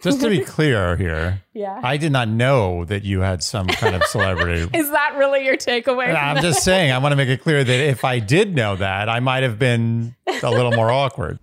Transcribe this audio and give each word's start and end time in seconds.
Just 0.00 0.20
to 0.20 0.30
be 0.30 0.40
clear 0.44 0.96
here, 0.96 1.42
Yeah. 1.54 1.80
I 1.82 1.96
did 1.96 2.12
not 2.12 2.28
know 2.28 2.84
that 2.84 3.02
you 3.04 3.20
had 3.20 3.42
some 3.42 3.66
kind 3.66 3.96
of 3.96 4.04
celebrity. 4.04 4.68
Is 4.78 4.90
that 4.90 5.16
really 5.16 5.44
your 5.44 5.56
takeaway? 5.56 6.14
I'm 6.14 6.40
just 6.40 6.62
saying, 6.62 6.92
I 6.92 6.98
want 6.98 7.12
to 7.12 7.16
make 7.16 7.28
it 7.28 7.40
clear 7.42 7.64
that 7.64 7.80
if 7.80 8.04
I 8.04 8.20
did 8.20 8.54
know 8.54 8.76
that, 8.76 9.08
I 9.08 9.18
might 9.20 9.42
have 9.42 9.58
been 9.58 10.14
a 10.42 10.50
little 10.50 10.70
more 10.72 10.90
awkward. 10.92 11.40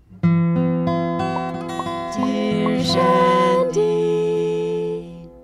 Dear 2.15 2.81
Shandy, 2.85 3.81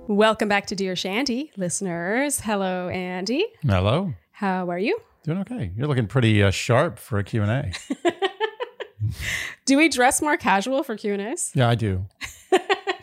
welcome 0.08 0.48
back 0.48 0.68
to 0.68 0.76
Dear 0.76 0.96
Shandy, 0.96 1.52
listeners. 1.58 2.40
Hello, 2.40 2.88
Andy. 2.88 3.46
Hello. 3.64 4.14
How 4.32 4.70
are 4.70 4.80
you? 4.80 4.98
Doing 5.24 5.40
okay. 5.40 5.72
You're 5.76 5.88
looking 5.88 6.08
pretty 6.08 6.42
uh, 6.42 6.50
sharp 6.50 6.98
for 6.98 7.20
a 7.20 7.24
Q&A. 7.26 7.74
Do 9.66 9.78
we 9.78 9.90
dress 9.90 10.22
more 10.22 10.38
casual 10.38 10.84
for 10.84 10.96
Q 10.96 11.14
and 11.14 11.22
A's? 11.22 11.52
Yeah, 11.54 11.68
I 11.70 11.76
do. 11.76 12.06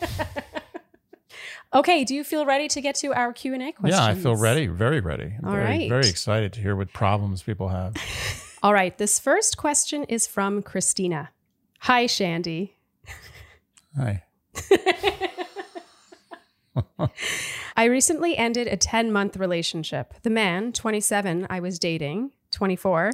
Okay. 1.75 2.05
Do 2.05 2.15
you 2.15 2.25
feel 2.25 2.47
ready 2.47 2.66
to 2.69 2.80
get 2.80 2.95
to 2.97 3.12
our 3.12 3.33
Q 3.33 3.55
and 3.55 3.62
A 3.62 3.73
questions? 3.73 4.01
Yeah, 4.01 4.07
I 4.07 4.15
feel 4.15 4.37
ready, 4.37 4.66
very 4.66 5.01
ready. 5.01 5.34
I'm 5.38 5.45
All 5.45 5.52
very, 5.52 5.65
right. 5.65 5.88
very 5.88 6.09
excited 6.09 6.52
to 6.55 6.61
hear 6.61 6.74
what 6.74 6.93
problems 6.93 7.43
people 7.43 7.69
have. 7.69 7.95
All 8.62 8.73
right. 8.73 8.97
This 8.97 9.19
first 9.19 9.57
question 9.57 10.05
is 10.05 10.27
from 10.27 10.62
Christina. 10.62 11.30
Hi, 11.80 12.07
Shandy. 12.07 12.74
Hi. 13.97 14.24
I 17.77 17.85
recently 17.85 18.37
ended 18.37 18.66
a 18.66 18.77
10 18.77 19.12
month 19.12 19.37
relationship. 19.37 20.15
The 20.23 20.30
man, 20.30 20.73
27, 20.73 21.46
I 21.51 21.60
was 21.60 21.79
dating, 21.79 22.33
24, 22.51 23.12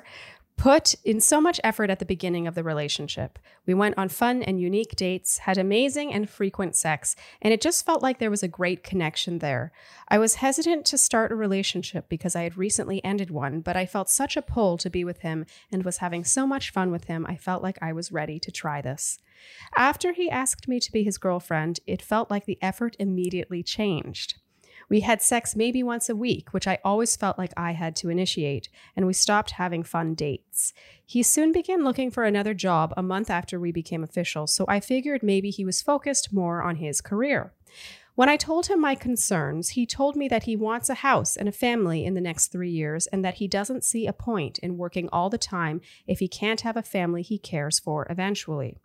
put 0.56 0.94
in 1.04 1.20
so 1.20 1.40
much 1.40 1.60
effort 1.64 1.90
at 1.90 1.98
the 1.98 2.04
beginning 2.04 2.46
of 2.46 2.54
the 2.54 2.62
relationship. 2.62 3.38
We 3.66 3.74
went 3.74 3.98
on 3.98 4.08
fun 4.08 4.42
and 4.42 4.60
unique 4.60 4.96
dates, 4.96 5.38
had 5.38 5.58
amazing 5.58 6.12
and 6.12 6.28
frequent 6.28 6.76
sex, 6.76 7.16
and 7.42 7.52
it 7.52 7.60
just 7.60 7.84
felt 7.84 8.02
like 8.02 8.18
there 8.18 8.30
was 8.30 8.42
a 8.42 8.48
great 8.48 8.82
connection 8.82 9.38
there. 9.38 9.72
I 10.08 10.18
was 10.18 10.36
hesitant 10.36 10.86
to 10.86 10.98
start 10.98 11.32
a 11.32 11.36
relationship 11.36 12.08
because 12.08 12.36
I 12.36 12.42
had 12.42 12.56
recently 12.56 13.04
ended 13.04 13.30
one, 13.30 13.60
but 13.60 13.76
I 13.76 13.86
felt 13.86 14.08
such 14.08 14.36
a 14.36 14.42
pull 14.42 14.78
to 14.78 14.90
be 14.90 15.04
with 15.04 15.20
him 15.20 15.44
and 15.72 15.84
was 15.84 15.98
having 15.98 16.24
so 16.24 16.46
much 16.46 16.70
fun 16.70 16.90
with 16.90 17.04
him, 17.04 17.26
I 17.28 17.36
felt 17.36 17.62
like 17.62 17.78
I 17.82 17.92
was 17.92 18.12
ready 18.12 18.38
to 18.40 18.52
try 18.52 18.80
this. 18.80 19.18
After 19.76 20.12
he 20.12 20.30
asked 20.30 20.68
me 20.68 20.80
to 20.80 20.92
be 20.92 21.02
his 21.02 21.18
girlfriend, 21.18 21.80
it 21.86 22.00
felt 22.00 22.30
like 22.30 22.46
the 22.46 22.58
effort 22.62 22.96
immediately 22.98 23.62
changed. 23.62 24.36
We 24.88 25.00
had 25.00 25.22
sex 25.22 25.56
maybe 25.56 25.82
once 25.82 26.08
a 26.08 26.16
week, 26.16 26.52
which 26.52 26.68
I 26.68 26.78
always 26.84 27.16
felt 27.16 27.38
like 27.38 27.52
I 27.56 27.72
had 27.72 27.96
to 27.96 28.08
initiate, 28.08 28.68
and 28.96 29.06
we 29.06 29.12
stopped 29.12 29.52
having 29.52 29.82
fun 29.82 30.14
dates. 30.14 30.72
He 31.04 31.22
soon 31.22 31.52
began 31.52 31.84
looking 31.84 32.10
for 32.10 32.24
another 32.24 32.54
job 32.54 32.92
a 32.96 33.02
month 33.02 33.30
after 33.30 33.58
we 33.58 33.72
became 33.72 34.04
official, 34.04 34.46
so 34.46 34.64
I 34.68 34.80
figured 34.80 35.22
maybe 35.22 35.50
he 35.50 35.64
was 35.64 35.82
focused 35.82 36.32
more 36.32 36.62
on 36.62 36.76
his 36.76 37.00
career. 37.00 37.52
When 38.14 38.28
I 38.28 38.36
told 38.36 38.66
him 38.66 38.80
my 38.80 38.94
concerns, 38.94 39.70
he 39.70 39.86
told 39.86 40.14
me 40.14 40.28
that 40.28 40.44
he 40.44 40.54
wants 40.54 40.88
a 40.88 40.94
house 40.94 41.36
and 41.36 41.48
a 41.48 41.52
family 41.52 42.04
in 42.04 42.14
the 42.14 42.20
next 42.20 42.48
three 42.48 42.70
years 42.70 43.08
and 43.08 43.24
that 43.24 43.34
he 43.34 43.48
doesn't 43.48 43.82
see 43.82 44.06
a 44.06 44.12
point 44.12 44.60
in 44.60 44.78
working 44.78 45.08
all 45.12 45.30
the 45.30 45.38
time 45.38 45.80
if 46.06 46.20
he 46.20 46.28
can't 46.28 46.60
have 46.60 46.76
a 46.76 46.82
family 46.82 47.22
he 47.22 47.38
cares 47.38 47.80
for 47.80 48.06
eventually. 48.08 48.78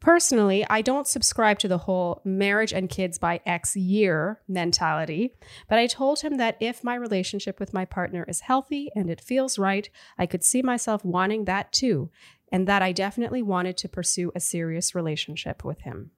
Personally, 0.00 0.64
I 0.70 0.80
don't 0.80 1.06
subscribe 1.06 1.58
to 1.58 1.68
the 1.68 1.78
whole 1.78 2.22
marriage 2.24 2.72
and 2.72 2.88
kids 2.88 3.18
by 3.18 3.40
X 3.44 3.76
year 3.76 4.40
mentality, 4.48 5.34
but 5.68 5.78
I 5.78 5.86
told 5.86 6.20
him 6.20 6.38
that 6.38 6.56
if 6.58 6.82
my 6.82 6.94
relationship 6.94 7.60
with 7.60 7.74
my 7.74 7.84
partner 7.84 8.24
is 8.26 8.40
healthy 8.40 8.90
and 8.96 9.10
it 9.10 9.20
feels 9.20 9.58
right, 9.58 9.90
I 10.16 10.24
could 10.24 10.42
see 10.42 10.62
myself 10.62 11.04
wanting 11.04 11.44
that 11.44 11.70
too, 11.70 12.10
and 12.50 12.66
that 12.66 12.80
I 12.80 12.92
definitely 12.92 13.42
wanted 13.42 13.76
to 13.76 13.88
pursue 13.90 14.32
a 14.34 14.40
serious 14.40 14.94
relationship 14.94 15.64
with 15.64 15.82
him. 15.82 16.12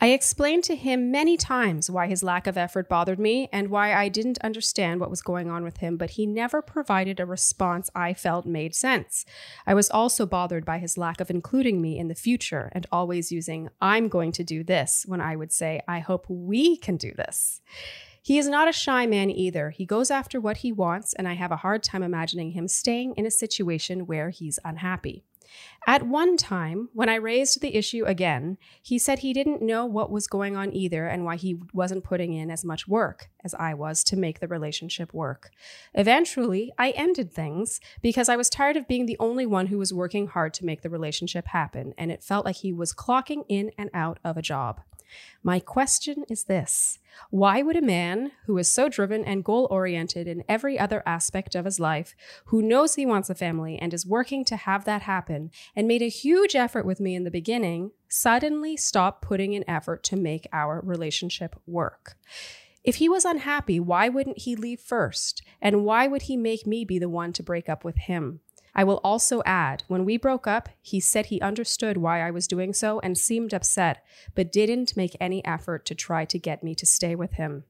I 0.00 0.08
explained 0.08 0.64
to 0.64 0.76
him 0.76 1.10
many 1.10 1.36
times 1.36 1.90
why 1.90 2.06
his 2.06 2.22
lack 2.22 2.46
of 2.46 2.58
effort 2.58 2.88
bothered 2.88 3.18
me 3.18 3.48
and 3.52 3.68
why 3.68 3.94
I 3.94 4.08
didn't 4.08 4.38
understand 4.38 5.00
what 5.00 5.10
was 5.10 5.22
going 5.22 5.50
on 5.50 5.64
with 5.64 5.78
him, 5.78 5.96
but 5.96 6.10
he 6.10 6.26
never 6.26 6.60
provided 6.60 7.18
a 7.18 7.26
response 7.26 7.90
I 7.94 8.12
felt 8.12 8.46
made 8.46 8.74
sense. 8.74 9.24
I 9.66 9.74
was 9.74 9.90
also 9.90 10.26
bothered 10.26 10.64
by 10.64 10.78
his 10.78 10.98
lack 10.98 11.20
of 11.20 11.30
including 11.30 11.80
me 11.80 11.98
in 11.98 12.08
the 12.08 12.14
future 12.14 12.70
and 12.72 12.86
always 12.92 13.32
using, 13.32 13.68
I'm 13.80 14.08
going 14.08 14.32
to 14.32 14.44
do 14.44 14.62
this, 14.62 15.04
when 15.06 15.20
I 15.20 15.36
would 15.36 15.52
say, 15.52 15.80
I 15.88 16.00
hope 16.00 16.26
we 16.28 16.76
can 16.76 16.96
do 16.96 17.12
this. 17.12 17.60
He 18.22 18.38
is 18.38 18.48
not 18.48 18.68
a 18.68 18.72
shy 18.72 19.06
man 19.06 19.30
either. 19.30 19.70
He 19.70 19.86
goes 19.86 20.10
after 20.10 20.40
what 20.40 20.58
he 20.58 20.72
wants, 20.72 21.14
and 21.14 21.28
I 21.28 21.34
have 21.34 21.52
a 21.52 21.56
hard 21.56 21.84
time 21.84 22.02
imagining 22.02 22.50
him 22.50 22.66
staying 22.66 23.14
in 23.16 23.24
a 23.24 23.30
situation 23.30 24.04
where 24.06 24.30
he's 24.30 24.58
unhappy. 24.64 25.22
At 25.86 26.06
one 26.06 26.36
time, 26.36 26.88
when 26.92 27.08
I 27.08 27.14
raised 27.16 27.60
the 27.60 27.76
issue 27.76 28.04
again, 28.04 28.58
he 28.82 28.98
said 28.98 29.20
he 29.20 29.32
didn't 29.32 29.62
know 29.62 29.86
what 29.86 30.10
was 30.10 30.26
going 30.26 30.56
on 30.56 30.74
either 30.74 31.06
and 31.06 31.24
why 31.24 31.36
he 31.36 31.60
wasn't 31.72 32.04
putting 32.04 32.32
in 32.32 32.50
as 32.50 32.64
much 32.64 32.88
work 32.88 33.28
as 33.44 33.54
I 33.54 33.74
was 33.74 34.02
to 34.04 34.16
make 34.16 34.40
the 34.40 34.48
relationship 34.48 35.14
work. 35.14 35.50
Eventually, 35.94 36.72
I 36.78 36.90
ended 36.90 37.32
things 37.32 37.80
because 38.02 38.28
I 38.28 38.36
was 38.36 38.50
tired 38.50 38.76
of 38.76 38.88
being 38.88 39.06
the 39.06 39.18
only 39.20 39.46
one 39.46 39.68
who 39.68 39.78
was 39.78 39.92
working 39.92 40.26
hard 40.26 40.52
to 40.54 40.64
make 40.64 40.82
the 40.82 40.90
relationship 40.90 41.46
happen, 41.46 41.94
and 41.96 42.10
it 42.10 42.24
felt 42.24 42.44
like 42.44 42.56
he 42.56 42.72
was 42.72 42.92
clocking 42.92 43.44
in 43.48 43.70
and 43.78 43.90
out 43.94 44.18
of 44.24 44.36
a 44.36 44.42
job. 44.42 44.80
My 45.42 45.60
question 45.60 46.24
is 46.28 46.44
this 46.44 46.98
Why 47.30 47.62
would 47.62 47.76
a 47.76 47.82
man 47.82 48.32
who 48.46 48.58
is 48.58 48.68
so 48.68 48.88
driven 48.88 49.24
and 49.24 49.44
goal 49.44 49.68
oriented 49.70 50.26
in 50.26 50.44
every 50.48 50.78
other 50.78 51.02
aspect 51.06 51.54
of 51.54 51.64
his 51.64 51.80
life, 51.80 52.14
who 52.46 52.62
knows 52.62 52.94
he 52.94 53.06
wants 53.06 53.30
a 53.30 53.34
family 53.34 53.78
and 53.78 53.92
is 53.94 54.06
working 54.06 54.44
to 54.46 54.56
have 54.56 54.84
that 54.84 55.02
happen, 55.02 55.50
and 55.74 55.88
made 55.88 56.02
a 56.02 56.08
huge 56.08 56.54
effort 56.54 56.84
with 56.86 57.00
me 57.00 57.14
in 57.14 57.24
the 57.24 57.30
beginning, 57.30 57.92
suddenly 58.08 58.76
stop 58.76 59.22
putting 59.22 59.52
in 59.52 59.68
effort 59.68 60.02
to 60.04 60.16
make 60.16 60.48
our 60.52 60.80
relationship 60.84 61.56
work? 61.66 62.16
If 62.86 62.96
he 62.96 63.08
was 63.08 63.24
unhappy, 63.24 63.80
why 63.80 64.08
wouldn't 64.08 64.42
he 64.42 64.54
leave 64.54 64.80
first? 64.80 65.42
And 65.60 65.84
why 65.84 66.06
would 66.06 66.22
he 66.22 66.36
make 66.36 66.68
me 66.68 66.84
be 66.84 67.00
the 67.00 67.08
one 67.08 67.32
to 67.32 67.42
break 67.42 67.68
up 67.68 67.84
with 67.84 67.96
him? 67.96 68.40
I 68.76 68.84
will 68.84 69.00
also 69.02 69.42
add, 69.46 69.82
when 69.88 70.04
we 70.04 70.18
broke 70.18 70.46
up, 70.46 70.68
he 70.82 71.00
said 71.00 71.26
he 71.26 71.40
understood 71.40 71.96
why 71.96 72.20
I 72.20 72.30
was 72.30 72.46
doing 72.46 72.74
so 72.74 73.00
and 73.00 73.16
seemed 73.16 73.54
upset, 73.54 74.04
but 74.34 74.52
didn't 74.52 74.96
make 74.96 75.16
any 75.18 75.42
effort 75.46 75.86
to 75.86 75.94
try 75.94 76.26
to 76.26 76.38
get 76.38 76.62
me 76.62 76.74
to 76.74 76.84
stay 76.84 77.14
with 77.14 77.32
him. 77.32 77.64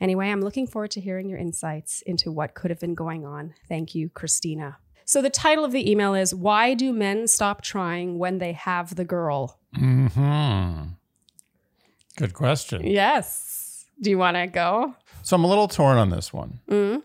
Anyway, 0.00 0.30
I'm 0.30 0.40
looking 0.40 0.66
forward 0.66 0.92
to 0.92 1.00
hearing 1.00 1.28
your 1.28 1.38
insights 1.38 2.02
into 2.02 2.32
what 2.32 2.54
could 2.54 2.70
have 2.70 2.80
been 2.80 2.94
going 2.94 3.26
on. 3.26 3.54
Thank 3.68 3.94
you, 3.94 4.08
Christina. 4.08 4.78
So, 5.04 5.20
the 5.20 5.30
title 5.30 5.64
of 5.64 5.72
the 5.72 5.88
email 5.88 6.14
is 6.14 6.34
Why 6.34 6.74
Do 6.74 6.92
Men 6.92 7.28
Stop 7.28 7.62
Trying 7.62 8.18
When 8.18 8.38
They 8.38 8.52
Have 8.52 8.96
the 8.96 9.04
Girl? 9.04 9.60
Hmm. 9.76 10.82
Good 12.16 12.32
question. 12.32 12.86
Yes. 12.86 13.84
Do 14.00 14.08
you 14.08 14.18
want 14.18 14.36
to 14.36 14.46
go? 14.46 14.94
So 15.22 15.36
I'm 15.36 15.44
a 15.44 15.48
little 15.48 15.68
torn 15.68 15.98
on 15.98 16.10
this 16.10 16.32
one. 16.32 16.60
Mm? 16.70 17.02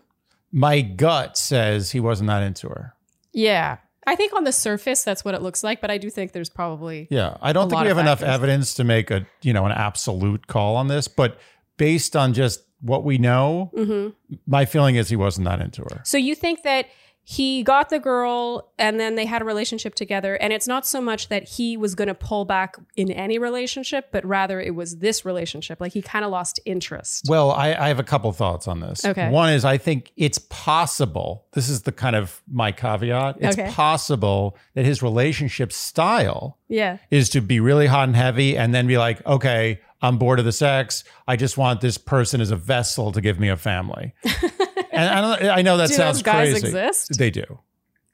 My 0.50 0.80
gut 0.80 1.36
says 1.36 1.90
he 1.90 2.00
wasn't 2.00 2.28
that 2.28 2.42
into 2.42 2.68
her. 2.68 2.94
Yeah. 3.32 3.78
I 4.06 4.16
think 4.16 4.32
on 4.32 4.42
the 4.44 4.52
surface, 4.52 5.04
that's 5.04 5.24
what 5.24 5.34
it 5.34 5.42
looks 5.42 5.62
like, 5.62 5.80
but 5.80 5.90
I 5.90 5.96
do 5.98 6.10
think 6.10 6.32
there's 6.32 6.50
probably. 6.50 7.06
Yeah, 7.10 7.36
I 7.40 7.52
don't 7.52 7.68
think 7.70 7.82
we 7.82 7.88
have 7.88 7.98
enough 7.98 8.18
factors. 8.18 8.34
evidence 8.34 8.74
to 8.74 8.84
make 8.84 9.12
a 9.12 9.24
you 9.42 9.52
know 9.52 9.64
an 9.64 9.70
absolute 9.72 10.48
call 10.48 10.74
on 10.76 10.88
this, 10.88 11.06
but 11.06 11.38
based 11.76 12.16
on 12.16 12.32
just 12.34 12.62
what 12.80 13.04
we 13.04 13.16
know, 13.16 13.70
Mhm. 13.76 14.12
my 14.44 14.64
feeling 14.64 14.96
is 14.96 15.08
he 15.08 15.14
wasn't 15.14 15.44
that 15.46 15.60
into 15.60 15.82
her. 15.82 16.00
So 16.04 16.18
you 16.18 16.34
think 16.34 16.62
that 16.64 16.86
he 17.24 17.62
got 17.62 17.88
the 17.88 18.00
girl 18.00 18.72
and 18.78 18.98
then 18.98 19.14
they 19.14 19.24
had 19.26 19.42
a 19.42 19.44
relationship 19.44 19.94
together 19.94 20.34
and 20.34 20.52
it's 20.52 20.66
not 20.66 20.84
so 20.84 21.00
much 21.00 21.28
that 21.28 21.48
he 21.48 21.76
was 21.76 21.94
going 21.94 22.08
to 22.08 22.14
pull 22.14 22.44
back 22.44 22.74
in 22.96 23.12
any 23.12 23.38
relationship 23.38 24.08
but 24.10 24.24
rather 24.24 24.60
it 24.60 24.74
was 24.74 24.98
this 24.98 25.24
relationship 25.24 25.80
like 25.80 25.92
he 25.92 26.02
kind 26.02 26.24
of 26.24 26.30
lost 26.32 26.58
interest 26.64 27.26
Well, 27.28 27.52
I, 27.52 27.74
I 27.74 27.88
have 27.88 28.00
a 28.00 28.04
couple 28.04 28.32
thoughts 28.32 28.66
on 28.66 28.80
this. 28.80 29.04
Okay. 29.04 29.30
One 29.30 29.50
is 29.52 29.64
I 29.64 29.78
think 29.78 30.10
it's 30.16 30.38
possible. 30.38 31.46
This 31.52 31.68
is 31.68 31.82
the 31.82 31.92
kind 31.92 32.16
of 32.16 32.42
my 32.50 32.72
caveat. 32.72 33.36
It's 33.40 33.56
Okay. 33.56 33.70
possible 33.70 34.56
that 34.74 34.84
his 34.84 35.02
relationship 35.02 35.72
style 35.72 36.58
yeah 36.68 36.98
is 37.10 37.28
to 37.30 37.40
be 37.40 37.60
really 37.60 37.86
hot 37.86 38.04
and 38.08 38.16
heavy 38.16 38.56
and 38.56 38.74
then 38.74 38.86
be 38.86 38.98
like, 38.98 39.24
okay, 39.26 39.80
I'm 40.00 40.18
bored 40.18 40.40
of 40.40 40.44
the 40.44 40.52
sex. 40.52 41.04
I 41.28 41.36
just 41.36 41.56
want 41.56 41.80
this 41.80 41.98
person 41.98 42.40
as 42.40 42.50
a 42.50 42.56
vessel 42.56 43.12
to 43.12 43.20
give 43.20 43.38
me 43.38 43.48
a 43.48 43.56
family. 43.56 44.12
and 45.02 45.26
I, 45.26 45.36
don't, 45.38 45.50
I 45.58 45.62
know 45.62 45.76
that 45.76 45.88
Do 45.88 45.94
sounds 45.94 46.22
guys 46.22 46.50
crazy. 46.52 46.66
exist? 46.66 47.18
They 47.18 47.30
do. 47.30 47.58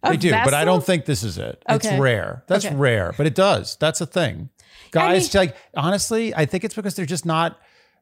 A 0.03 0.11
They 0.11 0.17
do, 0.17 0.31
but 0.31 0.55
I 0.55 0.65
don't 0.65 0.85
think 0.85 1.05
this 1.07 1.23
is 1.25 1.39
it. 1.39 1.63
It's 1.69 1.87
rare. 1.93 2.45
That's 2.47 2.65
Okay. 2.67 2.75
rare, 2.77 3.13
but 3.17 3.27
it 3.27 3.35
does. 3.35 3.77
That's 3.81 4.01
a 4.01 4.07
thing. 4.07 4.51
Guys, 4.93 5.35
mean- 5.35 5.41
like 5.43 5.57
honestly, 5.77 6.35
I 6.35 6.45
think 6.47 6.65
it's 6.65 6.75
because 6.75 6.95
they're 6.95 7.05
just 7.07 7.27
not. 7.27 7.59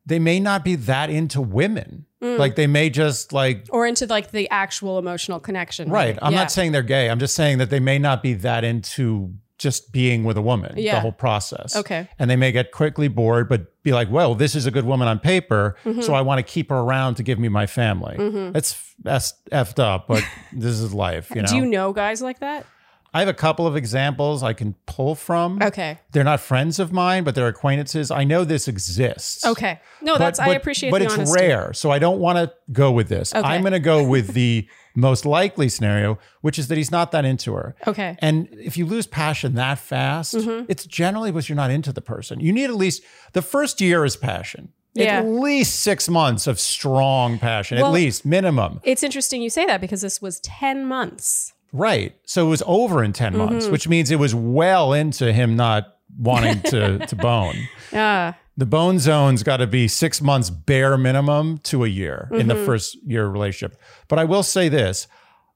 They 0.08 0.20
may 0.20 0.38
not 0.38 0.62
be 0.62 0.76
that 0.76 1.10
into 1.10 1.40
women. 1.40 2.06
Mm. 2.22 2.38
Like 2.38 2.54
they 2.54 2.66
may 2.68 2.90
just 2.90 3.32
like 3.32 3.66
or 3.70 3.86
into 3.86 4.06
like 4.06 4.30
the 4.30 4.48
actual 4.50 4.98
emotional 4.98 5.40
connection 5.40 5.88
right. 5.90 6.16
I'm 6.22 6.32
Yeah. 6.32 6.38
not 6.40 6.52
saying 6.52 6.72
they're 6.72 6.82
gay. 6.82 7.10
I'm 7.10 7.18
just 7.18 7.34
saying 7.34 7.58
that 7.58 7.70
they 7.70 7.80
may 7.80 7.98
not 7.98 8.22
be 8.22 8.34
that 8.34 8.62
into 8.62 9.34
just 9.58 9.92
being 9.92 10.24
with 10.24 10.36
a 10.36 10.42
woman. 10.42 10.74
Yeah. 10.76 10.96
The 10.96 11.00
whole 11.00 11.12
process. 11.12 11.74
Okay. 11.76 12.08
And 12.18 12.28
they 12.30 12.36
may 12.36 12.52
get 12.52 12.72
quickly 12.72 13.08
bored, 13.08 13.48
but 13.48 13.82
be 13.82 13.92
like, 13.92 14.10
well, 14.10 14.34
this 14.34 14.54
is 14.54 14.66
a 14.66 14.70
good 14.70 14.84
woman 14.84 15.08
on 15.08 15.18
paper, 15.18 15.76
Mm-hmm. 15.84 16.02
so 16.02 16.12
I 16.14 16.20
want 16.20 16.38
to 16.38 16.42
keep 16.42 16.70
her 16.70 16.76
around 16.78 17.14
to 17.16 17.22
give 17.22 17.38
me 17.38 17.48
my 17.48 17.66
family. 17.66 18.16
It's 18.54 18.94
that's 19.02 19.34
effed 19.52 19.78
up, 19.78 20.08
but 20.08 20.22
this 20.52 20.78
is 20.80 20.92
life. 20.92 21.30
You 21.34 21.42
know. 21.42 21.48
do 21.48 21.56
you 21.56 21.66
know 21.66 21.92
guys 21.92 22.20
like 22.22 22.40
that 22.40 22.66
I 23.14 23.20
have 23.20 23.28
a 23.28 23.34
couple 23.34 23.66
of 23.66 23.76
examples 23.76 24.42
I 24.42 24.52
can 24.52 24.74
pull 24.84 25.14
from. 25.14 25.62
Okay. 25.62 25.98
They're 26.12 26.24
not 26.24 26.38
friends 26.38 26.78
of 26.78 26.92
mine, 26.92 27.24
but 27.24 27.34
they're 27.34 27.48
acquaintances. 27.48 28.10
I 28.10 28.24
know 28.24 28.44
this 28.44 28.68
exists. 28.68 29.46
Okay. 29.46 29.80
No, 30.02 30.18
that's 30.18 30.38
I 30.38 30.48
appreciate 30.48 30.90
But 30.90 31.00
it's 31.00 31.14
honesty. 31.14 31.40
rare. 31.40 31.72
So 31.72 31.90
I 31.90 31.98
don't 31.98 32.18
want 32.18 32.36
to 32.36 32.52
go 32.72 32.92
with 32.92 33.08
this. 33.08 33.34
Okay. 33.34 33.46
I'm 33.46 33.62
going 33.62 33.72
to 33.72 33.78
go 33.80 34.06
with 34.06 34.34
the 34.34 34.68
most 34.96 35.24
likely 35.26 35.68
scenario, 35.68 36.18
which 36.40 36.58
is 36.58 36.68
that 36.68 36.76
he's 36.78 36.90
not 36.90 37.12
that 37.12 37.24
into 37.24 37.52
her. 37.54 37.76
Okay. 37.86 38.16
And 38.20 38.48
if 38.52 38.76
you 38.76 38.86
lose 38.86 39.06
passion 39.06 39.54
that 39.54 39.78
fast, 39.78 40.34
Mm-hmm. 40.34 40.64
it's 40.68 40.84
generally 40.86 41.30
because 41.30 41.48
you're 41.48 41.56
not 41.56 41.70
into 41.70 41.92
the 41.92 42.00
person. 42.00 42.40
You 42.40 42.52
need 42.52 42.64
at 42.70 42.74
least 42.76 43.02
the 43.32 43.42
first 43.42 43.80
year 43.80 44.04
is 44.04 44.16
passion. 44.16 44.72
Yeah. 44.94 45.18
At 45.18 45.26
least 45.26 45.80
six 45.80 46.08
months 46.08 46.46
of 46.46 46.58
strong 46.58 47.38
passion, 47.38 47.76
Well- 47.78 47.88
at 47.88 47.92
least 47.92 48.24
minimum. 48.24 48.80
It's 48.82 49.02
interesting 49.02 49.42
you 49.42 49.50
say 49.50 49.66
that 49.66 49.80
because 49.80 50.00
this 50.00 50.22
was 50.22 50.40
10 50.40 50.86
months. 50.86 51.52
Right. 51.72 52.16
So 52.24 52.46
it 52.46 52.48
was 52.50 52.62
over 52.66 53.04
in 53.04 53.12
10 53.12 53.34
Mm-hmm. 53.34 53.44
months, 53.44 53.66
which 53.68 53.86
means 53.88 54.10
it 54.10 54.18
was 54.18 54.34
well 54.34 54.94
into 54.94 55.32
him 55.34 55.54
not 55.56 55.96
wanting 56.18 56.62
to, 56.62 57.06
to 57.06 57.16
bone. 57.16 57.56
Yeah. 57.92 58.34
The 58.58 58.66
bone 58.66 58.98
zone's 58.98 59.42
got 59.42 59.58
to 59.58 59.66
be 59.66 59.86
six 59.86 60.22
months 60.22 60.48
bare 60.50 60.96
minimum 60.96 61.58
to 61.64 61.84
a 61.84 61.88
year 61.88 62.28
in 62.32 62.48
the 62.48 62.54
Mm-hmm. 62.54 62.64
first 62.64 62.96
year 63.06 63.26
relationship. 63.28 63.78
But 64.08 64.18
I 64.18 64.24
will 64.24 64.42
say 64.42 64.68
this 64.68 65.06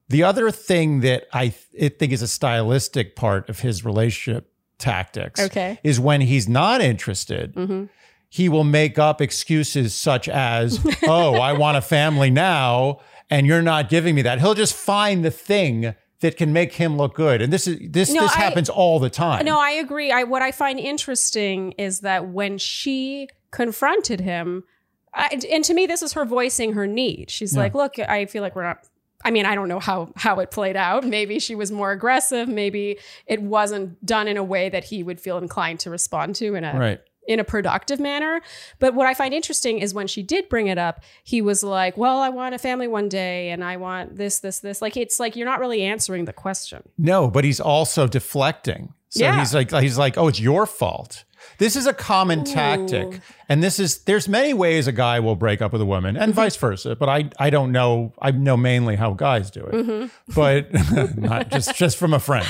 the 0.08 0.22
other 0.24 0.50
thing 0.50 1.00
that 1.00 1.24
I 1.32 1.54
th- 1.78 1.96
think 1.98 2.12
is 2.12 2.20
a 2.20 2.28
stylistic 2.28 3.14
part 3.16 3.48
of 3.48 3.60
his 3.60 3.84
relationship 3.84 4.52
tactics 4.78 5.38
Okay. 5.40 5.78
is 5.84 6.00
when 6.00 6.20
he's 6.20 6.48
not 6.48 6.80
interested. 6.80 7.54
Mm-hmm. 7.54 7.84
He 8.28 8.48
will 8.48 8.64
make 8.64 8.98
up 8.98 9.20
excuses 9.20 9.94
such 9.94 10.28
as, 10.28 10.78
"Oh, 11.04 11.34
I 11.36 11.52
want 11.54 11.76
a 11.78 11.80
family 11.82 12.30
now, 12.30 13.00
and 13.30 13.46
you're 13.46 13.62
not 13.62 13.88
giving 13.88 14.14
me 14.14 14.22
that." 14.22 14.40
He'll 14.40 14.54
just 14.54 14.74
find 14.74 15.24
the 15.24 15.30
thing 15.30 15.94
that 16.20 16.36
can 16.36 16.52
make 16.52 16.74
him 16.74 16.96
look 16.96 17.14
good, 17.14 17.40
and 17.42 17.52
this 17.52 17.66
is 17.66 17.78
this 17.90 18.12
No, 18.12 18.22
this 18.22 18.36
I- 18.36 18.40
happens 18.40 18.68
all 18.68 18.98
the 18.98 19.10
time. 19.10 19.44
No, 19.44 19.58
I 19.58 19.70
agree. 19.70 20.12
I 20.12 20.24
what 20.24 20.42
I 20.42 20.52
find 20.52 20.78
interesting 20.78 21.72
is 21.72 22.00
that 22.00 22.28
when 22.28 22.58
she 22.58 23.28
confronted 23.50 24.20
him, 24.20 24.64
I, 25.14 25.40
and 25.50 25.64
to 25.64 25.74
me, 25.74 25.86
this 25.86 26.02
is 26.02 26.12
her 26.12 26.24
voicing 26.24 26.74
her 26.74 26.86
need. 26.86 27.30
She's 27.30 27.56
like, 27.56 27.74
"Look, 27.74 27.98
I 27.98 28.26
feel 28.26 28.42
like 28.42 28.54
we're 28.54 28.62
not." 28.64 28.86
I 29.22 29.30
mean, 29.30 29.44
I 29.44 29.54
don't 29.54 29.68
know 29.68 29.80
how 29.80 30.12
how 30.16 30.40
it 30.40 30.50
played 30.50 30.76
out. 30.76 31.04
Maybe 31.04 31.38
she 31.38 31.54
was 31.54 31.70
more 31.72 31.90
aggressive. 31.92 32.48
Maybe 32.48 32.98
it 33.26 33.42
wasn't 33.42 34.04
done 34.04 34.28
in 34.28 34.36
a 34.36 34.44
way 34.44 34.68
that 34.68 34.84
he 34.84 35.02
would 35.02 35.20
feel 35.20 35.36
inclined 35.38 35.80
to 35.80 35.90
respond 35.90 36.36
to 36.36 36.54
in 36.54 36.64
a 36.64 36.78
right. 36.78 37.00
In 37.30 37.38
a 37.38 37.44
productive 37.44 38.00
manner. 38.00 38.40
But 38.80 38.94
what 38.94 39.06
I 39.06 39.14
find 39.14 39.32
interesting 39.32 39.78
is 39.78 39.94
when 39.94 40.08
she 40.08 40.22
did 40.22 40.48
bring 40.48 40.66
it 40.66 40.78
up, 40.78 41.00
he 41.22 41.40
was 41.40 41.62
like, 41.62 41.96
"Well, 41.96 42.18
I 42.18 42.28
want 42.28 42.56
a 42.56 42.58
family 42.58 42.88
one 42.88 43.08
day, 43.08 43.50
and 43.50 43.62
I 43.62 43.76
want 43.76 44.16
this, 44.16 44.40
this, 44.40 44.58
this." 44.58 44.82
Like 44.82 44.96
it's 44.96 45.20
like 45.20 45.36
you're 45.36 45.46
not 45.46 45.60
really 45.60 45.82
answering 45.82 46.24
the 46.24 46.32
question. 46.32 46.82
No, 46.98 47.30
but 47.30 47.44
he's 47.44 47.60
also 47.60 48.08
deflecting. 48.08 48.92
So 49.10 49.24
Yeah. 49.24 49.38
he's 49.38 49.54
like 49.54 49.70
he's 49.70 49.96
like, 49.96 50.18
"Oh, 50.18 50.26
it's 50.26 50.40
your 50.40 50.66
fault." 50.66 51.24
This 51.58 51.76
is 51.76 51.86
a 51.86 51.94
common 51.94 52.44
tactic. 52.44 53.20
And 53.48 53.62
this 53.62 53.78
is 53.78 53.98
there's 54.04 54.28
many 54.28 54.54
ways 54.54 54.86
a 54.86 54.92
guy 54.92 55.20
will 55.20 55.36
break 55.36 55.62
up 55.62 55.72
with 55.72 55.80
a 55.80 55.86
woman 55.86 56.16
and 56.16 56.32
mm-hmm. 56.32 56.40
vice 56.40 56.56
versa, 56.56 56.96
but 56.96 57.08
I 57.08 57.30
I 57.38 57.50
don't 57.50 57.72
know 57.72 58.12
I 58.20 58.30
know 58.30 58.56
mainly 58.56 58.96
how 58.96 59.14
guys 59.14 59.50
do 59.50 59.64
it. 59.64 59.74
Mm-hmm. 59.74 60.34
But 60.34 61.16
not 61.16 61.50
just 61.50 61.76
just 61.76 61.96
from 61.96 62.12
a 62.12 62.20
friend. 62.20 62.48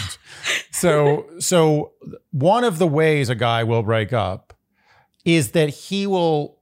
So 0.70 1.26
so 1.38 1.92
one 2.30 2.64
of 2.64 2.78
the 2.78 2.86
ways 2.86 3.28
a 3.28 3.34
guy 3.34 3.64
will 3.64 3.82
break 3.82 4.12
up 4.12 4.54
is 5.24 5.52
that 5.52 5.68
he 5.68 6.06
will 6.06 6.58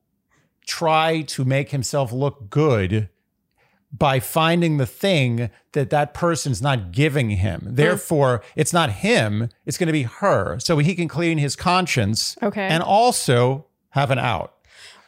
try 0.66 1.22
to 1.22 1.44
make 1.44 1.70
himself 1.70 2.12
look 2.12 2.50
good 2.50 3.08
by 3.90 4.20
finding 4.20 4.76
the 4.76 4.86
thing 4.86 5.50
that 5.72 5.90
that 5.90 6.12
person's 6.12 6.60
not 6.60 6.92
giving 6.92 7.30
him. 7.30 7.62
Mm. 7.64 7.76
Therefore, 7.76 8.42
it's 8.54 8.72
not 8.72 8.90
him, 8.90 9.48
it's 9.64 9.78
going 9.78 9.86
to 9.86 9.92
be 9.92 10.02
her. 10.02 10.58
So 10.58 10.78
he 10.78 10.94
can 10.94 11.08
clean 11.08 11.38
his 11.38 11.56
conscience 11.56 12.36
Okay. 12.42 12.66
and 12.66 12.82
also 12.82 13.66
have 13.90 14.10
an 14.10 14.18
out. 14.18 14.54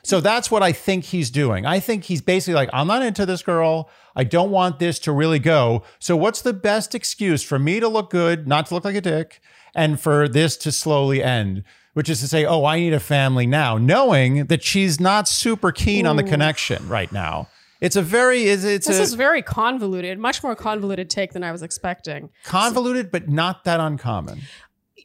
So 0.03 0.21
that's 0.21 0.51
what 0.51 0.63
I 0.63 0.73
think 0.73 1.05
he's 1.05 1.31
doing. 1.31 1.67
I 1.67 1.79
think 1.79 2.05
he's 2.05 2.23
basically 2.23 2.55
like, 2.55 2.71
I'm 2.73 2.87
not 2.87 3.03
into 3.03 3.27
this 3.27 3.43
girl. 3.43 3.91
I 4.17 4.25
don't 4.25 4.51
want 4.51 4.79
this 4.79 4.99
to 5.01 5.13
really 5.13 5.39
go. 5.39 5.83
So, 5.99 6.17
what's 6.17 6.41
the 6.41 6.55
best 6.55 6.95
excuse 6.95 7.43
for 7.43 7.59
me 7.59 7.81
to 7.81 7.89
look 7.89 8.09
good, 8.11 8.49
not 8.49 8.67
to 8.67 8.75
look 8.75 8.85
like 8.85 8.97
a 8.97 9.03
dick, 9.03 9.41
and 9.75 10.01
for 10.01 10.27
this 10.27 10.57
to 10.59 10.73
slowly 10.73 11.23
end? 11.23 11.65
Which 11.95 12.09
is 12.09 12.21
to 12.21 12.29
say, 12.29 12.45
oh, 12.45 12.65
I 12.65 12.79
need 12.79 12.93
a 12.93 13.01
family 13.01 13.47
now, 13.47 13.77
knowing 13.77 14.47
that 14.47 14.63
she's 14.63 15.01
not 15.01 15.27
super 15.27 15.73
keen 15.73 16.07
on 16.07 16.17
the 16.17 16.23
connection 16.23 16.89
right 16.89 17.11
now. 17.11 17.49
It's 17.81 17.97
a 17.97 18.03
very, 18.03 18.45
it's, 18.45 18.63
it's 18.63 18.87
This 18.87 18.99
a 18.99 19.03
is 19.03 19.15
very 19.15 19.43
convoluted, 19.43 20.19
much 20.19 20.43
more 20.43 20.55
convoluted 20.55 21.11
take 21.11 21.33
than 21.33 21.43
I 21.43 21.51
was 21.51 21.63
expecting. 21.63 22.31
convoluted, 22.45 23.11
but 23.11 23.29
not 23.29 23.65
that 23.65 23.81
uncommon. 23.81 24.43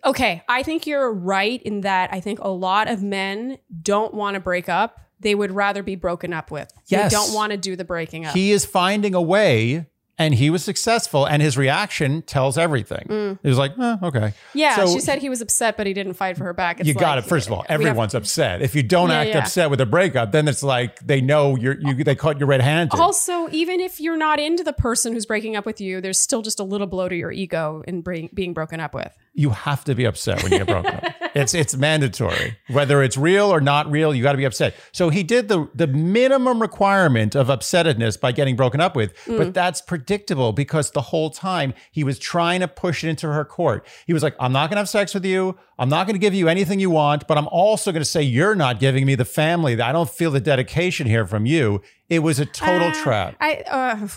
Okay, 0.03 0.43
I 0.47 0.61
think 0.61 0.85
you're 0.85 1.11
right 1.11 1.61
in 1.63 1.81
that 1.81 2.13
I 2.13 2.19
think 2.19 2.39
a 2.39 2.49
lot 2.49 2.87
of 2.87 3.01
men 3.01 3.57
don't 3.81 4.13
want 4.13 4.35
to 4.35 4.39
break 4.39 4.69
up. 4.69 4.99
They 5.21 5.33
would 5.33 5.51
rather 5.51 5.81
be 5.81 5.95
broken 5.95 6.33
up 6.33 6.51
with. 6.51 6.71
Yes. 6.87 7.11
They 7.11 7.15
don't 7.15 7.33
want 7.33 7.51
to 7.51 7.57
do 7.57 7.75
the 7.75 7.85
breaking 7.85 8.25
up. 8.25 8.35
He 8.35 8.51
is 8.51 8.65
finding 8.65 9.15
a 9.15 9.21
way. 9.21 9.87
And 10.17 10.33
he 10.33 10.49
was 10.49 10.63
successful, 10.63 11.25
and 11.25 11.41
his 11.41 11.57
reaction 11.57 12.21
tells 12.21 12.57
everything. 12.57 13.37
He 13.43 13.49
was 13.49 13.57
like, 13.57 13.77
eh, 13.77 13.97
okay. 14.01 14.33
yeah, 14.53 14.77
So 14.77 14.87
she 14.93 15.01
said 15.01 15.19
he 15.19 15.27
was 15.27 15.41
upset, 15.41 15.75
but 15.75 15.87
he 15.87 15.93
didn't 15.93 16.13
fight 16.13 16.37
for 16.37 16.45
her 16.45 16.53
back. 16.53 16.79
It's 16.79 16.87
you 16.87 16.93
got 16.93 17.17
it. 17.17 17.25
First 17.25 17.47
of 17.47 17.53
all, 17.53 17.65
we 17.67 17.71
have- 17.73 17.81
everyone's 17.81 18.15
upset. 18.15 18.61
If 18.61 18.75
you 18.75 18.81
don't 18.83 19.09
Yeah, 19.09 19.19
act 19.19 19.29
yeah. 19.31 19.37
upset 19.39 19.69
with 19.69 19.81
a 19.81 19.85
breakup, 19.85 20.31
then 20.31 20.47
it's 20.47 20.63
like 20.63 21.05
they 21.05 21.19
know 21.19 21.57
you're 21.57 21.77
you 21.81 22.01
they 22.03 22.15
caught 22.15 22.39
you 22.39 22.45
red 22.45 22.61
handed. 22.61 22.97
Also, 22.97 23.49
even 23.51 23.81
if 23.81 23.99
you're 23.99 24.15
not 24.15 24.39
into 24.39 24.63
the 24.63 24.71
person 24.73 25.11
who's 25.11 25.25
breaking 25.25 25.57
up 25.57 25.65
with 25.65 25.81
you, 25.81 25.99
there's 25.99 26.19
still 26.19 26.41
just 26.41 26.61
a 26.61 26.63
little 26.63 26.87
blow 26.87 27.09
to 27.09 27.15
your 27.15 27.33
ego 27.33 27.83
in 27.85 27.99
bring, 28.01 28.29
being 28.33 28.53
broken 28.53 28.79
up 28.79 28.93
with. 28.95 29.13
You 29.37 29.49
have 29.51 29.83
to 29.83 29.93
be 29.95 30.05
upset 30.05 30.41
when 30.41 30.51
you 30.53 30.59
get 30.59 30.67
broken 30.67 30.95
up. 30.95 31.03
It's 31.35 31.53
it's 31.53 31.75
mandatory. 31.75 32.57
Whether 32.69 33.03
it's 33.03 33.17
real 33.17 33.47
or 33.53 33.59
not 33.59 33.91
real, 33.91 34.15
you 34.15 34.23
got 34.23 34.31
to 34.31 34.37
be 34.37 34.45
upset. 34.45 34.73
So 34.93 35.09
he 35.09 35.21
did 35.21 35.49
the 35.49 35.67
the 35.75 35.85
minimum 35.85 36.61
requirement 36.61 37.35
of 37.35 37.47
upsetedness 37.47 38.17
by 38.17 38.31
getting 38.31 38.55
broken 38.55 38.79
up 38.79 38.95
with, 38.95 39.13
Mm. 39.25 39.37
but 39.39 39.53
that's 39.53 39.81
predictable 39.81 40.53
because 40.53 40.91
the 40.91 41.01
whole 41.01 41.29
time 41.29 41.73
he 41.91 42.05
was 42.05 42.19
trying 42.19 42.61
to 42.61 42.69
push 42.69 43.03
it 43.03 43.09
into 43.09 43.27
her 43.27 43.43
court. 43.43 43.85
He 44.07 44.13
was 44.13 44.23
like, 44.23 44.33
"I'm 44.39 44.53
not 44.53 44.69
going 44.69 44.77
to 44.77 44.83
have 44.83 44.87
sex 44.89 45.13
with 45.13 45.25
you. 45.25 45.57
I'm 45.77 45.89
not 45.89 46.07
going 46.07 46.13
to 46.15 46.19
give 46.25 46.33
you 46.33 46.47
anything 46.47 46.79
you 46.79 46.89
want, 46.89 47.27
but 47.27 47.37
I'm 47.37 47.49
also 47.49 47.91
going 47.91 48.01
to 48.01 48.09
say 48.09 48.21
you're 48.23 48.55
not 48.55 48.79
giving 48.79 49.05
me 49.05 49.15
the 49.15 49.25
family. 49.25 49.73
I 49.81 49.91
don't 49.91 50.09
feel 50.09 50.31
the 50.31 50.39
dedication 50.39 51.05
here 51.05 51.25
from 51.27 51.45
you." 51.45 51.81
It 52.07 52.19
was 52.19 52.39
a 52.39 52.45
total 52.45 52.87
Uh, 52.91 53.03
trap. 53.03 53.35
I 53.41 53.55
uh. 53.69 54.07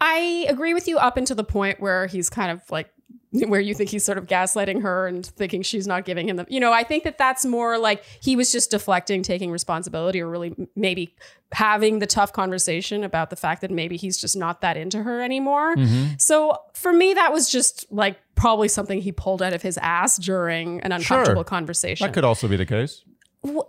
I 0.00 0.46
agree 0.48 0.74
with 0.74 0.86
you 0.88 0.96
up 0.98 1.16
until 1.16 1.36
the 1.36 1.44
point 1.44 1.80
where 1.80 2.06
he's 2.06 2.30
kind 2.30 2.50
of 2.50 2.62
like 2.70 2.88
where 3.46 3.60
you 3.60 3.74
think 3.74 3.90
he's 3.90 4.04
sort 4.04 4.18
of 4.18 4.26
gaslighting 4.26 4.82
her 4.82 5.06
and 5.06 5.26
thinking 5.26 5.62
she's 5.62 5.86
not 5.86 6.04
giving 6.04 6.28
him 6.28 6.36
the 6.36 6.46
you 6.48 6.60
know 6.60 6.72
I 6.72 6.82
think 6.82 7.04
that 7.04 7.18
that's 7.18 7.44
more 7.44 7.78
like 7.78 8.02
he 8.20 8.36
was 8.36 8.50
just 8.50 8.70
deflecting 8.70 9.22
taking 9.22 9.50
responsibility 9.50 10.20
or 10.20 10.28
really 10.28 10.54
maybe 10.74 11.14
having 11.52 11.98
the 11.98 12.06
tough 12.06 12.32
conversation 12.32 13.04
about 13.04 13.30
the 13.30 13.36
fact 13.36 13.60
that 13.60 13.70
maybe 13.70 13.96
he's 13.96 14.18
just 14.18 14.36
not 14.36 14.60
that 14.60 14.76
into 14.76 15.02
her 15.02 15.20
anymore. 15.20 15.76
Mm-hmm. 15.76 16.14
So 16.18 16.56
for 16.74 16.92
me 16.92 17.14
that 17.14 17.32
was 17.32 17.50
just 17.50 17.86
like 17.90 18.18
probably 18.34 18.68
something 18.68 19.00
he 19.00 19.12
pulled 19.12 19.42
out 19.42 19.52
of 19.52 19.62
his 19.62 19.78
ass 19.78 20.16
during 20.16 20.80
an 20.80 20.92
uncomfortable 20.92 21.44
conversation. 21.44 22.06
That 22.06 22.14
could 22.14 22.24
also 22.24 22.48
be 22.48 22.56
the 22.56 22.66
case. 22.66 23.04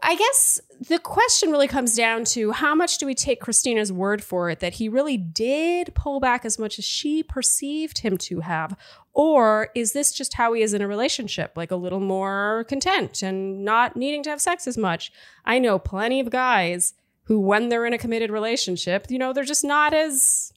I 0.02 0.16
guess 0.16 0.60
the 0.80 1.00
question 1.00 1.52
really 1.52 1.68
comes 1.68 1.96
down 1.96 2.24
to 2.26 2.52
how 2.52 2.74
much 2.74 2.98
do 2.98 3.06
we 3.06 3.16
take 3.16 3.40
Christina's 3.40 3.92
word 3.92 4.24
for 4.24 4.50
it 4.50 4.60
that 4.60 4.74
he 4.76 4.90
really 4.90 5.18
did 5.18 5.94
pull 5.96 6.20
back 6.20 6.46
as 6.46 6.58
much 6.58 6.80
as 6.80 6.86
she 6.86 7.24
perceived 7.24 8.00
him 8.00 8.18
to 8.20 8.40
have? 8.42 8.78
Or 9.14 9.70
is 9.76 9.94
this 9.94 10.12
just 10.12 10.36
how 10.36 10.54
he 10.54 10.62
is 10.62 10.74
in 10.74 10.82
a 10.82 10.88
relationship, 10.88 11.54
like 11.56 11.72
a 11.72 11.76
little 11.76 12.00
more 12.00 12.66
content 12.70 13.22
and 13.22 13.66
not 13.66 13.96
needing 13.96 14.24
to 14.24 14.30
have 14.30 14.42
sex 14.42 14.68
as 14.68 14.78
much? 14.78 15.12
I 15.46 15.60
know 15.60 15.78
plenty 15.80 16.20
of 16.20 16.30
guys 16.30 16.94
who, 17.24 17.40
when 17.40 17.70
they're 17.70 17.86
in 17.86 17.94
a 17.94 17.98
committed 17.98 18.32
relationship, 18.32 19.08
you 19.10 19.20
know, 19.20 19.34
they're 19.34 19.44
just 19.44 19.64
not 19.64 19.94
as 19.94 20.54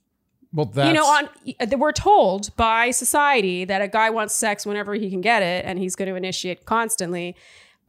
Well, 0.52 0.66
that's 0.66 0.86
you 0.86 0.94
know, 0.94 1.06
on 1.06 1.28
we're 1.78 1.92
told 1.92 2.54
by 2.56 2.90
society 2.92 3.64
that 3.64 3.82
a 3.82 3.88
guy 3.88 4.10
wants 4.10 4.34
sex 4.34 4.64
whenever 4.64 4.94
he 4.94 5.10
can 5.10 5.20
get 5.20 5.42
it, 5.42 5.64
and 5.64 5.78
he's 5.78 5.96
going 5.96 6.08
to 6.08 6.14
initiate 6.14 6.64
constantly. 6.64 7.36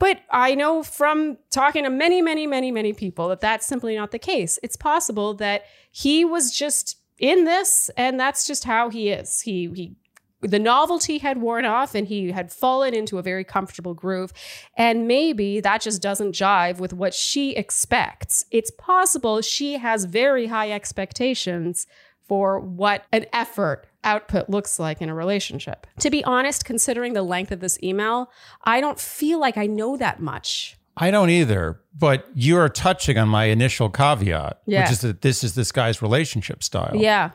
But 0.03 0.19
I 0.29 0.53
know 0.53 0.83
from 0.83 1.37
talking 1.49 1.85
to 1.85 1.89
many, 1.89 2.21
many, 2.21 2.45
many, 2.45 2.71
many 2.71 2.91
people 2.91 3.29
that 3.29 3.39
that's 3.39 3.65
simply 3.65 3.95
not 3.95 4.11
the 4.11 4.19
case. 4.19 4.59
It's 4.61 4.75
possible 4.75 5.33
that 5.35 5.63
he 5.91 6.25
was 6.25 6.51
just 6.51 6.97
in 7.19 7.45
this, 7.45 7.89
and 7.95 8.19
that's 8.19 8.45
just 8.45 8.65
how 8.65 8.89
he 8.89 9.11
is. 9.11 9.39
He 9.39 9.71
he. 9.73 9.95
The 10.41 10.59
novelty 10.59 11.19
had 11.19 11.37
worn 11.37 11.63
off 11.63 11.95
and 11.95 12.05
he 12.05 12.31
had 12.31 12.51
fallen 12.51 12.93
into 12.93 13.17
a 13.17 13.21
very 13.21 13.45
comfortable 13.45 13.93
groove. 13.93 14.33
And 14.77 15.07
maybe 15.07 15.61
that 15.61 15.79
just 15.79 16.01
doesn't 16.01 16.35
jive 16.35 16.79
with 16.79 16.91
what 16.91 17.13
she 17.13 17.55
expects. 17.55 18.43
It's 18.51 18.71
possible 18.71 19.39
she 19.39 19.77
has 19.77 20.03
very 20.03 20.47
high 20.47 20.71
expectations 20.71 21.87
for 22.27 22.59
what 22.59 23.05
an 23.13 23.25
effort 23.31 23.87
output 24.03 24.49
looks 24.49 24.79
like 24.79 25.01
in 25.01 25.09
a 25.09 25.13
relationship. 25.15 25.87
To 25.99 26.09
be 26.09 26.23
honest, 26.23 26.65
considering 26.65 27.13
the 27.13 27.23
length 27.23 27.51
of 27.51 27.59
this 27.59 27.81
email, 27.81 28.29
I 28.63 28.81
don't 28.81 28.99
feel 28.99 29.39
like 29.39 29.57
I 29.57 29.65
know 29.67 29.97
that 29.97 30.19
much. 30.21 30.77
I 30.95 31.09
don't 31.09 31.29
either, 31.31 31.81
but 31.97 32.27
you're 32.35 32.69
touching 32.69 33.17
on 33.17 33.27
my 33.27 33.45
initial 33.45 33.89
caveat, 33.89 34.59
Yeah. 34.65 34.83
which 34.83 34.91
is 34.91 35.01
that 35.01 35.21
this 35.21 35.43
is 35.43 35.55
this 35.55 35.71
guy's 35.71 36.01
relationship 36.01 36.61
style. 36.63 36.91
Yeah. 36.95 37.31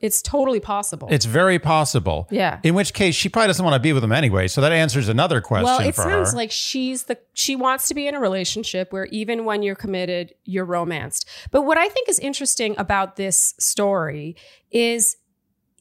It's 0.00 0.20
totally 0.20 0.58
possible. 0.58 1.06
It's 1.12 1.26
very 1.26 1.60
possible. 1.60 2.26
Yeah. 2.28 2.58
In 2.64 2.74
which 2.74 2.92
case, 2.92 3.14
she 3.14 3.28
probably 3.28 3.46
doesn't 3.46 3.64
want 3.64 3.74
to 3.76 3.80
be 3.80 3.92
with 3.92 4.02
him 4.02 4.10
anyway. 4.10 4.48
So 4.48 4.60
that 4.60 4.72
answers 4.72 5.08
another 5.08 5.40
question 5.40 5.64
well, 5.66 5.78
it 5.80 5.94
for 5.94 6.02
sounds 6.02 6.32
her. 6.32 6.36
like 6.36 6.50
she's 6.50 7.04
the 7.04 7.18
she 7.34 7.54
wants 7.54 7.86
to 7.86 7.94
be 7.94 8.08
in 8.08 8.16
a 8.16 8.18
relationship 8.18 8.92
where 8.92 9.04
even 9.06 9.44
when 9.44 9.62
you're 9.62 9.76
committed, 9.76 10.34
you're 10.44 10.64
romanced. 10.64 11.28
But 11.52 11.62
what 11.62 11.78
I 11.78 11.88
think 11.88 12.08
is 12.08 12.18
interesting 12.18 12.74
about 12.78 13.14
this 13.14 13.54
story 13.60 14.34
is 14.72 15.18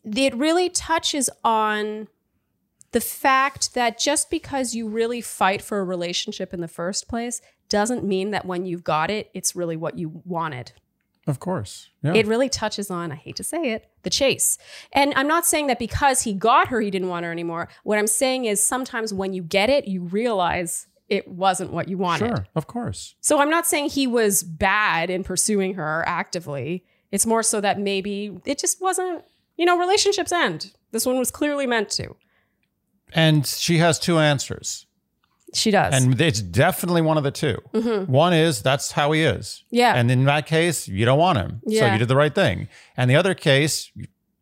it 0.03 0.35
really 0.35 0.69
touches 0.69 1.29
on 1.43 2.07
the 2.91 3.01
fact 3.01 3.73
that 3.73 3.97
just 3.97 4.29
because 4.29 4.75
you 4.75 4.87
really 4.87 5.21
fight 5.21 5.61
for 5.61 5.79
a 5.79 5.83
relationship 5.83 6.53
in 6.53 6.59
the 6.61 6.67
first 6.67 7.07
place 7.07 7.41
doesn't 7.69 8.03
mean 8.03 8.31
that 8.31 8.45
when 8.45 8.65
you've 8.65 8.83
got 8.83 9.09
it, 9.09 9.29
it's 9.33 9.55
really 9.55 9.77
what 9.77 9.97
you 9.97 10.21
wanted. 10.25 10.73
of 11.27 11.39
course. 11.39 11.89
Yeah. 12.03 12.13
It 12.15 12.25
really 12.25 12.49
touches 12.49 12.89
on, 12.91 13.11
I 13.11 13.15
hate 13.15 13.35
to 13.37 13.43
say 13.43 13.71
it, 13.71 13.89
the 14.03 14.09
chase. 14.09 14.57
And 14.91 15.13
I'm 15.15 15.27
not 15.27 15.45
saying 15.45 15.67
that 15.67 15.79
because 15.79 16.23
he 16.23 16.33
got 16.33 16.67
her, 16.69 16.81
he 16.81 16.91
didn't 16.91 17.07
want 17.07 17.23
her 17.25 17.31
anymore. 17.31 17.69
What 17.83 17.99
I'm 17.99 18.07
saying 18.07 18.45
is 18.45 18.61
sometimes 18.61 19.13
when 19.13 19.31
you 19.31 19.43
get 19.43 19.69
it, 19.69 19.87
you 19.87 20.01
realize 20.01 20.87
it 21.07 21.27
wasn't 21.27 21.71
what 21.71 21.87
you 21.87 21.97
wanted. 21.97 22.27
sure. 22.27 22.47
Of 22.55 22.67
course. 22.67 23.15
So 23.21 23.39
I'm 23.39 23.49
not 23.49 23.67
saying 23.67 23.89
he 23.89 24.07
was 24.07 24.43
bad 24.43 25.09
in 25.09 25.23
pursuing 25.23 25.75
her 25.75 26.03
actively. 26.07 26.83
It's 27.11 27.25
more 27.25 27.43
so 27.43 27.61
that 27.61 27.79
maybe 27.79 28.37
it 28.45 28.57
just 28.57 28.81
wasn't, 28.81 29.23
you 29.61 29.67
know, 29.67 29.77
relationships 29.77 30.31
end. 30.31 30.71
This 30.91 31.05
one 31.05 31.19
was 31.19 31.29
clearly 31.29 31.67
meant 31.67 31.91
to. 31.91 32.15
And 33.13 33.45
she 33.45 33.77
has 33.77 33.99
two 33.99 34.17
answers. 34.17 34.87
She 35.53 35.69
does. 35.69 35.93
And 35.93 36.19
it's 36.19 36.41
definitely 36.41 37.03
one 37.03 37.15
of 37.19 37.23
the 37.23 37.29
2 37.29 38.05
One 38.07 38.33
is 38.33 38.63
that's 38.63 38.93
how 38.93 39.11
he 39.11 39.21
is. 39.21 39.63
Mm-hmm. 39.67 39.75
Yeah. 39.75 39.93
And 39.93 40.09
in 40.09 40.25
that 40.25 40.47
case, 40.47 40.87
you 40.87 41.05
don't 41.05 41.19
want 41.19 41.37
him. 41.37 41.61
So 41.69 41.85
you 41.85 41.99
did 41.99 42.07
the 42.07 42.15
right 42.15 42.33
thing. 42.33 42.69
And 42.97 43.07
the 43.07 43.15
other 43.15 43.35
case, 43.35 43.91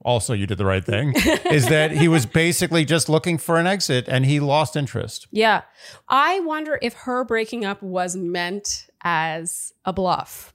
also 0.06 0.32
you 0.34 0.48
did 0.48 0.58
the 0.58 0.66
right 0.66 0.86
thing, 0.86 1.14
is 1.52 1.68
that 1.68 1.92
he 1.92 2.08
was 2.08 2.26
basically 2.26 2.86
just 2.86 3.10
looking 3.10 3.38
for 3.38 3.58
an 3.60 3.68
exit 3.68 4.06
and 4.08 4.26
he 4.26 4.40
lost 4.40 4.78
interest. 4.78 5.28
yeah. 5.32 5.64
I 6.08 6.40
wonder 6.40 6.80
if 6.82 6.94
her 6.94 7.26
breaking 7.26 7.66
up 7.66 7.84
was 7.84 8.16
meant 8.16 8.88
as 9.04 9.74
a 9.84 9.92
bluff. 9.92 10.54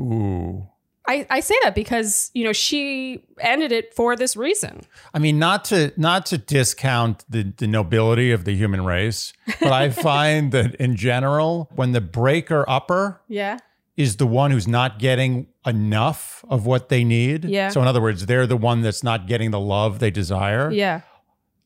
Ooh. 0.00 0.66
I, 1.08 1.26
I 1.30 1.40
say 1.40 1.54
that 1.64 1.74
because, 1.74 2.30
you 2.34 2.44
know, 2.44 2.52
she 2.52 3.24
ended 3.40 3.72
it 3.72 3.94
for 3.94 4.14
this 4.14 4.36
reason. 4.36 4.82
I 5.14 5.18
mean, 5.18 5.38
not 5.38 5.64
to 5.66 5.92
not 5.96 6.26
to 6.26 6.38
discount 6.38 7.24
the, 7.28 7.44
the 7.56 7.66
nobility 7.66 8.30
of 8.30 8.44
the 8.44 8.52
human 8.54 8.84
race, 8.84 9.32
but 9.58 9.72
I 9.72 9.88
find 10.10 10.52
that 10.52 10.74
in 10.74 10.94
general, 10.96 11.70
when 11.74 11.92
the 11.92 12.00
breaker 12.02 12.64
upper 12.68 13.22
Yeah. 13.26 13.56
is 13.96 14.16
the 14.18 14.26
one 14.26 14.50
who's 14.50 14.68
not 14.68 14.98
getting 14.98 15.46
enough 15.66 16.44
of 16.48 16.66
what 16.66 16.88
they 16.90 17.04
need. 17.04 17.44
Yeah. 17.46 17.70
So 17.70 17.80
in 17.80 17.88
other 17.88 18.02
words, 18.02 18.26
they're 18.26 18.46
the 18.46 18.56
one 18.56 18.82
that's 18.82 19.02
not 19.02 19.26
getting 19.26 19.50
the 19.50 19.60
love 19.60 19.98
they 20.00 20.10
desire. 20.10 20.70
Yeah. 20.70 21.00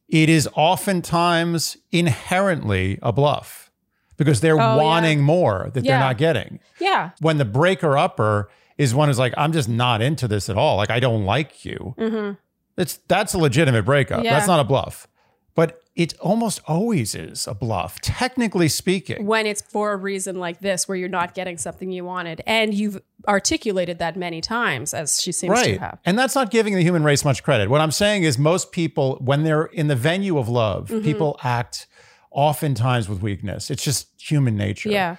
It 0.09 0.29
is 0.29 0.49
oftentimes 0.55 1.77
inherently 1.91 2.99
a 3.03 3.13
bluff 3.13 3.71
because 4.17 4.41
they're 4.41 4.55
Oh, 4.61 4.77
yeah. 4.77 4.77
wanting 4.77 5.21
more 5.23 5.71
that 5.75 5.85
Yeah. 5.85 5.93
they're 5.93 6.07
not 6.09 6.19
getting. 6.19 6.61
Yeah. 6.79 7.11
When 7.21 7.39
the 7.39 7.45
breaker 7.45 7.97
upper 7.97 8.51
is 8.79 8.95
one 8.95 9.09
who's 9.09 9.19
like, 9.19 9.35
I'm 9.37 9.53
just 9.53 9.69
not 9.69 10.01
into 10.03 10.27
this 10.29 10.49
at 10.49 10.57
all. 10.57 10.77
Like 10.77 10.91
I 10.91 11.01
don't 11.01 11.25
like 11.25 11.65
you. 11.65 11.95
Mm-hmm. 11.99 12.33
It's 12.81 12.99
that's 13.09 13.35
a 13.35 13.39
legitimate 13.39 13.85
breakup. 13.85 14.25
Yeah. 14.25 14.35
That's 14.35 14.47
not 14.47 14.61
a 14.61 14.65
bluff. 14.65 15.07
But 15.55 15.83
it 15.95 16.19
almost 16.21 16.63
always 16.67 17.15
is 17.15 17.47
a 17.47 17.53
bluff, 17.53 18.01
technically 18.01 18.69
speaking. 18.69 19.27
When 19.27 19.45
it's 19.47 19.61
for 19.61 19.93
a 19.93 19.97
reason 19.97 20.37
like 20.37 20.61
this, 20.61 20.89
where 20.89 20.97
you're 20.97 21.11
not 21.11 21.35
getting 21.35 21.59
something 21.59 21.91
you 21.93 22.07
wanted. 22.07 22.41
And 22.47 22.73
you've 22.73 23.03
articulated 23.29 23.99
that 23.99 24.17
many 24.17 24.41
times, 24.41 24.95
as 24.95 25.21
she 25.21 25.31
seems 25.33 25.61
to 25.63 25.77
have. 25.77 25.99
And 26.07 26.19
that's 26.19 26.35
not 26.35 26.51
giving 26.51 26.75
the 26.75 26.81
human 26.83 27.05
race 27.05 27.23
much 27.27 27.43
credit. 27.43 27.69
What 27.69 27.83
I'm 27.83 27.91
saying 27.91 28.23
is 28.23 28.39
most 28.39 28.73
people, 28.73 29.19
when 29.21 29.43
they're 29.45 29.65
in 29.67 29.89
the 29.89 29.97
venue 29.97 30.39
of 30.39 30.49
love, 30.49 30.89
Mm-hmm. 30.89 31.05
people 31.05 31.39
act 31.43 31.87
oftentimes 32.31 33.09
with 33.09 33.21
weakness. 33.21 33.71
It's 33.71 33.85
just 33.85 34.09
human 34.19 34.57
nature. 34.57 34.89
Yeah. 34.89 35.17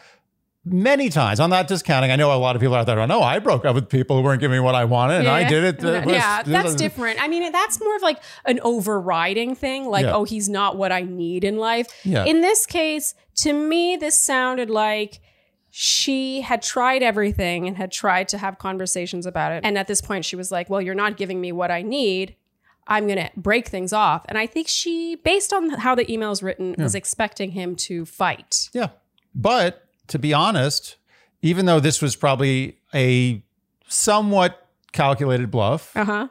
Many 0.66 1.10
times. 1.10 1.42
I'm 1.42 1.50
not 1.50 1.68
discounting. 1.68 2.10
I 2.12 2.16
know 2.16 2.34
a 2.34 2.40
lot 2.40 2.56
of 2.56 2.62
people 2.62 2.76
out 2.76 2.86
there 2.86 2.96
don't 2.96 3.10
know. 3.10 3.22
I 3.22 3.40
broke 3.40 3.66
up 3.66 3.76
with 3.76 3.90
people 3.90 4.16
who 4.16 4.24
weren't 4.24 4.40
giving 4.40 4.56
me 4.56 4.62
what 4.62 4.76
I 4.76 4.86
wanted 4.86 5.20
and 5.20 5.28
I 5.28 5.44
did 5.48 5.64
it. 5.66 5.84
Yeah, 5.84 6.06
was- 6.06 6.16
yeah, 6.16 6.44
that's 6.44 6.76
different. 6.76 7.22
I 7.22 7.28
mean, 7.28 7.52
that's 7.52 7.82
more 7.82 7.96
of 7.98 8.02
like 8.02 8.20
an 8.46 8.62
overriding 8.64 9.56
thing. 9.56 9.88
Like, 9.90 10.06
Yeah. 10.06 10.14
oh, 10.16 10.24
he's 10.24 10.48
not 10.48 10.78
what 10.78 10.94
I 10.94 11.02
need 11.02 11.44
in 11.44 11.58
life. 11.58 11.88
Yeah. 12.06 12.24
In 12.24 12.40
this 12.40 12.66
case, 12.66 13.14
to 13.38 13.52
me, 13.52 13.98
this 13.98 14.18
sounded 14.18 14.70
like 14.70 15.20
she 15.70 16.42
had 16.42 16.62
tried 16.62 17.04
everything 17.04 17.68
and 17.68 17.76
had 17.76 17.92
tried 17.92 18.30
to 18.30 18.38
have 18.38 18.58
conversations 18.58 19.26
about 19.26 19.52
it. 19.52 19.66
And 19.66 19.78
at 19.78 19.88
this 19.88 20.00
point, 20.00 20.24
she 20.24 20.36
was 20.38 20.50
like, 20.50 20.70
well, 20.70 20.82
you're 20.82 20.96
not 20.96 21.18
giving 21.18 21.42
me 21.42 21.52
what 21.52 21.72
I 21.72 21.82
need. 21.82 22.36
I'm 22.88 23.06
going 23.08 23.18
to 23.18 23.32
break 23.36 23.68
things 23.68 23.92
off. 23.92 24.24
And 24.30 24.38
I 24.38 24.46
think 24.46 24.68
she, 24.70 25.16
based 25.16 25.52
on 25.52 25.72
how 25.72 25.96
the 25.96 26.10
email 26.12 26.32
is 26.32 26.42
written, 26.44 26.76
was 26.78 26.96
expecting 26.96 27.52
him 27.52 27.76
to 27.78 28.06
fight. 28.06 28.70
Yeah. 28.72 28.90
But 29.34 29.83
to 30.14 30.20
be 30.20 30.32
honest, 30.32 30.98
even 31.42 31.66
though 31.66 31.80
this 31.80 32.02
was 32.04 32.16
probably 32.16 32.78
a 32.94 33.44
somewhat 33.88 34.68
calculated 34.92 35.50
bluff, 35.50 35.92
Uh 35.98 36.06
huh. 36.06 36.28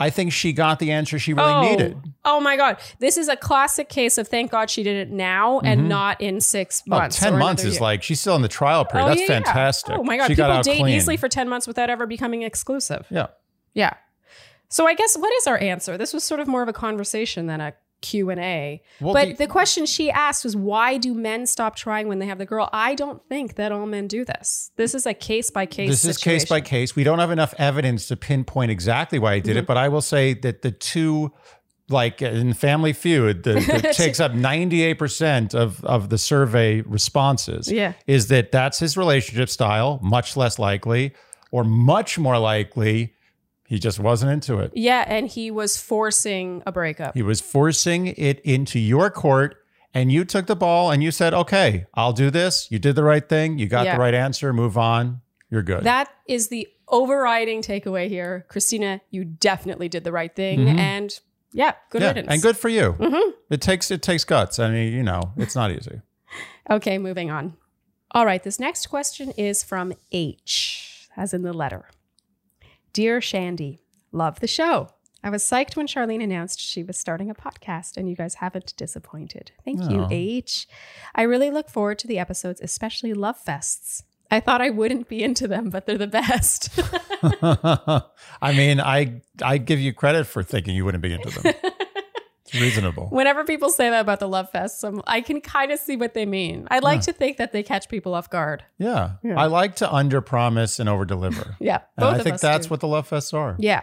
I 0.00 0.10
think 0.10 0.32
she 0.32 0.52
got 0.52 0.78
the 0.80 0.90
answer 0.90 1.18
she 1.18 1.32
really 1.34 1.52
oh, 1.52 1.62
needed. 1.62 1.96
Oh 2.24 2.40
my 2.40 2.56
God. 2.56 2.78
This 2.98 3.16
is 3.18 3.28
a 3.28 3.36
classic 3.36 3.88
case 3.88 4.16
of 4.18 4.26
thank 4.28 4.50
God 4.50 4.68
she 4.70 4.82
did 4.82 4.96
it 4.96 5.12
now 5.12 5.60
and 5.60 5.88
not 5.90 6.20
in 6.22 6.40
six 6.40 6.82
Well, 6.86 7.00
months. 7.00 7.20
10 7.20 7.38
months 7.38 7.64
is 7.64 7.74
year. 7.74 7.82
like 7.82 8.02
she's 8.02 8.18
still 8.18 8.34
in 8.34 8.40
the 8.42 8.48
trial 8.48 8.84
period. 8.86 9.04
Oh, 9.04 9.08
That's 9.10 9.20
yeah, 9.20 9.26
yeah. 9.28 9.42
fantastic. 9.44 9.96
Oh 9.98 10.02
my 10.02 10.16
God. 10.16 10.26
She 10.28 10.34
People 10.36 10.62
date 10.62 10.78
clean. 10.80 10.96
easily 10.96 11.18
for 11.18 11.28
10 11.28 11.48
months 11.50 11.66
without 11.68 11.88
ever 11.90 12.06
becoming 12.06 12.42
exclusive. 12.42 13.06
yeah. 13.10 13.26
Yeah. 13.74 13.92
So 14.70 14.86
I 14.88 14.94
guess 14.94 15.16
what 15.18 15.32
is 15.34 15.46
our 15.46 15.58
answer? 15.58 15.96
This 15.98 16.12
was 16.14 16.24
sort 16.24 16.40
of 16.40 16.48
more 16.48 16.62
of 16.62 16.68
a 16.68 16.72
conversation 16.72 17.46
than 17.46 17.60
a 17.60 17.74
Q&A. 18.02 18.82
Well, 19.00 19.14
but 19.14 19.28
the- 19.28 19.34
the 19.34 19.46
question 19.46 19.86
she 19.86 20.10
asked 20.10 20.44
was 20.44 20.56
why 20.56 20.96
do 20.96 21.14
men 21.14 21.46
stop 21.46 21.76
trying 21.76 22.08
when 22.08 22.18
they 22.18 22.26
have 22.26 22.38
the 22.38 22.46
girl? 22.46 22.68
I 22.72 22.94
don't 22.94 23.22
think 23.28 23.56
that 23.56 23.72
all 23.72 23.86
men 23.86 24.06
do 24.06 24.24
this. 24.24 24.70
This 24.76 24.94
is 24.94 25.06
a 25.06 25.14
case 25.14 25.50
by 25.50 25.66
case 25.66 25.90
This 25.90 26.04
is 26.04 26.18
case 26.18 26.44
by 26.46 26.60
case. 26.60 26.96
We 26.96 27.04
don't 27.04 27.18
have 27.18 27.30
enough 27.30 27.54
evidence 27.58 28.08
to 28.08 28.16
pinpoint 28.16 28.70
exactly 28.70 29.18
why 29.18 29.36
he 29.36 29.40
did 29.40 29.50
Mm-hmm. 29.50 29.58
it, 29.60 29.66
but 29.66 29.76
I 29.76 29.88
will 29.88 30.00
say 30.02 30.34
that 30.34 30.62
the 30.62 30.70
two, 30.70 31.32
like 31.88 32.22
in 32.22 32.52
Family 32.54 32.92
Feud, 32.92 33.42
the, 33.42 33.54
that 33.82 33.92
takes 33.96 34.20
up 34.20 34.32
98% 34.32 35.54
of, 35.54 35.84
of 35.84 36.08
the 36.08 36.18
survey 36.18 36.80
responses, 36.82 37.70
Yeah. 37.70 37.94
is 38.06 38.28
that 38.28 38.52
that's 38.52 38.78
his 38.78 38.96
relationship 38.96 39.48
style, 39.48 39.98
much 40.02 40.36
less 40.36 40.58
likely, 40.58 41.14
or 41.50 41.64
much 41.64 42.18
more 42.18 42.38
likely, 42.38 43.14
he 43.70 43.78
just 43.78 43.98
wasn't 44.00 44.32
into 44.32 44.58
it. 44.58 44.72
Yeah, 44.74 45.04
and 45.06 45.26
he 45.28 45.50
was 45.50 45.76
forcing 45.80 46.62
a 46.66 46.72
breakup. 46.72 47.14
He 47.14 47.22
was 47.22 47.40
forcing 47.40 48.08
it 48.08 48.40
into 48.40 48.78
your 48.78 49.10
court. 49.10 49.56
And 49.94 50.12
you 50.12 50.24
took 50.24 50.46
the 50.46 50.54
ball 50.56 50.90
and 50.90 51.02
you 51.02 51.10
said, 51.10 51.32
okay, 51.34 51.86
I'll 51.94 52.12
do 52.12 52.30
this. 52.30 52.66
You 52.70 52.78
did 52.78 52.94
the 52.96 53.02
right 53.04 53.28
thing. 53.28 53.58
You 53.58 53.66
got 53.68 53.86
Yeah. 53.86 53.94
the 53.94 54.00
right 54.00 54.14
answer. 54.14 54.52
Move 54.52 54.76
on. 54.76 55.20
You're 55.50 55.62
good. 55.62 55.82
That 55.84 56.08
is 56.26 56.48
the 56.48 56.68
overriding 56.88 57.62
takeaway 57.62 58.08
here. 58.08 58.44
Christina, 58.48 59.00
you 59.10 59.24
definitely 59.24 59.88
did 59.88 60.04
the 60.04 60.12
right 60.12 60.34
thing. 60.34 60.60
Mhm. 60.60 60.78
And 60.78 61.20
yeah, 61.52 61.72
good 61.90 62.02
yeah, 62.02 62.08
riddance. 62.08 62.28
and 62.30 62.42
good 62.42 62.56
for 62.56 62.68
you. 62.68 62.94
Mhm. 62.98 63.32
It 63.50 63.60
takes 63.60 63.90
it 63.90 64.02
takes 64.02 64.24
guts. 64.24 64.58
I 64.58 64.70
mean, 64.70 64.92
you 64.92 65.02
know, 65.04 65.32
it's 65.36 65.54
not 65.54 65.70
easy. 65.70 66.00
Okay, 66.70 66.98
moving 66.98 67.30
on. 67.32 67.54
All 68.12 68.24
right, 68.24 68.42
this 68.44 68.60
next 68.60 68.86
question 68.88 69.32
is 69.32 69.64
from 69.64 69.92
H, 70.12 71.08
as 71.16 71.34
in 71.34 71.42
the 71.42 71.52
letter. 71.52 71.86
Dear 72.92 73.20
Shandy, 73.20 73.80
love 74.12 74.40
the 74.40 74.46
show. 74.46 74.88
I 75.22 75.30
was 75.30 75.42
psyched 75.44 75.76
when 75.76 75.86
Charlene 75.86 76.22
announced 76.22 76.58
she 76.60 76.82
was 76.82 76.96
starting 76.98 77.28
a 77.30 77.34
podcast, 77.34 77.96
and 77.96 78.08
you 78.08 78.16
guys 78.16 78.36
haven't 78.36 78.74
disappointed. 78.76 79.52
Thank 79.64 79.82
you, 79.90 80.02
Oh. 80.04 80.08
H. 80.10 80.66
I 81.14 81.22
really 81.22 81.50
look 81.50 81.68
forward 81.68 81.98
to 82.00 82.06
the 82.06 82.18
episodes, 82.18 82.60
especially 82.62 83.12
Love 83.12 83.36
Fests. 83.46 84.02
I 84.30 84.40
thought 84.40 84.62
I 84.62 84.70
wouldn't 84.70 85.08
be 85.08 85.22
into 85.22 85.46
them, 85.46 85.70
but 85.70 85.86
they're 85.86 85.98
the 85.98 86.06
best. 86.06 86.70
I 88.42 88.52
mean, 88.54 88.80
I 88.80 89.20
I 89.42 89.58
give 89.58 89.80
you 89.80 89.92
credit 89.92 90.24
for 90.26 90.42
thinking 90.42 90.74
you 90.74 90.84
wouldn't 90.84 91.02
be 91.02 91.12
into 91.12 91.30
them. 91.40 91.54
It's 92.52 92.60
reasonable. 92.60 93.06
Whenever 93.10 93.44
people 93.44 93.70
say 93.70 93.90
that 93.90 94.00
about 94.00 94.20
the 94.20 94.28
Love 94.28 94.50
fest, 94.50 94.82
I'm, 94.84 95.02
I 95.06 95.20
can 95.20 95.40
kind 95.40 95.70
of 95.72 95.78
see 95.78 95.96
what 95.96 96.14
they 96.14 96.26
mean. 96.26 96.66
I 96.70 96.80
like 96.80 97.02
to 97.02 97.12
think 97.12 97.36
that 97.36 97.52
they 97.52 97.62
catch 97.62 97.88
people 97.88 98.14
off 98.14 98.28
guard. 98.30 98.64
Yeah. 98.78 99.12
Yeah. 99.22 99.38
I 99.38 99.46
like 99.46 99.76
to 99.76 99.92
under 99.92 100.20
promise 100.20 100.78
and 100.80 100.88
over 100.88 101.04
deliver. 101.04 101.56
Yeah, 101.60 101.76
And 101.96 102.04
both 102.04 102.14
I 102.14 102.18
of 102.18 102.22
think 102.24 102.34
us 102.34 102.40
that's 102.40 102.66
do. 102.66 102.70
what 102.70 102.80
the 102.80 102.88
love 102.88 103.08
fests 103.08 103.32
are. 103.34 103.54
Yeah. 103.58 103.82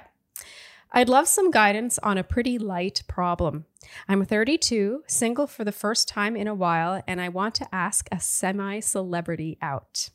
I'd 0.91 1.09
love 1.09 1.27
some 1.27 1.51
guidance 1.51 1.97
on 2.00 2.17
a 2.17 2.24
pretty 2.24 2.57
light 2.57 3.03
problem. 3.07 3.65
I'm 4.07 4.25
32, 4.25 5.03
single 5.07 5.45
for 5.47 5.63
the 5.63 5.71
first 5.71 6.07
time 6.07 6.36
in 6.36 6.47
a 6.47 6.55
while, 6.55 7.01
and 7.07 7.21
I 7.21 7.29
want 7.29 7.55
to 7.55 7.67
ask 7.75 8.07
a 8.12 8.19
semi 8.19 8.79
celebrity 8.79 9.57
out. 9.62 10.09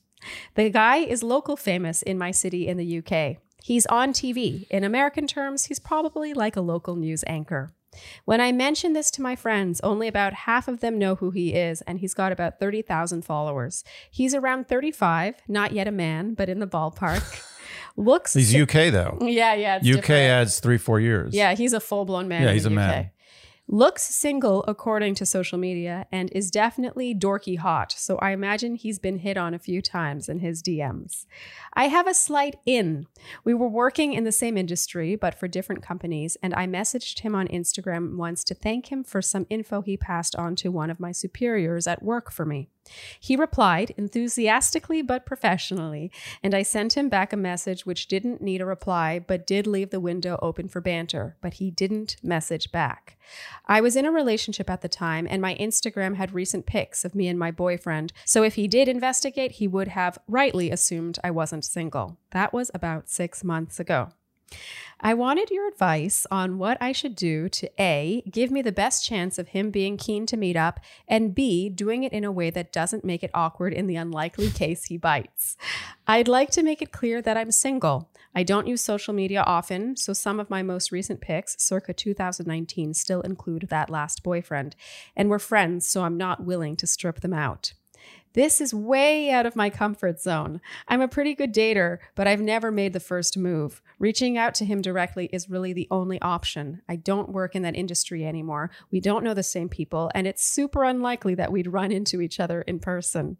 The 0.54 0.70
guy 0.70 0.96
is 0.98 1.22
local 1.22 1.56
famous 1.56 2.02
in 2.02 2.16
my 2.18 2.30
city 2.30 2.68
in 2.68 2.76
the 2.78 2.98
UK. 2.98 3.38
He's 3.62 3.86
on 3.86 4.12
TV. 4.12 4.66
In 4.70 4.82
American 4.82 5.26
terms, 5.26 5.66
he's 5.66 5.78
probably 5.78 6.32
like 6.34 6.56
a 6.56 6.60
local 6.60 6.96
news 6.96 7.22
anchor. 7.26 7.70
When 8.24 8.40
I 8.40 8.52
mention 8.52 8.92
this 8.92 9.10
to 9.12 9.22
my 9.22 9.36
friends, 9.36 9.80
only 9.82 10.08
about 10.08 10.32
half 10.32 10.68
of 10.68 10.80
them 10.80 10.98
know 10.98 11.16
who 11.16 11.30
he 11.30 11.54
is, 11.54 11.82
and 11.82 11.98
he's 11.98 12.14
got 12.14 12.32
about 12.32 12.58
30,000 12.58 13.24
followers. 13.24 13.84
He's 14.10 14.34
around 14.34 14.68
35, 14.68 15.36
not 15.48 15.72
yet 15.72 15.88
a 15.88 15.92
man, 15.92 16.34
but 16.34 16.48
in 16.48 16.58
the 16.58 16.66
ballpark. 16.66 17.42
Looks 17.96 18.32
He's 18.32 18.54
UK 18.54 18.90
though. 18.90 19.18
Yeah, 19.20 19.54
yeah. 19.54 19.76
UK 19.76 19.82
different. 19.82 20.10
adds 20.10 20.60
three, 20.60 20.78
four 20.78 20.98
years. 20.98 21.34
Yeah, 21.34 21.54
he's 21.54 21.74
a 21.74 21.80
full 21.80 22.06
blown 22.06 22.26
man. 22.26 22.42
Yeah, 22.42 22.52
he's 22.52 22.64
a 22.64 22.70
UK. 22.70 22.74
man. 22.74 23.10
Looks 23.72 24.02
single 24.02 24.66
according 24.68 25.14
to 25.14 25.24
social 25.24 25.56
media 25.56 26.06
and 26.12 26.30
is 26.32 26.50
definitely 26.50 27.14
dorky 27.14 27.56
hot. 27.56 27.90
So 27.92 28.18
I 28.18 28.32
imagine 28.32 28.74
he's 28.74 28.98
been 28.98 29.20
hit 29.20 29.38
on 29.38 29.54
a 29.54 29.58
few 29.58 29.80
times 29.80 30.28
in 30.28 30.40
his 30.40 30.62
DMs. 30.62 31.24
I 31.72 31.88
have 31.88 32.06
a 32.06 32.12
slight 32.12 32.56
in. 32.66 33.06
We 33.44 33.54
were 33.54 33.70
working 33.70 34.12
in 34.12 34.24
the 34.24 34.30
same 34.30 34.58
industry, 34.58 35.16
but 35.16 35.34
for 35.34 35.48
different 35.48 35.82
companies, 35.82 36.36
and 36.42 36.52
I 36.52 36.66
messaged 36.66 37.20
him 37.20 37.34
on 37.34 37.48
Instagram 37.48 38.18
once 38.18 38.44
to 38.44 38.54
thank 38.54 38.92
him 38.92 39.04
for 39.04 39.22
some 39.22 39.46
info 39.48 39.80
he 39.80 39.96
passed 39.96 40.36
on 40.36 40.54
to 40.56 40.70
one 40.70 40.90
of 40.90 41.00
my 41.00 41.12
superiors 41.12 41.86
at 41.86 42.02
work 42.02 42.30
for 42.30 42.44
me. 42.44 42.68
He 43.20 43.36
replied 43.36 43.94
enthusiastically 43.96 45.02
but 45.02 45.24
professionally, 45.24 46.10
and 46.42 46.54
I 46.54 46.62
sent 46.62 46.96
him 46.96 47.08
back 47.08 47.32
a 47.32 47.36
message 47.36 47.86
which 47.86 48.08
didn't 48.08 48.42
need 48.42 48.60
a 48.60 48.66
reply 48.66 49.18
but 49.18 49.46
did 49.46 49.66
leave 49.66 49.90
the 49.90 50.00
window 50.00 50.38
open 50.42 50.68
for 50.68 50.80
banter, 50.80 51.36
but 51.40 51.54
he 51.54 51.70
didn't 51.70 52.16
message 52.22 52.72
back. 52.72 53.16
I 53.66 53.80
was 53.80 53.96
in 53.96 54.04
a 54.04 54.10
relationship 54.10 54.68
at 54.70 54.80
the 54.80 54.88
time, 54.88 55.26
and 55.28 55.40
my 55.40 55.54
Instagram 55.56 56.16
had 56.16 56.34
recent 56.34 56.66
pics 56.66 57.04
of 57.04 57.14
me 57.14 57.28
and 57.28 57.38
my 57.38 57.50
boyfriend, 57.50 58.12
so 58.24 58.42
if 58.42 58.54
he 58.54 58.68
did 58.68 58.88
investigate, 58.88 59.52
he 59.52 59.68
would 59.68 59.88
have 59.88 60.18
rightly 60.26 60.70
assumed 60.70 61.18
I 61.22 61.30
wasn't 61.30 61.64
single. 61.64 62.18
That 62.30 62.52
was 62.52 62.70
about 62.74 63.08
six 63.08 63.44
months 63.44 63.78
ago. 63.78 64.10
I 65.04 65.14
wanted 65.14 65.50
your 65.50 65.66
advice 65.66 66.28
on 66.30 66.58
what 66.58 66.78
I 66.80 66.92
should 66.92 67.16
do 67.16 67.48
to 67.48 67.68
A, 67.80 68.22
give 68.30 68.52
me 68.52 68.62
the 68.62 68.70
best 68.70 69.04
chance 69.04 69.36
of 69.36 69.48
him 69.48 69.72
being 69.72 69.96
keen 69.96 70.26
to 70.26 70.36
meet 70.36 70.56
up, 70.56 70.78
and 71.08 71.34
B, 71.34 71.68
doing 71.68 72.04
it 72.04 72.12
in 72.12 72.22
a 72.22 72.30
way 72.30 72.50
that 72.50 72.72
doesn't 72.72 73.04
make 73.04 73.24
it 73.24 73.32
awkward 73.34 73.72
in 73.72 73.88
the 73.88 73.96
unlikely 73.96 74.50
case 74.50 74.84
he 74.84 74.96
bites. 74.96 75.56
I'd 76.06 76.28
like 76.28 76.50
to 76.52 76.62
make 76.62 76.80
it 76.80 76.92
clear 76.92 77.20
that 77.20 77.36
I'm 77.36 77.50
single. 77.50 78.10
I 78.32 78.44
don't 78.44 78.68
use 78.68 78.80
social 78.80 79.12
media 79.12 79.42
often, 79.42 79.96
so 79.96 80.12
some 80.12 80.38
of 80.38 80.48
my 80.48 80.62
most 80.62 80.92
recent 80.92 81.20
pics, 81.20 81.56
circa 81.58 81.92
2019, 81.92 82.94
still 82.94 83.22
include 83.22 83.66
that 83.70 83.90
last 83.90 84.22
boyfriend, 84.22 84.76
and 85.16 85.28
we're 85.28 85.40
friends, 85.40 85.86
so 85.88 86.04
I'm 86.04 86.16
not 86.16 86.44
willing 86.44 86.76
to 86.76 86.86
strip 86.86 87.22
them 87.22 87.34
out. 87.34 87.72
This 88.34 88.62
is 88.62 88.72
way 88.72 89.30
out 89.30 89.44
of 89.44 89.56
my 89.56 89.68
comfort 89.68 90.18
zone. 90.18 90.62
I'm 90.88 91.02
a 91.02 91.08
pretty 91.08 91.34
good 91.34 91.52
dater, 91.52 91.98
but 92.14 92.26
I've 92.26 92.40
never 92.40 92.72
made 92.72 92.94
the 92.94 93.00
first 93.00 93.36
move. 93.36 93.82
Reaching 93.98 94.38
out 94.38 94.54
to 94.54 94.64
him 94.64 94.80
directly 94.80 95.28
is 95.32 95.50
really 95.50 95.74
the 95.74 95.88
only 95.90 96.20
option. 96.22 96.80
I 96.88 96.96
don't 96.96 97.28
work 97.28 97.54
in 97.54 97.62
that 97.62 97.76
industry 97.76 98.24
anymore. 98.24 98.70
We 98.90 99.00
don't 99.00 99.22
know 99.22 99.34
the 99.34 99.42
same 99.42 99.68
people, 99.68 100.10
and 100.14 100.26
it's 100.26 100.42
super 100.42 100.82
unlikely 100.82 101.34
that 101.34 101.52
we'd 101.52 101.66
run 101.66 101.92
into 101.92 102.22
each 102.22 102.40
other 102.40 102.62
in 102.62 102.78
person. 102.78 103.36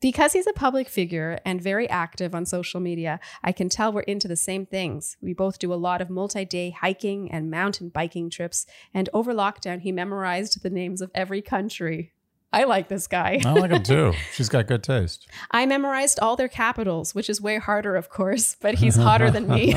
Because 0.00 0.32
he's 0.32 0.46
a 0.46 0.54
public 0.54 0.88
figure 0.88 1.40
and 1.44 1.60
very 1.60 1.88
active 1.90 2.34
on 2.34 2.46
social 2.46 2.80
media, 2.80 3.20
I 3.42 3.52
can 3.52 3.68
tell 3.68 3.92
we're 3.92 4.00
into 4.02 4.28
the 4.28 4.36
same 4.36 4.64
things. 4.64 5.16
We 5.20 5.34
both 5.34 5.58
do 5.58 5.74
a 5.74 5.74
lot 5.74 6.00
of 6.00 6.08
multi 6.08 6.44
day 6.44 6.70
hiking 6.70 7.30
and 7.30 7.50
mountain 7.50 7.88
biking 7.88 8.30
trips, 8.30 8.64
and 8.94 9.10
over 9.12 9.34
lockdown, 9.34 9.80
he 9.80 9.92
memorized 9.92 10.62
the 10.62 10.70
names 10.70 11.02
of 11.02 11.10
every 11.14 11.42
country. 11.42 12.12
I 12.52 12.64
like 12.64 12.88
this 12.88 13.06
guy. 13.06 13.40
I 13.44 13.52
like 13.52 13.70
him 13.70 13.82
too. 13.84 14.12
She's 14.32 14.48
got 14.48 14.66
good 14.66 14.82
taste. 14.82 15.28
I 15.50 15.66
memorized 15.66 16.18
all 16.20 16.34
their 16.36 16.48
capitals, 16.48 17.14
which 17.14 17.30
is 17.30 17.40
way 17.40 17.58
harder, 17.58 17.94
of 17.94 18.10
course, 18.10 18.56
but 18.60 18.74
he's 18.74 18.96
hotter 18.96 19.30
than 19.30 19.48
me. 19.48 19.74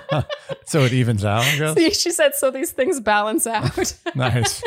so 0.66 0.80
it 0.80 0.92
evens 0.92 1.24
out, 1.24 1.44
I 1.44 1.56
guess. 1.74 1.96
she 2.00 2.10
said, 2.10 2.34
so 2.34 2.50
these 2.50 2.72
things 2.72 3.00
balance 3.00 3.46
out. 3.46 3.94
Nice. 4.14 4.62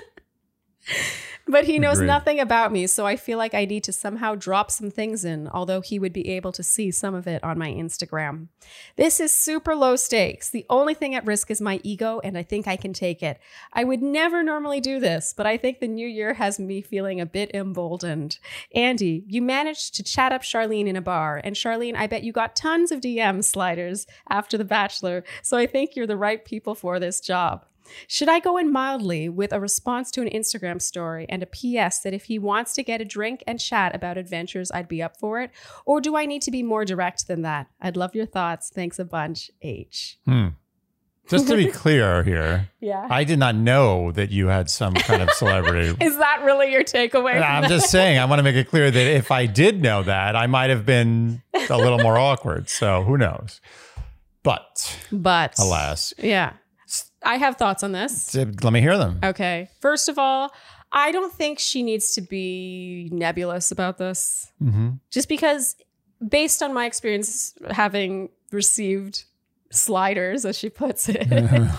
But 1.52 1.66
he 1.66 1.78
knows 1.78 1.98
Agreed. 1.98 2.08
nothing 2.08 2.40
about 2.40 2.72
me, 2.72 2.88
so 2.88 3.06
I 3.06 3.16
feel 3.16 3.38
like 3.38 3.54
I 3.54 3.66
need 3.66 3.84
to 3.84 3.94
somehow 3.94 4.36
drop 4.36 4.72
some 4.72 4.90
things 4.90 5.26
in, 5.26 5.48
although 5.50 5.82
he 5.82 6.00
would 6.00 6.14
be 6.14 6.30
able 6.30 6.52
to 6.54 6.64
see 6.64 6.92
some 6.92 7.14
of 7.14 7.28
it 7.28 7.44
on 7.44 7.60
my 7.60 7.70
Instagram. 7.70 8.48
This 8.96 9.20
is 9.20 9.32
super 9.32 9.76
low 9.76 9.96
stakes. 9.96 10.50
The 10.50 10.66
only 10.70 10.94
thing 10.94 11.14
at 11.14 11.26
risk 11.26 11.52
is 11.52 11.62
my 11.62 11.80
ego, 11.84 12.22
and 12.24 12.38
I 12.38 12.44
think 12.44 12.68
I 12.68 12.78
can 12.78 12.94
take 12.94 13.22
it. 13.22 13.40
I 13.74 13.84
would 13.84 14.02
never 14.02 14.44
normally 14.44 14.80
do 14.80 15.00
this, 15.00 15.34
but 15.36 15.46
I 15.46 15.58
think 15.58 15.80
the 15.80 15.88
new 15.88 16.08
year 16.08 16.36
has 16.36 16.58
me 16.60 16.82
feeling 16.82 17.20
a 17.20 17.26
bit 17.26 17.52
emboldened. 17.54 18.40
Andy, 18.74 19.26
you 19.28 19.42
managed 19.42 19.94
to 19.96 20.04
chat 20.04 20.32
up 20.32 20.44
Charlene 20.44 20.88
in 20.88 20.96
a 20.96 21.02
bar, 21.02 21.42
and 21.44 21.56
Charlene, 21.56 21.96
I 21.96 22.08
bet 22.08 22.24
you 22.24 22.32
got 22.32 22.56
tons 22.56 22.92
of 22.92 23.02
DM 23.02 23.44
sliders 23.44 24.08
after 24.30 24.58
The 24.58 24.66
Bachelor, 24.66 25.24
so 25.44 25.58
I 25.58 25.68
think 25.68 25.96
you're 25.96 26.08
the 26.08 26.18
right 26.18 26.44
people 26.46 26.76
for 26.76 27.00
this 27.00 27.20
job. 27.20 27.66
Should 28.08 28.30
I 28.30 28.40
go 28.40 28.58
in 28.58 28.72
mildly 28.72 29.30
with 29.30 29.52
a 29.54 29.60
response 29.60 30.12
to 30.12 30.22
an 30.22 30.30
Instagram 30.30 30.82
story 30.82 31.26
and 31.30 31.44
a 31.44 31.46
PS 31.46 32.00
that 32.00 32.14
if 32.14 32.26
he 32.26 32.40
wants 32.40 32.74
to 32.74 32.84
get 32.84 33.02
a 33.02 33.06
drink 33.06 33.44
and 33.48 33.60
chat 33.60 33.96
about 33.96 34.18
adventures, 34.18 34.72
I'd 34.72 34.88
be 34.88 35.02
up 35.02 35.18
for 35.18 35.42
it? 35.42 35.52
Or 35.86 36.02
do 36.02 36.16
I 36.16 36.26
need 36.26 36.42
to 36.44 36.52
be 36.52 36.64
more 36.64 36.86
direct 36.86 37.28
than 37.28 37.42
that? 37.44 37.68
I'd 37.82 37.98
love 37.98 38.16
your 38.16 38.26
thoughts. 38.26 38.70
Thanks 38.74 39.00
a 39.00 39.06
bunch, 39.06 39.52
H. 39.62 40.18
Hmm. 40.26 40.48
Just 41.28 41.48
to 41.48 41.56
be 41.56 41.68
clear 41.72 42.24
here, 42.24 42.70
Yeah. 42.82 43.08
I 43.10 43.24
did 43.24 43.40
not 43.40 43.56
know 43.56 44.12
that 44.12 44.32
you 44.32 44.48
had 44.48 44.70
some 44.70 44.94
kind 44.96 45.22
of 45.22 45.30
celebrity. 45.32 45.96
Is 46.06 46.18
that 46.18 46.42
really 46.44 46.72
your 46.74 46.84
takeaway? 46.84 47.42
I'm 47.42 47.70
just 47.70 47.90
saying, 47.90 48.18
I 48.20 48.26
want 48.26 48.40
to 48.40 48.44
make 48.44 48.56
it 48.56 48.68
clear 48.68 48.92
that 48.92 49.08
if 49.16 49.32
I 49.32 49.46
did 49.46 49.82
know 49.82 50.04
that, 50.04 50.36
I 50.36 50.48
might 50.48 50.72
have 50.72 50.86
been 50.86 51.42
a 51.70 51.78
little 51.78 52.00
more 52.00 52.18
awkward. 52.30 52.68
So 52.70 53.04
who 53.04 53.18
knows? 53.18 53.62
But 54.44 54.98
But 55.12 55.58
alas, 55.60 56.14
Yeah. 56.18 56.54
I 57.24 57.38
have 57.38 57.56
thoughts 57.58 57.84
on 57.84 57.92
this. 57.92 58.34
let 58.36 58.74
me 58.74 58.82
hear 58.82 58.98
them. 58.98 59.20
Okay. 59.24 59.70
First 59.80 60.10
of 60.10 60.18
all, 60.18 60.52
I 60.92 61.12
don't 61.12 61.32
think 61.32 61.60
she 61.60 61.84
needs 61.84 62.14
to 62.16 62.22
be 62.22 63.10
nebulous 63.12 63.72
about 63.72 63.98
this. 63.98 64.52
hmm 64.60 64.90
just 65.10 65.30
because 65.30 65.76
based 66.28 66.62
on 66.62 66.74
my 66.74 66.86
experience 66.86 67.54
having 67.70 68.30
received 68.52 69.24
sliders 69.72 70.46
as 70.46 70.58
she 70.58 70.70
puts 70.70 71.08
it 71.10 71.26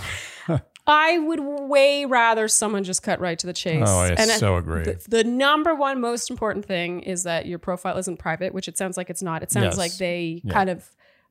i 0.87 1.19
would 1.19 1.39
way 1.41 2.05
rather 2.07 2.49
someone 2.49 2.83
just 2.83 3.03
cut 3.03 3.21
right 3.21 3.39
to 3.39 3.47
the 3.47 3.53
chase 3.53 3.85
Oh, 3.87 4.01
I 4.01 4.09
And 4.19 4.31
so 4.31 4.57
agree. 4.57 4.83
the, 4.85 5.05
the 5.09 5.25
number 5.25 5.75
one 5.75 6.01
most 6.01 6.29
important 6.31 6.65
thing 6.65 7.01
is 7.01 7.23
that 7.23 7.47
your 7.47 7.59
profile 7.61 7.97
isn't 7.99 8.17
private 8.19 8.53
which 8.53 8.67
it 8.67 8.77
sounds 8.77 8.97
like 8.97 9.11
it's 9.11 9.23
not 9.23 9.43
it 9.43 9.53
sounds 9.53 9.65
Yes. 9.65 9.79
like 9.79 9.97
they 9.99 10.41
Yeah. 10.43 10.53
kind 10.53 10.71
of 10.71 10.89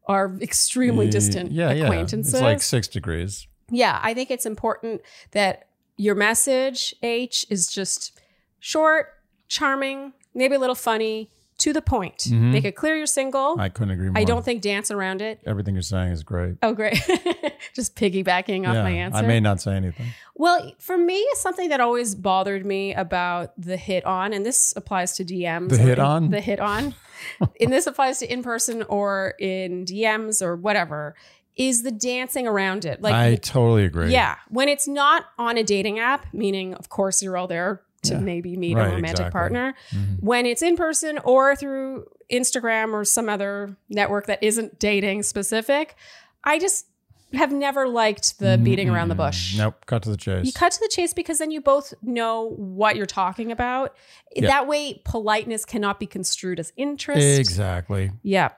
are 0.08 0.34
extremely 0.42 1.10
distant 1.10 1.52
yeah, 1.52 1.72
yeah. 1.74 1.84
acquaintances 1.86 2.34
It's 2.34 2.42
like 2.42 2.62
six 2.62 2.88
degrees. 2.88 3.48
Yeah, 3.72 4.00
I 4.02 4.14
think 4.14 4.30
it's 4.30 4.46
important 4.46 5.02
that 5.32 5.68
your 5.98 6.16
message, 6.16 6.96
H, 7.02 7.46
is 7.50 7.68
just 7.68 8.20
short, 8.60 9.14
charming, 9.48 10.14
maybe 10.34 10.56
a 10.56 10.60
little 10.60 10.76
funny, 10.76 11.30
to 11.62 11.74
the 11.74 11.82
point. 11.82 12.18
Mhm. 12.28 12.52
Make 12.54 12.66
it 12.66 12.76
clear 12.76 12.96
you're 12.96 13.06
single. 13.06 13.56
I 13.60 13.70
couldn't 13.70 13.92
agree 13.92 14.10
more. 14.10 14.18
I 14.18 14.24
don't 14.24 14.44
think 14.44 14.64
dance 14.64 14.90
around 14.90 15.22
it. 15.22 15.42
Everything 15.46 15.76
you're 15.76 15.84
saying 15.84 16.12
is 16.12 16.24
great. 16.24 16.56
Oh, 16.64 16.74
great. 16.74 17.00
just 17.76 17.96
piggybacking 17.96 18.68
off 18.68 18.74
yeah, 18.74 18.84
my 18.84 18.90
answer. 18.90 19.20
I 19.20 19.22
may 19.22 19.40
not 19.40 19.62
say 19.62 19.76
anything. 19.76 20.08
well, 20.34 20.72
for 20.80 20.98
me, 20.98 21.24
something 21.36 21.70
that 21.70 21.80
always 21.80 22.16
bothered 22.16 22.66
me 22.66 22.96
about 22.96 23.54
the 23.62 23.78
hit 23.78 24.04
on, 24.06 24.34
and 24.34 24.44
this 24.44 24.74
applies 24.76 25.16
to 25.18 25.24
DMs. 25.24 25.70
The 25.70 25.78
hit 25.78 26.00
on? 26.00 26.32
The 26.32 26.42
hit 26.42 26.60
on. 26.60 26.96
and 27.62 27.72
this 27.72 27.86
applies 27.86 28.18
to 28.20 28.34
in 28.34 28.42
person 28.42 28.82
or 28.90 29.36
in 29.40 29.86
DMs 29.86 30.42
or 30.42 30.56
whatever, 30.56 31.14
is 31.58 31.84
the 31.84 31.92
dancing 31.92 32.48
around 32.48 32.86
it. 32.86 33.02
Like 33.02 33.14
I 33.14 33.36
totally 33.36 33.84
agree. 33.86 34.12
Yeah. 34.12 34.36
When 34.50 34.70
it's 34.70 34.88
not 34.88 35.26
on 35.38 35.58
a 35.58 35.64
dating 35.64 36.00
app, 36.00 36.26
meaning, 36.34 36.74
of 36.74 36.90
course, 36.90 37.22
you're 37.22 37.38
all 37.38 37.48
there 37.48 37.82
to 38.04 38.14
Yeah. 38.14 38.20
maybe 38.20 38.56
meet 38.58 38.76
Right, 38.76 38.88
a 38.88 38.96
romantic 38.96 39.12
exactly. 39.12 39.32
partner. 39.32 39.76
Mhm. 39.92 40.22
When 40.24 40.46
it's 40.46 40.62
in 40.62 40.76
person 40.76 41.20
or 41.20 41.56
through 41.56 42.06
Instagram 42.32 42.94
or 42.94 43.04
some 43.06 43.30
other 43.30 43.76
network 43.90 44.26
that 44.28 44.42
isn't 44.42 44.80
dating 44.80 45.24
specific, 45.24 45.96
I 46.44 46.58
just 46.58 46.86
have 47.34 47.52
never 47.52 47.88
liked 47.88 48.40
the 48.40 48.60
beating 48.62 48.90
around 48.90 49.10
the 49.10 49.16
bush. 49.16 49.58
Nope. 49.58 49.86
Cut 49.86 50.04
to 50.04 50.10
the 50.10 50.18
chase. 50.18 50.46
You 50.46 50.54
cut 50.54 50.72
to 50.74 50.80
the 50.80 50.90
chase 50.92 51.14
because 51.14 51.38
then 51.40 51.52
you 51.52 51.62
both 51.62 51.94
know 52.02 52.50
what 52.58 52.96
you're 52.96 53.06
talking 53.06 53.52
about. 53.52 53.96
Yeah. 54.36 54.48
That 54.48 54.68
way, 54.68 55.02
politeness 55.06 55.66
cannot 55.66 56.00
be 56.00 56.08
construed 56.08 56.60
as 56.60 56.72
interest. 56.78 57.40
exactly. 57.40 58.12
Yeah. 58.24 58.50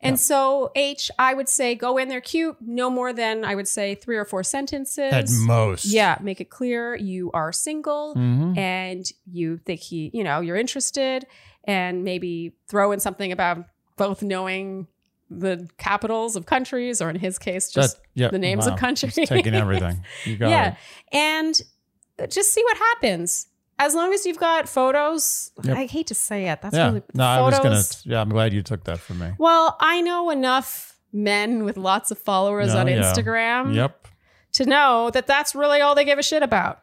And 0.00 0.12
Yeah. 0.14 0.16
so, 0.16 0.70
H, 0.74 1.10
I 1.18 1.34
would 1.34 1.48
say 1.48 1.74
go 1.74 1.96
in 1.98 2.08
there 2.08 2.20
cute, 2.20 2.56
no 2.60 2.90
more 2.90 3.12
than 3.12 3.44
I 3.44 3.54
would 3.54 3.68
say 3.68 3.94
three 3.94 4.16
or 4.16 4.24
four 4.24 4.42
sentences. 4.44 5.12
At 5.12 5.26
most. 5.30 5.86
Yeah, 5.86 6.18
make 6.20 6.40
it 6.40 6.50
clear 6.50 6.94
you 6.94 7.30
are 7.32 7.52
single 7.52 8.14
Mhm. 8.14 8.56
and 8.56 9.10
you 9.30 9.58
think 9.58 9.80
he, 9.80 10.10
you 10.12 10.22
know, 10.24 10.40
you're 10.40 10.56
interested, 10.56 11.26
and 11.64 12.04
maybe 12.04 12.52
throw 12.68 12.92
in 12.92 13.00
something 13.00 13.30
about 13.32 13.64
both 13.96 14.22
knowing 14.22 14.86
the 15.38 15.68
capitals 15.78 16.36
of 16.36 16.46
countries, 16.46 17.00
or 17.00 17.10
in 17.10 17.16
his 17.16 17.38
case, 17.38 17.70
just 17.70 17.96
That- 17.96 18.02
yeah, 18.14 18.28
the 18.28 18.38
names 18.38 18.66
wow. 18.66 18.74
of 18.74 18.78
countries. 18.78 19.14
Taking 19.14 19.54
everything. 19.54 20.04
You 20.24 20.36
got 20.36 20.50
yeah, 20.50 20.68
it. 20.72 20.76
and 21.16 21.60
just 22.30 22.52
see 22.52 22.62
what 22.64 22.76
happens. 22.76 23.46
As 23.78 23.94
long 23.94 24.12
as 24.12 24.24
you've 24.26 24.38
got 24.38 24.68
photos, 24.68 25.50
Yep. 25.64 25.76
I 25.76 25.86
hate 25.86 26.06
to 26.08 26.14
say 26.14 26.48
it. 26.48 26.60
That's 26.62 26.76
Yeah. 26.76 26.86
really 26.88 27.02
no, 27.14 27.24
I 27.24 27.40
was 27.40 27.58
gonna. 27.58 27.82
Yeah, 28.04 28.20
I'm 28.20 28.28
glad 28.28 28.52
you 28.52 28.62
took 28.62 28.84
that 28.84 28.98
from 29.00 29.18
me. 29.18 29.32
Well, 29.38 29.76
I 29.80 30.00
know 30.02 30.30
enough 30.30 30.98
men 31.12 31.64
with 31.64 31.76
lots 31.76 32.10
of 32.10 32.18
followers 32.18 32.74
No, 32.74 32.80
on 32.80 32.86
yeah. 32.88 33.02
Instagram 33.02 33.74
Yep. 33.74 34.08
to 34.52 34.66
know 34.66 35.10
that 35.10 35.26
that's 35.26 35.54
really 35.54 35.80
all 35.80 35.94
they 35.94 36.04
give 36.04 36.18
a 36.18 36.22
shit 36.22 36.42
about. 36.42 36.80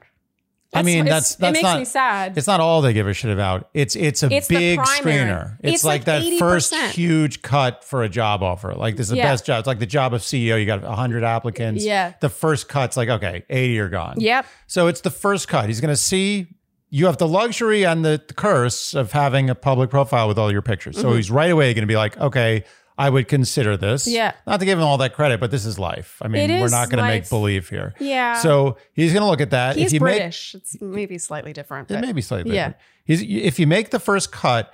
I 0.71 0.83
mean, 0.83 1.05
that's 1.05 1.35
that's 1.35 1.49
it 1.49 1.53
makes 1.53 1.63
not. 1.63 1.79
me 1.79 1.85
sad. 1.85 2.37
It's 2.37 2.45
not 2.45 2.59
all 2.59 2.81
they 2.81 2.93
give 2.93 3.07
a 3.07 3.13
shit 3.13 3.31
about. 3.31 3.69
It's 3.73 3.95
it's 3.95 4.21
a 4.21 4.31
It's 4.31 4.47
big 4.47 4.77
screener. 4.79 5.57
It's, 5.63 5.75
It's 5.75 5.83
like, 5.83 6.05
like 6.07 6.21
that 6.23 6.37
first 6.39 6.73
80%. 6.73 6.91
huge 6.91 7.41
cut 7.41 7.83
for 7.83 8.03
a 8.03 8.09
job 8.09 8.43
offer. 8.43 8.75
Like 8.75 8.95
this 8.95 9.07
is 9.07 9.11
the 9.11 9.17
Yeah. 9.17 9.31
best 9.31 9.45
job. 9.45 9.59
It's 9.59 9.67
like 9.67 9.79
the 9.79 9.87
job 9.87 10.13
of 10.13 10.21
CEO. 10.21 10.59
You 10.59 10.65
got 10.67 10.83
hundred 10.83 11.23
applicants. 11.23 11.83
Yeah. 11.83 12.13
The 12.21 12.29
first 12.29 12.69
cut's 12.69 12.95
like 12.97 13.09
okay, 13.09 13.45
eighty 13.49 13.79
are 13.79 13.89
gone. 13.89 14.15
Yep. 14.19 14.45
So 14.67 14.85
it's 14.87 15.01
the 15.01 15.09
first 15.11 15.47
cut. 15.47 15.65
He's 15.67 15.81
going 15.81 15.91
to 15.93 15.97
see 15.97 16.47
you 16.91 17.05
have 17.05 17.17
the 17.17 17.27
luxury 17.27 17.85
and 17.85 18.03
the, 18.03 18.19
the 18.27 18.33
curse 18.33 18.95
of 18.95 19.11
having 19.11 19.47
a 19.49 19.53
public 19.55 19.89
profile 19.91 20.27
with 20.27 20.39
all 20.39 20.51
your 20.51 20.61
pictures. 20.63 20.95
Mm-hmm. 20.95 21.07
So 21.09 21.15
he's 21.15 21.29
right 21.29 21.51
away 21.51 21.71
going 21.75 21.83
to 21.83 21.87
be 21.87 21.95
like, 21.95 22.17
okay, 22.17 22.63
I 22.99 23.09
would 23.09 23.27
consider 23.29 23.77
this. 23.77 24.05
Yeah. 24.07 24.33
Not 24.45 24.59
to 24.59 24.65
give 24.65 24.77
him 24.77 24.83
all 24.83 24.97
that 24.97 25.13
credit, 25.13 25.39
but 25.39 25.51
this 25.51 25.65
is 25.65 25.79
life. 25.79 26.17
I 26.21 26.27
mean, 26.27 26.49
we're 26.59 26.67
not 26.69 26.89
going 26.89 27.01
to 27.01 27.09
make 27.09 27.29
believe 27.29 27.69
here. 27.69 27.93
Yeah. 27.99 28.33
So 28.41 28.77
he's 28.93 29.13
going 29.13 29.23
to 29.23 29.27
look 29.29 29.41
at 29.41 29.51
that. 29.51 29.77
He's 29.77 29.93
you 29.93 29.99
make 30.01 30.17
British. 30.17 30.53
it's 30.53 30.79
maybe 30.81 31.17
slightly 31.17 31.53
different. 31.53 31.89
it 31.89 32.01
may 32.01 32.11
be 32.11 32.21
slightly 32.21 32.53
Yeah. 32.53 32.69
different. 32.69 32.83
He's, 33.05 33.21
if 33.21 33.57
you 33.57 33.65
make 33.67 33.91
the 33.91 33.99
first 33.99 34.31
cut, 34.31 34.71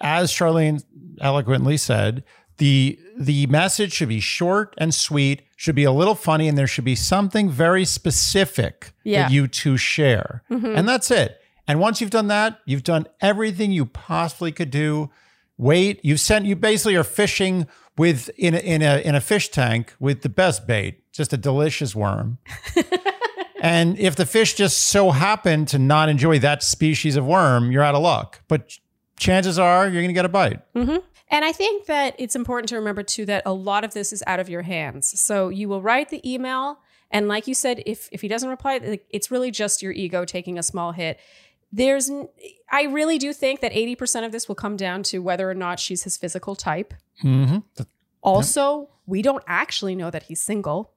as 0.00 0.32
Charlene 0.32 0.82
eloquently 1.20 1.76
said, 1.76 2.24
the 2.58 2.98
the 3.16 3.46
message 3.46 3.92
should 3.92 4.08
be 4.08 4.20
short 4.20 4.74
and 4.78 4.92
sweet, 4.92 5.42
should 5.56 5.74
be 5.76 5.84
a 5.84 5.92
little 5.92 6.14
funny, 6.16 6.48
and 6.48 6.58
there 6.58 6.66
should 6.66 6.84
be 6.84 6.96
something 6.96 7.48
very 7.48 7.84
specific 7.84 8.92
Yeah. 9.04 9.22
that 9.22 9.30
you 9.32 9.46
two 9.46 9.76
share. 9.76 10.42
Mm-hmm. 10.50 10.66
And 10.76 10.88
that's 10.88 11.10
it. 11.10 11.40
And 11.68 11.78
once 11.80 12.00
you've 12.00 12.10
done 12.10 12.28
that, 12.28 12.58
you've 12.66 12.82
done 12.82 13.06
everything 13.20 13.70
you 13.72 13.86
possibly 13.86 14.50
could 14.52 14.70
do. 14.70 15.10
Wait, 15.58 16.00
you've 16.02 16.20
sent 16.20 16.46
you 16.46 16.56
basically 16.56 16.96
are 16.96 17.04
fishing 17.04 17.66
with 17.98 18.30
in 18.38 18.54
a, 18.54 18.58
in 18.58 18.80
a 18.80 18.98
in 18.98 19.14
a 19.14 19.20
fish 19.20 19.48
tank 19.50 19.94
with 20.00 20.22
the 20.22 20.28
best 20.28 20.66
bait, 20.66 21.02
just 21.12 21.32
a 21.32 21.36
delicious 21.36 21.94
worm. 21.94 22.38
And 23.60 23.98
if 23.98 24.16
the 24.16 24.26
fish 24.26 24.54
just 24.54 24.86
so 24.86 25.10
happen 25.10 25.66
to 25.66 25.78
not 25.78 26.08
enjoy 26.08 26.38
that 26.40 26.62
species 26.62 27.16
of 27.16 27.26
worm, 27.26 27.72
you're 27.72 27.82
out 27.82 27.94
of 27.94 28.02
luck. 28.02 28.40
But 28.48 28.78
chances 29.18 29.58
are 29.58 29.84
you're 29.84 30.00
going 30.00 30.08
to 30.08 30.14
get 30.14 30.24
a 30.24 30.28
bite. 30.28 30.74
Mm-hmm. 30.74 30.98
And 31.30 31.44
I 31.44 31.52
think 31.52 31.86
that 31.86 32.14
it's 32.18 32.36
important 32.36 32.68
to 32.70 32.76
remember 32.76 33.02
too 33.02 33.26
that 33.26 33.42
a 33.44 33.52
lot 33.52 33.84
of 33.84 33.94
this 33.94 34.12
is 34.12 34.22
out 34.26 34.40
of 34.40 34.48
your 34.48 34.62
hands. 34.62 35.20
So 35.20 35.48
you 35.48 35.68
will 35.68 35.82
write 35.82 36.08
the 36.08 36.26
email, 36.28 36.78
and 37.10 37.28
like 37.28 37.46
you 37.46 37.54
said, 37.54 37.82
if 37.84 38.08
if 38.12 38.22
he 38.22 38.28
doesn't 38.28 38.48
reply, 38.48 39.00
it's 39.10 39.30
really 39.30 39.50
just 39.50 39.82
your 39.82 39.92
ego 39.92 40.24
taking 40.24 40.58
a 40.58 40.62
small 40.62 40.92
hit. 40.92 41.20
There's, 41.70 42.10
i 42.70 42.84
really 42.84 43.18
do 43.18 43.32
think 43.32 43.60
that 43.60 43.72
eighty 43.74 43.94
percent 43.94 44.24
of 44.24 44.32
this 44.32 44.48
will 44.48 44.54
come 44.54 44.76
down 44.76 45.02
to 45.04 45.18
whether 45.18 45.50
or 45.50 45.54
not 45.54 45.78
she's 45.78 46.04
his 46.04 46.16
physical 46.16 46.56
type. 46.56 46.94
Mm-hmm. 47.22 47.58
Also, 48.22 48.88
we 49.06 49.22
don't 49.22 49.44
actually 49.46 49.94
know 49.94 50.10
that 50.10 50.24
he's 50.24 50.40
single. 50.40 50.92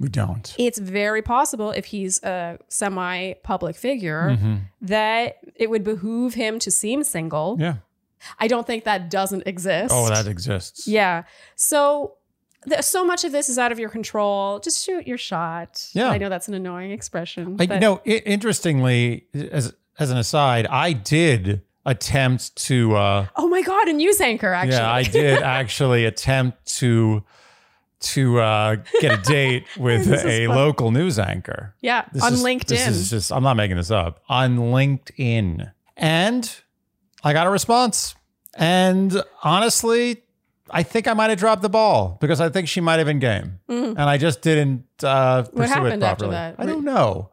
We 0.00 0.08
don't. 0.08 0.54
It's 0.58 0.78
very 0.78 1.22
possible 1.22 1.70
if 1.70 1.86
he's 1.86 2.22
a 2.22 2.58
semi-public 2.68 3.76
figure 3.76 4.36
Mhm. 4.36 4.60
that 4.82 5.36
it 5.54 5.70
would 5.70 5.84
behoove 5.84 6.34
him 6.34 6.58
to 6.60 6.70
seem 6.70 7.04
single. 7.04 7.56
Yeah. 7.60 7.76
I 8.38 8.48
don't 8.48 8.66
think 8.66 8.84
that 8.84 9.08
doesn't 9.10 9.46
exist. 9.46 9.92
Oh, 9.94 10.08
that 10.08 10.26
exists. 10.26 10.88
Yeah. 10.88 11.24
So 11.56 12.14
so 12.80 13.04
much 13.04 13.24
of 13.24 13.32
this 13.32 13.48
is 13.50 13.58
out 13.58 13.72
of 13.72 13.78
your 13.78 13.90
control. 13.90 14.58
Just 14.58 14.82
shoot 14.84 15.06
your 15.06 15.18
shot. 15.18 15.86
Yeah. 15.92 16.08
I 16.08 16.16
know 16.18 16.28
that's 16.30 16.48
an 16.48 16.54
annoying 16.54 16.90
expression. 16.92 17.56
I, 17.60 17.66
but 17.66 17.80
no, 17.80 18.00
interestingly, 18.04 19.26
as 19.34 19.74
as 19.98 20.10
an 20.10 20.16
aside, 20.18 20.66
I 20.66 20.92
did 20.92 21.62
attempt 21.86 22.56
to. 22.66 22.96
Uh, 22.96 23.26
oh 23.36 23.48
my 23.48 23.62
god, 23.62 23.88
a 23.88 23.92
news 23.92 24.20
anchor 24.20 24.52
actually. 24.52 24.76
yeah, 24.76 24.90
I 24.92 25.02
did 25.02 25.42
actually 25.60 26.04
attempt 26.04 26.64
to 26.78 27.22
to 28.00 28.38
uh, 28.40 28.76
get 29.00 29.18
a 29.18 29.22
date 29.22 29.64
with 29.78 30.12
a 30.12 30.46
fun. 30.46 30.56
local 30.56 30.90
news 30.90 31.18
anchor. 31.18 31.74
yeah, 31.80 32.04
This 32.12 32.22
on 32.22 32.34
is- 32.34 32.42
LinkedIn. 32.44 32.66
This 32.68 32.86
is 32.88 33.08
just, 33.10 33.32
I'm 33.32 33.42
not 33.42 33.56
making 33.56 33.76
this 33.78 33.90
up. 33.90 34.22
On 34.28 34.58
LinkedIn. 34.58 35.72
And 35.96 36.56
I 37.22 37.32
got 37.32 37.46
a 37.46 37.50
response. 37.50 38.14
And 38.58 39.22
honestly, 39.42 40.22
I 40.70 40.82
think 40.82 41.08
I 41.08 41.14
might 41.14 41.30
have 41.30 41.38
dropped 41.38 41.62
the 41.62 41.70
ball 41.70 42.18
because 42.20 42.42
I 42.42 42.50
think 42.50 42.68
she 42.68 42.82
might 42.82 42.96
have 42.98 43.06
been 43.06 43.20
game. 43.20 43.60
And 43.68 43.98
I 43.98 44.18
just 44.18 44.42
didn't 44.42 44.84
uh, 45.02 45.44
pursue 45.44 45.86
it 45.86 45.94
Mm. 45.94 46.00
properly. 46.00 46.30
that? 46.32 46.56
I 46.58 46.66
don't 46.66 46.84
know. 46.84 47.30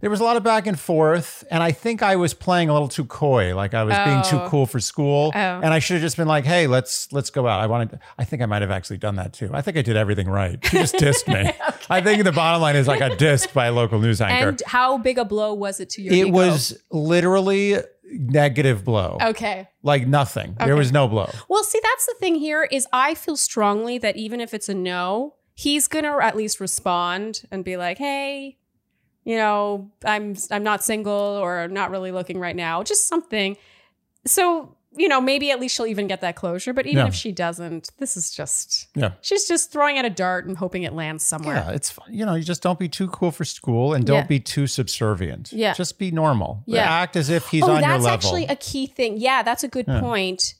There 0.00 0.10
was 0.10 0.20
a 0.20 0.24
lot 0.24 0.36
of 0.36 0.44
back 0.44 0.66
and 0.68 0.78
forth, 0.78 1.42
and 1.50 1.60
I 1.62 1.72
think 1.72 2.02
I 2.02 2.14
was 2.16 2.32
playing 2.32 2.68
a 2.68 2.72
little 2.72 2.86
too 2.88 3.04
coy, 3.04 3.54
like 3.56 3.74
I 3.74 3.82
was 3.82 3.96
being 4.04 4.22
too 4.22 4.44
Oh. 4.44 4.48
cool 4.48 4.64
for 4.66 4.78
school. 4.78 5.32
Oh. 5.34 5.38
And 5.38 5.66
I 5.74 5.80
should 5.80 5.94
have 5.94 6.02
just 6.02 6.16
been 6.16 6.28
like, 6.28 6.44
"Hey, 6.44 6.66
let's 6.68 7.12
let's 7.12 7.30
go 7.30 7.48
out." 7.48 7.60
I 7.60 7.66
wanted. 7.66 7.98
I 8.16 8.24
think 8.24 8.40
I 8.40 8.46
might 8.46 8.62
have 8.62 8.70
actually 8.70 8.98
done 8.98 9.16
that 9.16 9.32
too. 9.32 9.50
I 9.52 9.60
think 9.60 9.76
I 9.76 9.82
did 9.82 9.96
everything 9.96 10.28
right. 10.28 10.58
She 10.64 10.78
just 10.78 10.94
dissed 10.94 11.26
me. 11.26 11.50
I 11.90 12.00
think 12.00 12.22
the 12.24 12.32
bottom 12.32 12.62
line 12.62 12.76
is 12.76 12.86
like 12.86 13.02
I 13.02 13.08
got 13.08 13.18
dissed 13.18 13.52
by 13.52 13.66
a 13.66 13.72
local 13.72 13.98
news 13.98 14.20
anchor. 14.20 14.50
and 14.50 14.62
how 14.66 14.98
big 14.98 15.18
a 15.18 15.24
blow 15.24 15.52
was 15.54 15.80
it 15.80 15.90
to 15.90 16.02
your 16.02 16.12
It 16.14 16.26
ego? 16.28 16.30
was 16.30 16.80
literally 16.92 17.76
negative 18.10 18.84
blow. 18.84 19.18
Okay. 19.20 19.68
Like 19.82 20.06
nothing. 20.06 20.56
There 20.64 20.76
was 20.76 20.92
no 20.92 21.08
blow. 21.08 21.30
Well, 21.48 21.64
see, 21.64 21.80
that's 21.82 22.06
the 22.06 22.14
thing 22.20 22.36
here 22.36 22.64
is 22.70 22.86
I 22.92 23.14
feel 23.14 23.36
strongly 23.36 23.98
that 23.98 24.16
even 24.16 24.40
if 24.40 24.54
it's 24.54 24.68
a 24.68 24.74
no, 24.74 25.34
he's 25.54 25.88
gonna 25.88 26.16
at 26.22 26.36
least 26.36 26.60
respond 26.60 27.42
and 27.50 27.64
be 27.64 27.76
like, 27.76 27.98
"Hey, 27.98 28.58
you 29.28 29.36
know, 29.36 29.90
I'm 30.04 30.34
I'm 30.50 30.62
not 30.62 30.82
single 30.82 31.12
or 31.42 31.68
not 31.68 31.90
really 31.90 32.12
looking 32.12 32.38
right 32.40 32.56
now, 32.56 32.82
just 32.82 33.06
something." 33.06 33.56
So 34.26 34.74
you 34.96 35.06
know, 35.06 35.20
maybe 35.20 35.50
at 35.50 35.60
least 35.60 35.76
she'll 35.76 35.86
even 35.86 36.06
get 36.08 36.22
that 36.22 36.34
closure. 36.34 36.72
But 36.72 36.86
even 36.86 36.98
Yeah. 37.04 37.08
if 37.08 37.14
she 37.14 37.30
doesn't, 37.30 37.90
this 37.98 38.16
is 38.16 38.30
just 38.32 38.88
Yeah. 38.96 39.12
she's 39.20 39.46
just 39.46 39.70
throwing 39.70 39.98
at 39.98 40.04
a 40.06 40.10
dart 40.10 40.46
and 40.46 40.56
hoping 40.56 40.82
it 40.82 40.94
lands 40.94 41.24
somewhere. 41.24 41.56
Yeah, 41.56 41.72
it's 41.72 41.96
you 42.08 42.24
know, 42.24 42.34
you 42.34 42.42
just 42.42 42.62
don't 42.62 42.78
be 42.78 42.88
too 42.88 43.06
cool 43.08 43.30
for 43.30 43.44
school 43.44 43.92
and 43.92 44.04
don't 44.06 44.22
Yeah. 44.22 44.26
be 44.26 44.40
too 44.40 44.66
subservient. 44.66 45.52
Yeah. 45.52 45.74
Just 45.74 45.98
be 45.98 46.10
normal. 46.10 46.62
Yeah. 46.66 46.90
Act 46.90 47.16
as 47.16 47.28
if 47.28 47.48
he's 47.48 47.62
oh, 47.62 47.66
on 47.66 47.82
your 47.82 47.82
level. 47.82 48.06
that's 48.06 48.24
level. 48.24 48.36
actually 48.38 48.46
a 48.46 48.56
key 48.56 48.86
thing. 48.86 49.18
Yeah, 49.18 49.42
that's 49.42 49.62
a 49.62 49.68
good 49.68 49.84
Yeah. 49.86 50.00
point. 50.00 50.54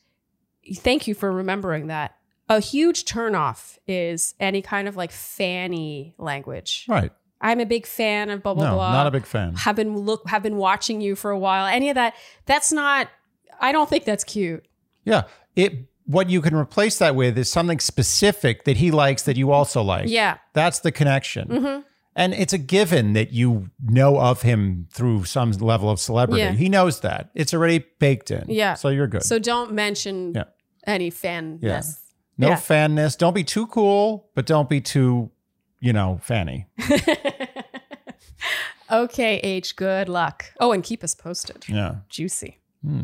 Thank 0.76 1.06
you 1.08 1.14
for 1.14 1.32
remembering 1.32 1.86
that. 1.86 2.14
A 2.50 2.60
huge 2.60 3.06
turnoff 3.06 3.78
is 3.86 4.34
any 4.38 4.60
kind 4.62 4.86
of 4.88 4.94
like 4.96 5.10
fanny 5.10 6.14
language. 6.18 6.84
right. 6.86 7.12
I'm 7.40 7.60
a 7.60 7.66
big 7.66 7.86
fan 7.86 8.30
of 8.30 8.42
blah 8.42 8.54
blah 8.54 8.70
No, 8.70 8.74
blah. 8.76 8.92
not 8.92 9.06
a 9.06 9.10
big 9.10 9.26
fan. 9.26 9.54
have 9.54 9.76
been 9.76 9.96
look 9.96 10.28
have 10.28 10.42
been 10.42 10.56
watching 10.56 11.00
you 11.00 11.14
for 11.14 11.30
a 11.30 11.38
while. 11.38 11.66
Any 11.66 11.88
of 11.90 11.94
that. 11.94 12.14
That's 12.46 12.72
not 12.72 13.08
I 13.60 13.72
don't 13.72 13.88
think 13.88 14.04
that's 14.04 14.24
cute. 14.24 14.64
Yeah. 15.04 15.24
It 15.56 15.86
what 16.06 16.30
you 16.30 16.40
can 16.40 16.54
replace 16.54 16.98
that 16.98 17.14
with 17.14 17.36
is 17.36 17.50
something 17.52 17.78
specific 17.80 18.64
that 18.64 18.78
he 18.78 18.90
likes 18.90 19.22
that 19.24 19.36
you 19.36 19.52
also 19.52 19.82
like. 19.82 20.08
Yeah. 20.08 20.38
That's 20.54 20.80
the 20.80 20.90
connection. 20.90 21.48
Mhm. 21.48 21.84
And 22.16 22.34
it's 22.34 22.52
a 22.52 22.58
given 22.58 23.12
that 23.12 23.32
you 23.32 23.70
know 23.84 24.18
of 24.18 24.42
him 24.42 24.88
through 24.90 25.24
some 25.24 25.52
level 25.52 25.88
of 25.90 26.00
celebrity. 26.00 26.42
Yeah. 26.42 26.52
He 26.52 26.68
knows 26.68 27.00
that. 27.00 27.30
It's 27.34 27.54
already 27.54 27.84
baked 28.00 28.30
in. 28.32 28.44
Yeah. 28.48 28.74
So 28.74 28.88
you're 28.88 29.06
good. 29.06 29.22
So 29.22 29.38
don't 29.38 29.72
mention 29.72 30.32
Yeah. 30.34 30.44
any 30.86 31.10
fanness. 31.10 31.60
Yeah. 31.62 31.82
no 32.38 32.48
yeah. 32.48 32.56
fanness. 32.56 33.14
Don't 33.14 33.34
be 33.34 33.44
too 33.44 33.66
cool, 33.68 34.30
but 34.34 34.46
don't 34.46 34.68
be 34.68 34.80
too, 34.80 35.30
you 35.80 35.92
know, 35.92 36.18
fanny. 36.22 36.66
okay, 38.90 39.38
H, 39.40 39.76
good 39.76 40.08
luck. 40.08 40.46
Oh, 40.60 40.72
and 40.72 40.82
keep 40.82 41.04
us 41.04 41.14
posted. 41.14 41.64
Yeah. 41.68 41.96
Juicy. 42.08 42.58
Hmm. 42.84 43.02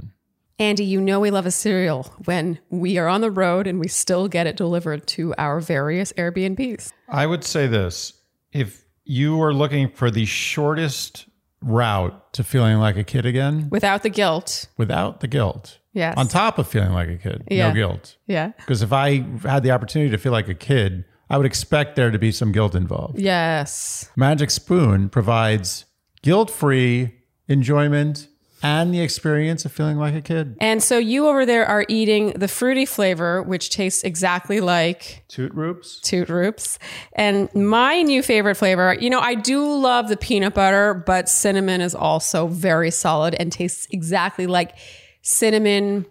Andy, 0.59 0.85
you 0.85 1.01
know 1.01 1.19
we 1.19 1.33
love 1.33 1.47
a 1.47 1.51
cereal 1.51 2.15
when 2.27 2.61
we 2.71 2.97
are 2.97 3.09
on 3.09 3.21
the 3.21 3.31
road 3.31 3.67
and 3.67 3.81
we 3.81 3.89
still 3.89 4.29
get 4.29 4.47
it 4.47 4.57
delivered 4.57 5.05
to 5.09 5.35
our 5.37 5.59
various 5.59 6.13
Airbnbs. 6.13 6.93
I 7.09 7.27
would 7.27 7.43
say 7.43 7.67
this 7.67 8.13
if 8.53 8.85
you 9.05 9.43
are 9.43 9.53
looking 9.53 9.89
for 9.89 10.13
the 10.13 10.25
shortest 10.27 11.27
route 11.61 12.33
to 12.35 12.45
feeling 12.45 12.77
like 12.79 12.97
a 12.97 13.03
kid 13.03 13.27
again 13.27 13.69
Without 13.71 14.05
the 14.05 14.11
guilt. 14.11 14.69
without 14.77 15.19
the 15.21 15.27
guilt, 15.27 15.79
Yes. 15.93 16.15
on 16.17 16.29
top 16.29 16.59
of 16.59 16.69
feeling 16.69 16.93
like 16.93 17.09
a 17.09 17.17
kid, 17.17 17.43
Yeah. 17.51 17.69
no 17.69 17.75
guilt. 17.75 18.17
Yeah. 18.29 18.53
Because 18.57 18.81
if 18.83 18.93
I 18.93 19.25
had 19.43 19.65
the 19.65 19.73
opportunity 19.73 20.11
to 20.13 20.19
feel 20.19 20.33
like 20.33 20.49
a 20.49 20.55
kid, 20.55 21.05
I 21.31 21.37
would 21.37 21.47
expect 21.47 21.97
there 21.97 22.11
to 22.11 22.19
be 22.19 22.31
some 22.33 22.53
guilt 22.53 22.75
involved. 22.75 23.19
Yes. 23.19 24.11
Magic 24.17 24.51
Spoon 24.51 25.09
provides 25.09 25.85
guilt 26.23 26.51
free 26.51 27.15
enjoyment 27.49 28.29
and 28.63 28.95
the 28.95 29.01
experience 29.01 29.67
of 29.67 29.73
feeling 29.73 29.99
like 29.99 30.15
a 30.15 30.23
kid. 30.23 30.57
And 30.59 30.83
so 30.83 30.97
you 30.97 31.29
over 31.29 31.45
there 31.45 31.67
are 31.67 31.85
eating 31.87 32.31
the 32.31 32.49
fruity 32.49 32.87
flavor, 32.87 33.43
which 33.43 33.69
tastes 33.69 34.03
exactly 34.03 34.61
like 34.61 35.23
Toot 35.29 35.55
Roops. 35.55 36.01
Toot 36.01 36.31
Roops. 36.31 36.79
And 37.15 37.55
my 37.55 38.01
new 38.01 38.23
favorite 38.23 38.55
flavor, 38.55 38.97
you 38.99 39.11
know, 39.11 39.21
I 39.21 39.35
do 39.35 39.71
love 39.71 40.09
the 40.09 40.17
peanut 40.17 40.55
butter, 40.55 40.95
but 40.95 41.29
cinnamon 41.29 41.83
is 41.83 41.95
also 41.95 42.47
very 42.47 42.91
solid 42.91 43.35
and 43.35 43.53
tastes 43.53 43.87
exactly 43.91 44.47
like 44.47 44.75
cinnamon 45.21 46.07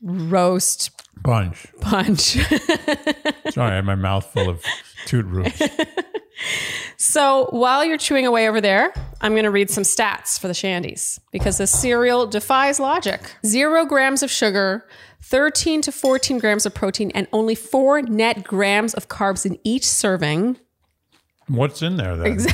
roast 0.00 0.97
Bunch. 1.22 1.66
punch. 1.80 2.20
Sorry, 3.50 3.72
I 3.72 3.76
had 3.76 3.84
my 3.84 3.94
mouth 3.94 4.26
full 4.32 4.48
of 4.48 4.62
Toot 5.06 5.26
Roops. 5.26 5.62
so 6.96 7.48
while 7.50 7.84
you're 7.84 7.98
chewing 7.98 8.26
away 8.26 8.48
over 8.48 8.60
there, 8.60 8.92
I'm 9.20 9.32
going 9.32 9.44
to 9.44 9.50
read 9.50 9.70
some 9.70 9.84
stats 9.84 10.38
for 10.38 10.48
the 10.48 10.54
Shandies 10.54 11.18
because 11.32 11.58
the 11.58 11.66
cereal 11.66 12.26
defies 12.26 12.78
logic. 12.80 13.32
Zero 13.44 13.84
grams 13.84 14.22
of 14.22 14.30
sugar, 14.30 14.86
13 15.22 15.82
to 15.82 15.92
14 15.92 16.38
grams 16.38 16.66
of 16.66 16.74
protein, 16.74 17.10
and 17.14 17.26
only 17.32 17.54
four 17.54 18.02
net 18.02 18.44
grams 18.44 18.94
of 18.94 19.08
carbs 19.08 19.44
in 19.44 19.58
each 19.64 19.86
serving. 19.86 20.58
What's 21.48 21.82
in 21.82 21.96
there 21.96 22.16
then? 22.16 22.38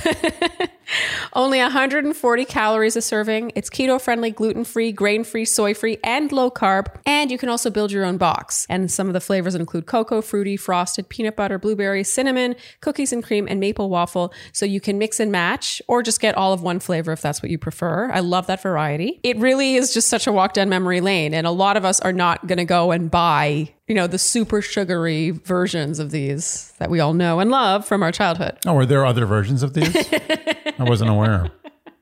Only 1.32 1.58
140 1.58 2.44
calories 2.44 2.96
a 2.96 3.02
serving. 3.02 3.52
It's 3.54 3.70
keto 3.70 4.00
friendly, 4.00 4.30
gluten 4.30 4.64
free, 4.64 4.92
grain 4.92 5.24
free, 5.24 5.44
soy 5.44 5.74
free, 5.74 5.98
and 6.04 6.30
low 6.30 6.50
carb. 6.50 6.86
And 7.06 7.30
you 7.30 7.38
can 7.38 7.48
also 7.48 7.70
build 7.70 7.92
your 7.92 8.04
own 8.04 8.16
box. 8.16 8.66
And 8.68 8.90
some 8.90 9.06
of 9.06 9.12
the 9.12 9.20
flavors 9.20 9.54
include 9.54 9.86
cocoa, 9.86 10.22
fruity, 10.22 10.56
frosted, 10.56 11.08
peanut 11.08 11.36
butter, 11.36 11.58
blueberry, 11.58 12.04
cinnamon, 12.04 12.56
cookies 12.80 13.12
and 13.12 13.22
cream, 13.22 13.46
and 13.48 13.60
maple 13.60 13.88
waffle. 13.88 14.32
So 14.52 14.66
you 14.66 14.80
can 14.80 14.98
mix 14.98 15.20
and 15.20 15.32
match 15.32 15.82
or 15.88 16.02
just 16.02 16.20
get 16.20 16.36
all 16.36 16.52
of 16.52 16.62
one 16.62 16.80
flavor 16.80 17.12
if 17.12 17.20
that's 17.20 17.42
what 17.42 17.50
you 17.50 17.58
prefer. 17.58 18.10
I 18.10 18.20
love 18.20 18.46
that 18.46 18.62
variety. 18.62 19.20
It 19.22 19.36
really 19.38 19.76
is 19.76 19.92
just 19.92 20.08
such 20.08 20.26
a 20.26 20.32
walk 20.32 20.52
down 20.52 20.68
memory 20.68 21.00
lane. 21.00 21.34
And 21.34 21.46
a 21.46 21.50
lot 21.50 21.76
of 21.76 21.84
us 21.84 22.00
are 22.00 22.12
not 22.12 22.46
going 22.46 22.58
to 22.58 22.64
go 22.64 22.92
and 22.92 23.10
buy 23.10 23.70
you 23.86 23.94
know, 23.94 24.06
the 24.06 24.18
super 24.18 24.62
sugary 24.62 25.30
versions 25.30 25.98
of 25.98 26.10
these 26.10 26.72
that 26.78 26.88
we 26.88 27.00
all 27.00 27.12
know 27.12 27.38
and 27.40 27.50
love 27.50 27.86
from 27.86 28.02
our 28.02 28.10
childhood. 28.10 28.56
Oh, 28.64 28.76
are 28.78 28.86
there 28.86 29.04
other 29.04 29.26
versions 29.26 29.62
of 29.62 29.74
these? 29.74 29.94
I 30.78 30.84
wasn't 30.84 31.10
aware. 31.10 31.50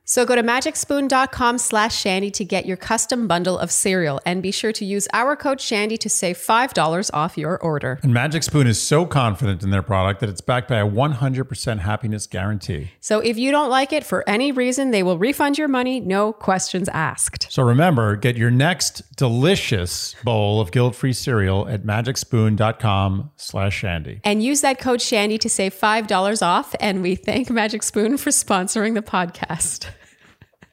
So 0.05 0.27
go 0.27 0.35
to 0.35 0.43
magicspoon.com 0.43 1.59
slash 1.59 1.97
Shandy 1.97 2.31
to 2.33 2.45
get 2.45 2.67
your 2.67 2.77
custom 2.77 3.29
bundle 3.29 3.57
of 3.57 3.71
cereal 3.71 4.21
and 4.27 4.43
be 4.43 4.51
sure 4.51 4.73
to 4.73 4.85
use 4.85 5.07
our 5.13 5.37
code 5.37 5.61
Shandy 5.61 5.97
to 5.99 6.09
save 6.09 6.37
$5 6.37 7.11
off 7.15 7.39
your 7.39 7.57
order. 7.59 8.01
And 8.03 8.13
Magic 8.13 8.43
Spoon 8.43 8.67
is 8.67 8.83
so 8.83 9.07
confident 9.07 9.63
in 9.63 9.71
their 9.71 9.83
product 9.83 10.21
that 10.21 10.29
it's 10.29 10.41
backed 10.41 10.69
by 10.69 10.79
a 10.79 10.89
100% 10.89 11.79
happiness 11.79 12.27
guarantee. 12.27 12.91
So 13.01 13.21
if 13.21 13.39
you 13.39 13.53
don't 13.53 13.71
like 13.71 13.93
it 13.93 14.05
for 14.05 14.29
any 14.29 14.51
reason, 14.51 14.91
they 14.91 15.05
will 15.05 15.19
refund 15.19 15.57
your 15.57 15.69
money, 15.69 16.01
no 16.01 16.33
questions 16.33 16.89
asked. 16.89 17.51
So 17.53 17.63
remember, 17.63 18.17
get 18.17 18.37
your 18.37 18.51
next 18.51 19.17
delicious 19.17 20.17
bowl 20.25 20.61
of 20.61 20.73
guilt-free 20.73 21.13
cereal 21.13 21.69
at 21.69 21.85
magicspoon.com 21.85 23.31
slash 23.37 23.79
Shandy. 23.79 24.21
And 24.25 24.43
use 24.43 24.63
that 24.63 24.81
code 24.81 25.01
Shandy 25.01 25.39
to 25.39 25.49
save 25.49 25.75
$5 25.75 26.43
off. 26.43 26.75
And 26.81 27.03
we 27.03 27.15
thank 27.15 27.51
Magic 27.51 27.85
Spoon 27.85 28.17
for 28.17 28.31
sponsoring 28.31 28.95
the 28.95 29.03
podcast. 29.03 29.92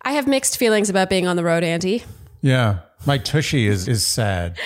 I 0.02 0.14
have 0.14 0.28
mixed 0.28 0.58
feelings 0.58 0.90
about 0.90 1.10
being 1.10 1.28
on 1.28 1.36
the 1.36 1.44
road, 1.44 1.64
Andy. 1.64 2.04
Yeah. 2.42 2.80
My 3.06 3.18
tushy 3.18 3.68
is 3.68 3.88
is 3.88 4.06
sad. 4.06 4.58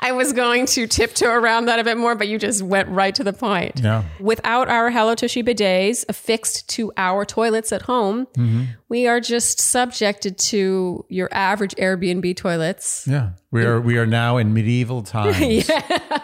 I 0.00 0.12
was 0.12 0.32
going 0.32 0.66
to 0.66 0.86
tiptoe 0.86 1.28
around 1.28 1.66
that 1.66 1.80
a 1.80 1.84
bit 1.84 1.96
more, 1.96 2.14
but 2.14 2.28
you 2.28 2.38
just 2.38 2.62
went 2.62 2.88
right 2.88 3.14
to 3.14 3.24
the 3.24 3.32
point. 3.32 3.80
Yeah. 3.82 4.04
Without 4.20 4.68
our 4.68 4.90
Hello 4.90 5.14
Tushy 5.14 5.42
bidets 5.42 6.04
affixed 6.08 6.68
to 6.70 6.92
our 6.96 7.24
toilets 7.24 7.72
at 7.72 7.82
home, 7.82 8.26
mm-hmm. 8.26 8.64
we 8.88 9.08
are 9.08 9.20
just 9.20 9.58
subjected 9.58 10.38
to 10.38 11.04
your 11.08 11.28
average 11.32 11.74
Airbnb 11.76 12.36
toilets 12.36 13.04
Yeah. 13.08 13.30
We 13.50 13.64
are 13.64 13.80
we 13.80 13.98
are 13.98 14.06
now 14.06 14.36
in 14.36 14.52
medieval 14.54 15.02
times. 15.16 15.68
yeah. 15.68 16.20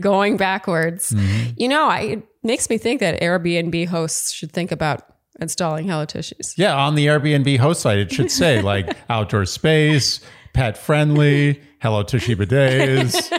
going 0.00 0.36
backwards. 0.36 1.10
Mm-hmm. 1.10 1.50
You 1.56 1.68
know, 1.68 1.86
I, 1.88 2.00
it 2.00 2.28
makes 2.42 2.68
me 2.68 2.78
think 2.78 3.00
that 3.00 3.20
Airbnb 3.20 3.88
hosts 3.88 4.32
should 4.32 4.52
think 4.52 4.70
about 4.70 5.13
installing 5.40 5.88
Hello 5.88 6.06
Tushies. 6.06 6.54
Yeah, 6.56 6.76
on 6.76 6.94
the 6.94 7.06
Airbnb 7.06 7.58
host 7.58 7.82
site, 7.82 7.98
it 7.98 8.12
should 8.12 8.30
say 8.30 8.62
like 8.62 8.96
outdoor 9.08 9.46
space, 9.46 10.20
pet 10.52 10.76
friendly, 10.78 11.60
hello 11.80 12.02
Tushy 12.02 12.34
bidets. 12.34 13.30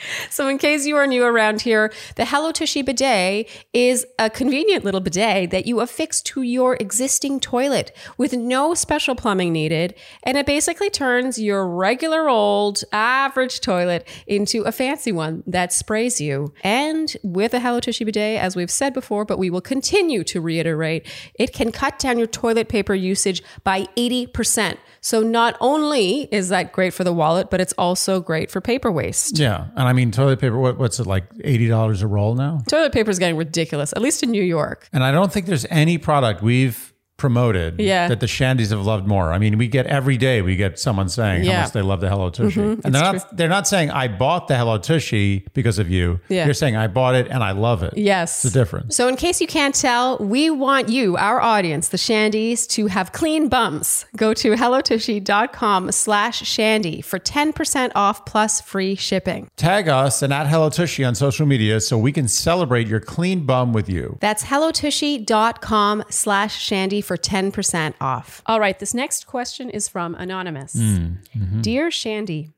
So, 0.30 0.48
in 0.48 0.58
case 0.58 0.86
you 0.86 0.96
are 0.96 1.06
new 1.06 1.24
around 1.24 1.62
here, 1.62 1.92
the 2.16 2.24
Hello 2.24 2.52
Tushy 2.52 2.82
bidet 2.82 3.48
is 3.72 4.06
a 4.18 4.30
convenient 4.30 4.84
little 4.84 5.00
bidet 5.00 5.50
that 5.50 5.66
you 5.66 5.80
affix 5.80 6.22
to 6.22 6.42
your 6.42 6.76
existing 6.76 7.40
toilet 7.40 7.94
with 8.16 8.32
no 8.32 8.74
special 8.74 9.14
plumbing 9.14 9.52
needed. 9.52 9.94
And 10.22 10.36
it 10.36 10.46
basically 10.46 10.90
turns 10.90 11.38
your 11.38 11.68
regular 11.68 12.28
old 12.28 12.82
average 12.92 13.60
toilet 13.60 14.06
into 14.26 14.62
a 14.62 14.72
fancy 14.72 15.12
one 15.12 15.42
that 15.46 15.72
sprays 15.72 16.20
you. 16.20 16.52
And 16.62 17.14
with 17.22 17.54
a 17.54 17.60
Hello 17.60 17.80
Tushy 17.80 18.04
bidet, 18.04 18.40
as 18.40 18.56
we've 18.56 18.70
said 18.70 18.94
before, 18.94 19.24
but 19.24 19.38
we 19.38 19.50
will 19.50 19.60
continue 19.60 20.22
to 20.24 20.40
reiterate, 20.40 21.06
it 21.34 21.52
can 21.52 21.72
cut 21.72 21.98
down 21.98 22.18
your 22.18 22.26
toilet 22.26 22.68
paper 22.68 22.94
usage 22.94 23.42
by 23.64 23.86
80%. 23.96 24.78
So, 25.00 25.22
not 25.22 25.56
only 25.60 26.28
is 26.30 26.50
that 26.50 26.72
great 26.72 26.92
for 26.92 27.04
the 27.04 27.12
wallet, 27.12 27.50
but 27.50 27.60
it's 27.60 27.72
also 27.78 28.20
great 28.20 28.50
for 28.50 28.60
paper 28.60 28.92
waste. 28.92 29.38
Yeah. 29.38 29.66
And 29.76 29.88
I 29.88 29.92
mean 29.92 30.10
toilet 30.12 30.40
paper, 30.40 30.58
what, 30.58 30.78
what's 30.78 31.00
it 31.00 31.06
like 31.06 31.32
$80 31.34 32.02
a 32.02 32.06
roll 32.06 32.34
now? 32.34 32.60
Toilet 32.68 32.92
paper 32.92 33.10
is 33.10 33.18
getting 33.18 33.36
ridiculous, 33.36 33.92
at 33.94 34.02
least 34.02 34.22
in 34.22 34.30
New 34.30 34.42
York. 34.42 34.88
And 34.92 35.02
I 35.02 35.12
don't 35.12 35.32
think 35.32 35.46
there's 35.46 35.66
any 35.70 35.98
product 35.98 36.42
we've 36.42 36.89
promoted 37.20 37.78
Yeah. 37.78 38.08
that 38.08 38.18
the 38.20 38.26
Shandies 38.26 38.70
have 38.70 38.84
loved 38.84 39.06
more. 39.06 39.32
I 39.32 39.38
mean, 39.38 39.58
we 39.58 39.68
get 39.68 39.86
every 39.86 40.16
day 40.16 40.42
we 40.42 40.56
get 40.56 40.78
someone 40.78 41.08
saying 41.08 41.42
how 41.44 41.46
Yeah. 41.46 41.52
Mm-hmm. 41.52 41.62
much 41.64 41.72
they 41.72 41.82
love 41.82 42.00
the 42.00 42.08
Hello 42.08 42.30
Tushy. 42.30 42.60
and 42.60 42.82
they're 42.82 42.92
not 43.12 43.36
they're 43.36 43.48
not 43.48 43.68
saying 43.68 43.90
I 43.90 44.08
bought 44.08 44.48
the 44.48 44.56
Hello 44.56 44.78
Tushy 44.78 45.46
because 45.54 45.78
of 45.78 45.88
you. 45.90 46.18
Yeah. 46.28 46.44
They're 46.46 46.54
saying 46.54 46.76
I 46.76 46.86
bought 46.88 47.14
it 47.14 47.28
and 47.28 47.44
I 47.44 47.52
love 47.52 47.82
it. 47.82 47.92
Yes. 47.96 48.44
It's 48.44 48.52
the 48.52 48.58
difference. 48.60 48.96
So, 48.96 49.06
in 49.08 49.16
case 49.16 49.40
you 49.40 49.46
can't 49.46 49.74
tell, 49.74 50.16
we 50.18 50.48
want 50.50 50.88
you, 50.88 51.16
our 51.18 51.40
audience, 51.40 51.88
the 51.88 51.98
Shandies, 51.98 52.66
to 52.68 52.86
have 52.86 53.12
clean 53.12 53.48
bums. 53.48 54.06
Go 54.16 54.32
to 54.34 54.52
hellotushy.com 54.52 55.92
slash 55.92 56.46
shandy 56.46 57.00
for 57.02 57.18
10% 57.18 57.92
off 57.94 58.24
plus 58.24 58.60
free 58.60 58.94
shipping. 58.94 59.48
Tag 59.56 59.88
us 59.88 60.22
and 60.22 60.32
at 60.32 60.46
Hello 60.46 60.70
Tushy 60.70 61.04
on 61.04 61.14
social 61.14 61.46
media 61.46 61.80
so 61.80 61.98
we 61.98 62.12
can 62.12 62.28
celebrate 62.28 62.86
your 62.88 63.00
clean 63.00 63.44
bum 63.44 63.72
with 63.72 63.88
you. 63.88 64.16
That's 64.20 64.44
hellotushy.com 64.44 66.04
slash 66.08 66.58
shandy 66.60 67.00
for 67.10 67.16
10% 67.16 67.94
off. 68.00 68.40
All 68.46 68.60
right, 68.60 68.78
this 68.78 68.94
next 68.94 69.26
question 69.26 69.68
is 69.68 69.88
from 69.88 70.14
Anonymous. 70.14 70.76
Mm, 70.76 71.16
mm-hmm. 71.36 71.60
Dear 71.60 71.90
Shandy, 71.90 72.52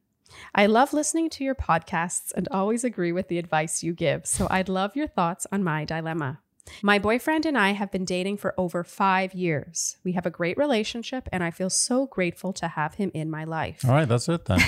I 0.54 0.66
love 0.66 0.92
listening 0.92 1.30
to 1.30 1.42
your 1.42 1.54
podcasts 1.54 2.32
and 2.36 2.46
always 2.50 2.84
agree 2.84 3.12
with 3.12 3.28
the 3.28 3.38
advice 3.38 3.82
you 3.82 3.94
give, 3.94 4.26
so 4.26 4.46
I'd 4.50 4.68
love 4.68 4.94
your 4.94 5.06
thoughts 5.06 5.46
on 5.50 5.64
my 5.64 5.86
dilemma. 5.86 6.40
My 6.82 6.98
boyfriend 6.98 7.46
and 7.46 7.56
I 7.56 7.70
have 7.70 7.90
been 7.90 8.04
dating 8.04 8.36
for 8.36 8.52
over 8.58 8.84
five 8.84 9.32
years. 9.32 9.96
We 10.04 10.12
have 10.12 10.26
a 10.26 10.30
great 10.30 10.58
relationship, 10.58 11.30
and 11.32 11.42
I 11.42 11.50
feel 11.50 11.70
so 11.70 12.04
grateful 12.04 12.52
to 12.52 12.68
have 12.68 12.96
him 12.96 13.10
in 13.14 13.30
my 13.30 13.44
life. 13.44 13.86
All 13.86 13.92
right, 13.92 14.06
that's 14.06 14.28
it 14.28 14.44
then. 14.44 14.60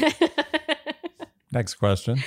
Next 1.52 1.74
question. 1.74 2.22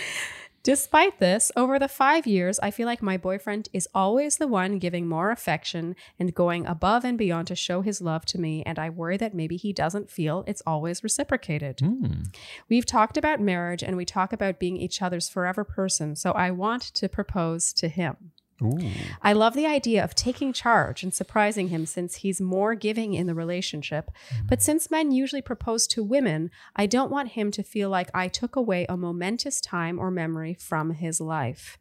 Despite 0.68 1.20
this, 1.20 1.50
over 1.56 1.80
the 1.80 1.88
five 1.88 2.28
years, 2.28 2.60
I 2.60 2.72
feel 2.72 2.88
like 2.88 3.02
my 3.02 3.16
boyfriend 3.16 3.70
is 3.72 3.88
always 3.96 4.36
the 4.36 4.50
one 4.50 4.80
giving 4.80 5.08
more 5.08 5.32
affection 5.32 5.96
and 6.20 6.36
going 6.36 6.66
above 6.66 7.06
and 7.06 7.18
beyond 7.18 7.48
to 7.48 7.56
show 7.56 7.80
his 7.80 8.02
love 8.02 8.26
to 8.26 8.38
me, 8.38 8.64
and 8.66 8.78
I 8.78 8.90
worry 8.90 9.16
that 9.16 9.34
maybe 9.34 9.56
he 9.56 9.72
doesn't 9.72 10.12
feel 10.12 10.44
it's 10.46 10.62
always 10.68 11.06
reciprocated. 11.06 11.80
Hmm. 11.80 12.24
We've 12.68 12.86
talked 12.86 13.16
about 13.16 13.40
marriage 13.40 13.82
and 13.82 13.96
we 13.96 14.04
talk 14.04 14.34
about 14.34 14.60
being 14.60 14.76
each 14.76 15.02
other's 15.02 15.30
forever 15.30 15.64
person, 15.64 16.18
so 16.18 16.34
I 16.34 16.52
want 16.52 16.82
to 16.96 17.08
propose 17.08 17.72
to 17.72 17.88
him. 17.88 18.34
Ooh. 18.62 18.80
I 19.22 19.34
love 19.34 19.54
the 19.54 19.68
idea 19.68 20.04
of 20.04 20.16
taking 20.16 20.52
charge 20.52 21.04
and 21.04 21.14
surprising 21.14 21.68
him 21.68 21.86
since 21.86 22.16
he's 22.16 22.42
more 22.42 22.74
giving 22.74 23.14
in 23.14 23.28
the 23.28 23.36
relationship. 23.36 24.10
But 24.48 24.62
since 24.62 24.90
men 24.90 25.12
usually 25.12 25.42
propose 25.42 25.86
to 25.88 26.04
women, 26.04 26.50
I 26.76 26.88
don't 26.88 27.12
want 27.12 27.30
him 27.30 27.52
to 27.52 27.64
feel 27.64 27.90
like 27.90 28.10
I 28.14 28.28
took 28.28 28.56
away 28.56 28.86
a 28.90 28.98
momentous 28.98 29.62
time 29.62 30.00
or 30.00 30.10
memory 30.10 30.56
from 30.56 30.92
his 30.92 31.22
life. 31.22 31.78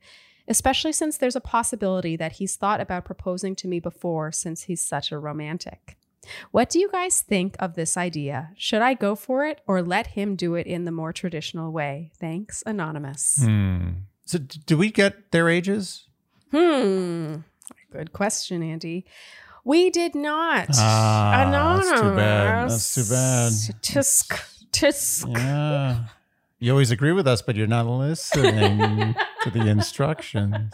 Especially 0.48 0.92
since 0.92 1.16
there's 1.16 1.36
a 1.36 1.40
possibility 1.40 2.14
that 2.16 2.32
he's 2.32 2.56
thought 2.56 2.80
about 2.80 3.04
proposing 3.04 3.56
to 3.56 3.68
me 3.68 3.80
before 3.80 4.30
since 4.30 4.64
he's 4.64 4.80
such 4.80 5.10
a 5.10 5.18
romantic. 5.18 5.96
What 6.50 6.70
do 6.70 6.78
you 6.78 6.90
guys 6.90 7.20
think 7.20 7.56
of 7.58 7.74
this 7.74 7.96
idea? 7.96 8.50
Should 8.56 8.82
I 8.82 8.94
go 8.94 9.14
for 9.14 9.46
it 9.46 9.60
or 9.66 9.82
let 9.82 10.08
him 10.08 10.36
do 10.36 10.54
it 10.54 10.66
in 10.66 10.84
the 10.84 10.90
more 10.90 11.12
traditional 11.12 11.72
way? 11.72 12.10
Thanks, 12.18 12.62
Anonymous. 12.66 13.38
Hmm. 13.42 13.88
So, 14.24 14.38
do 14.38 14.76
we 14.76 14.90
get 14.90 15.30
their 15.30 15.48
ages? 15.48 16.08
Hmm. 16.50 17.36
Good 17.92 18.12
question, 18.12 18.62
Andy. 18.62 19.04
We 19.64 19.90
did 19.90 20.14
not. 20.14 20.68
Ah, 20.74 21.48
that's 21.50 22.00
too 22.00 22.14
bad. 22.14 22.70
That's 22.70 22.94
too 22.94 23.04
bad. 23.04 23.52
Tisk, 23.82 24.40
tisk. 24.70 25.32
Yeah. 25.36 26.04
You 26.58 26.70
always 26.70 26.90
agree 26.90 27.12
with 27.12 27.26
us, 27.26 27.42
but 27.42 27.56
you're 27.56 27.66
not 27.66 27.86
listening 27.86 29.14
to 29.42 29.50
the 29.50 29.66
instructions. 29.68 30.72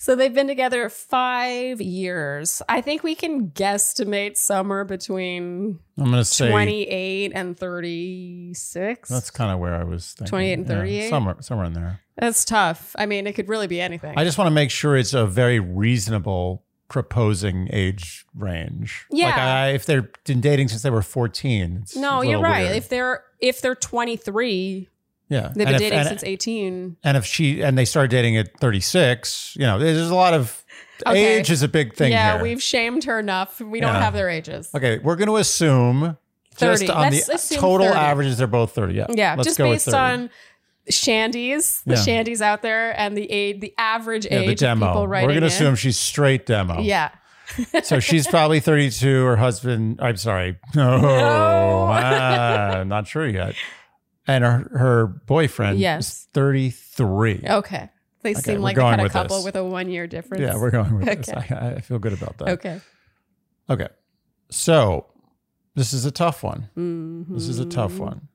So 0.00 0.14
they've 0.14 0.32
been 0.32 0.46
together 0.46 0.88
five 0.88 1.80
years. 1.82 2.62
I 2.68 2.80
think 2.80 3.02
we 3.02 3.14
can 3.14 3.50
guesstimate 3.50 4.36
somewhere 4.38 4.84
between 4.84 5.80
I'm 5.98 6.04
going 6.04 6.12
to 6.12 6.24
say 6.24 6.48
28 6.50 7.32
and 7.34 7.58
36. 7.58 9.08
that's 9.08 9.30
kind 9.30 9.52
of 9.52 9.58
where 9.58 9.74
I 9.74 9.84
was 9.84 10.12
thinking. 10.12 10.30
28 10.30 10.52
and 10.52 10.66
Yeah, 10.68 10.74
38? 10.76 11.10
somewhere, 11.10 11.36
somewhere 11.40 11.66
in 11.66 11.72
there. 11.74 12.00
That's 12.18 12.44
tough. 12.44 12.94
I 12.98 13.06
mean, 13.06 13.26
it 13.26 13.34
could 13.34 13.48
really 13.48 13.66
be 13.66 13.80
anything. 13.80 14.14
I 14.16 14.24
just 14.24 14.38
want 14.38 14.46
to 14.48 14.54
make 14.54 14.70
sure 14.70 14.96
it's 14.96 15.14
a 15.14 15.26
very 15.26 15.60
reasonable 15.60 16.64
proposing 16.88 17.68
age 17.72 18.24
range. 18.34 19.06
Like 19.10 19.20
Yeah. 19.20 19.54
I, 19.64 19.68
if 19.68 19.84
they're 19.86 20.10
been 20.24 20.40
dating 20.40 20.68
since 20.68 20.82
they 20.82 20.90
were 20.90 21.02
14. 21.02 21.80
It's 21.82 21.94
no, 21.96 22.22
you're 22.22 22.40
right. 22.40 22.64
weird. 22.64 22.76
If 22.76 22.88
they're 22.88 23.22
if 23.40 23.60
they're 23.60 23.74
23, 23.74 24.88
yeah. 25.28 25.52
they've 25.54 25.66
been 25.66 25.74
if- 25.74 25.78
dating 25.80 25.98
and- 25.98 26.08
since 26.08 26.24
18. 26.24 26.96
And 27.04 27.16
if 27.16 27.24
she 27.24 27.62
and 27.62 27.76
they 27.78 27.84
started 27.84 28.10
dating 28.10 28.36
at 28.36 28.58
36, 28.58 29.54
you 29.56 29.62
know, 29.66 29.78
there's 29.78 30.10
a 30.10 30.14
lot 30.14 30.34
of 30.34 30.64
Okay. 31.06 31.38
age 31.38 31.50
is 31.50 31.62
a 31.62 31.68
big 31.68 31.94
thing 31.94 32.10
yeah, 32.10 32.34
here. 32.34 32.42
we've 32.42 32.62
shamed 32.62 33.04
her 33.04 33.20
enough. 33.20 33.60
We 33.60 33.78
don't 33.80 33.94
Yeah. 33.94 34.02
have 34.02 34.14
their 34.14 34.28
ages. 34.28 34.68
Okay, 34.74 34.98
we're 34.98 35.14
going 35.14 35.28
to 35.28 35.36
assume 35.36 36.16
30. 36.54 36.86
just 36.86 36.90
on 36.90 37.12
Let's 37.12 37.48
the 37.50 37.54
total 37.54 37.86
30. 37.86 37.98
averages, 37.98 38.38
they're 38.38 38.46
both 38.48 38.74
30. 38.74 38.94
Yeah. 38.94 39.06
Yeah, 39.10 39.34
Let's 39.36 39.46
just 39.46 39.58
go 39.58 39.68
with 39.68 39.74
based 39.76 39.84
30. 39.90 39.96
on 39.96 40.30
shandies, 40.90 41.82
the 41.84 41.94
Yeah. 41.94 42.00
shandies 42.22 42.40
out 42.40 42.62
there, 42.62 42.98
and 42.98 43.16
the 43.16 43.30
age, 43.30 43.60
the 43.60 43.74
average 43.78 44.24
Yeah, 44.26 44.38
the 44.38 44.44
age 44.44 44.50
of 44.52 44.58
demo. 44.58 44.86
people 44.86 45.02
We're 45.06 45.20
going 45.22 45.28
to 45.34 45.36
in. 45.38 45.42
assume 45.44 45.74
she's 45.76 45.96
straight 45.98 46.46
demo. 46.46 46.80
Yeah. 46.80 47.10
So 47.82 47.98
she's 48.00 48.26
probably 48.28 48.60
32. 48.60 49.24
Her 49.24 49.36
husband, 49.36 49.98
I'm 50.02 50.16
sorry. 50.16 50.58
No, 50.74 51.86
ah, 51.90 52.84
not 52.86 53.06
sure 53.06 53.26
yet. 53.26 53.54
And 54.26 54.44
her, 54.44 54.68
her 54.78 55.06
boyfriend 55.06 55.78
Yes. 55.78 56.08
is 56.08 56.28
33. 56.34 57.44
Okay. 57.48 57.88
They 58.22 58.32
Okay, 58.32 58.40
seem 58.40 58.60
like 58.60 58.76
going 58.76 58.98
had 58.98 59.06
a 59.06 59.10
couple 59.10 59.36
this. 59.36 59.44
with 59.44 59.56
a 59.56 59.64
one 59.64 59.88
year 59.88 60.06
difference. 60.06 60.42
Yeah, 60.42 60.56
we're 60.56 60.70
going 60.72 60.96
with 60.98 61.06
this. 61.06 61.28
Okay. 61.30 61.54
I, 61.54 61.68
I 61.76 61.80
feel 61.80 61.98
good 61.98 62.12
about 62.12 62.36
that. 62.38 62.48
okay. 62.48 62.80
Okay. 63.70 63.88
So 64.50 65.06
this 65.74 65.92
is 65.92 66.04
a 66.04 66.10
tough 66.10 66.42
one. 66.42 66.68
This 67.30 67.48
is 67.48 67.58
a 67.60 67.64
tough 67.64 67.92
Mm-hmm. 67.92 68.02
one. 68.02 68.28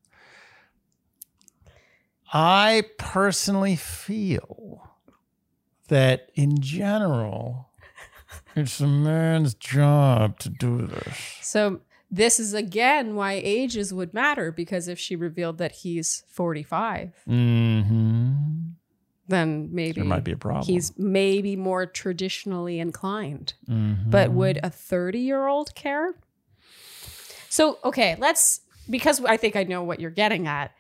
I 2.34 2.86
personally 2.98 3.76
feel 3.76 4.90
that 5.90 6.30
in 6.34 6.60
general, 6.60 7.70
it's 8.56 8.80
a 8.82 8.88
man's 8.88 9.54
job 9.54 10.40
to 10.40 10.50
do 10.50 10.88
this. 10.88 11.18
So 11.42 11.82
this 12.10 12.40
is 12.40 12.54
again 12.54 13.16
why 13.16 13.34
ages 13.34 13.94
would 13.94 14.14
matter 14.14 14.52
because 14.52 14.88
if 14.88 14.98
she 14.98 15.16
revealed 15.16 15.60
that 15.60 15.72
he's 15.74 16.24
45, 16.30 17.14
hmm 17.26 18.34
then 19.26 19.70
maybe 19.72 20.02
There 20.02 20.04
might 20.04 20.26
be 20.26 20.34
a 20.34 20.38
problem. 20.38 20.66
he's 20.66 20.92
maybe 20.98 21.56
more 21.56 21.86
traditionally 21.86 22.78
inclined. 22.80 23.54
Mhm. 23.70 24.12
But 24.12 24.32
would 24.32 24.60
a 24.62 24.70
30 24.70 25.20
year 25.20 25.48
old 25.48 25.74
care? 25.76 26.14
So, 27.48 27.78
okay, 27.86 28.16
let's, 28.20 28.62
because 28.90 29.24
I 29.24 29.38
think 29.38 29.56
I 29.56 29.64
know 29.64 29.84
what 29.84 30.00
you're 30.02 30.12
getting 30.12 30.46
at. 30.48 30.72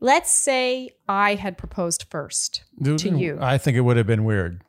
Let's 0.00 0.30
say 0.30 0.90
I 1.08 1.34
had 1.36 1.56
proposed 1.56 2.04
first 2.10 2.64
to 2.82 3.16
you. 3.16 3.38
I 3.40 3.58
think 3.58 3.76
it 3.76 3.80
would 3.80 3.96
have 3.96 4.06
been 4.06 4.24
weird. 4.24 4.62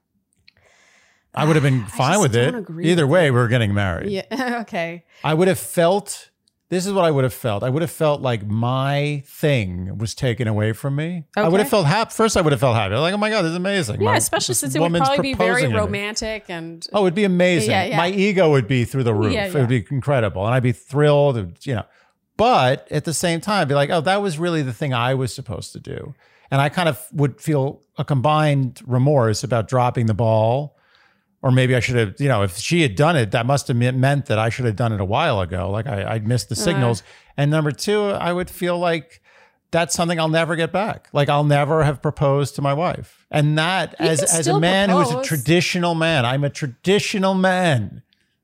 I 1.33 1.45
would 1.45 1.55
have 1.55 1.63
been 1.63 1.85
fine 1.97 2.19
with 2.21 2.35
it. 2.35 2.53
Either 2.81 3.05
with 3.05 3.11
way, 3.11 3.31
we're 3.31 3.47
getting 3.47 3.73
married. 3.73 4.09
Yeah. 4.09 4.59
okay. 4.61 5.05
I 5.23 5.33
would 5.33 5.47
have 5.47 5.59
felt 5.59 6.29
this 6.69 6.85
is 6.85 6.91
what 6.91 7.05
I 7.05 7.11
would 7.11 7.23
have 7.23 7.33
felt. 7.33 7.63
I 7.63 7.69
would 7.69 7.81
have 7.81 7.91
felt 7.91 8.21
like 8.21 8.45
my 8.45 9.23
thing 9.25 9.97
was 9.97 10.13
taken 10.13 10.47
away 10.49 10.73
from 10.73 10.95
me. 10.97 11.23
I 11.37 11.47
would 11.47 11.59
have 11.61 11.69
felt 11.69 11.85
happy. 11.85 12.11
First, 12.11 12.35
I 12.35 12.41
would 12.41 12.51
have 12.51 12.59
felt 12.59 12.75
happy. 12.75 12.95
Like, 12.95 13.13
oh 13.13 13.17
my 13.17 13.29
God, 13.29 13.43
this 13.43 13.51
is 13.51 13.55
amazing. 13.55 14.01
Yeah, 14.01 14.11
My- 14.11 14.17
especially 14.17 14.55
since 14.55 14.75
it 14.75 14.81
would 14.81 14.93
probably 14.93 15.21
be 15.21 15.33
very 15.33 15.49
proposing 15.61 15.69
to 15.71 15.75
me. 15.75 15.79
romantic 15.81 16.45
and 16.49 16.85
Oh, 16.91 17.05
it'd 17.05 17.15
be 17.15 17.23
amazing. 17.23 17.71
Yeah, 17.71 17.85
yeah. 17.85 17.97
My 17.97 18.09
ego 18.09 18.51
would 18.51 18.67
be 18.67 18.83
through 18.83 19.03
the 19.03 19.13
roof. 19.13 19.33
Yeah, 19.33 19.45
It 19.47 19.53
would 19.53 19.69
be 19.69 19.85
incredible. 19.89 20.45
And 20.45 20.53
I'd 20.55 20.63
be 20.63 20.73
thrilled, 20.73 21.65
you 21.65 21.75
know. 21.75 21.83
But 22.37 22.87
at 22.91 23.03
the 23.03 23.13
same 23.13 23.41
time, 23.41 23.61
I'd 23.61 23.67
be 23.67 23.73
like, 23.75 23.89
oh, 23.89 24.01
that 24.01 24.21
was 24.21 24.37
really 24.37 24.61
the 24.61 24.73
thing 24.73 24.93
I 24.93 25.13
was 25.15 25.33
supposed 25.33 25.73
to 25.73 25.79
do. 25.79 26.13
And 26.51 26.61
I 26.61 26.69
kind 26.69 26.87
of 26.87 27.03
would 27.11 27.41
feel 27.41 27.81
a 27.97 28.05
combined 28.05 28.81
remorse 28.85 29.43
about 29.43 29.67
dropping 29.67 30.05
the 30.05 30.13
ball. 30.13 30.77
Or 31.41 31.51
maybe 31.51 31.75
I 31.75 31.79
should 31.79 31.95
have, 31.95 32.15
you 32.19 32.27
know, 32.27 32.43
if 32.43 32.57
she 32.57 32.81
had 32.81 32.95
done 32.95 33.15
it, 33.15 33.31
that 33.31 33.45
must 33.45 33.67
have 33.67 33.77
meant- 33.77 34.25
that 34.27 34.39
I 34.39 34.49
should 34.49 34.65
have 34.65 34.75
done 34.75 34.91
it 34.93 35.01
a 35.01 35.05
while 35.05 35.39
ago. 35.41 35.69
Like 35.69 35.87
I, 35.87 36.03
I 36.03 36.19
missed 36.19 36.49
the 36.49 36.53
Uh. 36.55 36.59
signals. 36.59 37.03
and 37.35 37.51
number 37.51 37.71
two, 37.71 38.05
I 38.09 38.31
would 38.33 38.49
feel 38.49 38.77
like 38.79 39.21
that's 39.69 39.93
something 39.93 40.19
I'll 40.19 40.29
never 40.29 40.55
get 40.55 40.71
back. 40.71 41.09
Like 41.13 41.29
I'll 41.29 41.43
never 41.43 41.83
have 41.83 42.01
proposed 42.01 42.55
to 42.55 42.61
my 42.61 42.73
wife. 42.73 43.25
And 43.29 43.57
that, 43.57 43.95
You 43.99 44.07
as 44.07 44.23
as 44.23 44.47
a 44.47 44.59
man 44.59 44.89
who 44.89 45.01
is 45.01 45.11
a 45.11 45.21
traditional 45.23 45.93
man, 45.95 46.25
I'm 46.25 46.43
a 46.43 46.49
traditional 46.49 47.33
man. 47.35 48.01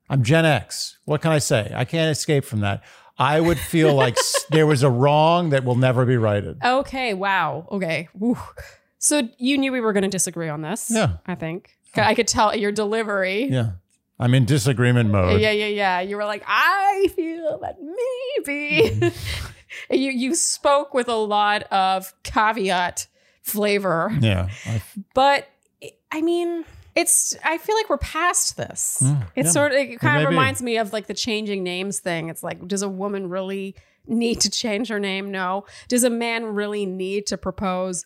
I'm 0.09 0.21
Gen 0.23 0.45
X. 0.45 0.97
What 1.05 1.21
can 1.21 1.31
I 1.31 1.39
say? 1.39 1.71
I 1.73 1.85
can't 1.85 2.11
escape 2.11 2.43
from 2.45 2.59
that. 2.59 2.83
I 3.17 3.39
would 3.39 3.59
feel 3.59 3.93
like 3.93 4.17
there 4.49 4.65
was 4.65 4.83
a 4.83 4.89
wrong 4.89 5.49
that 5.51 5.63
will 5.63 5.75
never 5.75 6.05
be 6.05 6.17
righted. 6.17 6.57
Okay. 6.63 7.13
Wow. 7.13 7.67
Okay. 7.71 8.09
Woo. 8.13 8.37
So 8.97 9.27
you 9.37 9.57
knew 9.57 9.71
we 9.71 9.81
were 9.81 9.93
going 9.93 10.03
to 10.03 10.09
disagree 10.09 10.49
on 10.49 10.61
this. 10.61 10.89
Yeah. 10.89 11.17
I 11.27 11.35
think 11.35 11.77
I 11.95 12.15
could 12.15 12.27
tell 12.27 12.55
your 12.55 12.71
delivery. 12.71 13.45
Yeah. 13.45 13.71
I'm 14.19 14.33
in 14.33 14.45
disagreement 14.45 15.09
mode. 15.09 15.41
Yeah, 15.41 15.51
yeah, 15.51 15.65
yeah. 15.67 15.99
You 15.99 16.15
were 16.17 16.25
like, 16.25 16.43
I 16.47 17.09
feel 17.15 17.59
that 17.61 17.77
maybe. 17.81 18.89
Mm-hmm. 18.89 19.07
You 19.89 20.11
you 20.11 20.35
spoke 20.35 20.93
with 20.93 21.07
a 21.09 21.15
lot 21.15 21.63
of 21.71 22.13
caveat 22.21 23.07
flavor, 23.41 24.15
Yeah. 24.21 24.49
I- 24.67 24.83
but 25.15 25.47
I 26.11 26.21
mean, 26.21 26.63
it's. 26.95 27.35
I 27.43 27.57
feel 27.57 27.75
like 27.75 27.89
we're 27.89 27.97
past 27.97 28.57
this. 28.57 29.01
Mm, 29.03 29.27
it's 29.35 29.47
yeah. 29.47 29.51
sort 29.51 29.71
of. 29.71 29.77
It 29.77 29.99
kind 29.99 30.19
may 30.19 30.23
of 30.23 30.29
be. 30.29 30.35
reminds 30.35 30.61
me 30.61 30.77
of 30.77 30.93
like 30.93 31.07
the 31.07 31.13
changing 31.13 31.63
names 31.63 31.99
thing. 31.99 32.29
It's 32.29 32.43
like, 32.43 32.67
does 32.67 32.81
a 32.81 32.89
woman 32.89 33.29
really 33.29 33.75
need 34.07 34.41
to 34.41 34.49
change 34.49 34.89
her 34.89 34.99
name? 34.99 35.31
No. 35.31 35.65
Does 35.87 36.03
a 36.03 36.09
man 36.09 36.45
really 36.45 36.85
need 36.85 37.27
to 37.27 37.37
propose? 37.37 38.05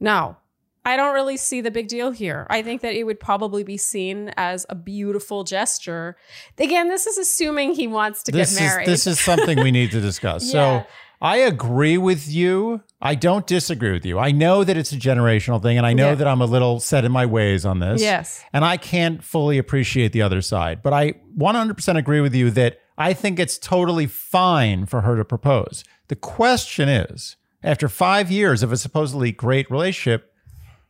No. 0.00 0.36
I 0.84 0.96
don't 0.96 1.12
really 1.12 1.36
see 1.36 1.60
the 1.60 1.70
big 1.70 1.88
deal 1.88 2.12
here. 2.12 2.46
I 2.48 2.62
think 2.62 2.80
that 2.80 2.94
it 2.94 3.04
would 3.04 3.20
probably 3.20 3.62
be 3.62 3.76
seen 3.76 4.32
as 4.38 4.64
a 4.70 4.74
beautiful 4.74 5.44
gesture. 5.44 6.16
Again, 6.56 6.88
this 6.88 7.06
is 7.06 7.18
assuming 7.18 7.74
he 7.74 7.86
wants 7.86 8.22
to 8.22 8.32
this 8.32 8.54
get 8.54 8.64
married. 8.64 8.88
is 8.88 9.04
this 9.04 9.06
is 9.06 9.20
something 9.20 9.62
we 9.62 9.70
need 9.70 9.90
to 9.90 10.00
discuss. 10.00 10.52
Yeah. 10.54 10.82
So 10.82 10.86
I 11.20 11.38
agree 11.38 11.98
with 11.98 12.28
you. 12.28 12.82
I 13.00 13.14
don't 13.16 13.46
disagree 13.46 13.92
with 13.92 14.04
you. 14.06 14.18
I 14.18 14.30
know 14.30 14.62
that 14.64 14.76
it's 14.76 14.92
a 14.92 14.96
generational 14.96 15.60
thing, 15.60 15.76
and 15.76 15.86
I 15.86 15.92
know 15.92 16.10
Yeah. 16.10 16.14
that 16.16 16.28
I'm 16.28 16.40
a 16.40 16.46
little 16.46 16.78
set 16.80 17.04
in 17.04 17.10
my 17.12 17.26
ways 17.26 17.64
on 17.66 17.80
this. 17.80 18.00
Yes. 18.00 18.44
And 18.52 18.64
I 18.64 18.76
can't 18.76 19.22
fully 19.24 19.58
appreciate 19.58 20.12
the 20.12 20.22
other 20.22 20.40
side. 20.42 20.80
But 20.82 20.92
I 20.92 21.14
100% 21.36 21.96
agree 21.98 22.20
with 22.20 22.34
you 22.34 22.50
that 22.52 22.78
I 22.96 23.12
think 23.14 23.38
it's 23.38 23.58
totally 23.58 24.06
fine 24.06 24.86
for 24.86 25.00
her 25.02 25.16
to 25.16 25.24
propose. 25.24 25.84
The 26.08 26.16
question 26.16 26.88
is 26.88 27.36
after 27.64 27.88
five 27.88 28.30
years 28.30 28.62
of 28.62 28.70
a 28.72 28.76
supposedly 28.76 29.32
great 29.32 29.68
relationship, 29.70 30.32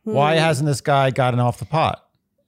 why 0.03 0.35
hasn't 0.35 0.67
this 0.67 0.81
guy 0.81 1.09
gotten 1.11 1.39
off 1.39 1.57
the 1.59 1.65
pot? 1.65 2.03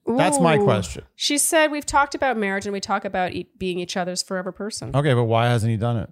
That's 0.06 0.40
my 0.40 0.56
Hmm. 0.56 0.64
Question. 0.64 1.04
She 1.14 1.38
said, 1.38 1.70
We've 1.70 1.86
talked 1.86 2.14
about 2.16 2.36
marriage 2.36 2.66
and 2.66 2.72
we 2.72 2.80
talk 2.80 3.04
about 3.04 3.32
e- 3.34 3.48
being 3.58 3.78
each 3.78 3.96
other's 3.96 4.20
forever 4.22 4.50
person. 4.50 4.90
Okay, 4.94 5.14
but 5.14 5.24
why 5.24 5.46
hasn't 5.46 5.70
he 5.70 5.76
done 5.76 5.96
it? 5.96 6.10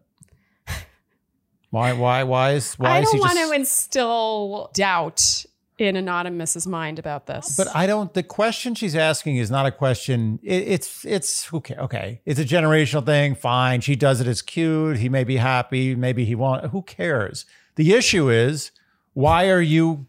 Why? 1.71 1.93
Why? 1.93 2.23
Why 2.25 2.53
is? 2.53 2.75
Why? 2.75 2.97
I 2.97 3.01
is 3.01 3.11
don't 3.11 3.21
want 3.21 3.35
just? 3.35 3.51
to 3.51 3.57
instill 3.57 4.71
doubt 4.75 5.45
in 5.79 5.97
Anonymous's 5.97 6.67
mind 6.67 6.99
about 6.99 7.27
this. 7.27 7.57
But 7.57 7.75
I 7.75 7.87
don't. 7.87 8.13
The 8.13 8.23
question 8.23 8.75
she's 8.75 8.95
asking 8.95 9.37
is 9.37 9.51
not 9.51 9.67
a 9.67 9.71
question. 9.71 10.39
It, 10.43 10.69
it's 10.69 11.05
it's 11.05 11.53
okay. 11.53 11.77
Okay, 11.77 12.21
it's 12.25 12.41
a 12.41 12.45
generational 12.45 13.05
thing. 13.05 13.35
Fine, 13.35 13.81
she 13.81 13.97
does 13.97 14.21
it. 14.21 14.29
It's 14.29 14.43
cute. 14.43 14.99
He 14.99 15.09
may 15.09 15.25
be 15.25 15.37
happy. 15.37 15.95
Maybe 15.95 16.25
he 16.25 16.35
won't. 16.35 16.67
Who 16.67 16.83
cares? 16.83 17.47
The 17.77 17.93
issue 17.93 18.29
is 18.29 18.73
why 19.15 19.49
are 19.49 19.63
you 19.63 20.07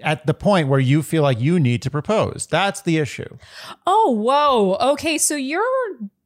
at 0.00 0.26
the 0.26 0.34
point 0.34 0.68
where 0.68 0.80
you 0.80 1.02
feel 1.02 1.22
like 1.22 1.40
you 1.40 1.58
need 1.58 1.82
to 1.82 1.90
propose? 1.90 2.46
That's 2.50 2.82
the 2.82 2.98
issue. 2.98 3.38
Oh, 3.86 4.10
whoa. 4.10 4.92
Okay, 4.92 5.18
so 5.18 5.34
you're 5.36 5.62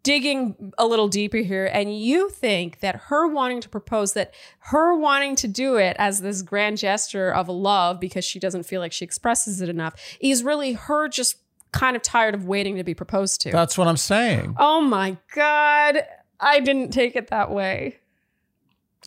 digging 0.02 0.72
a 0.78 0.86
little 0.86 1.06
deeper 1.08 1.36
here 1.38 1.66
and 1.72 1.96
you 1.96 2.28
think 2.28 2.80
that 2.80 2.96
her 3.06 3.28
wanting 3.28 3.60
to 3.60 3.68
propose 3.68 4.14
that 4.14 4.34
her 4.58 4.96
wanting 4.96 5.36
to 5.36 5.46
do 5.46 5.76
it 5.76 5.94
as 5.98 6.20
this 6.20 6.42
grand 6.42 6.76
gesture 6.78 7.32
of 7.32 7.48
love 7.48 8.00
because 8.00 8.24
she 8.24 8.38
doesn't 8.40 8.64
feel 8.64 8.80
like 8.80 8.92
she 8.92 9.04
expresses 9.04 9.60
it 9.60 9.68
enough 9.68 9.94
is 10.20 10.42
really 10.42 10.72
her 10.72 11.06
just 11.08 11.36
kind 11.70 11.94
of 11.96 12.02
tired 12.02 12.34
of 12.34 12.44
waiting 12.46 12.76
to 12.76 12.84
be 12.84 12.94
proposed 12.94 13.40
to. 13.40 13.50
That's 13.50 13.78
what 13.78 13.86
I'm 13.88 13.96
saying. 13.96 14.56
oh 14.58 14.80
my 14.80 15.16
god. 15.34 16.04
I 16.40 16.58
didn't 16.60 16.90
take 16.90 17.14
it 17.14 17.28
that 17.28 17.50
way. 17.52 17.98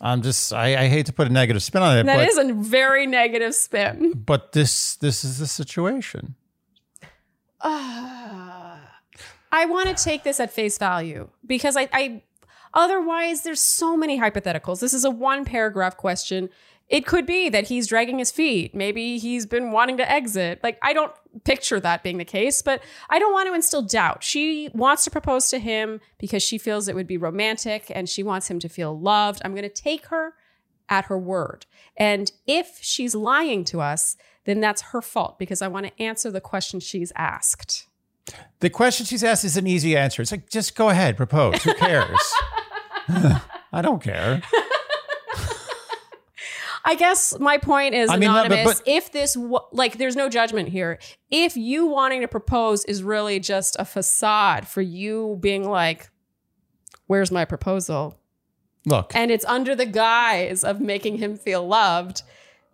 I'm 0.00 0.22
just. 0.22 0.52
I, 0.52 0.84
I 0.84 0.88
hate 0.88 1.06
to 1.06 1.12
put 1.12 1.26
a 1.26 1.30
negative 1.30 1.62
spin 1.62 1.82
on 1.82 1.98
it, 1.98 2.04
That 2.06 2.16
but 2.16 2.28
is 2.28 2.38
a 2.38 2.52
very 2.54 3.06
negative 3.06 3.54
spin. 3.54 4.12
but 4.14 4.52
this 4.52 4.96
this 4.96 5.24
is 5.24 5.38
the 5.38 5.46
situation. 5.46 6.34
Ah. 7.60 8.45
I 9.56 9.64
want 9.64 9.88
to 9.88 10.04
take 10.04 10.22
this 10.22 10.38
at 10.38 10.52
face 10.52 10.76
value 10.76 11.30
because 11.46 11.78
I, 11.78 11.88
I 11.90 12.22
otherwise 12.74 13.40
there's 13.40 13.60
so 13.60 13.96
many 13.96 14.20
hypotheticals. 14.20 14.80
This 14.80 14.92
is 14.92 15.06
a 15.06 15.10
one 15.10 15.46
paragraph 15.46 15.96
question. 15.96 16.50
It 16.90 17.06
could 17.06 17.24
be 17.24 17.48
that 17.48 17.68
he's 17.68 17.86
dragging 17.86 18.18
his 18.18 18.30
feet. 18.30 18.74
Maybe 18.74 19.16
he's 19.16 19.46
been 19.46 19.72
wanting 19.72 19.96
to 19.96 20.10
exit. 20.12 20.60
Like 20.62 20.78
I 20.82 20.92
don't 20.92 21.10
picture 21.44 21.80
that 21.80 22.02
being 22.02 22.18
the 22.18 22.24
case, 22.26 22.60
but 22.60 22.82
I 23.08 23.18
don't 23.18 23.32
want 23.32 23.48
to 23.48 23.54
instill 23.54 23.80
doubt. 23.80 24.22
She 24.22 24.68
wants 24.74 25.04
to 25.04 25.10
propose 25.10 25.48
to 25.48 25.58
him 25.58 26.00
because 26.18 26.42
she 26.42 26.58
feels 26.58 26.86
it 26.86 26.94
would 26.94 27.06
be 27.06 27.16
romantic 27.16 27.90
and 27.94 28.10
she 28.10 28.22
wants 28.22 28.50
him 28.50 28.58
to 28.60 28.68
feel 28.68 28.98
loved. 28.98 29.40
I'm 29.42 29.52
going 29.52 29.62
to 29.62 29.70
take 29.70 30.08
her 30.08 30.34
at 30.90 31.06
her 31.06 31.18
word. 31.18 31.64
And 31.96 32.30
if 32.46 32.78
she's 32.82 33.14
lying 33.14 33.64
to 33.64 33.80
us, 33.80 34.18
then 34.44 34.60
that's 34.60 34.82
her 34.92 35.00
fault 35.00 35.38
because 35.38 35.62
I 35.62 35.68
want 35.68 35.86
to 35.86 36.02
answer 36.02 36.30
the 36.30 36.42
question 36.42 36.78
she's 36.78 37.10
asked. 37.16 37.86
The 38.60 38.70
question 38.70 39.06
she's 39.06 39.22
asked 39.22 39.44
is 39.44 39.56
an 39.56 39.66
easy 39.66 39.96
answer. 39.96 40.22
It's 40.22 40.30
like, 40.32 40.48
just 40.48 40.74
go 40.76 40.88
ahead, 40.88 41.16
propose. 41.16 41.62
Who 41.62 41.74
cares? 41.74 42.18
I 43.08 43.82
don't 43.82 44.02
care. 44.02 44.42
I 46.88 46.94
guess 46.94 47.36
my 47.40 47.58
point 47.58 47.94
is 47.94 48.08
I 48.08 48.16
mean, 48.16 48.30
but- 48.30 48.46
anonymous. 48.46 48.78
but- 48.80 48.88
if 48.88 49.10
this 49.12 49.36
like, 49.72 49.98
there's 49.98 50.14
no 50.16 50.28
judgment 50.28 50.68
here. 50.68 50.98
If 51.30 51.56
you 51.56 51.86
wanting 51.86 52.20
to 52.20 52.28
propose 52.28 52.84
is 52.84 53.02
really 53.02 53.40
just 53.40 53.76
a 53.78 53.84
facade 53.84 54.68
for 54.68 54.80
you 54.82 55.36
being 55.40 55.68
like, 55.68 56.10
"Where's 57.08 57.32
my 57.32 57.44
proposal?" 57.44 58.16
Look, 58.84 59.16
and 59.16 59.32
it's 59.32 59.44
under 59.46 59.74
the 59.74 59.86
guise 59.86 60.62
of 60.62 60.80
making 60.80 61.18
him 61.18 61.36
feel 61.36 61.66
loved, 61.66 62.22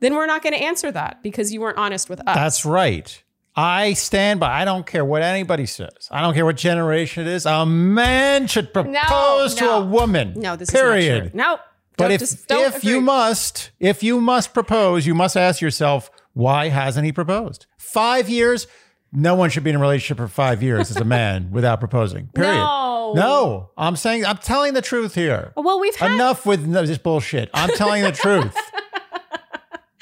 then 0.00 0.14
we're 0.14 0.26
not 0.26 0.42
going 0.42 0.52
to 0.52 0.62
answer 0.62 0.92
that 0.92 1.22
because 1.22 1.50
you 1.54 1.62
weren't 1.62 1.78
honest 1.78 2.10
with 2.10 2.20
us. 2.20 2.34
That's 2.36 2.66
right. 2.66 3.22
I 3.54 3.92
stand 3.92 4.40
by. 4.40 4.60
I 4.60 4.64
don't 4.64 4.86
care 4.86 5.04
what 5.04 5.22
anybody 5.22 5.66
says. 5.66 6.08
I 6.10 6.22
don't 6.22 6.34
care 6.34 6.44
what 6.44 6.56
generation 6.56 7.26
it 7.26 7.30
is. 7.30 7.44
A 7.44 7.66
man 7.66 8.46
should 8.46 8.72
propose 8.72 9.54
to 9.56 9.64
no. 9.64 9.82
a 9.82 9.84
woman. 9.84 10.34
no, 10.36 10.56
this 10.56 10.70
period. 10.70 11.26
is 11.26 11.34
not 11.34 11.46
true. 11.46 11.50
Nope. 11.50 11.60
But 11.98 12.20
Don't 12.48 12.66
if 12.66 12.76
if 12.76 12.84
you 12.84 13.00
must, 13.02 13.70
if 13.78 14.02
you 14.02 14.20
must 14.20 14.54
propose, 14.54 15.06
you 15.06 15.14
must 15.14 15.36
ask 15.36 15.60
yourself, 15.60 16.10
why 16.32 16.68
hasn't 16.68 17.04
he 17.04 17.12
proposed? 17.12 17.66
Five 17.76 18.28
years. 18.28 18.66
No 19.14 19.34
one 19.34 19.50
should 19.50 19.62
be 19.62 19.68
in 19.68 19.76
a 19.76 19.78
relationship 19.78 20.16
for 20.16 20.26
five 20.26 20.62
years 20.62 20.90
as 20.90 20.96
a 20.96 21.04
man 21.04 21.50
without 21.52 21.80
proposing. 21.80 22.28
Period. 22.28 22.54
No. 22.54 23.12
No. 23.14 23.70
I'm 23.76 23.96
saying 23.96 24.24
I'm 24.24 24.38
telling 24.38 24.72
the 24.72 24.80
truth 24.80 25.14
here. 25.14 25.52
well, 25.54 25.78
we've 25.78 25.94
had 25.96 26.12
Enough 26.12 26.46
with 26.46 26.72
this 26.72 26.96
bullshit. 26.96 27.50
I'm 27.52 27.68
telling 27.76 28.02
the 28.04 28.12
truth. 28.12 28.56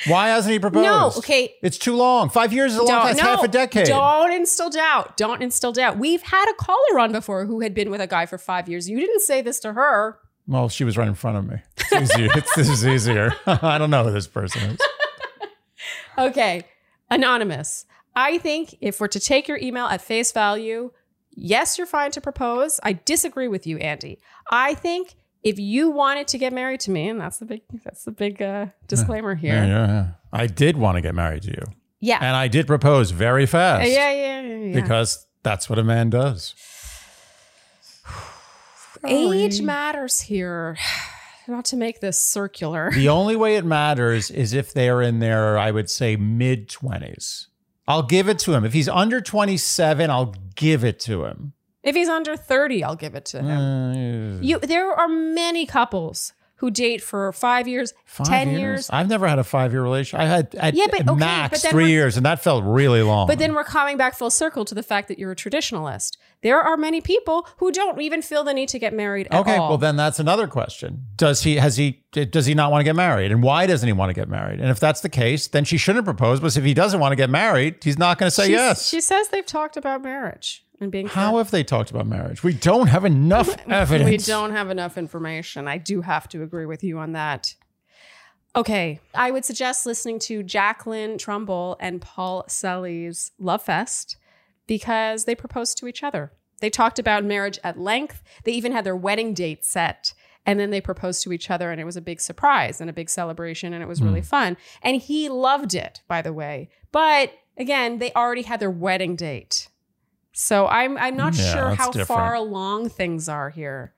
Why 0.07 0.29
hasn't 0.29 0.53
he 0.53 0.59
proposed? 0.59 0.85
No, 0.85 1.13
okay. 1.19 1.55
It's 1.63 1.77
too 1.79 1.95
long. 1.95 2.31
Five 2.31 2.53
years 2.53 2.73
is 2.73 2.79
a 2.79 2.83
long 2.83 3.03
time. 3.03 3.11
It's 3.13 3.23
no, 3.23 3.25
half 3.25 3.45
a 3.45 3.49
decade. 3.49 3.87
Don't 3.87 4.33
instill 4.33 4.71
doubt. 4.71 5.17
Don't 5.17 5.43
instill 5.43 5.73
doubt. 5.73 5.99
We've 5.99 6.23
had 6.23 6.51
a 6.51 6.55
caller 6.55 6.99
on 6.99 7.13
before 7.13 7.45
who 7.45 7.61
had 7.61 7.75
been 7.75 7.91
with 7.91 8.01
a 8.01 8.07
guy 8.07 8.27
for 8.27 8.39
five 8.39 8.69
years. 8.69 8.89
You 8.89 8.99
didn't 8.99 9.21
say 9.21 9.43
this 9.43 9.61
to 9.61 9.75
her. 9.75 10.19
Well, 10.47 10.69
she 10.69 10.85
was 10.85 10.97
right 10.97 11.07
in 11.07 11.15
front 11.15 11.37
of 11.37 11.47
me. 11.47 11.57
It's 11.77 12.13
easier. 12.13 12.31
it's, 12.35 12.55
this 12.55 12.69
is 12.69 12.87
easier. 12.87 13.35
I 13.47 13.79
don't 13.79 13.91
know 13.91 14.05
who 14.05 14.13
this 14.13 14.27
person 14.27 14.73
is. 14.73 14.79
Okay, 16.19 16.65
anonymous. 17.11 17.87
I 18.15 18.37
think 18.39 18.75
if 18.81 19.01
we're 19.01 19.09
to 19.09 19.21
take 19.21 19.49
your 19.49 19.57
email 19.59 19.87
at 19.87 20.03
face 20.03 20.33
value, 20.33 20.91
yes, 21.31 21.79
you're 21.79 21.87
fine 21.87 22.11
to 22.11 22.21
propose. 22.21 22.79
I 22.83 22.93
disagree 22.93 23.49
with 23.49 23.67
you, 23.67 23.79
Andy. 23.79 24.19
I 24.51 24.75
think 24.75 25.15
if 25.43 25.59
you 25.59 25.91
wanted 25.91 26.29
to 26.29 26.39
get 26.39 26.53
married 26.53 26.81
to 26.81 26.91
me, 26.91 27.09
and 27.09 27.21
that's 27.21 27.39
the 27.39 27.47
big 27.47 27.63
that's 27.85 28.05
the 28.05 28.11
big 28.13 28.43
uh, 28.43 28.67
disclaimer 28.89 29.35
here. 29.35 29.55
Yeah, 29.55 29.67
yeah, 29.67 29.87
yeah. 29.87 30.07
I 30.33 30.47
did 30.47 30.77
want 30.77 30.97
to 30.97 31.01
get 31.01 31.15
married 31.15 31.43
to 31.43 31.51
you. 31.51 31.65
Yeah. 32.01 32.19
And 32.21 32.35
I 32.35 32.49
did 32.49 32.67
propose 32.67 33.11
very 33.11 33.47
fast. 33.47 33.89
yeah, 33.89 34.13
yeah, 34.13 34.41
yeah, 34.41 34.57
yeah. 34.57 34.81
Because 34.81 35.27
that's 35.43 35.69
what 35.69 35.79
a 35.79 35.85
man 35.85 36.11
does. 36.11 36.55
Age 39.07 39.61
matters 39.61 40.21
here. 40.21 40.77
Not 41.49 41.65
to 41.67 41.77
make 41.77 42.01
this 42.01 42.19
circular. 42.19 42.93
The 42.93 43.09
only 43.09 43.35
way 43.35 43.57
it 43.57 43.65
matters 43.65 44.31
is 44.31 44.53
if 44.53 44.73
they're 44.73 45.03
in 45.03 45.19
their, 45.19 45.59
I 45.59 45.73
would 45.73 45.91
say, 45.91 46.15
mid 46.15 46.69
20s. 46.69 47.47
I'll 47.89 48.05
give 48.05 48.29
it 48.29 48.39
to 48.41 48.55
him. 48.55 48.65
If 48.65 48.73
he's 48.73 48.89
under 48.89 49.21
27, 49.21 50.11
I'll 50.11 50.35
give 50.55 50.85
it 50.85 51.01
to 51.01 51.25
him. 51.25 51.55
If 51.83 51.95
he's 51.97 52.09
under 52.09 52.37
30, 52.37 52.85
I'll 52.85 52.97
give 52.97 53.15
it 53.15 53.25
to 53.27 53.39
him. 53.43 53.47
Uh, 53.51 54.41
You 54.43 54.59
there 54.59 54.93
are 54.93 55.09
many 55.09 55.67
couples 55.67 56.33
who 56.57 56.71
date 56.71 57.03
for 57.03 57.33
5 57.33 57.67
years, 57.67 57.95
five 58.05 58.27
10 58.27 58.59
years. 58.59 58.91
I've 58.93 59.09
never 59.09 59.27
had 59.27 59.39
a 59.39 59.45
five 59.45 59.73
year 59.73 59.83
relationship. 59.83 60.21
I 60.21 60.27
had 60.29 60.55
at 60.57 60.75
Yeah, 60.75 60.89
but 60.91 61.09
okay, 61.09 61.19
max 61.19 61.63
but 61.63 61.71
three 61.71 61.89
years, 61.89 62.19
and 62.19 62.27
that 62.27 62.43
felt 62.43 62.65
really 62.67 63.01
long. 63.01 63.27
But 63.27 63.39
then 63.39 63.55
we're 63.55 63.65
coming 63.65 63.97
back 63.97 64.15
full 64.15 64.29
circle 64.29 64.67
to 64.67 64.75
the 64.75 64.83
fact 64.83 65.09
that 65.09 65.19
you're 65.19 65.31
a 65.33 65.37
traditionalist. 65.37 66.19
There 66.43 66.61
are 66.61 66.77
many 66.77 67.01
people 67.01 67.49
who 67.57 67.73
don't 67.73 67.99
even 68.03 68.21
feel 68.21 68.45
the 68.45 68.53
need 68.53 68.69
to 68.71 68.79
get 68.79 68.93
married 68.93 69.29
at 69.31 69.41
Okay, 69.41 69.57
all. 69.57 69.71
well 69.71 69.79
then 69.79 69.97
that's 69.97 70.19
another 70.21 70.47
question. 70.47 71.07
Does 71.17 71.45
he 71.45 71.57
has 71.57 71.79
he 71.79 72.05
does 72.13 72.45
he 72.45 72.53
not 72.53 72.71
want 72.71 72.81
to 72.81 72.85
get 72.85 72.95
married? 72.97 73.33
And 73.33 73.43
why 73.43 73.67
doesn't 73.67 73.87
he 73.87 73.95
want 73.95 74.11
to 74.11 74.15
get 74.15 74.29
married? 74.29 74.61
And 74.61 74.69
if 74.69 74.79
that's 74.79 75.01
the 75.01 75.09
case, 75.09 75.49
then 75.49 75.65
she 75.65 75.79
shouldn't 75.79 76.05
propose. 76.05 76.41
But 76.41 76.55
if 76.59 76.65
he 76.65 76.75
doesn't 76.75 77.01
want 77.01 77.13
to 77.13 77.17
get 77.17 77.31
married, 77.31 77.77
he's 77.83 77.97
not 77.99 78.19
going 78.19 78.27
to 78.29 78.35
say 78.35 78.49
She's- 78.49 78.59
yes. 78.59 78.87
She 78.87 79.01
says 79.01 79.29
they've 79.29 79.47
talked 79.47 79.79
about 79.79 80.03
marriage 80.03 80.63
and 80.81 80.91
being 80.91 81.07
How 81.07 81.39
have 81.39 81.51
they 81.51 81.63
talked 81.63 81.91
about 81.91 82.07
marriage? 82.07 82.43
We 82.43 82.55
don't 82.55 82.89
have 82.89 83.05
enough 83.05 83.55
evidence. 83.69 84.11
We 84.11 84.17
don't 84.17 84.53
have 84.53 84.71
enough 84.71 84.97
information. 84.99 85.69
I 85.69 85.79
do 85.79 86.01
have 86.01 86.29
to 86.31 86.43
agree 86.43 86.67
with 86.67 86.83
you 86.83 86.99
on 86.99 87.13
that. 87.13 87.55
Okay, 88.57 88.99
I 89.15 89.31
would 89.31 89.45
suggest 89.45 89.87
listening 89.87 90.19
to 90.21 90.43
Jacqueline 90.43 91.19
Trumbull 91.19 91.77
and 91.79 92.01
Paul 92.01 92.45
Sully's 92.49 93.31
Love 93.39 93.63
Fest 93.63 94.17
because 94.67 95.25
they 95.25 95.37
proposed 95.37 95.79
to 95.79 95.87
each 95.87 96.03
other. 96.03 96.33
They 96.61 96.71
talked 96.71 96.99
about 96.99 97.25
marriage 97.25 97.59
at 97.63 97.79
length. 97.79 98.23
They 98.45 98.53
even 98.53 98.73
had 98.73 98.85
their 98.85 98.97
wedding 98.97 99.35
date 99.35 99.65
set. 99.65 100.15
And 100.47 100.59
then 100.59 100.71
they 100.71 100.81
proposed 100.81 101.23
to 101.25 101.33
each 101.33 101.51
other, 101.51 101.71
and 101.71 101.81
it 101.81 101.85
was 101.85 101.97
a 101.97 102.01
big 102.01 102.21
surprise 102.21 102.81
and 102.81 102.89
a 102.89 102.95
big 102.95 103.11
celebration, 103.11 103.73
and 103.75 103.83
it 103.83 103.87
was 103.87 104.01
really 104.03 104.21
hmm. 104.21 104.27
fun. 104.27 104.57
And 104.83 105.01
he 105.01 105.29
loved 105.29 105.75
it, 105.75 106.01
by 106.09 106.23
the 106.23 106.33
way. 106.33 106.71
But 106.93 107.33
again, 107.57 107.99
they 107.99 108.13
already 108.15 108.43
had 108.43 108.59
their 108.59 108.71
wedding 108.71 109.17
date. 109.17 109.69
So 110.43 110.67
I'm 110.69 110.97
I'm 110.97 111.17
not 111.17 111.37
Yeah, 111.37 111.53
sure 111.53 111.75
how 111.75 111.89
different. 111.91 112.09
far 112.09 112.35
along 112.35 112.89
things 112.89 113.29
are 113.29 113.51
here. 113.51 113.93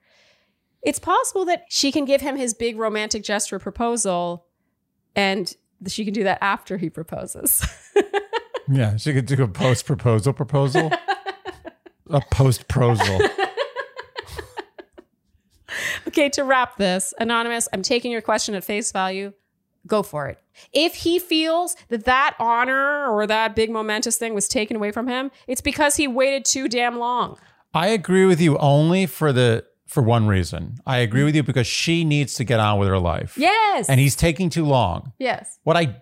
It's 0.83 0.99
possible 0.99 1.45
that 1.45 1.67
she 1.69 1.93
can 1.93 2.05
give 2.05 2.21
him 2.21 2.37
his 2.37 2.53
big 2.53 2.77
romantic 2.77 3.23
gesture 3.23 3.61
proposal 3.61 4.47
and 5.15 5.55
she 5.87 6.05
can 6.05 6.13
do 6.13 6.25
that 6.25 6.39
after 6.43 6.77
he 6.79 6.91
proposes. 6.91 7.65
Yeah, 8.71 8.97
she 8.97 9.13
could 9.13 9.27
do 9.27 9.43
a 9.43 9.49
post 9.49 9.87
proposal 9.87 10.33
proposal. 10.33 10.93
a 12.09 12.21
post 12.31 12.69
proposal. 12.69 13.21
okay, 16.07 16.29
to 16.31 16.45
wrap 16.45 16.77
this, 16.77 17.13
Anonymous, 17.19 17.69
I'm 17.73 17.83
taking 17.83 18.13
your 18.13 18.23
question 18.23 18.55
at 18.55 18.63
face 18.63 18.93
value. 18.93 19.33
Go 19.87 20.03
for 20.03 20.29
it. 20.29 20.39
If 20.73 20.95
he 20.95 21.19
feels 21.19 21.77
that 21.89 22.05
that 22.05 22.35
honor 22.39 23.07
or 23.09 23.27
that 23.27 23.57
big 23.57 23.71
momentous 23.71 24.17
thing 24.17 24.35
was 24.35 24.49
taken 24.49 24.77
away 24.77 24.93
from 24.93 25.09
him, 25.09 25.31
it's 25.47 25.61
because 25.61 25.97
he 25.97 26.07
waited 26.07 26.45
too 26.45 26.69
damn 26.69 26.99
long. 26.99 27.39
I 27.75 27.89
agree 27.89 28.27
with 28.27 28.41
you 28.41 28.57
only 28.59 29.07
for 29.07 29.33
the 29.33 29.65
for 29.87 30.03
one 30.03 30.27
reason. 30.27 30.77
I 30.87 30.99
agree 30.99 31.25
with 31.25 31.35
you 31.35 31.43
because 31.43 31.67
she 31.67 32.05
needs 32.05 32.35
to 32.35 32.45
get 32.45 32.61
on 32.61 32.79
with 32.79 32.89
her 32.89 32.99
life. 32.99 33.35
Yes. 33.37 33.89
And 33.89 33.99
he's 34.01 34.17
taking 34.17 34.49
too 34.51 34.65
long. 34.65 35.13
yes. 35.19 35.59
What 35.65 35.77
I 35.77 35.97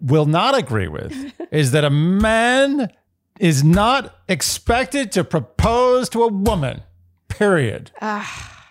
will 0.00 0.26
not 0.26 0.56
agree 0.58 0.88
with 0.88 1.32
is 1.52 1.72
that 1.72 1.84
a 1.84 1.90
man 1.90 2.92
is 3.40 3.64
not 3.64 4.14
expected 4.28 5.10
to 5.12 5.24
propose 5.24 6.08
to 6.10 6.22
a 6.22 6.28
woman. 6.28 6.82
Period. 7.28 7.90
Ah. 8.00 8.68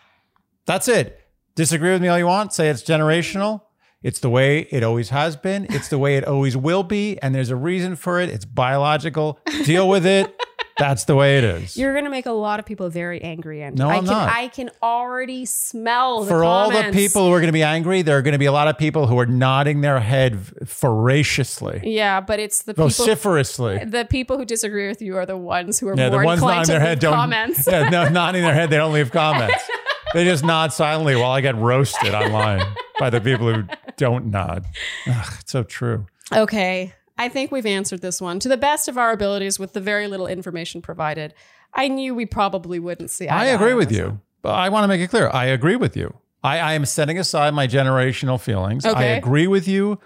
That's 0.66 0.88
it. 0.88 1.20
Disagree 1.56 1.92
with 1.92 2.02
me 2.02 2.08
all 2.08 2.18
you 2.18 2.28
want. 2.28 2.54
Say 2.54 2.70
it's 2.70 2.84
generational. 2.84 3.62
It's 4.04 4.20
the 4.20 4.30
way 4.30 4.62
it 4.72 4.84
always 4.84 5.10
has 5.10 5.36
been. 5.36 5.68
It's 5.70 5.90
the 5.90 5.98
way 6.00 6.18
it 6.18 6.26
always 6.26 6.58
will 6.58 6.84
be. 6.84 7.20
And 7.22 7.36
there's 7.36 7.50
a 7.52 7.56
reason 7.56 7.96
for 7.96 8.20
it. 8.20 8.30
It's 8.30 8.46
biological. 8.46 9.40
Deal 9.66 9.88
with 9.88 10.06
it. 10.06 10.36
That's 10.80 11.04
the 11.04 11.16
way 11.16 11.38
it 11.38 11.44
is. 11.44 11.78
You're 11.78 11.92
going 11.94 12.06
to 12.06 12.10
make 12.10 12.26
a 12.26 12.32
lot 12.32 12.60
of 12.60 12.66
people 12.66 12.90
very 12.90 13.22
angry, 13.22 13.62
and 13.62 13.78
No, 13.78 13.88
I 13.90 13.98
I'm 13.98 14.06
can 14.06 14.14
not. 14.14 14.30
I 14.36 14.48
can 14.48 14.72
already 14.82 15.46
smell 15.46 16.22
the 16.24 16.30
for 16.30 16.44
all 16.44 16.70
the 16.70 16.76
comments. 16.78 16.98
people 16.98 17.28
who 17.28 17.34
are 17.34 17.38
going 17.40 17.50
to 17.50 17.54
be 17.54 17.62
angry, 17.62 18.02
there 18.02 18.18
are 18.18 18.24
going 18.24 18.32
to 18.32 18.40
be 18.40 18.48
a 18.48 18.52
lot 18.52 18.68
of 18.68 18.80
people 18.80 19.06
who 19.06 19.20
are 19.20 19.28
nodding 19.28 19.82
their 19.82 20.00
head 20.00 20.40
voraciously, 20.64 21.82
Yeah, 21.84 22.20
but 22.22 22.40
it's 22.40 22.64
the 22.64 22.74
people 22.74 22.86
vociferously. 22.86 23.84
the 23.86 24.06
people 24.06 24.38
who 24.38 24.46
disagree 24.46 24.88
with 24.88 25.02
you 25.02 25.18
are 25.18 25.26
the 25.26 25.38
ones 25.38 25.80
who 25.80 25.88
are 25.90 25.96
Yeah, 25.96 26.10
more 26.10 26.20
the 26.22 26.26
ones 26.26 26.40
inclined 26.40 26.58
nodding 26.58 26.66
to 26.66 26.72
their 26.72 26.80
leave 26.80 26.88
head 26.88 27.00
don't. 27.00 27.14
comments. 27.14 27.68
Yeah, 27.72 27.90
no, 27.90 28.10
nodding 28.10 28.42
their 28.42 28.54
head, 28.54 28.70
they 28.72 28.78
don't 28.78 28.94
leave 28.94 29.12
comments. 29.12 29.64
they 30.14 30.24
just 30.24 30.44
nod 30.44 30.74
silently 30.74 31.16
while 31.16 31.32
I 31.32 31.42
get 31.42 31.56
roasted 31.56 32.14
online 32.14 32.66
by 33.00 33.10
the 33.10 33.22
people 33.22 33.54
who 33.54 33.64
don't 33.98 34.28
nod. 34.28 34.66
Ugh, 35.08 35.34
it's 35.40 35.52
so 35.52 35.64
true. 35.64 36.06
Okay, 36.34 36.94
I 37.18 37.30
think 37.30 37.52
we've 37.52 37.66
answered 37.66 38.02
this 38.02 38.22
one 38.22 38.40
to 38.40 38.50
the 38.50 38.58
best 38.58 38.88
of 38.88 38.98
our 38.98 39.12
abilities 39.12 39.60
with 39.60 39.74
the 39.74 39.82
very 39.82 40.08
little 40.08 40.28
information 40.28 40.82
provided. 40.82 41.34
I 41.74 41.88
knew 41.88 42.16
we 42.16 42.26
probably 42.26 42.80
wouldn't 42.80 43.10
see. 43.10 43.28
I 43.28 43.46
agree 43.46 43.74
with 43.74 43.92
you. 43.92 44.20
But 44.42 44.54
I 44.54 44.70
want 44.70 44.84
to 44.84 44.88
make 44.88 45.02
it 45.02 45.10
clear. 45.10 45.30
I 45.30 45.46
agree 45.46 45.76
with 45.76 45.96
you. 45.96 46.16
I, 46.44 46.58
I 46.58 46.74
am 46.74 46.86
setting 46.86 47.20
aside 47.20 47.54
my 47.54 47.68
generational 47.68 48.40
feelings. 48.40 48.86
Okay. 48.86 49.00
I 49.00 49.04
agree 49.16 49.48
with 49.48 49.68
you, 49.68 50.00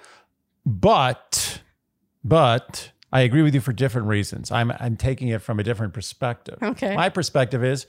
but 0.66 1.62
but 2.24 2.92
I 3.14 3.22
agree 3.22 3.42
with 3.42 3.56
you 3.56 3.62
for 3.62 3.72
different 3.72 4.08
reasons. 4.08 4.52
I'm 4.52 4.72
I'm 4.72 4.98
taking 4.98 5.30
it 5.30 5.42
from 5.42 5.60
a 5.60 5.64
different 5.64 5.94
perspective. 5.94 6.58
Okay. 6.62 6.96
My 6.96 7.08
perspective 7.08 7.64
is 7.64 7.88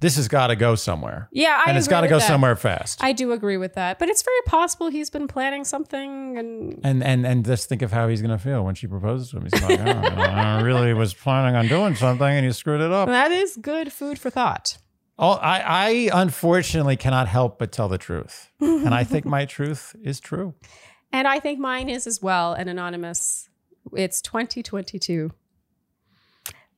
this 0.00 0.16
has 0.16 0.28
got 0.28 0.48
to 0.48 0.56
go 0.56 0.74
somewhere. 0.74 1.28
Yeah, 1.30 1.62
I 1.64 1.70
and 1.70 1.78
it's 1.78 1.88
got 1.88 2.00
to 2.02 2.08
go 2.08 2.18
that. 2.18 2.26
somewhere 2.26 2.56
fast. 2.56 3.02
I 3.04 3.12
do 3.12 3.32
agree 3.32 3.56
with 3.56 3.74
that, 3.74 3.98
but 3.98 4.08
it's 4.08 4.22
very 4.22 4.40
possible 4.46 4.88
he's 4.88 5.10
been 5.10 5.28
planning 5.28 5.64
something 5.64 6.38
and 6.38 6.80
and 6.82 7.04
and 7.04 7.26
and 7.26 7.44
just 7.44 7.68
think 7.68 7.82
of 7.82 7.92
how 7.92 8.08
he's 8.08 8.22
going 8.22 8.36
to 8.36 8.42
feel 8.42 8.64
when 8.64 8.74
she 8.74 8.86
proposes 8.86 9.30
to 9.30 9.36
him. 9.36 9.48
He's 9.52 9.62
like, 9.62 9.78
oh, 9.80 9.84
I 10.20 10.62
really 10.62 10.94
was 10.94 11.14
planning 11.14 11.54
on 11.54 11.68
doing 11.68 11.94
something, 11.94 12.26
and 12.26 12.44
you 12.44 12.52
screwed 12.52 12.80
it 12.80 12.90
up. 12.90 13.08
that 13.08 13.30
is 13.30 13.56
good 13.56 13.92
food 13.92 14.18
for 14.18 14.30
thought. 14.30 14.78
Oh, 15.18 15.32
I, 15.32 15.58
I 15.60 16.10
unfortunately 16.22 16.96
cannot 16.96 17.28
help 17.28 17.58
but 17.58 17.72
tell 17.72 17.88
the 17.88 17.98
truth, 17.98 18.50
and 18.58 18.94
I 18.94 19.04
think 19.04 19.26
my 19.26 19.44
truth 19.44 19.94
is 20.02 20.18
true. 20.20 20.54
And 21.12 21.26
I 21.26 21.40
think 21.40 21.58
mine 21.58 21.88
is 21.88 22.06
as 22.06 22.22
well, 22.22 22.52
an 22.52 22.68
anonymous. 22.68 23.48
It's 23.94 24.22
2022. 24.22 25.32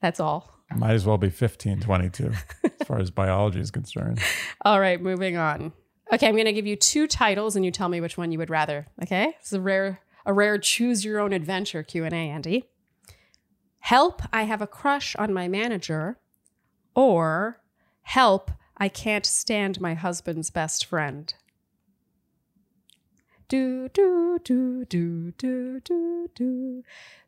That's 0.01 0.21
all. 0.21 0.52
Might 0.77 0.93
as 0.93 1.07
well 1.07 1.19
be 1.19 1.31
fifteen 1.31 1.81
twenty 1.81 2.09
two, 2.09 2.33
as 2.65 2.87
far 2.87 2.99
as 2.99 3.11
biology 3.11 3.61
is 3.61 3.71
concerned. 3.71 4.21
All 4.63 4.81
right, 4.81 5.01
moving 5.01 5.37
on. 5.37 5.73
Okay, 6.13 6.27
I'm 6.29 6.35
going 6.35 6.45
to 6.45 6.53
give 6.53 6.67
you 6.67 6.77
two 6.77 7.07
titles, 7.07 7.57
and 7.57 7.65
you 7.65 7.71
tell 7.71 7.89
me 7.89 8.01
which 8.01 8.19
one 8.19 8.33
you 8.33 8.39
would 8.39 8.51
rather. 8.51 8.87
Okay, 9.03 9.35
it's 9.41 9.53
a 9.53 9.61
rare, 9.61 10.01
a 10.27 10.33
rare 10.33 10.59
choose 10.59 11.05
your 11.05 11.21
own 11.21 11.33
adventure 11.33 11.83
Q 11.83 12.05
and 12.05 12.13
A, 12.13 12.17
Andy. 12.17 12.65
Help! 13.81 14.23
I 14.33 14.45
have 14.45 14.63
a 14.63 14.67
crush 14.67 15.17
on 15.17 15.33
my 15.33 15.49
manager, 15.49 16.19
or 16.95 17.61
Help! 18.03 18.51
I 18.77 18.89
can't 18.89 19.25
stand 19.25 19.81
my 19.81 19.95
husband's 19.95 20.51
best 20.51 20.85
friend. 20.85 21.33
Do 23.49 23.89
do 23.89 24.39
do 24.43 24.85
do 24.85 25.33
do 25.33 25.81
do 25.81 26.29
do 26.35 26.83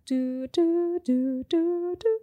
do 0.05 0.49
do 0.49 0.99
do 0.99 1.97
do. 2.01 2.19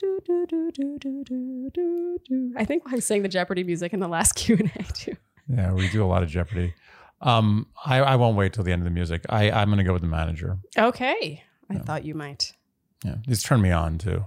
Do, 0.00 0.18
do, 0.24 0.46
do, 0.48 0.70
do, 0.72 0.98
do, 0.98 1.24
do, 1.24 1.70
do, 1.74 2.18
do. 2.26 2.52
I 2.56 2.64
think 2.64 2.84
I 2.86 3.00
sang 3.00 3.20
the 3.20 3.28
Jeopardy 3.28 3.64
music 3.64 3.92
in 3.92 4.00
the 4.00 4.08
last 4.08 4.32
Q 4.36 4.56
and 4.58 4.72
A 4.76 4.82
too. 4.94 5.14
Yeah, 5.46 5.74
we 5.74 5.90
do 5.90 6.02
a 6.02 6.06
lot 6.06 6.22
of 6.22 6.30
Jeopardy. 6.30 6.72
Um, 7.20 7.66
I, 7.84 7.98
I 7.98 8.16
won't 8.16 8.34
wait 8.36 8.54
till 8.54 8.64
the 8.64 8.72
end 8.72 8.80
of 8.80 8.84
the 8.84 8.90
music. 8.90 9.26
I, 9.28 9.50
I'm 9.50 9.68
going 9.68 9.76
to 9.76 9.84
go 9.84 9.92
with 9.92 10.00
the 10.00 10.08
manager. 10.08 10.56
Okay, 10.78 11.42
I 11.68 11.74
thought 11.78 12.06
you 12.06 12.14
might. 12.14 12.54
Yeah, 13.04 13.16
he's 13.26 13.42
turned 13.42 13.62
me 13.62 13.70
on 13.70 13.98
too. 13.98 14.24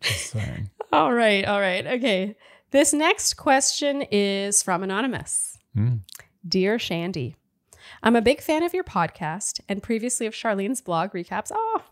Just 0.00 0.30
saying. 0.32 0.70
All 0.92 1.12
right, 1.12 1.44
all 1.44 1.58
right, 1.60 1.84
okay. 1.84 2.36
This 2.70 2.92
next 2.92 3.34
question 3.34 4.02
is 4.12 4.62
from 4.62 4.84
Anonymous. 4.84 5.58
Hmm. 5.74 5.96
Dear 6.46 6.78
Shandy, 6.78 7.34
I'm 8.02 8.16
a 8.16 8.22
big 8.22 8.40
fan 8.40 8.62
of 8.62 8.74
your 8.74 8.84
podcast 8.84 9.60
and 9.68 9.82
previously 9.82 10.26
of 10.26 10.34
Charlene's 10.34 10.80
blog 10.80 11.12
recaps. 11.12 11.50
Oh, 11.54 11.82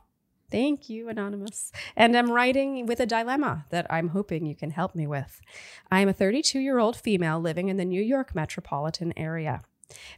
thank 0.51 0.89
you, 0.89 1.09
Anonymous. 1.09 1.73
And 1.97 2.17
I'm 2.17 2.31
writing 2.31 2.87
with 2.87 3.01
a 3.01 3.07
dilemma 3.07 3.67
that 3.71 3.87
I'm 3.91 4.09
hoping 4.09 4.47
you 4.47 4.55
can 4.55 4.71
help 4.71 4.95
me 4.95 5.07
with. 5.07 5.41
I 5.91 6.01
am 6.01 6.09
a 6.09 6.13
32 6.13 6.59
year 6.59 6.79
old 6.79 6.97
female 6.97 7.41
living 7.41 7.69
in 7.69 7.77
the 7.77 7.85
New 7.85 8.03
York 8.03 8.35
metropolitan 8.35 9.13
area. 9.17 9.63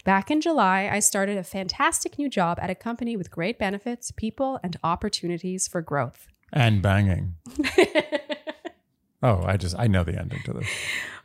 Back 0.04 0.30
in 0.30 0.40
July, 0.40 0.88
I 0.90 1.00
started 1.00 1.36
a 1.36 1.44
fantastic 1.44 2.18
new 2.18 2.28
job 2.28 2.58
at 2.60 2.70
a 2.70 2.76
company 2.76 3.16
with 3.16 3.30
great 3.30 3.58
benefits, 3.58 4.12
people, 4.12 4.60
and 4.62 4.76
opportunities 4.84 5.66
for 5.66 5.82
growth. 5.82 6.28
And 6.52 6.80
banging. 6.80 7.34
Oh, 9.24 9.42
I 9.46 9.56
just 9.56 9.74
I 9.78 9.86
know 9.86 10.04
the 10.04 10.18
ending 10.18 10.42
to 10.44 10.52
this. 10.52 10.68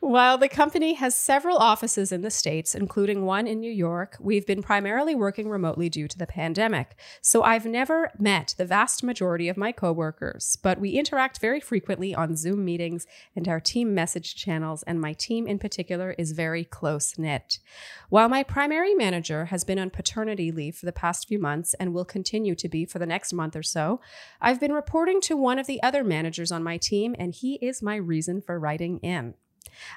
While 0.01 0.37
the 0.37 0.47
company 0.47 0.93
has 0.93 1.13
several 1.13 1.57
offices 1.57 2.13
in 2.13 2.21
the 2.21 2.31
States, 2.31 2.73
including 2.73 3.25
one 3.25 3.45
in 3.45 3.59
New 3.59 3.71
York, 3.71 4.15
we've 4.17 4.47
been 4.47 4.63
primarily 4.63 5.13
working 5.13 5.49
remotely 5.49 5.89
due 5.89 6.07
to 6.07 6.17
the 6.17 6.25
pandemic. 6.25 6.95
So 7.21 7.43
I've 7.43 7.65
never 7.65 8.09
met 8.17 8.55
the 8.57 8.65
vast 8.65 9.03
majority 9.03 9.49
of 9.49 9.57
my 9.57 9.73
coworkers, 9.73 10.57
but 10.63 10.79
we 10.79 10.91
interact 10.91 11.39
very 11.39 11.59
frequently 11.59 12.15
on 12.15 12.37
Zoom 12.37 12.63
meetings 12.63 13.07
and 13.35 13.45
our 13.49 13.59
team 13.59 13.93
message 13.93 14.37
channels, 14.37 14.83
and 14.83 15.01
my 15.01 15.11
team 15.11 15.45
in 15.45 15.59
particular 15.59 16.15
is 16.17 16.31
very 16.31 16.63
close 16.63 17.17
knit. 17.19 17.59
While 18.07 18.29
my 18.29 18.41
primary 18.41 18.93
manager 18.93 19.45
has 19.45 19.65
been 19.65 19.79
on 19.79 19.89
paternity 19.89 20.49
leave 20.49 20.77
for 20.77 20.85
the 20.85 20.93
past 20.93 21.27
few 21.27 21.39
months 21.39 21.73
and 21.73 21.93
will 21.93 22.05
continue 22.05 22.55
to 22.55 22.69
be 22.69 22.85
for 22.85 22.99
the 22.99 23.05
next 23.05 23.33
month 23.33 23.53
or 23.53 23.63
so, 23.63 23.99
I've 24.39 24.61
been 24.61 24.71
reporting 24.71 25.19
to 25.23 25.35
one 25.35 25.59
of 25.59 25.67
the 25.67 25.83
other 25.83 26.05
managers 26.05 26.53
on 26.53 26.63
my 26.63 26.77
team, 26.77 27.17
and 27.19 27.35
he 27.35 27.55
is 27.55 27.81
my 27.81 27.97
reason 27.97 28.41
for 28.41 28.57
writing 28.57 28.99
in. 28.99 29.33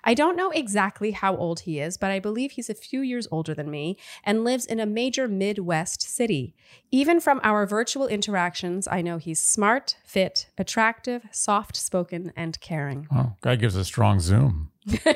I 0.05 0.15
don't 0.15 0.37
know 0.37 0.51
exactly 0.51 1.13
how 1.13 1.37
old 1.37 1.61
he 1.61 1.81
is, 1.81 1.97
but 1.97 2.11
I 2.11 2.19
believe 2.19 2.53
he's 2.53 2.71
a 2.71 2.75
few 2.75 3.01
years 3.01 3.29
older 3.31 3.55
than 3.55 3.71
me 3.71 3.97
and 4.25 4.45
lives 4.45 4.67
in 4.67 4.81
a 4.81 4.87
major 4.87 5.29
Midwest 5.29 6.03
city. 6.03 6.55
Even 6.91 7.21
from 7.21 7.41
our 7.43 7.67
virtual 7.67 8.07
interactions, 8.07 8.87
I 8.89 9.03
know 9.03 9.19
he's 9.19 9.41
smart, 9.41 9.97
fit, 10.05 10.47
attractive, 10.59 11.25
soft 11.31 11.77
spoken, 11.77 12.33
and 12.37 12.61
caring. 12.61 13.07
Oh, 13.15 13.35
guy 13.41 13.57
gives 13.57 13.77
a 13.77 13.85
strong 13.85 14.21
zoom. 14.21 14.71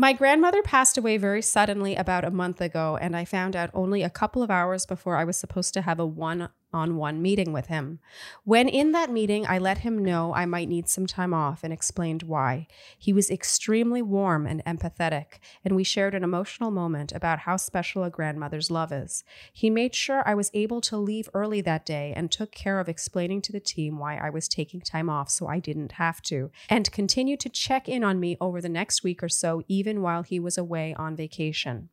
My 0.00 0.14
grandmother 0.14 0.62
passed 0.62 0.96
away 0.96 1.18
very 1.18 1.42
suddenly 1.42 1.94
about 1.94 2.24
a 2.24 2.30
month 2.30 2.62
ago, 2.62 2.96
and 2.98 3.14
I 3.14 3.26
found 3.26 3.54
out 3.54 3.68
only 3.74 4.02
a 4.02 4.08
couple 4.08 4.42
of 4.42 4.50
hours 4.50 4.86
before 4.86 5.16
I 5.16 5.24
was 5.24 5.36
supposed 5.36 5.74
to 5.74 5.82
have 5.82 6.00
a 6.00 6.06
one 6.06 6.48
on 6.72 6.96
one 6.96 7.20
meeting 7.20 7.52
with 7.52 7.66
him. 7.66 7.98
When 8.44 8.68
in 8.68 8.92
that 8.92 9.10
meeting, 9.10 9.46
I 9.46 9.58
let 9.58 9.78
him 9.78 10.04
know 10.04 10.34
I 10.34 10.46
might 10.46 10.68
need 10.68 10.88
some 10.88 11.06
time 11.06 11.34
off 11.34 11.64
and 11.64 11.72
explained 11.72 12.22
why. 12.22 12.66
He 12.98 13.12
was 13.12 13.30
extremely 13.30 14.02
warm 14.02 14.46
and 14.46 14.64
empathetic, 14.64 15.38
and 15.64 15.74
we 15.74 15.84
shared 15.84 16.14
an 16.14 16.24
emotional 16.24 16.70
moment 16.70 17.12
about 17.12 17.40
how 17.40 17.56
special 17.56 18.04
a 18.04 18.10
grandmother's 18.10 18.70
love 18.70 18.92
is. 18.92 19.24
He 19.52 19.70
made 19.70 19.94
sure 19.94 20.22
I 20.26 20.34
was 20.34 20.50
able 20.54 20.80
to 20.82 20.96
leave 20.96 21.28
early 21.34 21.60
that 21.62 21.86
day 21.86 22.12
and 22.14 22.30
took 22.30 22.52
care 22.52 22.80
of 22.80 22.88
explaining 22.88 23.42
to 23.42 23.52
the 23.52 23.60
team 23.60 23.98
why 23.98 24.16
I 24.16 24.30
was 24.30 24.48
taking 24.48 24.80
time 24.80 25.10
off 25.10 25.30
so 25.30 25.46
I 25.46 25.58
didn't 25.58 25.92
have 25.92 26.22
to, 26.22 26.50
and 26.68 26.90
continued 26.92 27.40
to 27.40 27.48
check 27.48 27.88
in 27.88 28.04
on 28.04 28.20
me 28.20 28.36
over 28.40 28.60
the 28.60 28.68
next 28.68 29.02
week 29.02 29.22
or 29.22 29.28
so, 29.28 29.62
even 29.68 30.02
while 30.02 30.22
he 30.22 30.38
was 30.38 30.56
away 30.56 30.94
on 30.94 31.16
vacation. 31.16 31.88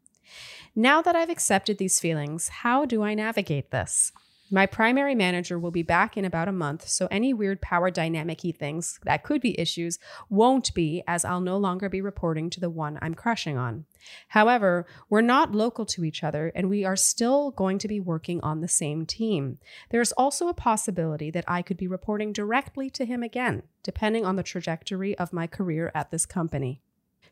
Now 0.75 1.01
that 1.01 1.15
I've 1.15 1.30
accepted 1.30 1.78
these 1.78 1.99
feelings, 1.99 2.49
how 2.49 2.86
do 2.86 3.01
I 3.01 3.13
navigate 3.13 3.71
this? 3.71 4.11
My 4.49 4.65
primary 4.65 5.13
manager 5.13 5.59
will 5.59 5.71
be 5.71 5.83
back 5.83 6.15
in 6.15 6.23
about 6.23 6.47
a 6.47 6.53
month, 6.53 6.87
so 6.87 7.07
any 7.11 7.33
weird 7.33 7.61
power 7.61 7.91
dynamic 7.91 8.41
things 8.57 8.97
that 9.03 9.23
could 9.23 9.41
be 9.41 9.59
issues 9.59 9.99
won't 10.29 10.73
be, 10.73 11.03
as 11.05 11.25
I'll 11.25 11.41
no 11.41 11.57
longer 11.57 11.89
be 11.89 11.99
reporting 11.99 12.49
to 12.51 12.61
the 12.61 12.69
one 12.69 12.97
I'm 13.01 13.13
crushing 13.13 13.57
on. 13.57 13.85
However, 14.29 14.85
we're 15.09 15.21
not 15.21 15.51
local 15.51 15.85
to 15.87 16.05
each 16.05 16.23
other, 16.23 16.51
and 16.55 16.69
we 16.69 16.85
are 16.85 16.95
still 16.95 17.51
going 17.51 17.77
to 17.79 17.89
be 17.89 17.99
working 17.99 18.39
on 18.39 18.61
the 18.61 18.69
same 18.69 19.05
team. 19.05 19.57
There's 19.89 20.13
also 20.13 20.47
a 20.47 20.53
possibility 20.53 21.29
that 21.31 21.45
I 21.45 21.61
could 21.61 21.77
be 21.77 21.87
reporting 21.87 22.31
directly 22.31 22.89
to 22.91 23.05
him 23.05 23.23
again, 23.23 23.63
depending 23.83 24.25
on 24.25 24.37
the 24.37 24.43
trajectory 24.43 25.17
of 25.17 25.33
my 25.33 25.47
career 25.47 25.91
at 25.93 26.09
this 26.09 26.25
company. 26.25 26.81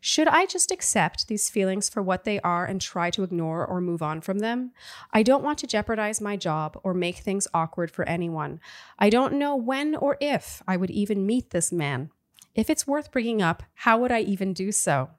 Should 0.00 0.28
I 0.28 0.46
just 0.46 0.70
accept 0.70 1.28
these 1.28 1.50
feelings 1.50 1.88
for 1.88 2.02
what 2.02 2.24
they 2.24 2.40
are 2.40 2.64
and 2.64 2.80
try 2.80 3.10
to 3.10 3.22
ignore 3.22 3.66
or 3.66 3.80
move 3.80 4.02
on 4.02 4.20
from 4.20 4.38
them? 4.38 4.72
I 5.12 5.22
don't 5.22 5.44
want 5.44 5.58
to 5.60 5.66
jeopardize 5.66 6.20
my 6.20 6.36
job 6.36 6.78
or 6.82 6.94
make 6.94 7.16
things 7.16 7.48
awkward 7.52 7.90
for 7.90 8.08
anyone. 8.08 8.60
I 8.98 9.10
don't 9.10 9.34
know 9.34 9.56
when 9.56 9.96
or 9.96 10.16
if 10.20 10.62
I 10.66 10.76
would 10.76 10.90
even 10.90 11.26
meet 11.26 11.50
this 11.50 11.72
man. 11.72 12.10
If 12.54 12.70
it's 12.70 12.86
worth 12.86 13.12
bringing 13.12 13.42
up, 13.42 13.62
how 13.74 13.98
would 13.98 14.12
I 14.12 14.20
even 14.20 14.52
do 14.52 14.72
so? 14.72 15.10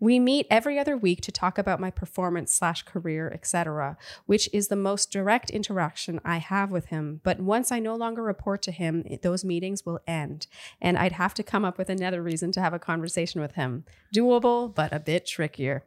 We 0.00 0.18
meet 0.18 0.46
every 0.50 0.78
other 0.78 0.96
week 0.96 1.20
to 1.22 1.32
talk 1.32 1.58
about 1.58 1.80
my 1.80 1.90
performance 1.90 2.52
slash 2.52 2.82
career, 2.82 3.30
etc., 3.32 3.96
which 4.26 4.48
is 4.52 4.68
the 4.68 4.76
most 4.76 5.10
direct 5.10 5.50
interaction 5.50 6.20
I 6.24 6.38
have 6.38 6.70
with 6.70 6.86
him. 6.86 7.20
But 7.22 7.40
once 7.40 7.72
I 7.72 7.78
no 7.78 7.94
longer 7.94 8.22
report 8.22 8.62
to 8.62 8.72
him, 8.72 9.04
those 9.22 9.44
meetings 9.44 9.86
will 9.86 10.00
end, 10.06 10.46
and 10.80 10.98
I'd 10.98 11.12
have 11.12 11.34
to 11.34 11.42
come 11.42 11.64
up 11.64 11.78
with 11.78 11.90
another 11.90 12.22
reason 12.22 12.52
to 12.52 12.60
have 12.60 12.74
a 12.74 12.78
conversation 12.78 13.40
with 13.40 13.52
him. 13.52 13.84
Doable, 14.14 14.74
but 14.74 14.92
a 14.92 15.00
bit 15.00 15.26
trickier. 15.26 15.84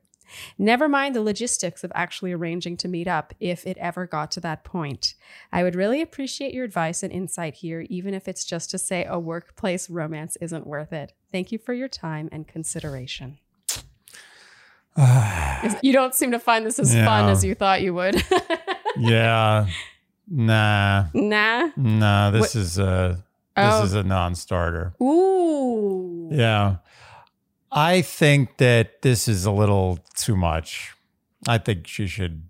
Never 0.57 0.87
mind 0.87 1.15
the 1.15 1.21
logistics 1.21 1.83
of 1.83 1.91
actually 1.95 2.31
arranging 2.31 2.77
to 2.77 2.87
meet 2.87 3.07
up 3.07 3.33
if 3.39 3.65
it 3.65 3.77
ever 3.77 4.05
got 4.05 4.31
to 4.31 4.39
that 4.41 4.63
point. 4.63 5.15
I 5.51 5.63
would 5.63 5.75
really 5.75 6.01
appreciate 6.01 6.53
your 6.53 6.65
advice 6.65 7.03
and 7.03 7.11
insight 7.11 7.55
here, 7.55 7.85
even 7.89 8.13
if 8.13 8.27
it's 8.27 8.45
just 8.45 8.69
to 8.71 8.77
say 8.77 9.05
a 9.05 9.19
workplace 9.19 9.89
romance 9.89 10.37
isn't 10.41 10.67
worth 10.67 10.93
it. 10.93 11.13
Thank 11.31 11.51
you 11.51 11.57
for 11.57 11.73
your 11.73 11.87
time 11.87 12.29
and 12.31 12.47
consideration. 12.47 13.39
you 15.81 15.93
don't 15.93 16.13
seem 16.15 16.31
to 16.31 16.39
find 16.39 16.65
this 16.65 16.79
as 16.79 16.93
Yeah. 16.93 17.05
fun 17.05 17.29
as 17.29 17.43
you 17.43 17.55
thought 17.55 17.81
you 17.81 17.93
would. 17.93 18.21
yeah. 18.97 19.67
Nah. 20.27 21.05
nah. 21.13 21.69
Nah. 21.75 22.31
This 22.31 22.55
is 22.55 22.77
a 22.77 23.23
this 23.55 23.73
Oh. 23.73 23.83
is 23.83 23.93
a 23.93 24.03
non-starter. 24.03 24.93
Ooh. 25.01 26.29
Yeah. 26.31 26.77
I 27.71 28.01
think 28.01 28.57
that 28.57 29.01
this 29.01 29.27
is 29.27 29.45
a 29.45 29.51
little 29.51 29.99
too 30.15 30.35
much. 30.35 30.93
I 31.47 31.57
think 31.57 31.87
she 31.87 32.07
should 32.07 32.43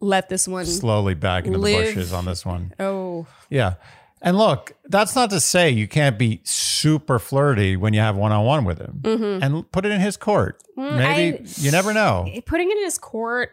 Let 0.00 0.28
this 0.28 0.46
one. 0.48 0.64
slowly 0.66 1.14
back 1.14 1.46
into 1.46 1.58
live. 1.58 1.78
the 1.78 1.84
bushes 1.94 2.12
on 2.12 2.24
this 2.24 2.44
one. 2.46 2.72
oh. 2.80 3.26
Yeah. 3.50 3.74
And 4.20 4.36
look, 4.36 4.72
that's 4.84 5.14
not 5.14 5.30
to 5.30 5.40
say 5.40 5.70
you 5.70 5.86
can't 5.86 6.18
be 6.18 6.40
super 6.44 7.18
flirty 7.18 7.76
when 7.76 7.94
you 7.94 8.00
have 8.00 8.16
one 8.16 8.32
on 8.32 8.44
one 8.44 8.64
with 8.64 8.78
him 8.78 9.00
and 9.42 9.70
put 9.70 9.86
it 9.86 9.92
in 9.92 10.00
his 10.00 10.16
court. 10.16 10.62
Maybe 10.76 11.38
Mm-hmm. 11.38 11.44
I- 11.44 11.64
you 11.64 11.70
never 11.70 11.92
know. 11.94 12.28
Putting 12.46 12.70
it 12.70 12.76
in 12.78 12.84
his 12.84 12.98
court, 12.98 13.50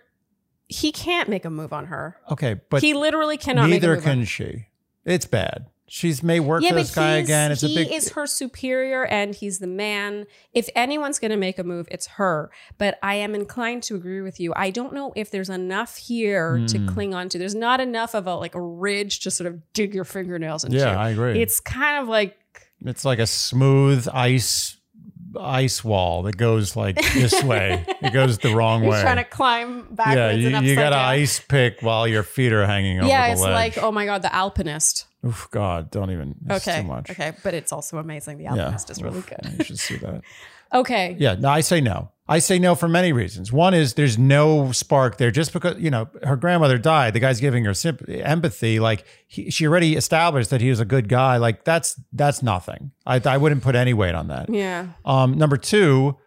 he 0.67 0.91
can't 0.91 1.29
make 1.29 1.45
a 1.45 1.49
move 1.49 1.71
on 1.73 1.85
her. 1.87 2.17
Okay, 2.31 2.59
but 2.69 2.81
he 2.81 2.93
literally 2.95 3.37
cannot 3.37 3.63
make 3.69 3.83
a 3.83 3.85
neither 3.87 3.95
move 3.95 4.07
on 4.07 4.15
can 4.17 4.25
she. 4.25 4.67
It's 5.05 5.25
bad. 5.25 5.67
She's 5.87 6.23
may 6.23 6.39
work 6.39 6.63
Yeah, 6.63 6.69
for 6.69 6.75
this 6.75 6.95
guy 6.95 7.17
again. 7.17 7.51
It's 7.51 7.61
he 7.61 7.71
a 7.71 7.75
big 7.85 7.91
is 7.93 8.09
her 8.13 8.25
superior 8.25 9.05
and 9.05 9.35
he's 9.35 9.59
the 9.59 9.67
man. 9.67 10.25
If 10.51 10.67
anyone's 10.75 11.19
going 11.19 11.29
to 11.31 11.37
make 11.37 11.59
a 11.59 11.63
move, 11.63 11.87
it's 11.91 12.07
her. 12.07 12.49
But 12.79 12.97
I 13.03 13.15
am 13.15 13.35
inclined 13.35 13.83
to 13.83 13.95
agree 13.95 14.21
with 14.21 14.39
you. 14.39 14.51
I 14.55 14.71
don't 14.71 14.93
know 14.93 15.13
if 15.15 15.29
there's 15.29 15.49
enough 15.49 15.97
here 15.97 16.57
Hmm. 16.57 16.65
to 16.67 16.85
cling 16.87 17.13
on 17.13 17.29
to. 17.29 17.37
There's 17.37 17.53
not 17.53 17.79
enough 17.79 18.15
of 18.15 18.25
a 18.25 18.35
like 18.35 18.55
a 18.55 18.61
ridge 18.61 19.19
to 19.21 19.31
sort 19.31 19.45
of 19.47 19.61
dig 19.73 19.93
your 19.93 20.05
fingernails 20.05 20.63
into. 20.63 20.77
Yeah, 20.77 20.99
I 20.99 21.11
agree. 21.11 21.39
It's 21.39 21.59
kind 21.59 22.01
of 22.01 22.07
like 22.09 22.35
It's 22.81 23.05
like 23.05 23.19
a 23.19 23.27
smooth 23.27 24.07
ice 24.11 24.74
ice 25.39 25.83
wall 25.83 26.23
that 26.23 26.37
goes 26.37 26.75
like 26.75 26.95
this 27.13 27.41
way. 27.43 27.85
It 28.01 28.13
goes 28.13 28.37
the 28.39 28.55
wrong 28.55 28.81
you're 28.83 28.91
way. 28.91 29.01
trying 29.01 29.17
to 29.17 29.23
climb 29.23 29.87
backwards 29.93 30.43
yeah, 30.43 30.59
you, 30.61 30.67
you 30.69 30.75
got 30.75 30.89
to 30.91 30.95
ice 30.97 31.39
pick 31.39 31.81
while 31.81 32.07
your 32.07 32.23
feet 32.23 32.51
are 32.53 32.65
hanging 32.65 32.99
over 32.99 33.07
Yeah, 33.07 33.27
it's 33.27 33.41
ledge. 33.41 33.75
like 33.77 33.83
oh 33.83 33.91
my 33.91 34.05
god, 34.05 34.21
the 34.21 34.33
alpinist. 34.33 35.07
Oof, 35.25 35.47
God, 35.51 35.89
don't 35.91 36.11
even. 36.11 36.35
It's 36.47 36.67
Okay, 36.67 36.81
too 36.81 36.87
much. 36.87 37.09
okay, 37.09 37.33
but 37.43 37.53
it's 37.53 37.71
also 37.71 37.97
amazing. 37.97 38.37
The 38.37 38.43
Yeah. 38.43 38.51
alpinist 38.55 38.89
is 38.91 39.01
really 39.01 39.17
Oof, 39.19 39.27
good. 39.27 39.53
You 39.57 39.63
should 39.63 39.79
see 39.79 39.95
that. 39.97 40.21
Okay, 40.73 41.15
Yeah, 41.19 41.35
no, 41.35 41.49
I 41.49 41.61
say 41.61 41.79
no. 41.79 42.09
I 42.27 42.39
say 42.39 42.57
no 42.57 42.73
for 42.73 42.87
many 42.87 43.13
reasons. 43.13 43.51
One 43.51 43.75
is 43.75 43.93
there's 43.93 44.17
no 44.17 44.71
spark 44.71 45.17
there 45.17 45.29
just 45.29 45.53
because, 45.53 45.79
you 45.79 45.91
know, 45.91 46.09
her 46.23 46.35
grandmother 46.35 46.79
died. 46.79 47.13
The 47.13 47.19
guy's 47.19 47.39
giving 47.39 47.65
her 47.65 47.73
sympathy, 47.75 48.23
empathy. 48.23 48.79
Like 48.79 49.05
he, 49.27 49.51
she 49.51 49.67
already 49.67 49.95
established 49.95 50.49
that 50.49 50.59
he 50.59 50.69
was 50.69 50.79
a 50.79 50.85
good 50.85 51.07
guy. 51.07 51.37
Like 51.37 51.65
that's, 51.65 51.99
that's 52.11 52.41
nothing. 52.41 52.91
I, 53.05 53.21
I 53.23 53.37
wouldn't 53.37 53.61
put 53.61 53.75
any 53.75 53.93
weight 53.93 54.15
on 54.15 54.27
that. 54.29 54.49
Yeah. 54.49 54.87
Um, 55.05 55.37
number 55.37 55.57
two, 55.57 56.17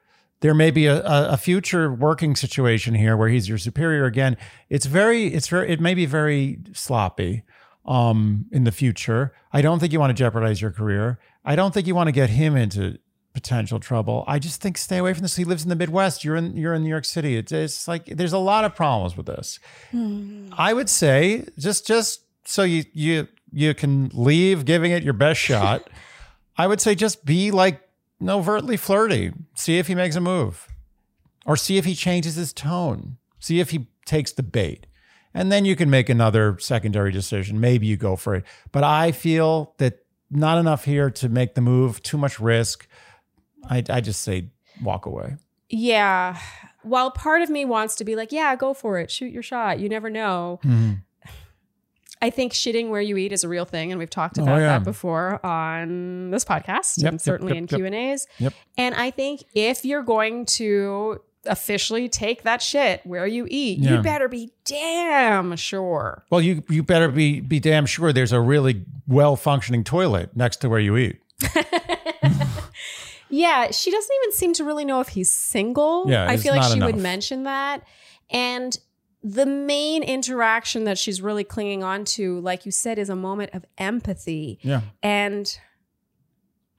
there 0.41 0.55
may 0.55 0.71
be 0.71 0.87
a, 0.87 1.03
a, 1.05 1.37
future 1.37 1.93
working 1.93 2.37
situation 2.37 2.95
here 2.95 3.17
where 3.17 3.29
he's 3.29 3.49
your 3.49 3.59
superior 3.59 4.05
again. 4.05 4.37
It's 4.69 4.87
very, 4.87 5.27
it's 5.27 5.49
very, 5.49 5.69
it 5.69 5.81
may 5.81 5.95
be 5.95 6.07
very 6.07 6.61
sloppy 6.73 7.43
um, 7.85 8.47
in 8.53 8.63
the 8.63 8.71
future. 8.71 9.33
I 9.53 9.63
don't 9.63 9.81
think 9.81 9.93
you 9.93 9.99
want 9.99 10.11
to 10.11 10.15
jeopardize 10.15 10.61
your 10.63 10.71
career. 10.71 11.19
I 11.45 11.57
don't 11.57 11.75
think 11.75 11.89
you 11.89 11.95
want 11.97 12.07
to 12.07 12.13
get 12.13 12.31
him 12.31 12.57
into 12.57 12.99
potential 13.35 13.79
trouble. 13.79 14.25
I 14.27 14.39
just 14.39 14.61
think 14.61 14.77
stay 14.77 14.99
away 14.99 15.13
from 15.13 15.23
this. 15.23 15.37
He 15.37 15.45
lives 15.45 15.63
in 15.63 15.69
the 15.69 15.77
Midwest. 15.77 16.25
You're 16.25 16.37
in 16.37 16.57
you're 16.57 16.75
in 16.75 16.83
New 16.83 16.89
York 16.89 17.05
City. 17.05 17.37
It's, 17.37 17.53
it's 17.53 17.89
like 17.89 18.07
there's 18.07 18.33
a 18.33 18.39
lot 18.39 18.65
of 18.65 18.75
problems 18.75 19.17
with 19.17 19.27
this. 19.27 19.59
Hmm. 19.91 20.49
I 20.53 20.73
would 20.73 20.89
say 20.89 21.47
just 21.59 21.87
just 21.87 22.23
so 22.45 22.63
you 22.63 22.85
you 22.93 23.29
you 23.53 23.75
can 23.75 24.11
leave 24.13 24.65
giving 24.65 24.93
it 24.93 25.03
your 25.03 25.13
best 25.13 25.41
shot. 25.51 25.89
I 26.57 26.67
would 26.67 26.81
say 26.81 26.95
just 26.95 27.25
be 27.25 27.51
like 27.51 27.81
overtly 28.23 28.77
flirty. 28.77 29.33
See 29.55 29.79
if 29.79 29.87
he 29.87 29.95
makes 29.95 30.17
a 30.17 30.21
move, 30.21 30.67
or 31.47 31.57
see 31.57 31.79
if 31.79 31.85
he 31.85 31.95
changes 31.95 32.35
his 32.35 32.53
tone. 32.53 33.19
See 33.39 33.61
if 33.61 33.71
he 33.71 33.87
takes 34.05 34.33
the 34.33 34.43
bait. 34.43 34.87
And 35.35 35.53
then 35.53 35.65
you 35.65 35.77
can 35.77 35.91
make 35.91 36.09
another 36.09 36.59
secondary 36.59 37.13
decision. 37.13 37.61
Maybe 37.61 37.87
you 37.87 37.97
go 37.97 38.17
for 38.17 38.35
it. 38.35 38.45
But 38.73 38.83
I 38.83 39.13
feel 39.13 39.75
that 39.79 40.05
not 40.31 40.59
enough 40.59 40.85
here 40.85 41.11
to 41.11 41.29
make 41.29 41.55
the 41.55 41.61
move, 41.61 42.03
too 42.03 42.19
much 42.19 42.41
risk. 42.41 42.89
I, 43.69 43.83
I 43.91 44.01
just 44.01 44.23
say 44.23 44.49
walk 44.83 45.07
away. 45.07 45.37
Yeah. 45.69 46.39
While 46.83 47.11
part 47.11 47.43
of 47.43 47.51
me 47.51 47.65
wants 47.65 47.97
to 47.97 48.05
be 48.05 48.17
like, 48.17 48.33
yeah, 48.33 48.57
go 48.57 48.73
for 48.75 48.99
it, 48.99 49.11
shoot 49.11 49.33
your 49.33 49.43
shot. 49.43 49.79
You 49.81 49.89
never 49.89 50.09
know. 50.11 50.61
Mm-hmm. 50.65 50.93
I 52.21 52.31
think 52.31 52.53
shitting 52.53 52.89
where 52.89 53.01
you 53.01 53.17
eat 53.17 53.33
is 53.33 53.45
a 53.45 53.49
real 53.49 53.65
thing, 53.65 53.93
and 53.93 53.99
we've 54.01 54.11
talked 54.11 54.39
Oh, 54.41 54.43
about 54.43 54.57
yeah. 54.59 54.67
that 54.79 54.85
before 54.85 55.45
on 55.47 56.31
this 56.33 56.45
podcast 56.45 57.01
Yep, 57.03 57.11
and 57.13 57.21
certainly 57.21 57.53
yep, 57.53 57.59
in 57.59 57.63
yep. 57.65 57.79
Q 57.79 57.87
and 57.87 57.95
A's. 57.95 58.27
Yep. 58.39 58.55
And 58.77 58.95
I 58.97 59.13
think 59.13 59.45
if 59.55 59.85
you're 59.85 60.03
going 60.03 60.45
to 60.47 61.21
officially 61.47 62.09
take 62.09 62.43
that 62.43 62.61
shit 62.61 63.03
where 63.07 63.27
you 63.27 63.47
eat, 63.49 63.79
Yeah. 63.79 63.97
you 63.99 64.03
better 64.03 64.27
be 64.29 64.51
damn 64.65 65.55
sure. 65.55 66.25
Well, 66.31 66.41
you 66.41 66.65
you 66.69 66.83
better 66.83 67.09
be 67.09 67.41
be 67.41 67.61
damn 67.61 67.87
sure 67.87 68.13
there's 68.13 68.33
a 68.33 68.41
really 68.41 68.85
well 69.07 69.37
functioning 69.37 69.85
toilet 69.85 70.37
next 70.37 70.57
to 70.63 70.69
where 70.69 70.81
you 70.81 70.97
eat. 70.97 71.21
Yeah, 73.31 73.71
she 73.71 73.91
doesn't 73.91 74.11
even 74.23 74.33
seem 74.33 74.53
to 74.55 74.65
really 74.65 74.85
know 74.85 75.01
if 75.01 75.09
he's 75.09 75.31
single. 75.31 76.05
Yeah, 76.09 76.27
I 76.29 76.37
feel 76.37 76.55
like 76.57 76.73
she 76.73 76.81
would 76.83 76.97
mention 76.97 77.43
that. 77.45 77.83
And 78.31 78.77
the 79.23 79.47
main 79.47 80.03
interaction 80.03 80.85
that 80.85 80.97
she's 80.99 81.21
really 81.21 81.45
clinging 81.45 81.83
on 81.83 82.05
to, 82.05 82.41
like 82.41 82.65
you 82.65 82.73
said, 82.73 82.99
is 82.99 83.09
a 83.11 83.17
moment 83.17 83.51
of 83.53 83.65
empathy. 83.77 84.59
Yeah, 84.63 84.83
And 85.03 85.59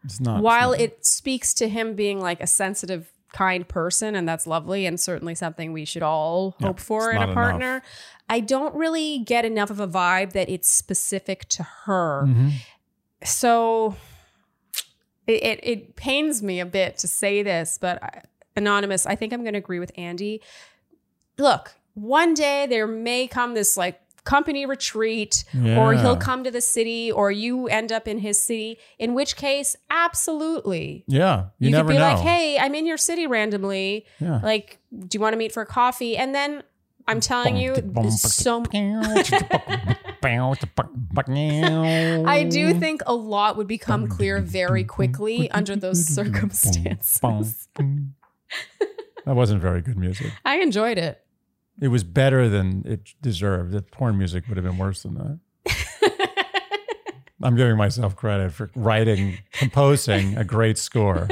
it's 0.03 0.19
not. 0.19 0.41
while 0.41 0.71
it's 0.73 0.79
not- 0.81 0.85
it 0.97 1.05
speaks 1.05 1.53
to 1.55 1.67
him 1.67 1.95
being 1.95 2.19
like 2.21 2.41
a 2.41 2.47
sensitive, 2.47 3.11
kind 3.33 3.67
person, 3.67 4.15
and 4.15 4.27
that's 4.27 4.47
lovely 4.47 4.85
and 4.87 4.99
certainly 4.99 5.35
something 5.35 5.71
we 5.71 5.85
should 5.85 6.01
all 6.01 6.55
Yeah, 6.59 6.67
hope 6.67 6.79
for 6.79 7.11
in 7.11 7.17
a 7.17 7.23
enough. 7.25 7.33
partner, 7.35 7.83
I 8.27 8.39
don't 8.39 8.73
really 8.73 9.19
get 9.19 9.45
enough 9.45 9.69
of 9.69 9.79
a 9.79 9.87
vibe 9.87 10.31
that 10.31 10.49
it's 10.49 10.67
specific 10.69 11.47
to 11.49 11.63
her. 11.85 12.23
Mhm. 12.27 12.51
So 13.23 13.95
it, 15.29 15.43
it, 15.43 15.59
it 15.63 15.95
pains 15.95 16.41
me 16.41 16.59
a 16.59 16.65
bit 16.65 16.97
to 16.97 17.07
say 17.07 17.43
this, 17.43 17.77
but 17.79 18.01
I- 18.03 18.23
anonymous, 18.55 19.05
I 19.05 19.15
think 19.15 19.31
I'm 19.31 19.41
going 19.41 19.53
to 19.53 19.59
agree 19.59 19.79
with 19.79 19.91
Andy. 19.95 20.41
Look, 21.37 21.75
one 21.93 22.33
day 22.33 22.65
there 22.67 22.87
may 22.87 23.27
come 23.27 23.53
this 23.53 23.77
like 23.77 24.01
company 24.23 24.65
retreat 24.65 25.43
or 25.55 25.93
he'll 25.93 26.17
come 26.17 26.43
to 26.43 26.51
the 26.51 26.61
city 26.61 27.11
or 27.11 27.31
you 27.31 27.67
end 27.67 27.91
up 27.91 28.07
in 28.07 28.19
his 28.19 28.39
city 28.39 28.77
in 28.99 29.13
which 29.13 29.35
case 29.35 29.75
absolutely 29.89 31.03
yeah, 31.07 31.45
you, 31.57 31.67
you, 31.67 31.71
never 31.71 31.87
could 31.87 31.93
be 31.93 31.97
know. 31.97 32.13
like 32.13 32.19
hey 32.19 32.59
i'm 32.59 32.75
in 32.75 32.85
your 32.85 32.97
city 32.97 33.25
randomly 33.25 34.05
yeah. 34.19 34.39
like 34.43 34.77
do 34.91 35.15
you 35.15 35.19
want 35.19 35.33
to 35.33 35.37
meet 35.37 35.51
for 35.51 35.65
coffee 35.65 36.15
and 36.15 36.35
then 36.35 36.61
i'm 37.07 37.19
telling 37.19 37.57
you 37.57 37.73
so 38.11 38.63
I 42.27 42.43
do 42.43 42.73
think 42.73 43.01
a 43.05 43.13
lot 43.13 43.57
would 43.57 43.67
become 43.67 44.07
clear 44.07 44.39
very 44.39 44.83
quickly 44.83 45.49
under 45.51 45.75
those 45.75 46.05
circumstances. 46.05 47.67
that 47.75 49.35
wasn't 49.35 49.61
very 49.61 49.81
good 49.81 49.97
music. 49.97 50.31
I 50.45 50.57
enjoyed 50.57 50.97
it. 50.97 51.23
It 51.81 51.87
was 51.89 52.03
better 52.03 52.49
than 52.49 52.83
it 52.85 53.13
deserved. 53.21 53.71
The 53.71 53.81
porn 53.81 54.17
music 54.17 54.47
would 54.47 54.57
have 54.57 54.65
been 54.65 54.77
worse 54.77 55.03
than 55.03 55.15
that. 55.15 55.39
I'm 57.41 57.55
giving 57.55 57.77
myself 57.77 58.15
credit 58.17 58.51
for 58.51 58.69
writing, 58.75 59.37
composing 59.53 60.37
a 60.37 60.43
great 60.43 60.77
score. 60.77 61.27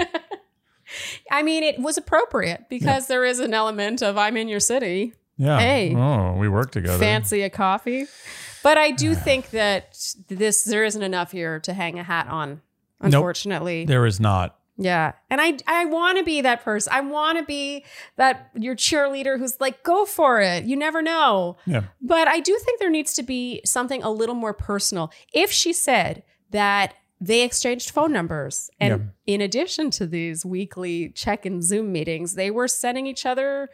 I 1.30 1.44
mean, 1.44 1.64
it 1.64 1.80
was 1.80 1.98
appropriate 1.98 2.70
because 2.70 3.08
there 3.08 3.26
is 3.26 3.40
an 3.40 3.54
element 3.54 4.02
of 4.02 4.18
I'm 4.18 4.38
in 4.38 4.48
your 4.48 4.62
city, 4.62 5.14
Yeah. 5.36 5.60
Hey. 5.60 5.94
Oh, 5.94 6.34
we 6.38 6.48
work 6.48 6.72
together. 6.72 6.98
fancy 6.98 7.42
a 7.42 7.50
coffee. 7.50 8.06
But 8.64 8.78
I 8.78 8.92
do 8.92 9.16
think 9.16 9.50
that 9.52 9.98
this 10.28 10.64
there 10.64 10.84
isn't 10.84 11.02
enough 11.04 11.32
here 11.32 11.60
to 11.62 11.74
hang 11.74 11.98
a 12.00 12.04
hat 12.04 12.28
on. 12.28 12.62
Unfortunately, 13.00 13.86
There 13.86 14.06
is 14.06 14.20
not. 14.20 14.58
yeah. 14.78 15.14
And 15.30 15.40
I 15.40 15.58
I 15.68 15.86
want 15.86 16.18
to 16.18 16.24
be 16.24 16.42
that 16.42 16.64
person. 16.64 16.92
I 16.94 17.02
want 17.02 17.38
to 17.38 17.44
be 17.46 17.86
that 18.16 18.50
your 18.56 18.76
cheerleader 18.76 19.38
who's 19.38 19.60
like, 19.62 19.84
go 19.84 20.06
for 20.06 20.42
it. 20.42 20.64
You 20.66 20.76
never 20.76 21.02
know. 21.02 21.58
Yeah. 21.66 21.84
But 22.02 22.28
I 22.28 22.40
do 22.40 22.58
think 22.64 22.80
there 22.80 22.90
needs 22.90 23.14
to 23.16 23.24
be 23.24 23.62
something 23.66 24.02
a 24.04 24.10
little 24.10 24.36
more 24.36 24.54
personal. 24.54 25.12
If 25.34 25.52
she 25.52 25.74
said 25.74 26.24
that 26.52 26.96
they 27.22 27.42
exchanged 27.44 27.90
phone 27.92 28.12
numbers, 28.14 28.70
and 28.80 29.12
in 29.26 29.42
addition 29.42 29.90
to 29.92 30.06
these 30.06 30.46
weekly 30.46 31.10
check 31.10 31.46
in 31.48 31.62
Zoom 31.64 31.92
meetings, 31.92 32.36
they 32.36 32.52
were 32.52 32.68
sending 32.68 33.08
each 33.08 33.26
other 33.26 33.70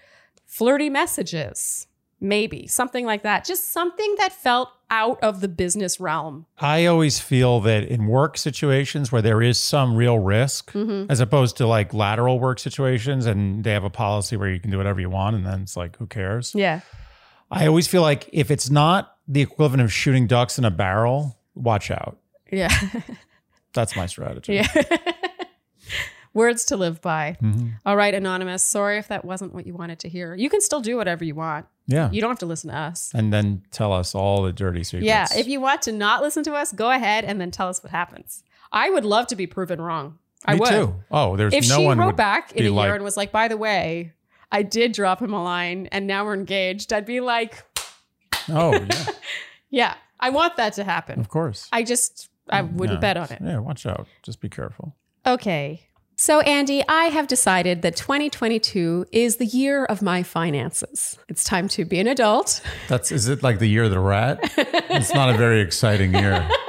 flirty 0.45 0.89
messages, 0.89 1.87
maybe 2.23 2.65
something 2.67 3.05
like 3.05 3.21
that. 3.23 3.45
Just 3.45 3.71
something 3.71 4.15
that 4.17 4.31
felt 4.33 4.69
out 4.89 5.21
of 5.21 5.41
the 5.41 5.47
business 5.47 5.99
realm. 5.99 6.45
I 6.59 6.85
always 6.85 7.19
feel 7.19 7.59
that 7.61 7.83
in 7.83 8.07
work 8.07 8.37
situations 8.37 9.11
where 9.11 9.21
there 9.21 9.41
is 9.41 9.59
some 9.59 9.95
real 9.95 10.17
risk, 10.19 10.71
Mm-hmm. 10.71 11.11
as 11.11 11.19
opposed 11.19 11.57
to 11.57 11.67
like 11.67 11.93
lateral 11.93 12.39
work 12.39 12.59
situations, 12.59 13.25
and 13.25 13.63
they 13.63 13.71
have 13.73 13.83
a 13.83 13.89
policy 13.89 14.37
where 14.37 14.49
you 14.49 14.59
can 14.59 14.71
do 14.71 14.77
whatever 14.77 14.99
you 15.01 15.09
want, 15.09 15.35
and 15.35 15.45
then 15.45 15.61
it's 15.61 15.75
like, 15.77 15.97
who 15.97 16.07
cares? 16.07 16.53
Yeah. 16.55 16.79
I 17.51 17.67
always 17.67 17.87
feel 17.87 18.01
like 18.01 18.29
if 18.31 18.49
it's 18.49 18.69
not 18.69 19.15
the 19.27 19.41
equivalent 19.41 19.81
of 19.83 19.91
shooting 19.93 20.25
ducks 20.27 20.57
in 20.57 20.65
a 20.65 20.71
barrel, 20.71 21.37
watch 21.55 21.91
out. 21.91 22.17
Yeah. 22.51 22.69
That's 23.73 23.95
my 23.95 24.05
strategy. 24.05 24.55
yeah. 24.55 24.67
Words 26.33 26.65
to 26.65 26.77
live 26.77 26.99
by. 26.99 27.37
Mm-hmm. 27.43 27.69
All 27.85 27.95
right, 27.95 28.13
Anonymous. 28.13 28.63
Sorry 28.63 28.97
if 28.97 29.07
that 29.09 29.23
wasn't 29.23 29.53
what 29.53 29.67
you 29.67 29.75
wanted 29.75 29.99
to 29.99 30.09
hear. 30.09 30.33
You 30.33 30.49
can 30.49 30.61
still 30.61 30.81
do 30.81 30.97
whatever 30.97 31.23
you 31.23 31.35
want. 31.35 31.67
Yeah. 31.87 32.09
You 32.11 32.21
don't 32.21 32.29
have 32.31 32.39
to 32.39 32.45
listen 32.45 32.69
to 32.69 32.77
us. 32.77 33.11
And 33.13 33.33
then 33.33 33.63
tell 33.71 33.91
us 33.91 34.15
all 34.15 34.43
the 34.43 34.53
dirty 34.53 34.83
secrets. 34.83 35.05
Yeah, 35.05 35.27
if 35.35 35.47
you 35.47 35.59
want 35.59 35.81
to 35.83 35.91
not 35.91 36.21
listen 36.21 36.43
to 36.45 36.53
us, 36.53 36.71
go 36.71 36.89
ahead 36.91 37.25
and 37.25 37.41
then 37.41 37.51
tell 37.51 37.67
us 37.67 37.83
what 37.83 37.91
happens. 37.91 38.43
I 38.71 38.89
would 38.89 39.03
love 39.05 39.27
to 39.27 39.35
be 39.35 39.47
proven 39.47 39.81
wrong. 39.81 40.17
I 40.45 40.53
Me 40.53 40.59
would. 40.61 40.69
too. 40.69 40.95
Oh, 41.11 41.35
there's 41.37 41.53
If 41.53 41.67
no 41.69 41.77
she 41.77 41.85
one 41.85 41.97
wrote 41.97 42.15
back 42.15 42.51
in 42.53 42.59
a 42.59 42.63
year 42.63 42.71
like- 42.71 42.91
and 42.95 43.03
was 43.03 43.15
like, 43.17 43.31
"By 43.31 43.47
the 43.47 43.57
way, 43.57 44.13
I 44.51 44.63
did 44.63 44.91
drop 44.93 45.21
him 45.21 45.33
a 45.33 45.41
line, 45.43 45.87
and 45.91 46.05
now 46.07 46.25
we're 46.25 46.33
engaged," 46.33 46.91
I'd 46.93 47.05
be 47.05 47.19
like, 47.19 47.63
Oh, 48.49 48.73
yeah, 48.73 49.05
"Yeah, 49.69 49.93
I 50.19 50.29
want 50.31 50.57
that 50.57 50.73
to 50.73 50.83
happen." 50.83 51.19
of 51.19 51.29
course. 51.29 51.69
I 51.71 51.83
just, 51.83 52.29
I 52.49 52.61
wouldn't 52.61 52.97
Yeah. 52.97 53.13
bet 53.13 53.17
on 53.17 53.29
it. 53.31 53.39
Yeah, 53.41 53.59
watch 53.59 53.85
out. 53.85 54.07
Just 54.21 54.41
be 54.41 54.49
careful. 54.49 54.95
Okay. 55.25 55.87
So, 56.23 56.39
Andy, 56.39 56.85
I 56.87 57.07
have 57.07 57.27
decided 57.27 57.81
that 57.81 57.97
2022 57.97 59.07
is 59.11 59.35
the 59.35 59.45
year 59.45 59.83
of 59.83 60.01
my 60.01 60.23
finances. 60.23 61.17
It's 61.27 61.43
time 61.43 61.67
to 61.67 61.83
be 61.83 61.99
an 61.99 62.07
adult. 62.07 62.61
That's 62.87 63.11
is 63.11 63.27
it 63.27 63.43
like 63.43 63.59
the 63.59 63.67
year 63.67 63.83
of 63.83 63.91
the 63.91 63.99
rat? 63.99 64.39
it's 64.89 65.13
not 65.13 65.35
a 65.35 65.37
very 65.37 65.59
exciting 65.59 66.13
year. 66.13 66.49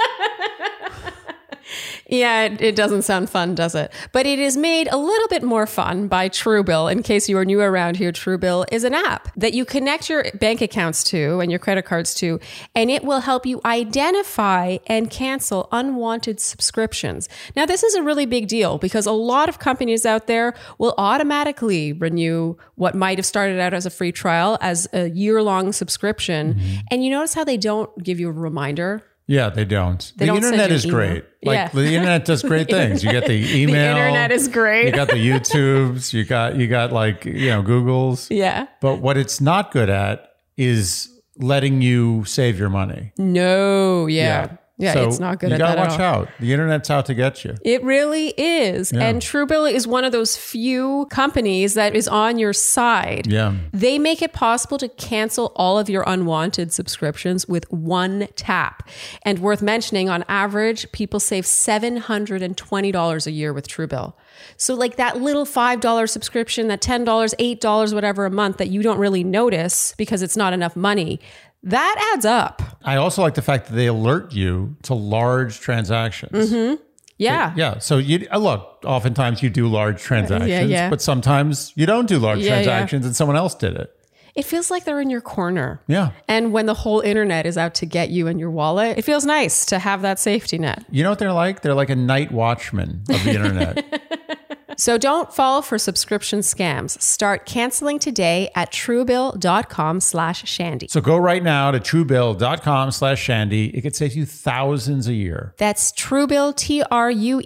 Yeah, 2.14 2.42
it, 2.42 2.60
it 2.60 2.76
doesn't 2.76 3.02
sound 3.02 3.28
fun, 3.28 3.54
does 3.54 3.74
it? 3.74 3.92
But 4.12 4.26
it 4.26 4.38
is 4.38 4.56
made 4.56 4.88
a 4.92 4.96
little 4.96 5.28
bit 5.28 5.42
more 5.42 5.66
fun 5.66 6.06
by 6.06 6.28
Truebill. 6.28 6.90
In 6.90 7.02
case 7.02 7.28
you 7.28 7.36
are 7.38 7.44
new 7.44 7.60
around 7.60 7.96
here, 7.96 8.12
Truebill 8.12 8.66
is 8.70 8.84
an 8.84 8.94
app 8.94 9.28
that 9.36 9.52
you 9.52 9.64
connect 9.64 10.08
your 10.08 10.24
bank 10.34 10.60
accounts 10.60 11.02
to 11.04 11.40
and 11.40 11.50
your 11.50 11.58
credit 11.58 11.84
cards 11.84 12.14
to, 12.14 12.38
and 12.74 12.90
it 12.90 13.02
will 13.04 13.20
help 13.20 13.46
you 13.46 13.60
identify 13.64 14.78
and 14.86 15.10
cancel 15.10 15.68
unwanted 15.72 16.38
subscriptions. 16.40 17.28
Now, 17.56 17.66
this 17.66 17.82
is 17.82 17.94
a 17.94 18.02
really 18.02 18.26
big 18.26 18.46
deal 18.48 18.78
because 18.78 19.06
a 19.06 19.12
lot 19.12 19.48
of 19.48 19.58
companies 19.58 20.06
out 20.06 20.26
there 20.26 20.54
will 20.78 20.94
automatically 20.98 21.92
renew 21.92 22.56
what 22.76 22.94
might 22.94 23.18
have 23.18 23.26
started 23.26 23.58
out 23.58 23.74
as 23.74 23.86
a 23.86 23.90
free 23.90 24.12
trial 24.12 24.56
as 24.60 24.86
a 24.92 25.10
year 25.10 25.42
long 25.42 25.72
subscription. 25.72 26.54
Mm-hmm. 26.54 26.74
And 26.90 27.04
you 27.04 27.10
notice 27.10 27.34
how 27.34 27.44
they 27.44 27.56
don't 27.56 27.90
give 28.02 28.20
you 28.20 28.28
a 28.28 28.32
reminder? 28.32 29.02
Yeah, 29.26 29.48
they 29.48 29.64
don't. 29.64 30.12
They 30.16 30.26
the 30.26 30.32
don't 30.32 30.36
internet 30.44 30.70
is 30.70 30.84
email. 30.84 30.96
great. 30.96 31.24
Like 31.42 31.54
Yeah. 31.56 31.68
the 31.68 31.94
internet 31.94 32.24
does 32.26 32.42
great 32.42 32.68
things. 32.76 33.02
You 33.02 33.10
get 33.10 33.26
the 33.26 33.32
email. 33.62 33.94
The 33.94 34.00
internet 34.00 34.32
is 34.32 34.48
great. 34.48 34.86
You 34.86 34.92
got 34.92 35.08
the 35.08 35.14
YouTubes. 35.14 36.12
You 36.12 36.24
got 36.24 36.56
you 36.56 36.66
got 36.68 36.92
like 36.92 37.24
you 37.24 37.48
know 37.48 37.62
Google's. 37.62 38.30
yeah. 38.30 38.66
But 38.80 38.96
what 39.00 39.16
it's 39.16 39.40
not 39.40 39.72
good 39.72 39.88
at 39.88 40.28
is 40.58 41.08
letting 41.38 41.80
you 41.82 42.24
save 42.26 42.58
your 42.58 42.68
money. 42.70 43.12
No. 43.16 44.06
Yeah. 44.06 44.22
Yeah. 44.50 44.56
So 44.80 45.08
it's 45.08 45.20
not 45.20 45.38
good 45.38 45.52
at 45.52 45.58
that. 45.60 45.70
you 45.70 45.76
gotta 45.76 45.88
watch 45.88 46.00
out. 46.00 46.28
The 46.40 46.52
internet's 46.52 46.90
out 46.90 47.06
to 47.06 47.14
get 47.14 47.44
you. 47.44 47.54
It 47.64 47.82
really 47.84 48.34
is. 48.36 48.92
And 48.92 49.22
Truebill 49.22 49.70
is 49.72 49.86
one 49.86 50.04
of 50.04 50.10
those 50.10 50.36
few 50.36 51.06
companies 51.10 51.74
that 51.74 51.94
is 51.94 52.08
on 52.08 52.38
your 52.40 52.52
side. 52.52 53.28
Yeah. 53.28 53.54
They 53.72 54.00
make 54.00 54.20
it 54.20 54.32
possible 54.32 54.76
to 54.78 54.88
cancel 54.88 55.52
all 55.54 55.78
of 55.78 55.88
your 55.88 56.02
unwanted 56.06 56.72
subscriptions 56.72 57.46
with 57.46 57.70
one 57.72 58.26
tap. 58.34 58.88
And 59.22 59.38
worth 59.38 59.62
mentioning, 59.62 60.08
on 60.08 60.24
average, 60.28 60.90
people 60.90 61.20
save 61.20 61.44
$720 61.44 63.26
a 63.26 63.30
year 63.30 63.52
with 63.52 63.68
Truebill. 63.68 64.14
So, 64.56 64.74
like 64.74 64.96
that 64.96 65.20
little 65.20 65.46
$5 65.46 66.10
subscription, 66.10 66.66
that 66.68 66.82
$10, 66.82 67.04
$8, 67.04 67.94
whatever 67.94 68.26
a 68.26 68.30
month 68.30 68.56
that 68.58 68.70
you 68.70 68.82
don't 68.82 68.98
really 68.98 69.22
notice 69.22 69.94
because 69.96 70.22
it's 70.22 70.36
not 70.36 70.52
enough 70.52 70.74
money, 70.74 71.20
that 71.64 72.12
adds 72.14 72.24
up. 72.24 72.62
I 72.84 72.96
also 72.96 73.22
like 73.22 73.34
the 73.34 73.42
fact 73.42 73.68
that 73.68 73.74
they 73.74 73.86
alert 73.86 74.32
you 74.32 74.76
to 74.82 74.94
large 74.94 75.60
transactions. 75.60 76.78
Yeah. 77.16 77.52
Yeah. 77.56 77.78
So 77.78 77.98
you 77.98 78.26
uh, 78.32 78.38
look, 78.38 78.82
oftentimes 78.84 79.42
you 79.42 79.48
do 79.50 79.68
large 79.68 80.02
transactions, 80.02 80.70
yeah. 80.70 80.90
but 80.90 81.00
sometimes 81.00 81.72
you 81.76 81.86
don't 81.86 82.06
do 82.06 82.18
large 82.18 82.40
Yeah, 82.40 82.46
yeah. 82.46 82.54
transactions 82.56 83.06
and 83.06 83.14
someone 83.16 83.36
else 83.36 83.54
did 83.54 83.76
it. 83.76 83.94
It 84.34 84.44
feels 84.44 84.68
like 84.68 84.84
they're 84.84 85.00
in 85.00 85.10
your 85.10 85.20
corner. 85.20 85.80
Yeah. 85.86 86.10
And 86.26 86.52
when 86.52 86.66
the 86.66 86.74
whole 86.74 86.98
internet 87.00 87.46
is 87.46 87.56
out 87.56 87.74
to 87.76 87.86
get 87.86 88.10
you 88.10 88.26
and 88.26 88.40
your 88.40 88.50
wallet, 88.50 88.98
it 88.98 89.02
feels 89.02 89.24
nice 89.24 89.64
to 89.66 89.78
have 89.78 90.02
that 90.02 90.18
safety 90.18 90.58
net. 90.58 90.84
You 90.90 91.04
know 91.04 91.10
what 91.10 91.20
they're 91.20 91.32
like? 91.32 91.62
They're 91.62 91.72
like 91.74 91.88
a 91.90 91.94
night 91.96 92.32
watchman 92.32 93.04
of 93.08 93.22
the 93.22 93.30
internet. 93.34 94.33
So 94.76 94.98
don't 94.98 95.32
fall 95.32 95.62
for 95.62 95.78
subscription 95.78 96.40
scams. 96.40 97.00
Start 97.00 97.46
canceling 97.46 97.98
today 97.98 98.50
at 98.54 98.72
truebill.com 98.72 100.00
slash 100.00 100.48
shandy. 100.48 100.88
so 100.88 101.00
go 101.00 101.16
right 101.16 101.42
now 101.42 101.70
to 101.70 101.80
truebill.com 101.80 102.90
slash 102.90 103.20
shandy. 103.20 103.66
It 103.76 103.82
could 103.82 103.96
save 103.96 104.14
you 104.14 104.26
thousands 104.26 105.08
a 105.08 105.14
year. 105.14 105.54
That's 105.58 105.92
truebill, 105.92 106.56
T-R-U-E-B-I-L-L 106.56 107.44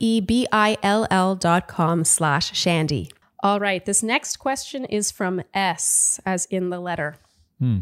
dot 1.36 1.68
com 1.68 2.04
slash 2.04 2.56
shandy. 2.56 3.10
All 3.40 3.60
right. 3.60 3.84
This 3.84 4.02
next 4.02 4.38
question 4.38 4.84
is 4.84 5.10
from 5.10 5.42
S, 5.54 6.18
as 6.26 6.46
in 6.46 6.70
the 6.70 6.80
letter. 6.80 7.16
Hmm. 7.58 7.78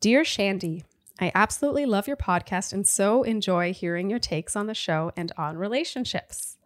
Dear 0.00 0.24
Shandy, 0.24 0.84
I 1.20 1.32
absolutely 1.34 1.86
love 1.86 2.06
your 2.06 2.16
podcast 2.16 2.72
and 2.72 2.86
so 2.86 3.22
enjoy 3.22 3.72
hearing 3.72 4.08
your 4.08 4.18
takes 4.18 4.56
on 4.56 4.66
the 4.66 4.74
show 4.74 5.12
and 5.16 5.32
on 5.36 5.58
relationships. 5.58 6.56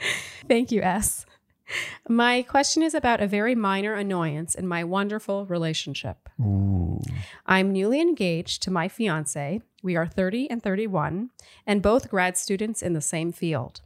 Thank 0.48 0.72
you, 0.72 0.82
S. 0.82 1.26
My 2.08 2.42
question 2.42 2.82
is 2.82 2.94
about 2.94 3.20
a 3.20 3.28
very 3.28 3.54
minor 3.54 3.94
annoyance 3.94 4.54
in 4.54 4.66
my 4.66 4.82
wonderful 4.82 5.46
relationship. 5.46 6.28
I'm 7.46 7.72
newly 7.72 8.00
engaged 8.00 8.62
to 8.62 8.70
my 8.70 8.88
fiance. 8.88 9.60
We 9.82 9.96
are 9.96 10.06
30 10.06 10.50
and 10.50 10.62
31, 10.62 11.30
and 11.66 11.82
both 11.82 12.10
grad 12.10 12.36
students 12.36 12.82
in 12.82 12.92
the 12.92 13.00
same 13.00 13.32
field. 13.32 13.82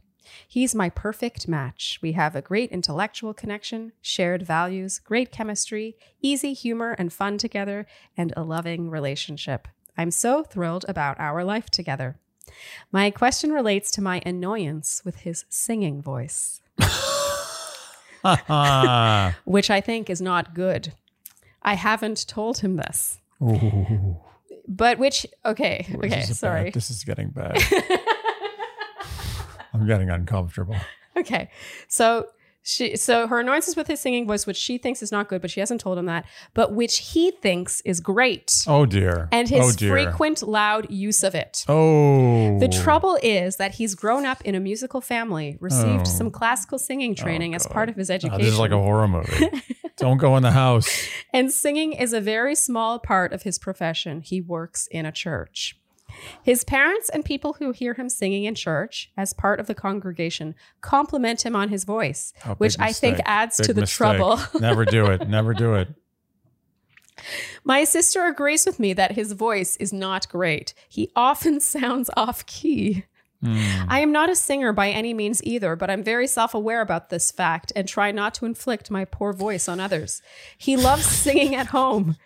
He's 0.47 0.73
my 0.73 0.89
perfect 0.89 1.47
match. 1.47 1.99
We 2.01 2.13
have 2.13 2.35
a 2.35 2.41
great 2.41 2.71
intellectual 2.71 3.33
connection, 3.33 3.91
shared 4.01 4.41
values, 4.43 4.99
great 4.99 5.31
chemistry, 5.31 5.95
easy 6.21 6.53
humor 6.53 6.95
and 6.97 7.13
fun 7.13 7.37
together, 7.37 7.85
and 8.17 8.33
a 8.35 8.43
loving 8.43 8.89
relationship. 8.89 9.67
I'm 9.97 10.11
so 10.11 10.43
thrilled 10.43 10.85
about 10.87 11.19
our 11.19 11.43
life 11.43 11.69
together. 11.69 12.17
My 12.91 13.11
question 13.11 13.51
relates 13.51 13.91
to 13.91 14.01
my 14.01 14.21
annoyance 14.25 15.01
with 15.05 15.17
his 15.17 15.45
singing 15.49 16.01
voice, 16.01 16.61
which 19.45 19.69
I 19.69 19.81
think 19.81 20.09
is 20.09 20.21
not 20.21 20.53
good. 20.53 20.93
I 21.61 21.75
haven't 21.75 22.27
told 22.27 22.59
him 22.59 22.75
this. 22.75 23.19
Ooh. 23.41 24.17
But 24.67 24.97
which, 24.97 25.27
okay, 25.45 25.85
okay, 25.95 26.09
This 26.09 26.39
sorry. 26.39 26.65
bad. 26.65 26.73
This 26.73 26.89
is 26.89 27.03
getting 27.03 27.29
bad. 27.29 27.57
I'm 29.73 29.85
getting 29.85 30.09
uncomfortable. 30.09 30.75
Okay. 31.17 31.49
So 31.87 32.27
she 32.67 32.97
so 32.97 33.27
her 33.27 33.39
annoyances 33.41 33.75
with 33.75 33.85
his 33.87 33.99
singing 33.99 34.25
voice, 34.25 34.47
which 34.47 34.57
she 34.57 34.79
thinks 34.79 35.03
is 35.03 35.11
not 35.11 35.29
good, 35.29 35.39
but 35.39 35.51
she 35.51 35.59
hasn't 35.59 35.79
told 35.79 35.99
him 35.99 36.07
that, 36.07 36.25
but 36.55 36.73
which 36.73 36.97
he 36.97 37.29
thinks 37.29 37.79
is 37.81 37.99
great. 37.99 38.51
Oh 38.67 38.87
dear. 38.87 39.29
And 39.31 39.47
his 39.47 39.63
oh 39.63 39.71
dear. 39.71 39.91
frequent 39.91 40.41
loud 40.41 40.89
use 40.89 41.23
of 41.23 41.35
it. 41.35 41.63
Oh. 41.69 42.57
The 42.59 42.67
trouble 42.67 43.19
is 43.21 43.57
that 43.57 43.75
he's 43.75 43.93
grown 43.93 44.25
up 44.25 44.41
in 44.41 44.55
a 44.55 44.59
musical 44.59 44.99
family, 44.99 45.57
received 45.61 46.01
Oh. 46.01 46.03
some 46.05 46.31
classical 46.31 46.79
singing 46.79 47.11
oh, 47.11 47.21
training 47.23 47.53
as 47.53 47.67
part 47.67 47.87
of 47.87 47.95
his 47.95 48.09
Oh, 48.09 48.15
education. 48.15 48.41
this 48.41 48.53
is 48.53 48.59
like 48.59 48.71
a 48.71 48.79
horror 48.81 49.07
movie. 49.07 49.47
Don't 49.97 50.17
go 50.17 50.35
in 50.35 50.41
the 50.43 50.51
house. 50.51 50.89
and 51.33 51.51
singing 51.51 51.93
is 51.93 52.13
a 52.13 52.19
very 52.19 52.55
small 52.55 52.97
part 52.99 53.31
of 53.31 53.43
his 53.43 53.59
profession. 53.59 54.21
He 54.21 54.41
works 54.41 54.87
in 54.91 55.05
a 55.05 55.11
church. 55.11 55.77
His 56.43 56.63
parents 56.63 57.09
and 57.09 57.23
people 57.25 57.53
who 57.53 57.71
hear 57.71 57.93
him 57.93 58.09
singing 58.09 58.43
in 58.45 58.55
church 58.55 59.11
as 59.17 59.33
part 59.33 59.59
of 59.59 59.67
the 59.67 59.75
congregation 59.75 60.55
compliment 60.81 61.45
him 61.45 61.55
on 61.55 61.69
his 61.69 61.83
voice, 61.83 62.33
Oh, 62.45 62.55
which 62.55 62.75
I 62.79 62.91
think 62.91 63.19
adds 63.25 63.57
Big 63.57 63.67
to 63.67 63.73
the 63.73 63.81
mistake. 63.81 63.97
trouble. 63.97 64.39
Never 64.59 64.85
do 64.85 65.07
it. 65.07 65.27
Never 65.27 65.53
do 65.53 65.73
it. 65.75 65.89
My 67.63 67.83
sister 67.83 68.25
agrees 68.25 68.65
with 68.65 68.79
me 68.79 68.93
that 68.93 69.13
his 69.13 69.31
voice 69.31 69.75
is 69.77 69.91
not 69.93 70.27
great. 70.29 70.73
He 70.89 71.11
often 71.15 71.59
sounds 71.61 72.09
off 72.15 72.45
key. 72.45 73.05
Hmm. 73.41 73.85
I 73.87 73.99
am 73.99 74.11
not 74.11 74.29
a 74.29 74.35
singer 74.35 74.73
by 74.73 74.89
any 74.89 75.13
means 75.13 75.43
either, 75.43 75.75
but 75.75 75.89
I'm 75.89 76.03
very 76.03 76.27
self 76.27 76.53
aware 76.53 76.81
about 76.81 77.09
this 77.09 77.31
fact 77.31 77.71
and 77.75 77.87
try 77.87 78.11
not 78.11 78.33
to 78.35 78.45
inflict 78.45 78.89
my 78.89 79.05
poor 79.05 79.33
voice 79.33 79.67
on 79.67 79.79
others. 79.79 80.21
He 80.57 80.77
loves 80.77 81.05
singing 81.25 81.55
at 81.55 81.67
home, 81.67 82.17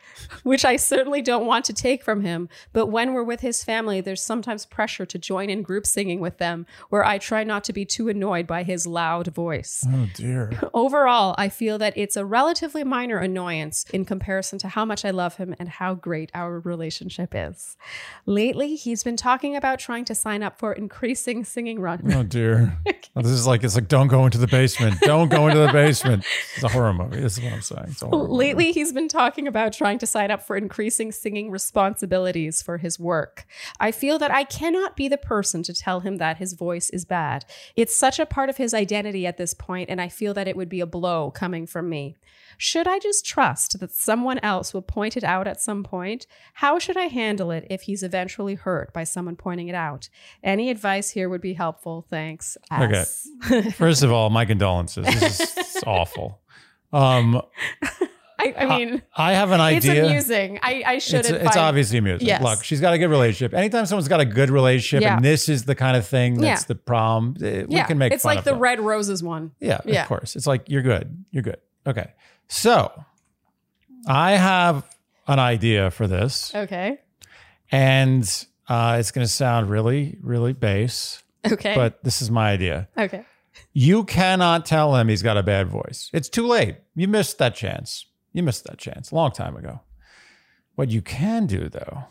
which 0.43 0.65
I 0.65 0.75
certainly 0.75 1.21
don't 1.21 1.45
want 1.45 1.65
to 1.65 1.73
take 1.73 2.03
from 2.03 2.21
him, 2.21 2.49
but 2.73 2.87
when 2.87 3.13
we're 3.13 3.23
with 3.23 3.41
his 3.41 3.63
family, 3.63 4.01
there's 4.01 4.21
sometimes 4.21 4.65
pressure 4.65 5.05
to 5.05 5.17
join 5.17 5.49
in 5.49 5.61
group 5.61 5.85
singing 5.85 6.19
with 6.19 6.37
them, 6.37 6.65
where 6.89 7.03
I 7.03 7.17
try 7.17 7.43
not 7.43 7.63
to 7.65 7.73
be 7.73 7.85
too 7.85 8.09
annoyed 8.09 8.47
by 8.47 8.63
his 8.63 8.85
loud 8.85 9.27
voice. 9.27 9.85
Oh 9.87 10.07
dear. 10.13 10.51
Overall, 10.73 11.35
I 11.37 11.49
feel 11.49 11.77
that 11.79 11.97
it's 11.97 12.15
a 12.15 12.25
relatively 12.25 12.83
minor 12.83 13.17
annoyance 13.17 13.85
in 13.91 14.05
comparison 14.05 14.59
to 14.59 14.69
how 14.69 14.85
much 14.85 15.03
I 15.03 15.11
love 15.11 15.37
him 15.37 15.55
and 15.59 15.69
how 15.69 15.95
great 15.95 16.31
our 16.33 16.59
relationship 16.59 17.33
is. 17.33 17.77
Lately, 18.25 18.75
he's 18.75 19.03
been 19.03 19.17
talking 19.17 19.55
about 19.55 19.79
trying 19.79 20.05
to 20.05 20.15
sign 20.15 20.43
up 20.43 20.59
for 20.59 20.73
increasing 20.99 21.45
singing 21.45 21.79
run. 21.79 22.11
Oh 22.13 22.23
dear. 22.23 22.77
Oh, 23.15 23.21
this 23.21 23.31
is 23.31 23.47
like 23.47 23.63
it's 23.63 23.75
like 23.75 23.87
don't 23.87 24.09
go 24.09 24.25
into 24.25 24.37
the 24.37 24.47
basement. 24.47 24.99
Don't 24.99 25.29
go 25.29 25.47
into 25.47 25.59
the 25.59 25.71
basement. 25.73 26.25
It's 26.55 26.63
a 26.65 26.67
horror 26.67 26.93
movie. 26.93 27.21
This 27.21 27.37
is 27.37 27.43
what 27.43 27.53
I'm 27.53 27.61
saying. 27.61 27.95
Horror 28.01 28.27
movie. 28.27 28.33
Lately, 28.33 28.71
he's 28.73 28.91
been 28.91 29.07
talking 29.07 29.47
about 29.47 29.71
trying 29.71 29.97
to 29.99 30.05
sign 30.05 30.29
up 30.29 30.41
for 30.41 30.57
increasing 30.57 31.13
singing 31.13 31.51
responsibilities 31.51 32.61
for 32.61 32.79
his 32.79 32.99
work. 32.99 33.45
I 33.79 33.93
feel 33.93 34.19
that 34.19 34.31
I 34.31 34.43
cannot 34.43 34.97
be 34.97 35.07
the 35.07 35.17
person 35.17 35.63
to 35.63 35.73
tell 35.73 36.01
him 36.01 36.17
that 36.17 36.35
his 36.35 36.51
voice 36.51 36.89
is 36.89 37.05
bad. 37.05 37.45
It's 37.77 37.95
such 37.95 38.19
a 38.19 38.25
part 38.25 38.49
of 38.49 38.57
his 38.57 38.73
identity 38.73 39.25
at 39.25 39.37
this 39.37 39.53
point, 39.53 39.89
and 39.89 40.01
I 40.01 40.09
feel 40.09 40.33
that 40.33 40.49
it 40.49 40.57
would 40.57 40.69
be 40.69 40.81
a 40.81 40.85
blow 40.85 41.31
coming 41.31 41.65
from 41.65 41.87
me. 41.87 42.17
Should 42.61 42.89
I 42.89 42.99
just 42.99 43.25
trust 43.25 43.79
that 43.79 43.89
someone 43.91 44.37
else 44.39 44.73
will 44.73 44.81
point 44.81 45.15
it 45.15 45.23
out 45.23 45.47
at 45.47 45.61
some 45.61 45.81
point? 45.81 46.27
How 46.55 46.77
should 46.77 46.97
I 46.97 47.05
handle 47.05 47.51
it 47.51 47.65
if 47.69 47.83
he's 47.83 48.03
eventually 48.03 48.55
hurt 48.55 48.91
by 48.93 49.05
someone 49.05 49.37
pointing 49.37 49.69
it 49.69 49.75
out? 49.75 50.09
Any 50.43 50.69
advice 50.69 51.09
here 51.11 51.29
would 51.29 51.39
be 51.39 51.53
helpful. 51.53 52.05
Thanks. 52.09 52.57
Okay. 52.69 53.05
First 53.71 54.03
of 54.03 54.11
all, 54.11 54.29
my 54.29 54.43
condolences. 54.43 55.05
This 55.05 55.39
is 55.57 55.83
awful. 55.87 56.41
Um, 56.91 57.41
I, 58.37 58.53
I 58.57 58.65
mean, 58.77 59.01
I 59.15 59.33
have 59.33 59.51
an 59.51 59.61
idea. 59.61 59.93
it's 59.93 60.07
amusing. 60.09 60.59
I, 60.61 60.83
I 60.85 60.97
should 60.97 61.21
It's, 61.21 61.29
it's 61.29 61.55
obviously 61.55 61.97
amusing. 61.97 62.27
Yes. 62.27 62.43
Look, 62.43 62.65
she's 62.65 62.81
got 62.81 62.93
a 62.93 62.97
good 62.97 63.09
relationship. 63.09 63.53
Anytime 63.53 63.85
someone's 63.85 64.09
got 64.09 64.19
a 64.19 64.25
good 64.25 64.49
relationship, 64.49 65.01
Yeah. 65.03 65.15
and 65.15 65.23
this 65.23 65.47
is 65.47 65.63
the 65.63 65.75
kind 65.75 65.95
of 65.95 66.05
thing 66.05 66.35
that's 66.41 66.63
Yeah. 66.63 66.67
the 66.67 66.75
problem, 66.75 67.35
eh, 67.41 67.63
we 67.69 67.75
yeah, 67.75 67.85
can 67.85 67.97
make 67.97 68.11
it's 68.11 68.25
like 68.25 68.43
the 68.43 68.51
them. 68.51 68.59
red 68.59 68.81
roses 68.81 69.23
one. 69.23 69.51
Yeah, 69.61 69.79
Yeah. 69.85 70.01
of 70.01 70.09
course. 70.09 70.35
It's 70.35 70.45
like 70.47 70.69
you're 70.69 70.81
good. 70.81 71.23
You're 71.31 71.43
good. 71.43 71.57
Okay. 71.87 72.11
So 72.49 72.91
I 74.07 74.31
have 74.31 74.83
an 75.27 75.39
idea 75.39 75.91
for 75.91 76.07
this, 76.07 76.53
Okay. 76.55 76.97
and 77.71 78.45
uh, 78.67 78.97
it's 78.99 79.11
going 79.11 79.25
to 79.25 79.31
sound 79.31 79.69
really, 79.69 80.17
really 80.21 80.53
base, 80.53 81.21
Okay. 81.49 81.75
but 81.75 82.03
this 82.03 82.21
is 82.21 82.29
my 82.31 82.49
idea. 82.51 82.89
okay. 82.97 83.23
You 83.73 84.03
cannot 84.03 84.65
tell 84.65 84.95
him 84.95 85.09
he's 85.09 85.21
got 85.21 85.37
a 85.37 85.43
bad 85.43 85.67
voice. 85.67 86.09
It's 86.13 86.29
too 86.29 86.47
late. 86.47 86.77
You 86.95 87.07
missed 87.07 87.37
that 87.39 87.55
chance. 87.55 88.05
You 88.33 88.41
missed 88.43 88.63
that 88.65 88.77
chance 88.77 89.11
a 89.11 89.15
long 89.15 89.31
time 89.31 89.55
ago. 89.55 89.81
What 90.75 90.89
you 90.89 91.01
can 91.01 91.45
do, 91.45 91.67
though, 91.69 92.05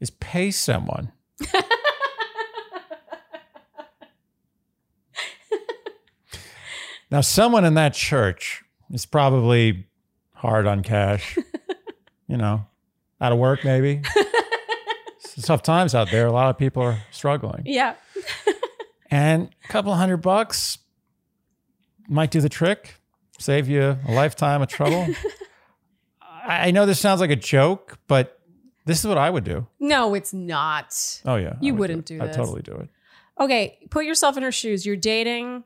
is 0.00 0.10
pay 0.10 0.50
someone. 0.50 1.10
now, 7.10 7.20
someone 7.20 7.64
in 7.64 7.74
that 7.74 7.94
church 7.94 8.64
is 8.92 9.06
probably 9.06 9.86
hard 10.34 10.66
on 10.66 10.82
cash, 10.82 11.36
you 12.28 12.36
know, 12.36 12.66
out 13.20 13.32
of 13.32 13.38
work 13.38 13.64
maybe. 13.64 14.02
It's 15.34 15.46
tough 15.46 15.62
times 15.62 15.94
out 15.94 16.10
there. 16.10 16.26
A 16.26 16.32
lot 16.32 16.50
of 16.50 16.58
people 16.58 16.82
are 16.82 16.98
struggling. 17.10 17.62
Yeah. 17.64 17.94
And 19.10 19.50
a 19.64 19.68
couple 19.68 19.94
hundred 19.94 20.18
bucks 20.18 20.78
might 22.08 22.30
do 22.30 22.40
the 22.40 22.48
trick, 22.48 22.94
save 23.38 23.68
you 23.68 23.98
a 24.08 24.12
lifetime 24.12 24.62
of 24.62 24.68
trouble. 24.68 25.06
I 26.30 26.68
I 26.68 26.70
know 26.70 26.86
this 26.86 26.98
sounds 26.98 27.20
like 27.20 27.30
a 27.30 27.36
joke, 27.36 27.98
but 28.08 28.40
this 28.86 29.00
is 29.00 29.06
what 29.06 29.18
I 29.18 29.28
would 29.28 29.44
do. 29.44 29.66
No, 29.78 30.14
it's 30.14 30.32
not. 30.32 31.20
Oh 31.26 31.36
yeah, 31.36 31.56
You 31.60 31.72
I 31.72 31.76
would 31.76 31.80
wouldn't 31.80 32.10
it. 32.10 32.18
do 32.18 32.22
I'd 32.24 32.32
totally 32.32 32.62
do 32.62 32.72
it. 32.72 32.88
Okay, 33.38 33.78
put 33.90 34.06
yourself 34.06 34.38
in 34.38 34.42
her 34.44 34.52
shoes. 34.52 34.86
You're 34.86 34.96
dating 34.96 35.64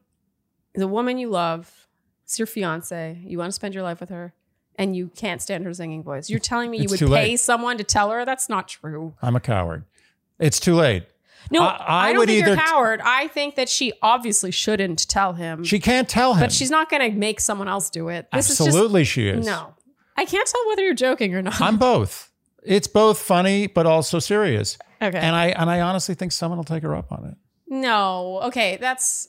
the 0.75 0.89
woman 0.89 1.17
you 1.17 1.29
love. 1.31 1.86
It's 2.27 2.39
your 2.39 2.47
fiance. 2.47 3.19
You 3.25 3.39
want 3.39 3.49
to 3.49 3.53
spend 3.53 3.73
your 3.73 3.83
life 3.83 4.01
with 4.01 4.11
her, 4.11 4.35
and 4.77 4.95
you 4.95 5.11
can't 5.17 5.41
stand 5.41 5.65
her 5.65 5.73
singing 5.73 6.03
voice. 6.03 6.29
You're 6.29 6.39
telling 6.41 6.71
me 6.71 6.77
you 6.79 6.83
It's 6.85 6.91
would 6.93 6.99
too 6.99 7.07
pay 7.07 7.13
late. 7.31 7.37
someone 7.41 7.79
to 7.79 7.85
tell 7.85 8.11
her? 8.11 8.25
That's 8.25 8.49
not 8.49 8.69
true. 8.69 9.15
I'm 9.23 9.35
a 9.37 9.41
coward. 9.41 9.85
It's 10.39 10.61
too 10.61 10.75
late. 10.75 11.05
No, 11.51 11.63
I- 11.63 11.77
I, 11.77 12.09
I 12.09 12.13
don't 12.13 12.19
would 12.19 12.29
think 12.29 12.45
you're 12.45 12.55
a 12.55 12.59
coward. 12.59 13.01
I 13.05 13.29
think 13.29 13.55
that 13.55 13.69
she 13.69 13.93
obviously 14.03 14.51
shouldn't 14.51 15.09
tell 15.09 15.35
him, 15.35 15.63
She 15.65 15.79
can't 15.79 16.09
tell 16.09 16.35
him. 16.35 16.41
but 16.41 16.51
she's 16.53 16.71
not 16.71 16.91
going 16.91 17.09
to 17.11 17.17
make 17.17 17.39
someone 17.41 17.69
else 17.69 17.89
do 17.89 18.09
it. 18.09 18.27
This 18.33 18.51
absolutely 18.51 19.05
she 19.05 19.29
is 19.29 19.39
is. 19.41 19.47
just 19.47 19.57
no. 19.61 19.73
I 20.17 20.25
can't 20.25 20.49
tell 20.49 20.67
whether 20.67 20.83
you're 20.83 20.95
joking 20.95 21.33
or 21.35 21.43
not. 21.43 21.61
I'm 21.61 21.79
both. 21.79 22.33
It's 22.65 22.89
both 22.89 23.19
funny 23.21 23.69
but 23.69 23.87
also 23.87 24.19
serious. 24.19 24.77
okay. 25.01 25.17
And 25.19 25.37
I 25.37 25.47
and 25.51 25.71
I 25.71 25.81
honestly 25.83 26.17
think 26.17 26.33
someone 26.33 26.57
will 26.59 26.65
take 26.65 26.83
her 26.83 26.97
up 26.97 27.13
on 27.13 27.27
it. 27.27 27.35
No. 27.73 28.41
Okay, 28.45 28.77
that's 28.81 29.29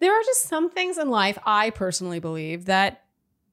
there 0.00 0.12
are 0.12 0.22
just 0.24 0.44
some 0.44 0.70
things 0.70 0.98
in 0.98 1.10
life 1.10 1.38
I 1.46 1.70
personally 1.70 2.18
believe 2.18 2.64
that 2.66 3.04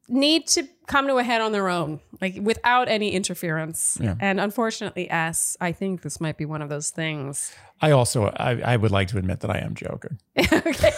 need 0.09 0.47
to 0.47 0.67
come 0.87 1.07
to 1.07 1.17
a 1.17 1.23
head 1.23 1.41
on 1.41 1.51
their 1.51 1.67
own, 1.67 1.99
like 2.21 2.37
without 2.41 2.87
any 2.87 3.11
interference. 3.11 3.97
Yeah. 4.01 4.15
And 4.19 4.39
unfortunately, 4.39 5.09
S, 5.11 5.57
I 5.59 5.73
think 5.73 6.01
this 6.01 6.21
might 6.21 6.37
be 6.37 6.45
one 6.45 6.61
of 6.61 6.69
those 6.69 6.89
things. 6.89 7.53
I 7.81 7.91
also 7.91 8.27
I, 8.37 8.61
I 8.61 8.77
would 8.77 8.91
like 8.91 9.09
to 9.09 9.17
admit 9.17 9.41
that 9.41 9.51
I 9.51 9.59
am 9.59 9.75
joking, 9.75 10.17
okay. 10.37 10.93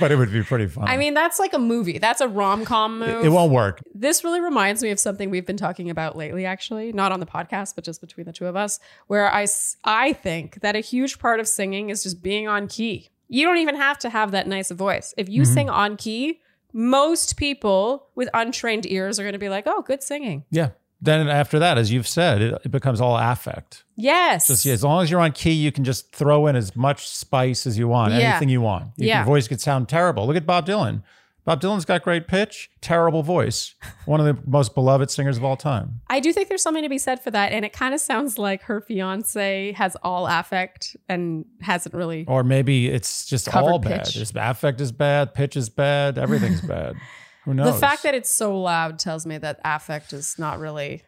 but 0.00 0.10
it 0.10 0.16
would 0.16 0.32
be 0.32 0.42
pretty 0.42 0.66
fun. 0.66 0.88
I 0.88 0.96
mean, 0.96 1.12
that's 1.12 1.38
like 1.38 1.52
a 1.52 1.58
movie. 1.58 1.98
That's 1.98 2.22
a 2.22 2.28
rom-com 2.28 3.00
movie. 3.00 3.12
it, 3.12 3.26
it 3.26 3.28
won't 3.28 3.52
work. 3.52 3.80
This 3.94 4.24
really 4.24 4.40
reminds 4.40 4.82
me 4.82 4.90
of 4.90 4.98
something 4.98 5.28
we've 5.28 5.46
been 5.46 5.58
talking 5.58 5.90
about 5.90 6.16
lately, 6.16 6.46
actually, 6.46 6.92
not 6.92 7.12
on 7.12 7.20
the 7.20 7.26
podcast, 7.26 7.74
but 7.74 7.84
just 7.84 8.00
between 8.00 8.24
the 8.24 8.32
two 8.32 8.46
of 8.46 8.56
us, 8.56 8.80
where 9.08 9.32
I, 9.32 9.46
I 9.84 10.14
think 10.14 10.62
that 10.62 10.74
a 10.74 10.80
huge 10.80 11.18
part 11.18 11.38
of 11.38 11.46
singing 11.46 11.90
is 11.90 12.02
just 12.02 12.22
being 12.22 12.48
on 12.48 12.66
key. 12.66 13.10
You 13.30 13.46
don't 13.46 13.58
even 13.58 13.76
have 13.76 13.98
to 14.00 14.10
have 14.10 14.32
that 14.32 14.46
nice 14.48 14.70
a 14.70 14.74
voice. 14.74 15.14
If 15.16 15.28
you 15.28 15.42
mm-hmm. 15.42 15.54
sing 15.54 15.70
on 15.70 15.96
key, 15.96 16.40
most 16.72 17.36
people 17.36 18.08
with 18.16 18.28
untrained 18.34 18.90
ears 18.90 19.18
are 19.18 19.22
going 19.22 19.34
to 19.34 19.38
be 19.38 19.48
like, 19.48 19.64
oh, 19.66 19.82
good 19.82 20.02
singing. 20.02 20.44
Yeah. 20.50 20.70
Then 21.00 21.28
after 21.28 21.58
that, 21.60 21.78
as 21.78 21.90
you've 21.90 22.08
said, 22.08 22.42
it, 22.42 22.60
it 22.64 22.70
becomes 22.70 23.00
all 23.00 23.16
affect. 23.16 23.84
Yes. 23.96 24.48
Just 24.48 24.66
yeah, 24.66 24.74
as 24.74 24.84
long 24.84 25.02
as 25.02 25.10
you're 25.10 25.20
on 25.20 25.32
key, 25.32 25.52
you 25.52 25.72
can 25.72 25.84
just 25.84 26.12
throw 26.12 26.46
in 26.46 26.56
as 26.56 26.76
much 26.76 27.08
spice 27.08 27.66
as 27.66 27.78
you 27.78 27.88
want, 27.88 28.12
Yeah. 28.12 28.32
anything 28.32 28.50
you 28.50 28.60
want. 28.60 28.88
You- 28.96 29.08
Yeah. 29.08 29.18
Your 29.18 29.26
voice 29.26 29.48
could 29.48 29.60
sound 29.60 29.88
terrible. 29.88 30.26
Look 30.26 30.36
at 30.36 30.44
Bob 30.44 30.66
Dylan. 30.66 31.02
Bob 31.44 31.60
Dylan's 31.60 31.84
got 31.84 32.02
great 32.02 32.28
pitch, 32.28 32.70
terrible 32.80 33.22
voice. 33.22 33.74
One 34.04 34.20
of 34.20 34.26
the 34.26 34.42
most 34.48 34.74
beloved 34.74 35.10
singers 35.10 35.36
of 35.36 35.44
all 35.44 35.56
time. 35.56 36.00
I 36.08 36.20
do 36.20 36.32
think 36.32 36.48
there's 36.48 36.62
something 36.62 36.82
to 36.82 36.88
be 36.88 36.98
said 36.98 37.20
for 37.20 37.30
that. 37.30 37.52
And 37.52 37.64
it 37.64 37.72
kind 37.72 37.94
of 37.94 38.00
sounds 38.00 38.38
like 38.38 38.62
her 38.62 38.80
fiance 38.80 39.72
has 39.72 39.96
all 40.02 40.26
affect 40.26 40.96
and 41.08 41.44
hasn't 41.60 41.94
really. 41.94 42.24
Or 42.28 42.44
maybe 42.44 42.88
it's 42.88 43.26
just 43.26 43.54
all 43.54 43.78
bad. 43.78 44.04
pitch. 44.04 44.14
Just 44.14 44.34
affect 44.36 44.80
is 44.80 44.92
bad, 44.92 45.34
pitch 45.34 45.56
is 45.56 45.68
bad, 45.70 46.18
everything's 46.18 46.60
bad. 46.60 46.96
Who 47.44 47.54
knows? 47.54 47.72
The 47.74 47.80
fact 47.80 48.02
that 48.02 48.14
it's 48.14 48.30
so 48.30 48.60
loud 48.60 48.98
tells 48.98 49.26
me 49.26 49.38
that 49.38 49.60
affect 49.64 50.12
is 50.12 50.38
not 50.38 50.58
really 50.58 51.02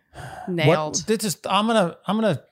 nailed. 0.48 0.96
What, 0.96 1.04
this 1.06 1.24
is, 1.24 1.38
I'm 1.48 1.66
gonna 1.66 1.96
I'm 2.06 2.16
gonna 2.16 2.42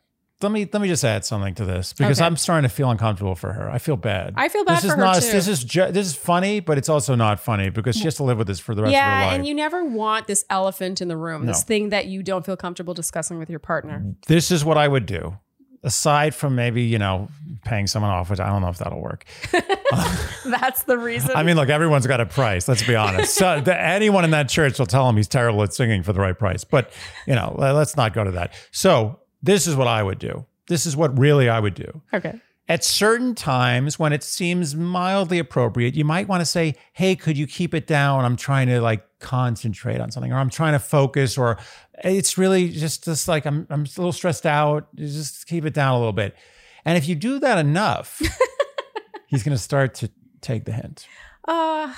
let 0.42 0.52
me 0.52 0.68
let 0.72 0.80
me 0.80 0.88
just 0.88 1.04
add 1.04 1.24
something 1.24 1.54
to 1.56 1.64
this 1.64 1.92
because 1.92 2.20
Okay. 2.20 2.26
I'm 2.26 2.36
starting 2.36 2.68
to 2.68 2.74
feel 2.74 2.90
uncomfortable 2.90 3.34
for 3.34 3.52
her. 3.52 3.70
I 3.70 3.78
feel 3.78 3.96
bad. 3.96 4.34
I 4.36 4.48
feel 4.48 4.64
bad 4.64 4.76
this 4.76 4.80
for 4.82 4.86
is 4.88 4.92
her, 4.94 4.98
not, 5.00 5.14
too. 5.22 5.30
This 5.32 5.48
is 5.48 5.62
ju- 5.64 5.90
this 5.92 6.06
is 6.06 6.14
funny, 6.16 6.60
but 6.60 6.78
it's 6.78 6.88
also 6.88 7.14
not 7.14 7.40
funny 7.40 7.68
because 7.70 7.96
she 7.96 8.04
has 8.04 8.14
to 8.16 8.22
live 8.24 8.38
with 8.38 8.46
this 8.46 8.58
for 8.60 8.74
the 8.74 8.82
rest 8.82 8.94
of 8.94 9.00
her 9.00 9.06
life. 9.10 9.24
Yeah, 9.30 9.34
and 9.34 9.46
you 9.46 9.54
never 9.54 9.84
want 9.84 10.26
this 10.26 10.44
elephant 10.50 11.00
in 11.00 11.08
the 11.08 11.16
room, 11.16 11.46
this 11.46 11.62
thing 11.62 11.90
that 11.90 12.06
you 12.06 12.22
don't 12.22 12.44
feel 12.46 12.56
comfortable 12.56 12.94
discussing 12.94 13.38
with 13.38 13.50
your 13.50 13.58
partner. 13.58 14.14
this 14.28 14.50
is 14.50 14.64
what 14.64 14.78
I 14.78 14.88
would 14.88 15.06
do. 15.06 15.36
Aside 15.82 16.34
from 16.34 16.56
maybe 16.56 16.82
you 16.82 16.98
know 16.98 17.28
paying 17.64 17.86
someone 17.86 18.10
off, 18.10 18.28
which 18.28 18.38
I 18.40 18.48
don't 18.48 18.60
know 18.60 18.68
if 18.68 18.76
that'll 18.78 19.00
work. 19.00 19.24
That's 20.44 20.82
the 20.84 20.98
reason. 20.98 21.30
I 21.34 21.42
mean, 21.42 21.56
look, 21.56 21.68
everyone's 21.68 22.06
got 22.06 22.20
a 22.20 22.26
price. 22.26 22.68
Let's 22.68 22.86
be 22.86 22.96
honest. 22.96 23.34
So 23.34 23.60
the, 23.60 23.78
anyone 23.80 24.24
in 24.24 24.30
that 24.32 24.48
church 24.48 24.78
will 24.78 24.86
tell 24.86 25.08
him 25.08 25.16
he's 25.16 25.28
terrible 25.28 25.62
at 25.62 25.72
singing 25.72 26.02
for 26.02 26.12
the 26.12 26.20
right 26.20 26.38
price. 26.38 26.64
But 26.64 26.92
you 27.26 27.34
know, 27.34 27.54
let's 27.58 27.96
not 27.96 28.12
go 28.12 28.24
to 28.24 28.30
that. 28.32 28.52
So 28.72 29.19
this 29.42 29.66
is 29.66 29.76
what 29.76 29.86
I 29.86 30.02
would 30.02 30.18
do. 30.18 30.46
This 30.68 30.86
is 30.86 30.96
what 30.96 31.18
really 31.18 31.48
I 31.48 31.60
would 31.60 31.74
do. 31.74 32.02
okay. 32.12 32.40
At 32.68 32.84
certain 32.84 33.34
times 33.34 33.98
when 33.98 34.12
it 34.12 34.22
seems 34.22 34.76
mildly 34.76 35.40
appropriate, 35.40 35.96
you 35.96 36.04
might 36.04 36.28
want 36.28 36.40
to 36.40 36.44
say, 36.46 36.76
Hey, 36.92 37.16
could 37.16 37.36
you 37.36 37.48
keep 37.48 37.74
it 37.74 37.84
down? 37.84 38.24
I'm 38.24 38.36
trying 38.36 38.68
to 38.68 38.80
like 38.80 39.04
concentrate 39.18 40.00
on 40.00 40.12
something, 40.12 40.32
or 40.32 40.36
I'm 40.36 40.50
trying 40.50 40.74
to 40.74 40.78
focus, 40.78 41.36
or 41.36 41.58
it's 42.04 42.38
really 42.38 42.68
just, 42.68 43.04
just 43.04 43.26
like 43.26 43.44
I'm, 43.44 43.66
I'm 43.70 43.80
a 43.80 43.88
little 43.96 44.12
stressed 44.12 44.46
out. 44.46 44.94
Just 44.94 45.48
keep 45.48 45.64
it 45.64 45.74
down 45.74 45.94
a 45.94 45.98
little 45.98 46.12
bit. 46.12 46.36
And 46.84 46.96
if 46.96 47.08
you 47.08 47.16
do 47.16 47.40
that 47.40 47.58
enough, 47.58 48.22
he's 49.26 49.42
going 49.42 49.56
to 49.56 49.62
start 49.62 49.94
to 49.94 50.10
take 50.40 50.64
the 50.64 50.72
hint. 50.72 51.08
Uh, 51.48 51.92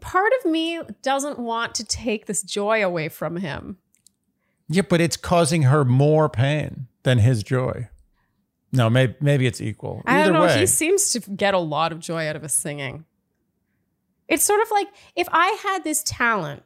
part 0.00 0.32
of 0.40 0.50
me 0.50 0.80
doesn't 1.02 1.38
want 1.38 1.74
to 1.74 1.84
take 1.84 2.26
this 2.26 2.42
joy 2.42 2.84
away 2.84 3.08
from 3.08 3.36
him. 3.36 3.76
Yeah, 4.72 4.82
but 4.88 5.00
it's 5.00 5.16
causing 5.16 5.62
her 5.62 5.84
more 5.84 6.28
pain 6.28 6.86
than 7.02 7.18
his 7.18 7.42
joy. 7.42 7.88
No, 8.72 8.88
maybe 8.88 9.16
maybe 9.20 9.46
it's 9.46 9.60
equal. 9.60 10.00
I 10.06 10.20
Either 10.20 10.32
don't 10.32 10.40
know. 10.40 10.46
way, 10.46 10.60
He 10.60 10.66
seems 10.66 11.10
to 11.10 11.20
get 11.20 11.54
a 11.54 11.58
lot 11.58 11.90
of 11.90 11.98
joy 11.98 12.28
out 12.28 12.36
of 12.36 12.42
his 12.42 12.54
singing. 12.54 13.04
It's 14.28 14.44
sort 14.44 14.62
of 14.62 14.70
like 14.70 14.86
if 15.16 15.26
I 15.32 15.48
had 15.64 15.82
this 15.82 16.04
talent 16.04 16.62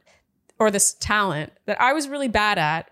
or 0.59 0.69
this 0.69 0.93
talent 0.93 1.51
that 1.65 1.81
I 1.81 1.93
was 1.93 2.07
really 2.07 2.27
bad 2.27 2.59
at, 2.59 2.91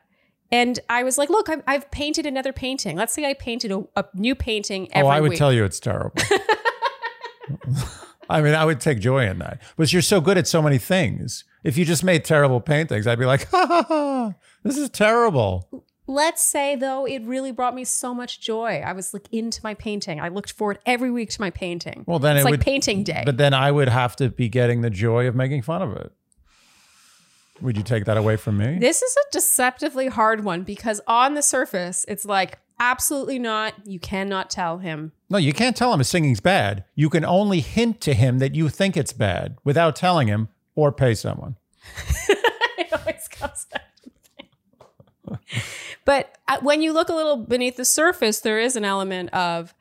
and 0.51 0.80
I 0.89 1.03
was 1.03 1.20
like, 1.20 1.30
look, 1.30 1.47
I've, 1.47 1.61
I've 1.68 1.91
painted 1.91 2.26
another 2.26 2.51
painting. 2.51 2.97
Let's 2.97 3.14
say 3.14 3.26
I 3.30 3.36
painted 3.36 3.72
a, 3.72 3.84
a 3.95 4.05
new 4.16 4.34
painting 4.34 4.91
every 4.93 5.07
oh, 5.07 5.11
I 5.11 5.22
would 5.22 5.30
week. 5.30 5.38
tell 5.38 5.53
you 5.53 5.64
it's 5.64 5.80
terrible. 5.80 6.11
I 8.30 8.41
mean, 8.41 8.55
I 8.55 8.66
would 8.66 8.80
take 8.80 8.99
joy 8.99 9.28
in 9.28 9.38
that. 9.39 9.61
But 9.78 9.93
you're 9.93 10.01
so 10.01 10.22
good 10.22 10.39
at 10.39 10.47
so 10.47 10.61
many 10.61 10.80
things. 10.80 11.43
If 11.64 11.78
you 11.78 11.86
just 11.86 12.03
made 12.03 12.26
terrible 12.26 12.59
paintings, 12.59 13.07
I'd 13.07 13.20
be 13.20 13.26
like, 13.26 13.47
ha 13.51 13.66
ha 13.66 13.86
ha, 13.88 14.34
this 14.64 14.78
is 14.78 14.89
terrible. 14.89 15.84
Let's 16.05 16.43
say 16.43 16.76
though, 16.76 17.05
it 17.05 17.24
really 17.24 17.51
brought 17.51 17.74
me 17.74 17.86
so 17.86 18.14
much 18.14 18.41
joy. 18.41 18.82
I 18.86 18.91
was 18.91 19.14
like 19.14 19.28
into 19.32 19.61
my 19.64 19.74
painting. 19.74 20.20
I 20.20 20.28
looked 20.28 20.51
forward 20.51 20.80
every 20.86 21.09
week 21.09 21.30
to 21.32 21.41
my 21.41 21.49
painting. 21.49 22.03
Well, 22.05 22.20
then 22.20 22.36
it's 22.36 22.41
it 22.41 22.45
like 22.45 22.51
would, 22.51 22.61
painting 22.61 23.03
day. 23.03 23.24
But 23.26 23.38
then 23.38 23.53
I 23.53 23.72
would 23.72 23.88
have 23.88 24.16
to 24.18 24.30
be 24.30 24.49
getting 24.49 24.82
the 24.82 24.89
joy 24.89 25.28
of 25.28 25.36
making 25.36 25.61
fun 25.61 25.82
of 25.82 25.95
it. 25.95 26.11
Would 27.61 27.78
you 27.78 27.84
take 27.84 28.03
that 28.05 28.18
away 28.18 28.36
from 28.36 28.57
me? 28.57 28.78
This 28.80 29.01
is 29.01 29.16
a 29.16 29.32
deceptively 29.32 30.07
hard 30.07 30.43
one 30.43 30.64
because 30.64 30.99
on 31.07 31.36
the 31.36 31.41
surface, 31.41 32.03
it's 32.09 32.26
like 32.26 32.57
absolutely 32.80 33.39
not. 33.39 33.74
You 33.86 33.99
cannot 33.99 34.49
tell 34.49 34.80
him. 34.80 35.14
No, 35.30 35.38
you 35.38 35.53
can't 35.53 35.78
tell 35.78 35.93
him 35.93 35.99
his 35.99 36.09
singing's 36.09 36.41
bad. 36.41 36.84
You 36.95 37.09
can 37.09 37.24
only 37.24 37.61
hint 37.61 38.01
to 38.01 38.14
him 38.14 38.39
that 38.39 38.55
you 38.55 38.68
think 38.68 38.97
it's 38.97 39.14
bad 39.14 39.55
without 39.64 39.95
telling 39.95 40.28
him 40.28 40.49
or 40.76 40.91
pay 40.91 41.15
someone. 41.15 41.55
it 42.78 42.93
always 42.93 43.28
comes 43.28 43.65
back. 43.65 43.89
but 46.05 46.38
uh, 46.47 46.57
when 46.61 46.82
you 46.82 46.93
look 46.93 47.09
a 47.09 47.13
little 47.13 47.38
beneath 47.38 47.78
the 47.78 47.86
surface, 47.86 48.39
there 48.39 48.59
is 48.59 48.76
an 48.76 48.86
element 48.86 49.34
of 49.34 49.74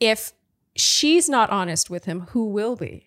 if 0.00 0.32
she's 0.74 1.28
not 1.28 1.50
honest 1.50 1.90
with 1.90 2.04
him, 2.04 2.22
who 2.30 2.46
will 2.46 2.76
be? 2.76 3.06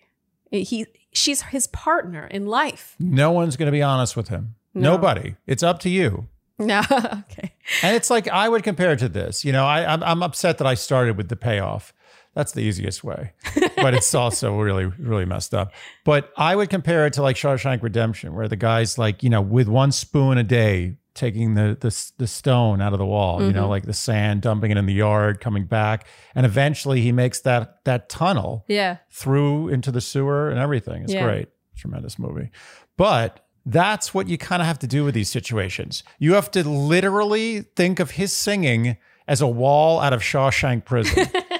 He, 0.50 0.86
she's 1.12 1.42
his 1.42 1.66
partner 1.66 2.26
in 2.26 2.46
life. 2.46 2.96
No 2.98 3.32
one's 3.32 3.56
going 3.56 3.66
to 3.66 3.72
be 3.72 3.82
honest 3.82 4.16
with 4.16 4.28
him. 4.28 4.54
No. 4.74 4.92
Nobody. 4.92 5.36
It's 5.46 5.62
up 5.62 5.80
to 5.80 5.90
you. 5.90 6.28
No, 6.58 6.80
okay. 6.90 7.54
And 7.82 7.94
it's 7.96 8.10
like 8.10 8.28
I 8.28 8.48
would 8.48 8.62
compare 8.62 8.92
it 8.92 8.98
to 9.00 9.08
this. 9.08 9.44
You 9.44 9.52
know, 9.52 9.66
I, 9.66 9.92
I'm, 9.92 10.02
I'm 10.02 10.22
upset 10.22 10.58
that 10.58 10.66
I 10.66 10.74
started 10.74 11.16
with 11.16 11.28
the 11.28 11.36
payoff. 11.36 11.92
That's 12.36 12.52
the 12.52 12.60
easiest 12.60 13.02
way, 13.02 13.32
but 13.76 13.94
it's 13.94 14.14
also 14.14 14.58
really, 14.60 14.84
really 14.84 15.24
messed 15.24 15.54
up. 15.54 15.72
But 16.04 16.30
I 16.36 16.54
would 16.54 16.68
compare 16.68 17.06
it 17.06 17.14
to 17.14 17.22
like 17.22 17.34
Shawshank 17.34 17.82
Redemption, 17.82 18.34
where 18.34 18.46
the 18.46 18.56
guy's 18.56 18.98
like, 18.98 19.22
you 19.22 19.30
know, 19.30 19.40
with 19.40 19.68
one 19.68 19.90
spoon 19.90 20.36
a 20.36 20.42
day, 20.44 20.98
taking 21.14 21.54
the 21.54 21.78
the, 21.80 22.12
the 22.18 22.26
stone 22.26 22.82
out 22.82 22.92
of 22.92 22.98
the 22.98 23.06
wall, 23.06 23.42
you 23.42 23.54
know, 23.54 23.62
mm-hmm. 23.62 23.70
like 23.70 23.86
the 23.86 23.94
sand, 23.94 24.42
dumping 24.42 24.70
it 24.70 24.76
in 24.76 24.84
the 24.84 24.92
yard, 24.92 25.40
coming 25.40 25.64
back, 25.64 26.06
and 26.34 26.44
eventually 26.44 27.00
he 27.00 27.10
makes 27.10 27.40
that 27.40 27.82
that 27.84 28.10
tunnel 28.10 28.66
Yeah. 28.68 28.98
through 29.10 29.68
into 29.70 29.90
the 29.90 30.02
sewer 30.02 30.50
and 30.50 30.58
everything. 30.58 31.04
It's 31.04 31.14
Yeah. 31.14 31.24
great. 31.24 31.48
Tremendous 31.74 32.18
movie. 32.18 32.50
But 32.98 33.46
that's 33.64 34.12
what 34.12 34.28
you 34.28 34.36
kind 34.36 34.60
of 34.60 34.68
have 34.68 34.78
to 34.80 34.86
do 34.86 35.04
with 35.04 35.14
these 35.14 35.30
situations. 35.30 36.04
You 36.18 36.34
have 36.34 36.50
to 36.50 36.68
literally 36.68 37.62
think 37.76 37.98
of 37.98 38.10
his 38.12 38.36
singing 38.36 38.98
as 39.26 39.40
a 39.40 39.48
wall 39.48 40.00
out 40.00 40.12
of 40.12 40.20
Shawshank 40.20 40.84
Prison. 40.84 41.28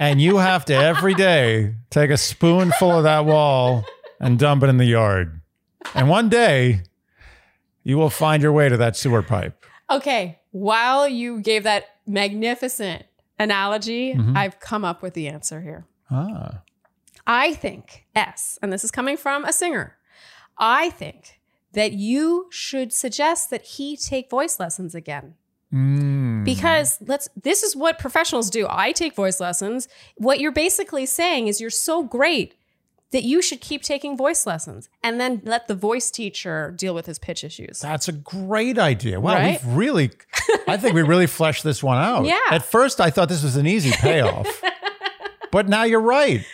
and 0.00 0.20
you 0.20 0.38
have 0.38 0.64
to 0.66 0.74
every 0.74 1.14
day 1.14 1.74
take 1.90 2.10
a 2.10 2.16
spoonful 2.16 2.90
of 2.98 3.04
that 3.04 3.24
wall 3.24 3.84
and 4.20 4.38
dump 4.38 4.62
it 4.62 4.68
in 4.68 4.76
the 4.78 4.84
yard. 4.86 5.40
And 5.94 6.08
one 6.08 6.28
day 6.28 6.82
you 7.82 7.96
will 7.98 8.10
find 8.10 8.42
your 8.42 8.52
way 8.52 8.68
to 8.68 8.76
that 8.78 8.96
sewer 8.96 9.22
pipe. 9.22 9.64
Okay, 9.90 10.40
while 10.50 11.06
you 11.08 11.40
gave 11.40 11.64
that 11.64 11.84
magnificent 12.06 13.04
analogy, 13.38 14.14
Mhm. 14.14 14.36
I've 14.36 14.60
come 14.60 14.84
up 14.84 15.02
with 15.02 15.14
the 15.14 15.28
answer 15.28 15.60
here. 15.60 15.86
Ah. 16.10 16.60
I 17.26 17.54
think, 17.54 18.06
S, 18.14 18.58
and 18.62 18.72
this 18.72 18.84
is 18.84 18.90
coming 18.90 19.16
from 19.16 19.44
a 19.44 19.52
singer, 19.52 19.96
I 20.58 20.90
think 20.90 21.40
that 21.72 21.92
you 21.92 22.46
should 22.50 22.92
suggest 22.92 23.50
that 23.50 23.62
he 23.62 23.96
take 23.96 24.30
voice 24.30 24.60
lessons 24.60 24.94
again. 24.94 25.34
Mm. 25.74 26.44
Because 26.44 26.98
let's 27.06 27.28
this 27.34 27.62
is 27.64 27.74
what 27.74 27.98
professionals 27.98 28.48
do. 28.48 28.66
I 28.70 28.92
take 28.92 29.14
voice 29.14 29.40
lessons. 29.40 29.88
What 30.16 30.38
you're 30.38 30.52
basically 30.52 31.04
saying 31.06 31.48
is 31.48 31.60
you're 31.60 31.70
so 31.70 32.04
great 32.04 32.54
that 33.10 33.22
you 33.22 33.40
should 33.42 33.60
keep 33.60 33.82
taking 33.82 34.16
voice 34.16 34.44
lessons 34.46 34.88
and 35.02 35.20
then 35.20 35.40
let 35.44 35.68
the 35.68 35.74
voice 35.74 36.10
teacher 36.10 36.72
deal 36.76 36.94
with 36.94 37.06
his 37.06 37.18
pitch 37.18 37.44
issues. 37.44 37.80
That's 37.80 38.08
a 38.08 38.12
great 38.12 38.78
idea. 38.78 39.20
Wow, 39.20 39.34
Right? 39.34 39.62
we've 39.64 39.74
really, 39.74 40.10
I 40.66 40.76
think 40.76 40.94
we 40.94 41.02
really 41.02 41.26
fleshed 41.38 41.62
this 41.62 41.80
one 41.82 41.98
out. 41.98 42.24
Yeah. 42.24 42.38
At 42.50 42.64
first, 42.64 43.00
I 43.00 43.10
thought 43.10 43.28
this 43.28 43.44
was 43.44 43.54
an 43.56 43.66
easy 43.68 43.92
payoff, 43.92 44.62
but 45.52 45.68
now 45.68 45.84
you're 45.84 46.00
right. 46.00 46.44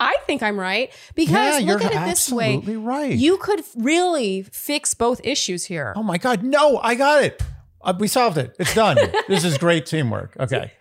I 0.00 0.16
think 0.26 0.42
I'm 0.42 0.58
right 0.58 0.90
because 1.14 1.60
yeah, 1.60 1.72
look 1.72 1.84
at 1.84 1.92
it 1.92 2.08
this 2.08 2.30
way. 2.32 2.56
right. 2.56 3.12
You 3.12 3.36
could 3.36 3.62
really 3.76 4.42
fix 4.42 4.94
both 4.94 5.20
issues 5.24 5.64
here. 5.64 5.92
oh 5.96 6.02
my 6.02 6.18
God, 6.18 6.42
no, 6.42 6.78
I 6.78 6.94
got 6.94 7.22
it. 7.24 7.42
Uh, 7.88 7.94
we 7.98 8.08
solved 8.08 8.38
it. 8.38 8.54
It's 8.58 8.74
done. 8.74 8.96
this 9.28 9.44
is 9.44 9.56
great 9.58 9.86
teamwork. 9.86 10.36
Okay, 10.38 10.72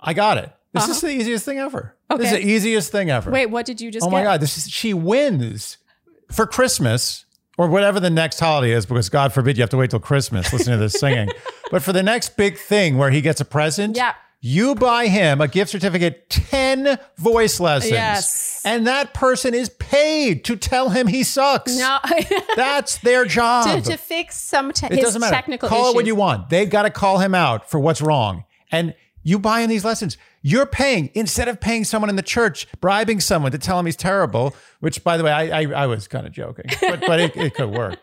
I 0.00 0.14
got 0.14 0.38
it. 0.38 0.52
This 0.72 0.88
is 0.88 1.00
the 1.00 1.08
easiest 1.10 1.44
thing 1.44 1.58
ever. 1.58 1.96
This 2.10 2.20
is 2.20 2.32
Uh-huh. 2.32 2.36
The 2.36 2.46
easiest 2.48 2.92
thing 2.92 3.10
ever. 3.10 3.30
Wait, 3.30 3.46
what 3.46 3.66
did 3.66 3.80
you 3.80 3.90
just 3.90 4.04
Oh 4.06 4.10
get? 4.10 4.12
my 4.12 4.22
God, 4.22 4.40
this 4.40 4.56
is 4.56 4.70
she 4.70 4.94
wins 4.94 5.78
for 6.30 6.46
Christmas 6.46 7.24
or 7.58 7.68
whatever 7.68 7.98
the 8.00 8.08
next 8.10 8.38
holiday 8.40 8.72
is, 8.72 8.86
because 8.86 9.08
God 9.08 9.32
forbid 9.32 9.56
you 9.58 9.62
have 9.62 9.70
to 9.70 9.76
wait 9.76 9.90
till 9.90 9.98
Christmas 10.00 10.52
listening 10.52 10.78
to 10.78 10.82
this 10.82 10.94
singing. 10.94 11.28
But 11.72 11.82
for 11.84 11.92
the 11.92 12.02
next 12.02 12.36
big 12.36 12.58
thing 12.58 12.98
where 12.98 13.10
he 13.10 13.20
gets 13.20 13.40
a 13.40 13.44
present, 13.44 13.96
Yeah. 13.96 14.14
You 14.40 14.74
buy 14.74 15.06
him 15.08 15.40
a 15.40 15.48
gift 15.48 15.70
certificate, 15.70 16.30
10 16.30 16.98
voice 17.18 17.60
lessons. 17.60 17.92
Yes. 17.92 18.62
And 18.64 18.86
that 18.86 19.12
person 19.12 19.52
is 19.54 19.68
paid 19.68 20.44
to 20.46 20.56
tell 20.56 20.88
him 20.88 21.06
he 21.06 21.22
sucks. 21.22 21.76
No, 21.76 21.98
That's 22.56 22.98
their 22.98 23.26
job. 23.26 23.82
to, 23.84 23.90
to 23.90 23.96
fix 23.98 24.38
some 24.38 24.72
te- 24.72 24.86
it 24.86 25.00
doesn't 25.00 25.20
matter. 25.20 25.34
technical 25.34 25.68
call 25.68 25.78
issues. 25.78 25.92
it 25.92 25.96
what 25.96 26.06
you 26.06 26.14
want. 26.14 26.48
They've 26.48 26.70
got 26.70 26.82
to 26.82 26.90
call 26.90 27.18
him 27.18 27.34
out 27.34 27.68
for 27.68 27.78
what's 27.78 28.00
wrong. 28.00 28.44
And 28.72 28.94
you 29.22 29.38
buy 29.38 29.60
in 29.60 29.68
these 29.68 29.84
lessons. 29.84 30.16
You're 30.42 30.64
paying 30.66 31.10
instead 31.12 31.48
of 31.48 31.60
paying 31.60 31.84
someone 31.84 32.08
in 32.08 32.16
the 32.16 32.22
church, 32.22 32.66
bribing 32.80 33.20
someone 33.20 33.52
to 33.52 33.58
tell 33.58 33.78
him 33.78 33.84
he's 33.84 33.96
terrible. 33.96 34.56
Which, 34.80 35.04
by 35.04 35.18
the 35.18 35.24
way, 35.24 35.30
I 35.30 35.60
I, 35.60 35.82
I 35.82 35.86
was 35.86 36.08
kind 36.08 36.26
of 36.26 36.32
joking, 36.32 36.64
but 36.80 37.00
but 37.06 37.20
it, 37.20 37.36
it 37.36 37.54
could 37.54 37.68
work. 37.70 37.98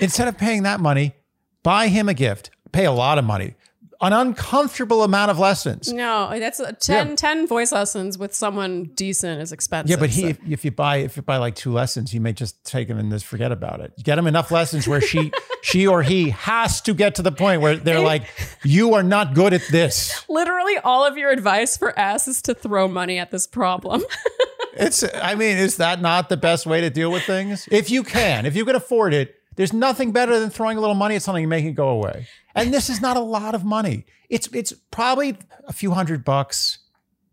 Instead 0.00 0.28
of 0.28 0.36
paying 0.36 0.64
that 0.64 0.80
money, 0.80 1.14
buy 1.62 1.88
him 1.88 2.08
a 2.08 2.14
gift. 2.14 2.50
Pay 2.72 2.84
a 2.84 2.92
lot 2.92 3.16
of 3.16 3.24
money, 3.24 3.54
an 4.00 4.12
uncomfortable 4.12 5.02
amount 5.02 5.30
of 5.30 5.38
lessons. 5.38 5.92
No, 5.92 6.38
that's 6.38 6.60
a 6.60 6.72
10, 6.72 7.08
Yeah. 7.08 7.14
10 7.16 7.46
voice 7.48 7.72
lessons 7.72 8.16
with 8.16 8.32
someone 8.34 8.84
decent 8.94 9.40
is 9.42 9.50
expensive. 9.50 9.90
Yeah, 9.90 9.96
but 10.00 10.10
he 10.10 10.22
so- 10.22 10.28
if, 10.28 10.38
if 10.48 10.64
you 10.64 10.70
buy 10.70 10.98
if 10.98 11.16
you 11.16 11.22
buy 11.22 11.38
like 11.38 11.56
two 11.56 11.72
lessons, 11.72 12.14
you 12.14 12.20
may 12.20 12.32
just 12.32 12.62
take 12.64 12.88
him 12.88 12.98
and 12.98 13.10
just 13.10 13.26
forget 13.26 13.50
about 13.50 13.80
it. 13.80 13.92
Get 14.02 14.16
him 14.18 14.26
enough 14.26 14.50
lessons 14.50 14.86
where 14.86 15.00
she 15.00 15.32
she 15.62 15.86
or 15.86 16.02
he 16.02 16.30
has 16.30 16.80
to 16.82 16.94
get 16.94 17.16
to 17.16 17.22
the 17.22 17.32
point 17.32 17.60
where 17.60 17.76
they're 17.76 18.00
like, 18.00 18.22
you 18.64 18.94
are 18.94 19.02
not 19.02 19.34
good 19.34 19.52
at 19.52 19.62
this. 19.70 20.24
literally 20.28 20.76
all 20.78 21.04
of 21.04 21.16
your 21.18 21.30
advice 21.30 21.76
for 21.76 21.98
S 21.98 22.28
is 22.28 22.40
to 22.42 22.54
throw 22.54 22.86
money 22.88 23.18
at 23.18 23.30
this 23.30 23.46
problem. 23.46 24.04
It's 24.80 25.02
I 25.12 25.34
mean, 25.34 25.56
is 25.56 25.78
that 25.78 26.00
not 26.00 26.28
the 26.28 26.36
best 26.36 26.64
way 26.64 26.80
to 26.82 26.88
deal 26.88 27.10
with 27.10 27.24
things? 27.24 27.66
If 27.68 27.90
you 27.90 28.04
can, 28.04 28.46
if 28.46 28.54
you 28.54 28.64
can 28.64 28.76
afford 28.76 29.12
it, 29.12 29.34
there's 29.58 29.72
nothing 29.74 30.12
better 30.12 30.38
than 30.40 30.48
throwing 30.50 30.78
a 30.78 30.80
little 30.80 30.94
money 30.94 31.16
at 31.16 31.22
something 31.22 31.44
and 31.44 31.50
making 31.50 31.70
it 31.70 31.74
go 31.74 31.88
away. 31.90 32.26
And 32.54 32.72
this 32.72 32.88
is 32.88 33.00
not 33.02 33.16
a 33.16 33.20
lot 33.20 33.54
of 33.54 33.64
money. 33.64 34.06
It's 34.30 34.48
it's 34.54 34.72
probably 34.90 35.36
a 35.66 35.72
few 35.72 35.90
hundred 35.90 36.24
bucks 36.24 36.78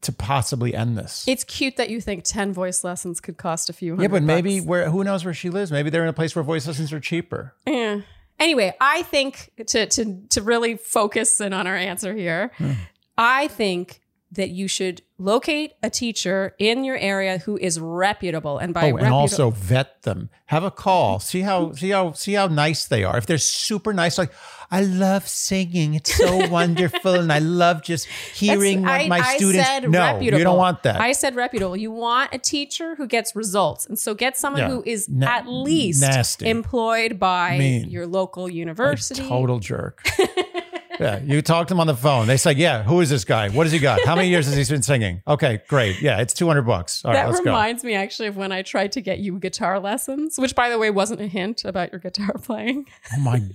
to 0.01 0.11
possibly 0.11 0.75
end 0.75 0.97
this. 0.97 1.23
it's 1.27 1.43
cute 1.43 1.77
that 1.77 1.89
you 1.89 1.99
think 2.01 2.23
10 2.23 2.53
voice 2.53 2.83
lessons 2.83 3.19
could 3.19 3.37
cost 3.37 3.69
a 3.69 3.73
few 3.73 3.93
hundred 3.93 4.03
yeah, 4.03 4.07
but 4.09 4.23
maybe 4.23 4.59
bucks. 4.59 4.67
where 4.67 4.89
who 4.89 5.03
knows 5.03 5.23
where 5.25 5.33
she 5.33 5.49
lives? 5.49 5.71
Maybe 5.71 5.89
they're 5.89 6.03
in 6.03 6.09
a 6.09 6.13
place 6.13 6.35
where 6.35 6.43
voice 6.43 6.67
lessons 6.67 6.91
are 6.93 6.99
cheaper. 6.99 7.53
Yeah. 7.67 8.01
Anyway, 8.39 8.73
I 8.81 9.03
think 9.03 9.51
to 9.67 9.85
to 9.85 10.21
to 10.29 10.41
really 10.41 10.75
focus 10.77 11.39
in 11.39 11.53
on 11.53 11.67
our 11.67 11.75
answer 11.75 12.13
here, 12.13 12.51
Hmm. 12.57 12.71
I 13.17 13.47
think 13.47 14.01
that 14.35 14.49
you 14.49 14.67
should 14.67 15.01
locate 15.17 15.73
a 15.81 15.89
teacher 15.89 16.53
in 16.59 16.83
your 16.83 16.97
area 16.97 17.37
who 17.39 17.57
is 17.57 17.79
reputable, 17.79 18.57
and 18.57 18.73
by 18.73 18.83
Oh, 18.83 18.87
and 18.87 18.95
reputable, 18.97 19.17
also 19.17 19.49
vet 19.49 20.01
them. 20.03 20.29
Have 20.47 20.63
a 20.63 20.71
call. 20.71 21.17
Mm-hmm. 21.17 21.23
See 21.25 21.41
how 21.41 21.71
see 21.73 21.89
how 21.89 22.11
see 22.13 22.33
how 22.33 22.47
nice 22.47 22.85
they 22.87 23.03
are. 23.03 23.17
If 23.17 23.25
they're 23.25 23.37
super 23.37 23.93
nice, 23.93 24.17
like 24.17 24.31
I 24.71 24.81
love 24.81 25.27
singing. 25.27 25.93
It's 25.93 26.13
so 26.13 26.47
wonderful, 26.49 27.13
and 27.15 27.31
I 27.31 27.39
love 27.39 27.81
just 27.83 28.05
hearing 28.07 28.81
what 28.81 28.91
I, 29.01 29.07
my 29.07 29.19
I 29.19 29.37
students. 29.37 29.67
said 29.67 29.89
no, 29.89 29.99
reputable. 29.99 30.37
you 30.39 30.43
don't 30.43 30.57
want 30.57 30.83
that. 30.83 30.99
I 30.99 31.13
said 31.13 31.35
reputable. 31.35 31.77
You 31.77 31.91
want 31.91 32.33
a 32.33 32.37
teacher 32.37 32.95
who 32.95 33.07
gets 33.07 33.35
results, 33.35 33.85
and 33.85 33.97
so 33.97 34.13
get 34.13 34.37
someone 34.37 34.61
Yeah. 34.63 34.69
who 34.69 34.83
is 34.85 35.07
Na- 35.07 35.27
at 35.27 35.47
least 35.47 36.01
nasty. 36.01 36.49
employed 36.49 37.19
by 37.19 37.57
Mean. 37.57 37.89
your 37.89 38.05
local 38.05 38.49
university. 38.49 39.25
Total 39.27 39.59
jerk. 39.59 40.05
yeah, 40.99 41.19
you 41.19 41.41
talk 41.41 41.67
to 41.67 41.73
them 41.73 41.79
on 41.79 41.87
the 41.87 41.95
phone. 41.95 42.27
They 42.27 42.37
say, 42.37 42.53
"Yeah, 42.53 42.83
who 42.83 43.01
is 43.01 43.09
this 43.09 43.23
guy? 43.25 43.49
What 43.49 43.65
has 43.65 43.71
he 43.71 43.79
got? 43.79 44.03
How 44.05 44.15
many 44.15 44.29
years 44.29 44.45
has 44.45 44.55
he 44.55 44.73
been 44.73 44.81
singing?" 44.83 45.21
Okay, 45.27 45.61
great. 45.67 46.01
Yeah, 46.01 46.19
it's 46.21 46.33
two 46.33 46.47
hundred 46.47 46.63
bucks. 46.63 47.03
All 47.03 47.11
right, 47.11 47.23
that 47.23 47.27
let's 47.29 47.39
go. 47.41 47.51
reminds 47.51 47.83
me 47.83 47.93
actually 47.95 48.27
of 48.27 48.37
when 48.37 48.51
I 48.51 48.61
tried 48.61 48.91
to 48.93 49.01
get 49.01 49.19
you 49.19 49.39
guitar 49.39 49.79
lessons, 49.79 50.37
which 50.37 50.55
by 50.55 50.69
the 50.69 50.77
way 50.77 50.89
wasn't 50.89 51.21
a 51.21 51.27
hint 51.27 51.65
about 51.65 51.91
your 51.91 51.99
guitar 51.99 52.35
playing. 52.41 52.85
Oh 53.15 53.19
my! 53.21 53.39
God. 53.39 53.51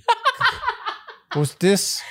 Was 1.36 1.54
this? 1.56 2.02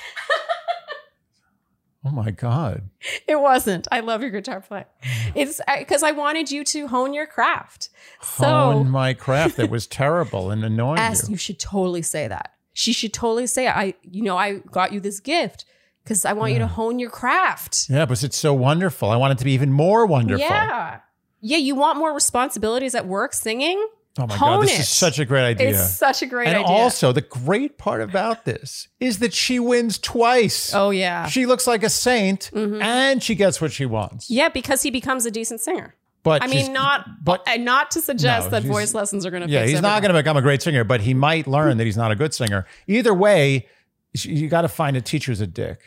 Oh 2.06 2.12
my 2.12 2.32
god! 2.32 2.90
It 3.28 3.42
wasn't. 3.42 3.86
I 3.92 4.00
love 4.00 4.22
your 4.22 4.32
guitar 4.32 4.62
playing. 4.62 4.86
Mm. 5.04 5.32
It's 5.36 5.62
because 5.80 6.02
I 6.02 6.12
wanted 6.12 6.50
you 6.50 6.64
to 6.64 6.88
hone 6.88 7.14
your 7.14 7.28
craft. 7.28 7.90
So 8.22 8.46
Hone 8.46 8.90
my 8.90 9.14
craft 9.14 9.58
that 9.58 9.70
was 9.70 9.86
terrible 9.86 10.50
and 10.50 10.64
annoying 10.64 11.00
S, 11.00 11.28
you. 11.28 11.34
you 11.34 11.38
should 11.38 11.60
totally 11.60 12.02
say 12.02 12.30
that. 12.30 12.54
She 12.80 12.94
should 12.94 13.12
totally 13.12 13.46
say, 13.46 13.68
I, 13.68 13.94
you 14.10 14.24
know, 14.24 14.38
I 14.38 14.60
got 14.72 14.94
you 14.94 15.02
this 15.02 15.20
gift 15.20 15.66
because 16.02 16.24
I 16.24 16.32
want 16.32 16.54
you 16.54 16.60
to 16.60 16.68
hone 16.68 16.98
your 16.98 17.10
craft. 17.10 17.88
Yeah, 17.90 18.06
but 18.06 18.24
it's 18.24 18.38
so 18.38 18.54
wonderful. 18.54 19.10
I 19.10 19.18
want 19.18 19.34
it 19.34 19.38
to 19.40 19.44
be 19.44 19.52
even 19.52 19.74
more 19.74 20.06
wonderful. 20.06 20.40
Yeah. 20.40 21.02
Yeah. 21.42 21.58
You 21.58 21.76
want 21.76 21.98
more 21.98 22.14
responsibilities 22.14 22.96
at 22.96 23.06
work 23.06 23.34
singing? 23.34 23.86
Oh 24.18 24.28
my 24.28 24.38
Hone 24.38 24.60
god, 24.60 24.64
this 24.64 24.76
it. 24.76 24.80
is 24.80 24.88
such 24.90 25.20
a 25.20 25.26
great 25.26 25.44
idea. 25.44 25.72
It's 25.72 25.94
such 25.94 26.22
a 26.22 26.26
great 26.26 26.48
and 26.48 26.56
idea. 26.56 26.68
also, 26.68 27.12
the 27.12 27.20
great 27.22 27.78
part 27.78 28.02
about 28.02 28.46
this 28.46 28.88
is 29.02 29.20
that 29.20 29.34
she 29.34 29.60
wins 29.60 30.00
twice. 30.00 30.74
oh, 30.74 30.92
yeah. 30.92 31.28
She 31.28 31.46
looks 31.46 31.68
like 31.68 31.84
a 31.84 31.90
saint, 31.90 32.50
mm-hmm. 32.54 32.82
and 32.82 33.22
she 33.22 33.36
gets 33.36 33.60
what 33.60 33.74
she 33.74 33.86
wants. 33.86 34.30
yeah, 34.30 34.48
because 34.48 34.84
he 34.84 34.90
becomes 34.90 35.26
a 35.26 35.32
decent 35.32 35.60
singer. 35.60 35.96
But 36.24 36.44
I 36.44 36.48
mean, 36.48 36.74
not, 36.74 37.24
but 37.24 37.48
and 37.48 37.64
not 37.64 37.92
to 37.92 38.02
suggest 38.02 38.48
No, 38.48 38.60
that 38.60 38.64
voice 38.64 38.94
lessons 38.94 39.26
are 39.26 39.32
going 39.32 39.44
to 39.44 39.50
yeah, 39.50 39.66
he's 39.66 39.82
not 39.82 40.02
going 40.02 40.14
to 40.14 40.20
become 40.20 40.36
a 40.38 40.42
great 40.42 40.62
singer, 40.62 40.84
but 40.84 41.02
he 41.02 41.14
might 41.14 41.48
learn 41.48 41.78
that 41.78 41.86
he's 41.86 41.98
not 41.98 42.12
a 42.12 42.16
good 42.16 42.34
singer. 42.34 42.66
Either 42.88 43.14
way, 43.14 43.68
you 44.14 44.50
got 44.50 44.62
to 44.64 44.68
find 44.68 44.98
a 44.98 45.02
teacher 45.02 45.32
who's 45.32 45.42
a 45.42 45.48
dick. 45.48 45.80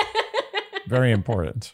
Very 0.86 1.10
important. 1.10 1.72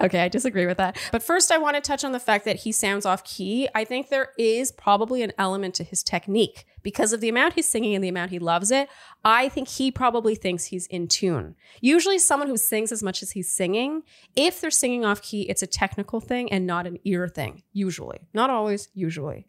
Okay, 0.00 0.20
I 0.20 0.28
disagree 0.28 0.66
with 0.66 0.78
that. 0.78 0.98
But 1.12 1.22
first, 1.22 1.52
I 1.52 1.58
want 1.58 1.76
to 1.76 1.82
touch 1.82 2.04
on 2.04 2.12
the 2.12 2.20
fact 2.20 2.46
that 2.46 2.56
he 2.56 2.72
sounds 2.72 3.04
off 3.04 3.22
key. 3.22 3.68
I 3.74 3.84
think 3.84 4.08
there 4.08 4.30
is 4.38 4.72
probably 4.72 5.22
an 5.22 5.32
element 5.36 5.74
to 5.74 5.84
his 5.84 6.02
technique 6.02 6.64
because 6.82 7.12
of 7.12 7.20
the 7.20 7.28
amount 7.28 7.54
he's 7.54 7.68
singing 7.68 7.94
and 7.94 8.02
the 8.02 8.08
amount 8.08 8.30
he 8.30 8.38
loves 8.38 8.70
it. 8.70 8.88
I 9.24 9.50
think 9.50 9.68
he 9.68 9.90
probably 9.90 10.34
thinks 10.34 10.66
he's 10.66 10.86
in 10.86 11.08
tune. 11.08 11.54
Usually, 11.82 12.18
someone 12.18 12.48
who 12.48 12.56
sings 12.56 12.92
as 12.92 13.02
much 13.02 13.22
as 13.22 13.32
he's 13.32 13.52
singing, 13.52 14.02
if 14.34 14.60
they're 14.60 14.70
singing 14.70 15.04
off 15.04 15.20
key, 15.20 15.42
it's 15.42 15.62
a 15.62 15.66
technical 15.66 16.20
thing 16.20 16.50
and 16.50 16.66
not 16.66 16.86
an 16.86 16.98
ear 17.04 17.28
thing. 17.28 17.62
Usually, 17.72 18.20
not 18.32 18.48
always, 18.48 18.88
usually. 18.94 19.46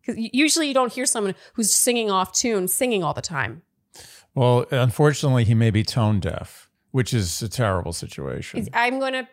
Because 0.00 0.28
usually, 0.32 0.68
you 0.68 0.74
don't 0.74 0.92
hear 0.92 1.06
someone 1.06 1.34
who's 1.54 1.72
singing 1.72 2.10
off 2.10 2.32
tune 2.32 2.68
singing 2.68 3.02
all 3.02 3.14
the 3.14 3.22
time. 3.22 3.62
Well, 4.34 4.66
unfortunately, 4.70 5.44
he 5.44 5.54
may 5.54 5.70
be 5.70 5.82
tone 5.82 6.20
deaf, 6.20 6.68
which 6.90 7.14
is 7.14 7.40
a 7.40 7.48
terrible 7.48 7.94
situation. 7.94 8.68
I'm 8.74 9.00
going 9.00 9.14
to 9.14 9.26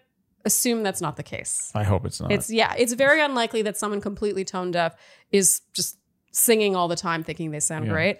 assume 0.45 0.83
that's 0.83 1.01
not 1.01 1.15
the 1.17 1.23
case. 1.23 1.71
I 1.73 1.83
hope 1.83 2.05
it's 2.05 2.19
not. 2.19 2.31
It's 2.31 2.49
yeah, 2.49 2.73
it's 2.77 2.93
very 2.93 3.21
unlikely 3.21 3.61
that 3.63 3.77
someone 3.77 4.01
completely 4.01 4.43
tone 4.45 4.71
deaf 4.71 4.95
is 5.31 5.61
just 5.73 5.97
singing 6.31 6.75
all 6.75 6.87
the 6.87 6.95
time 6.95 7.23
thinking 7.23 7.51
they 7.51 7.59
sound 7.59 7.85
Yeah. 7.85 7.91
great. 7.93 8.17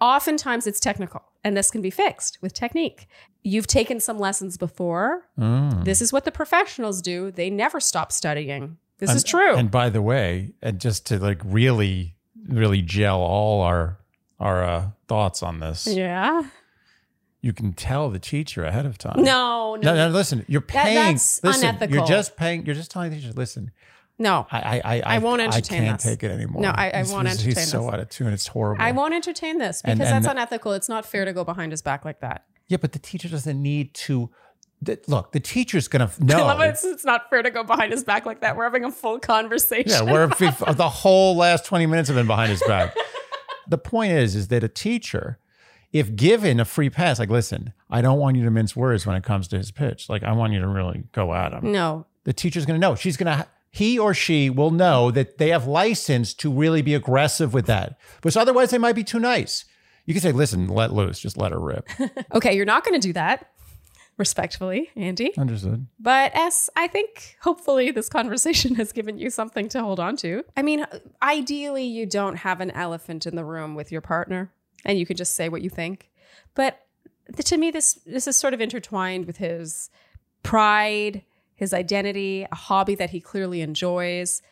Oftentimes 0.00 0.66
it's 0.66 0.80
technical 0.80 1.22
and 1.44 1.56
this 1.56 1.70
can 1.70 1.80
be 1.80 1.90
fixed 1.90 2.38
with 2.42 2.52
technique. 2.52 3.06
You've 3.44 3.66
taken 3.68 4.00
some 4.00 4.18
lessons 4.18 4.56
before. 4.56 5.28
Mm. 5.38 5.84
This 5.84 6.00
is 6.02 6.12
what 6.12 6.24
the 6.24 6.32
professionals 6.32 7.00
do. 7.02 7.30
They 7.30 7.50
never 7.50 7.78
stop 7.80 8.10
studying. 8.12 8.78
This 8.98 9.10
And- 9.10 9.16
is 9.16 9.24
true. 9.24 9.54
And 9.56 9.70
by 9.70 9.90
the 9.90 10.02
way, 10.02 10.52
and 10.60 10.80
just 10.80 11.06
to 11.06 11.18
like 11.18 11.40
really, 11.44 12.16
really 12.48 12.82
gel 12.82 13.20
all 13.20 13.62
our 13.62 13.98
our 14.40 14.64
uh, 14.64 14.90
thoughts 15.06 15.40
on 15.42 15.60
this, 15.60 15.86
yeah. 15.86 16.42
You 17.42 17.52
can 17.52 17.72
tell 17.74 18.08
the 18.08 18.18
teacher 18.18 18.64
ahead 18.64 18.86
of 18.86 18.96
time. 18.96 19.22
No, 19.22 19.74
no. 19.76 19.94
No, 19.94 20.08
no, 20.08 20.14
listen. 20.14 20.44
You're 20.48 20.60
That- 20.62 20.68
paying. 20.84 21.12
that's 21.14 21.42
listen, 21.44 21.68
unethical. 21.68 21.96
you're 21.96 22.06
just 22.06 22.36
paying. 22.36 22.64
You're 22.64 22.74
just 22.74 22.90
telling 22.90 23.10
the 23.10 23.16
teacher, 23.16 23.32
listen. 23.34 23.72
No, 24.18 24.46
I 24.50 24.80
I 24.84 24.96
I, 24.96 25.02
I 25.16 25.18
won't 25.18 25.40
entertain. 25.42 25.82
I 25.82 25.86
can't 25.86 26.00
this. 26.00 26.12
take 26.12 26.22
it 26.22 26.30
anymore. 26.30 26.62
No, 26.62 26.68
I- 26.70 26.90
I 26.92 26.96
He's- 26.98 27.10
won't 27.12 27.26
he's, 27.28 27.38
entertain 27.40 27.62
He's 27.62 27.70
so 27.70 27.88
out 27.90 27.98
of 27.98 28.08
tune. 28.08 28.32
It's 28.32 28.46
horrible. 28.46 28.82
I 28.82 28.92
won't 28.92 29.12
entertain 29.14 29.58
this 29.58 29.82
because 29.82 29.92
And- 29.98 30.02
and 30.02 30.24
that's 30.24 30.30
unethical. 30.30 30.72
It's 30.72 30.88
not 30.88 31.04
fair 31.04 31.24
to 31.24 31.32
go 31.32 31.42
behind 31.44 31.72
his 31.72 31.82
back 31.82 32.04
like 32.04 32.20
that. 32.20 32.44
yeah, 32.68 32.78
but 32.80 32.92
the 32.92 32.98
teacher 32.98 33.28
doesn't 33.28 33.60
need 33.60 33.92
to. 33.94 34.30
Look, 35.06 35.30
the 35.32 35.38
teacher's 35.40 35.86
gonna 35.88 36.10
know. 36.18 36.44
I 36.46 36.66
it. 36.66 36.70
It's, 36.70 36.84
it's 36.84 37.04
not 37.04 37.30
fair 37.30 37.42
to 37.42 37.50
go 37.50 37.62
behind 37.64 37.92
his 37.92 38.02
back 38.04 38.26
like 38.26 38.40
that. 38.40 38.56
We're 38.56 38.64
having 38.64 38.84
a 38.84 38.90
full 38.90 39.18
conversation. 39.20 39.90
Yeah, 40.08 40.28
if 40.40 40.58
the 40.76 40.88
whole 40.88 41.36
last 41.36 41.64
20 41.66 41.86
minutes 41.86 42.08
have 42.08 42.16
been 42.16 42.26
behind 42.26 42.50
his 42.50 42.62
back. 42.66 42.94
the 43.68 43.78
point 43.78 44.12
is, 44.12 44.34
is 44.34 44.48
that 44.48 44.64
a 44.64 44.68
teacher, 44.68 45.38
if 45.92 46.16
given 46.16 46.58
a 46.58 46.64
free 46.64 46.88
pass, 46.90 47.18
like, 47.18 47.28
listen, 47.30 47.72
I 47.90 48.00
don't 48.00 48.18
want 48.18 48.36
you 48.36 48.44
to 48.44 48.50
mince 48.50 48.74
words 48.74 49.06
when 49.06 49.14
it 49.16 49.24
comes 49.24 49.46
to 49.48 49.58
his 49.58 49.70
pitch. 49.70 50.08
Like, 50.08 50.22
I 50.22 50.32
want 50.32 50.52
you 50.52 50.60
to 50.60 50.66
really 50.68 51.04
go 51.12 51.34
at 51.34 51.52
him. 51.52 51.70
no, 51.72 52.06
The 52.24 52.32
teacher's 52.32 52.64
going 52.64 52.80
to 52.80 52.86
know. 52.86 52.94
She's 52.94 53.16
going 53.16 53.36
to, 53.36 53.46
he 53.70 53.98
or 53.98 54.14
she 54.14 54.48
will 54.50 54.70
know 54.70 55.10
that 55.10 55.38
they 55.38 55.48
have 55.50 55.66
license 55.66 56.32
to 56.34 56.50
really 56.50 56.82
be 56.82 56.94
aggressive 56.94 57.52
with 57.52 57.66
that. 57.66 57.98
Because 58.16 58.36
otherwise, 58.36 58.70
they 58.70 58.78
might 58.78 58.94
be 58.94 59.04
too 59.04 59.18
nice. 59.18 59.64
You 60.06 60.14
can 60.14 60.22
say, 60.22 60.32
listen, 60.32 60.66
let 60.68 60.92
loose, 60.92 61.20
just 61.20 61.36
let 61.36 61.52
her 61.52 61.60
rip. 61.60 61.88
Okay, 62.34 62.54
you're 62.56 62.64
not 62.64 62.84
going 62.84 62.98
to 62.98 63.06
do 63.06 63.12
that. 63.12 63.48
Respectfully, 64.18 64.90
Andy. 64.94 65.36
Understood. 65.38 65.86
But 65.98 66.32
S, 66.34 66.68
I 66.76 66.86
think 66.86 67.36
hopefully 67.40 67.90
this 67.90 68.08
conversation 68.08 68.74
has 68.76 68.92
given 68.92 69.18
you 69.18 69.30
something 69.30 69.68
to 69.70 69.80
hold 69.82 69.98
on 69.98 70.16
to. 70.18 70.44
I 70.56 70.62
mean, 70.62 70.86
ideally, 71.22 71.84
you 71.84 72.04
don't 72.06 72.36
have 72.36 72.60
an 72.60 72.70
elephant 72.72 73.26
in 73.26 73.36
the 73.36 73.44
room 73.44 73.74
with 73.74 73.90
your 73.90 74.02
partner 74.02 74.52
and 74.84 74.98
you 74.98 75.06
can 75.06 75.16
just 75.16 75.34
say 75.34 75.48
what 75.48 75.62
you 75.62 75.70
think. 75.70 76.10
But 76.54 76.80
to 77.44 77.56
me, 77.56 77.70
this 77.70 77.94
this 78.06 78.26
is 78.26 78.36
sort 78.36 78.54
of 78.54 78.60
intertwined 78.60 79.26
with 79.26 79.36
his 79.38 79.90
pride, 80.42 81.22
his 81.54 81.72
identity, 81.72 82.46
a 82.50 82.54
hobby 82.54 82.94
that 82.96 83.10
he 83.10 83.20
clearly 83.20 83.60
enjoys. 83.60 84.42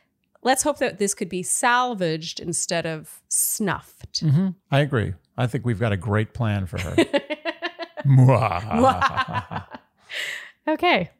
Let's 0.42 0.62
hope 0.62 0.78
that 0.78 0.98
this 0.98 1.12
could 1.12 1.28
be 1.28 1.42
salvaged 1.42 2.40
instead 2.40 2.86
of 2.86 3.20
snuffed. 3.28 4.20
hmm 4.20 4.48
I 4.70 4.80
agree. 4.80 5.14
I 5.36 5.46
think 5.46 5.64
we've 5.66 5.80
got 5.80 5.92
a 5.92 5.96
great 5.96 6.32
plan 6.34 6.66
for 6.66 6.78
her. 6.80 6.96
Okay. 10.68 11.10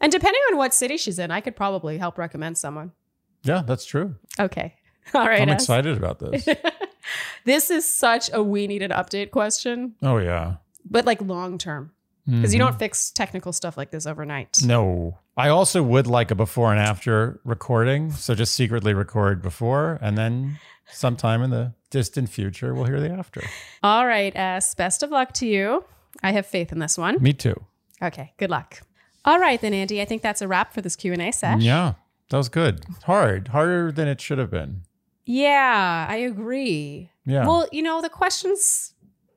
And 0.00 0.12
depending 0.12 0.40
on 0.50 0.56
what 0.58 0.72
city 0.74 0.96
she's 0.96 1.18
in, 1.18 1.30
I 1.30 1.40
could 1.40 1.56
probably 1.56 1.98
help 1.98 2.18
recommend 2.18 2.56
someone. 2.58 2.92
yeah, 3.42 3.62
that's 3.66 3.84
true. 3.84 4.14
Okay. 4.38 4.74
All 5.14 5.26
right. 5.26 5.40
I'm 5.40 5.48
excited 5.48 5.96
about 5.96 6.18
this. 6.18 6.48
This 7.44 7.70
is 7.70 7.88
such 7.88 8.30
a 8.32 8.42
we 8.42 8.66
need 8.66 8.82
an 8.82 8.90
update 8.90 9.30
question, 9.30 9.94
Oh, 10.02 10.18
yeah. 10.18 10.56
but 10.88 11.04
like 11.04 11.20
long 11.22 11.58
term, 11.58 11.92
because 12.26 12.52
you 12.54 12.60
Mhm. 12.60 12.66
don't 12.66 12.78
fix 12.78 13.10
technical 13.10 13.52
stuff 13.52 13.76
like 13.76 13.90
this 13.90 14.06
overnight. 14.06 14.58
No. 14.64 15.18
I 15.36 15.48
also 15.50 15.82
would 15.82 16.06
like 16.06 16.30
a 16.30 16.34
before 16.34 16.70
and 16.72 16.80
after 16.80 17.40
recording. 17.44 18.10
So 18.10 18.34
just 18.34 18.54
secretly 18.54 18.94
record 18.94 19.42
before 19.42 19.98
and 20.00 20.16
then 20.16 20.58
sometime 20.90 21.42
in 21.42 21.50
the 21.50 21.74
distant 21.90 22.30
future 22.30 22.74
we'll 22.74 22.86
hear 22.86 23.00
the 23.00 23.10
after. 23.10 23.42
All 23.82 24.06
right, 24.06 24.34
S. 24.34 24.74
Best 24.74 25.02
of 25.02 25.10
luck 25.10 25.32
to 25.34 25.46
you. 25.46 25.84
I 26.22 26.32
have 26.32 26.46
faith 26.46 26.72
in 26.72 26.78
this 26.78 26.96
one. 26.96 27.22
Me 27.22 27.32
too. 27.34 27.54
Okay. 28.02 28.32
Good 28.38 28.48
luck. 28.50 28.80
All 29.26 29.38
right, 29.38 29.60
then, 29.60 29.74
Andy. 29.74 30.00
I 30.00 30.04
think 30.06 30.22
that's 30.22 30.40
a 30.40 30.48
wrap 30.48 30.72
for 30.72 30.80
this 30.80 30.96
Q 30.96 31.12
and 31.12 31.20
A 31.20 31.32
session. 31.32 31.60
Yeah. 31.60 31.94
That 32.30 32.36
was 32.38 32.48
good. 32.48 32.84
Hard. 33.04 33.48
Harder 33.48 33.92
than 33.92 34.08
it 34.08 34.20
should 34.20 34.38
have 34.38 34.50
been. 34.50 34.82
Yeah, 35.26 36.06
I 36.08 36.16
agree. 36.16 37.10
Yeah. 37.26 37.46
Well, 37.46 37.68
you 37.72 37.82
know, 37.82 38.00
the 38.00 38.08
questions 38.08 38.94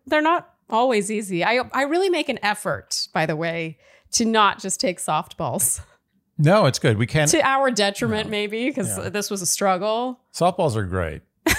they're 0.08 0.22
not 0.22 0.50
always 0.70 1.10
easy. 1.12 1.44
I 1.44 1.62
I 1.74 1.84
really 1.84 2.10
make 2.10 2.30
an 2.30 2.40
effort, 2.44 3.08
by 3.14 3.26
the 3.26 3.36
way, 3.36 3.78
to 4.12 4.26
not 4.26 4.60
just 4.60 4.80
take 4.80 5.00
softballs. 5.00 5.82
no, 6.38 6.66
it's 6.68 6.80
good. 6.80 6.98
We 6.98 7.08
can't. 7.08 7.30
to 7.32 7.42
our 7.46 7.72
detriment, 7.72 8.30
maybe, 8.30 8.68
because 8.70 8.98
Yeah. 8.98 9.10
this 9.10 9.30
was 9.32 9.42
a 9.42 9.46
struggle. 9.48 10.20
Softballs 10.34 10.76
are 10.76 10.86
great. 10.86 11.22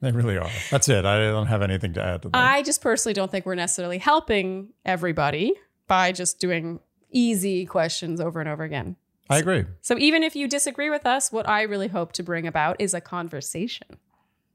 They 0.00 0.12
really 0.12 0.36
are. 0.38 0.48
That's 0.70 0.88
it. 0.88 1.04
I 1.04 1.18
don't 1.18 1.48
have 1.48 1.60
anything 1.60 1.92
to 1.94 2.00
add 2.02 2.22
to 2.22 2.28
that. 2.28 2.36
I 2.38 2.62
just 2.62 2.80
personally 2.80 3.14
don't 3.14 3.32
think 3.32 3.44
we're 3.44 3.56
necessarily 3.56 3.98
helping 3.98 4.68
everybody 4.84 5.54
by 5.88 6.12
just 6.12 6.38
doing 6.38 6.78
easy 7.10 7.66
questions 7.66 8.20
over 8.20 8.38
and 8.38 8.48
over 8.48 8.62
again. 8.62 8.94
I 9.30 9.38
agree. 9.38 9.64
So 9.80 9.98
even 9.98 10.22
if 10.22 10.34
you 10.34 10.48
disagree 10.48 10.90
with 10.90 11.06
us, 11.06 11.30
what 11.30 11.48
I 11.48 11.62
really 11.62 11.88
hope 11.88 12.12
to 12.12 12.22
bring 12.22 12.46
about 12.46 12.76
is 12.80 12.94
a 12.94 13.00
conversation. 13.00 13.98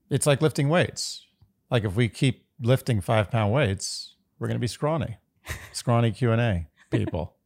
It's 0.09 0.25
like 0.25 0.41
lifting 0.41 0.69
weights. 0.69 1.25
Like 1.69 1.83
if 1.83 1.95
we 1.95 2.09
keep 2.09 2.45
lifting 2.59 3.01
five 3.01 3.29
pound 3.29 3.53
weights, 3.53 4.15
we're 4.39 4.47
going 4.47 4.55
to 4.55 4.61
be 4.61 4.67
scrawny, 4.67 5.17
scrawny 5.73 6.11
Q 6.11 6.31
and 6.31 6.41
A 6.41 6.67
people. 6.89 7.35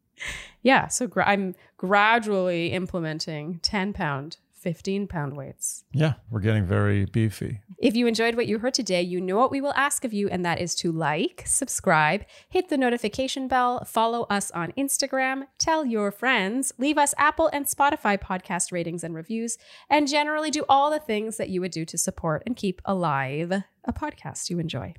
Yeah, 0.64 0.88
so 0.88 1.06
gra- 1.06 1.30
I'm 1.30 1.54
gradually 1.78 2.74
implementing 2.74 3.60
10 3.62 3.94
pound, 3.94 4.38
15 4.68 5.08
pound 5.08 5.38
weights. 5.38 5.86
Yeah, 5.94 6.16
we're 6.30 6.42
getting 6.42 6.66
very 6.66 7.06
beefy. 7.06 7.62
If 7.78 7.96
you 7.96 8.06
enjoyed 8.06 8.36
what 8.36 8.48
you 8.48 8.60
heard 8.60 8.74
today, 8.74 9.02
you 9.02 9.22
know 9.22 9.38
what 9.38 9.50
we 9.50 9.62
will 9.62 9.72
ask 9.78 10.04
of 10.04 10.12
you, 10.12 10.28
and 10.28 10.44
that 10.44 10.60
is 10.60 10.76
to 10.76 10.92
like, 10.92 11.44
subscribe, 11.46 12.26
hit 12.50 12.68
the 12.68 12.78
notification 12.78 13.48
bell, 13.48 13.86
follow 13.86 14.24
us 14.24 14.52
on 14.52 14.74
Instagram, 14.74 15.44
tell 15.58 15.86
your 15.86 16.12
friends, 16.12 16.74
leave 16.78 16.98
us 16.98 17.14
Apple 17.18 17.50
and 17.54 17.66
Spotify 17.66 18.20
podcast 18.22 18.74
ratings 18.74 19.06
and 19.06 19.16
reviews, 19.16 19.58
and 19.90 20.06
generally 20.06 20.52
do 20.52 20.66
all 20.68 20.92
the 20.92 21.00
things 21.00 21.38
that 21.38 21.48
you 21.48 21.62
would 21.62 21.72
do 21.72 21.86
to 21.86 21.98
support 21.98 22.44
and 22.46 22.58
keep 22.58 22.82
alive 22.84 23.54
a 23.86 23.94
podcast 23.94 24.50
you 24.50 24.60
enjoy. 24.60 24.94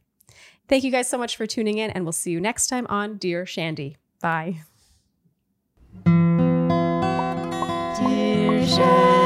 Thank 0.66 0.82
you 0.82 0.90
guys 0.90 1.10
so 1.10 1.18
much 1.18 1.36
for 1.36 1.46
tuning 1.46 1.76
in, 1.76 1.90
and 1.90 2.06
we'll 2.06 2.12
see 2.12 2.30
you 2.30 2.40
next 2.40 2.68
time 2.68 2.86
on 2.88 3.18
Dear 3.18 3.44
Shandy. 3.44 3.98
Bye. 4.22 4.62
Dear 7.98 8.66
Shandy. 8.66 9.17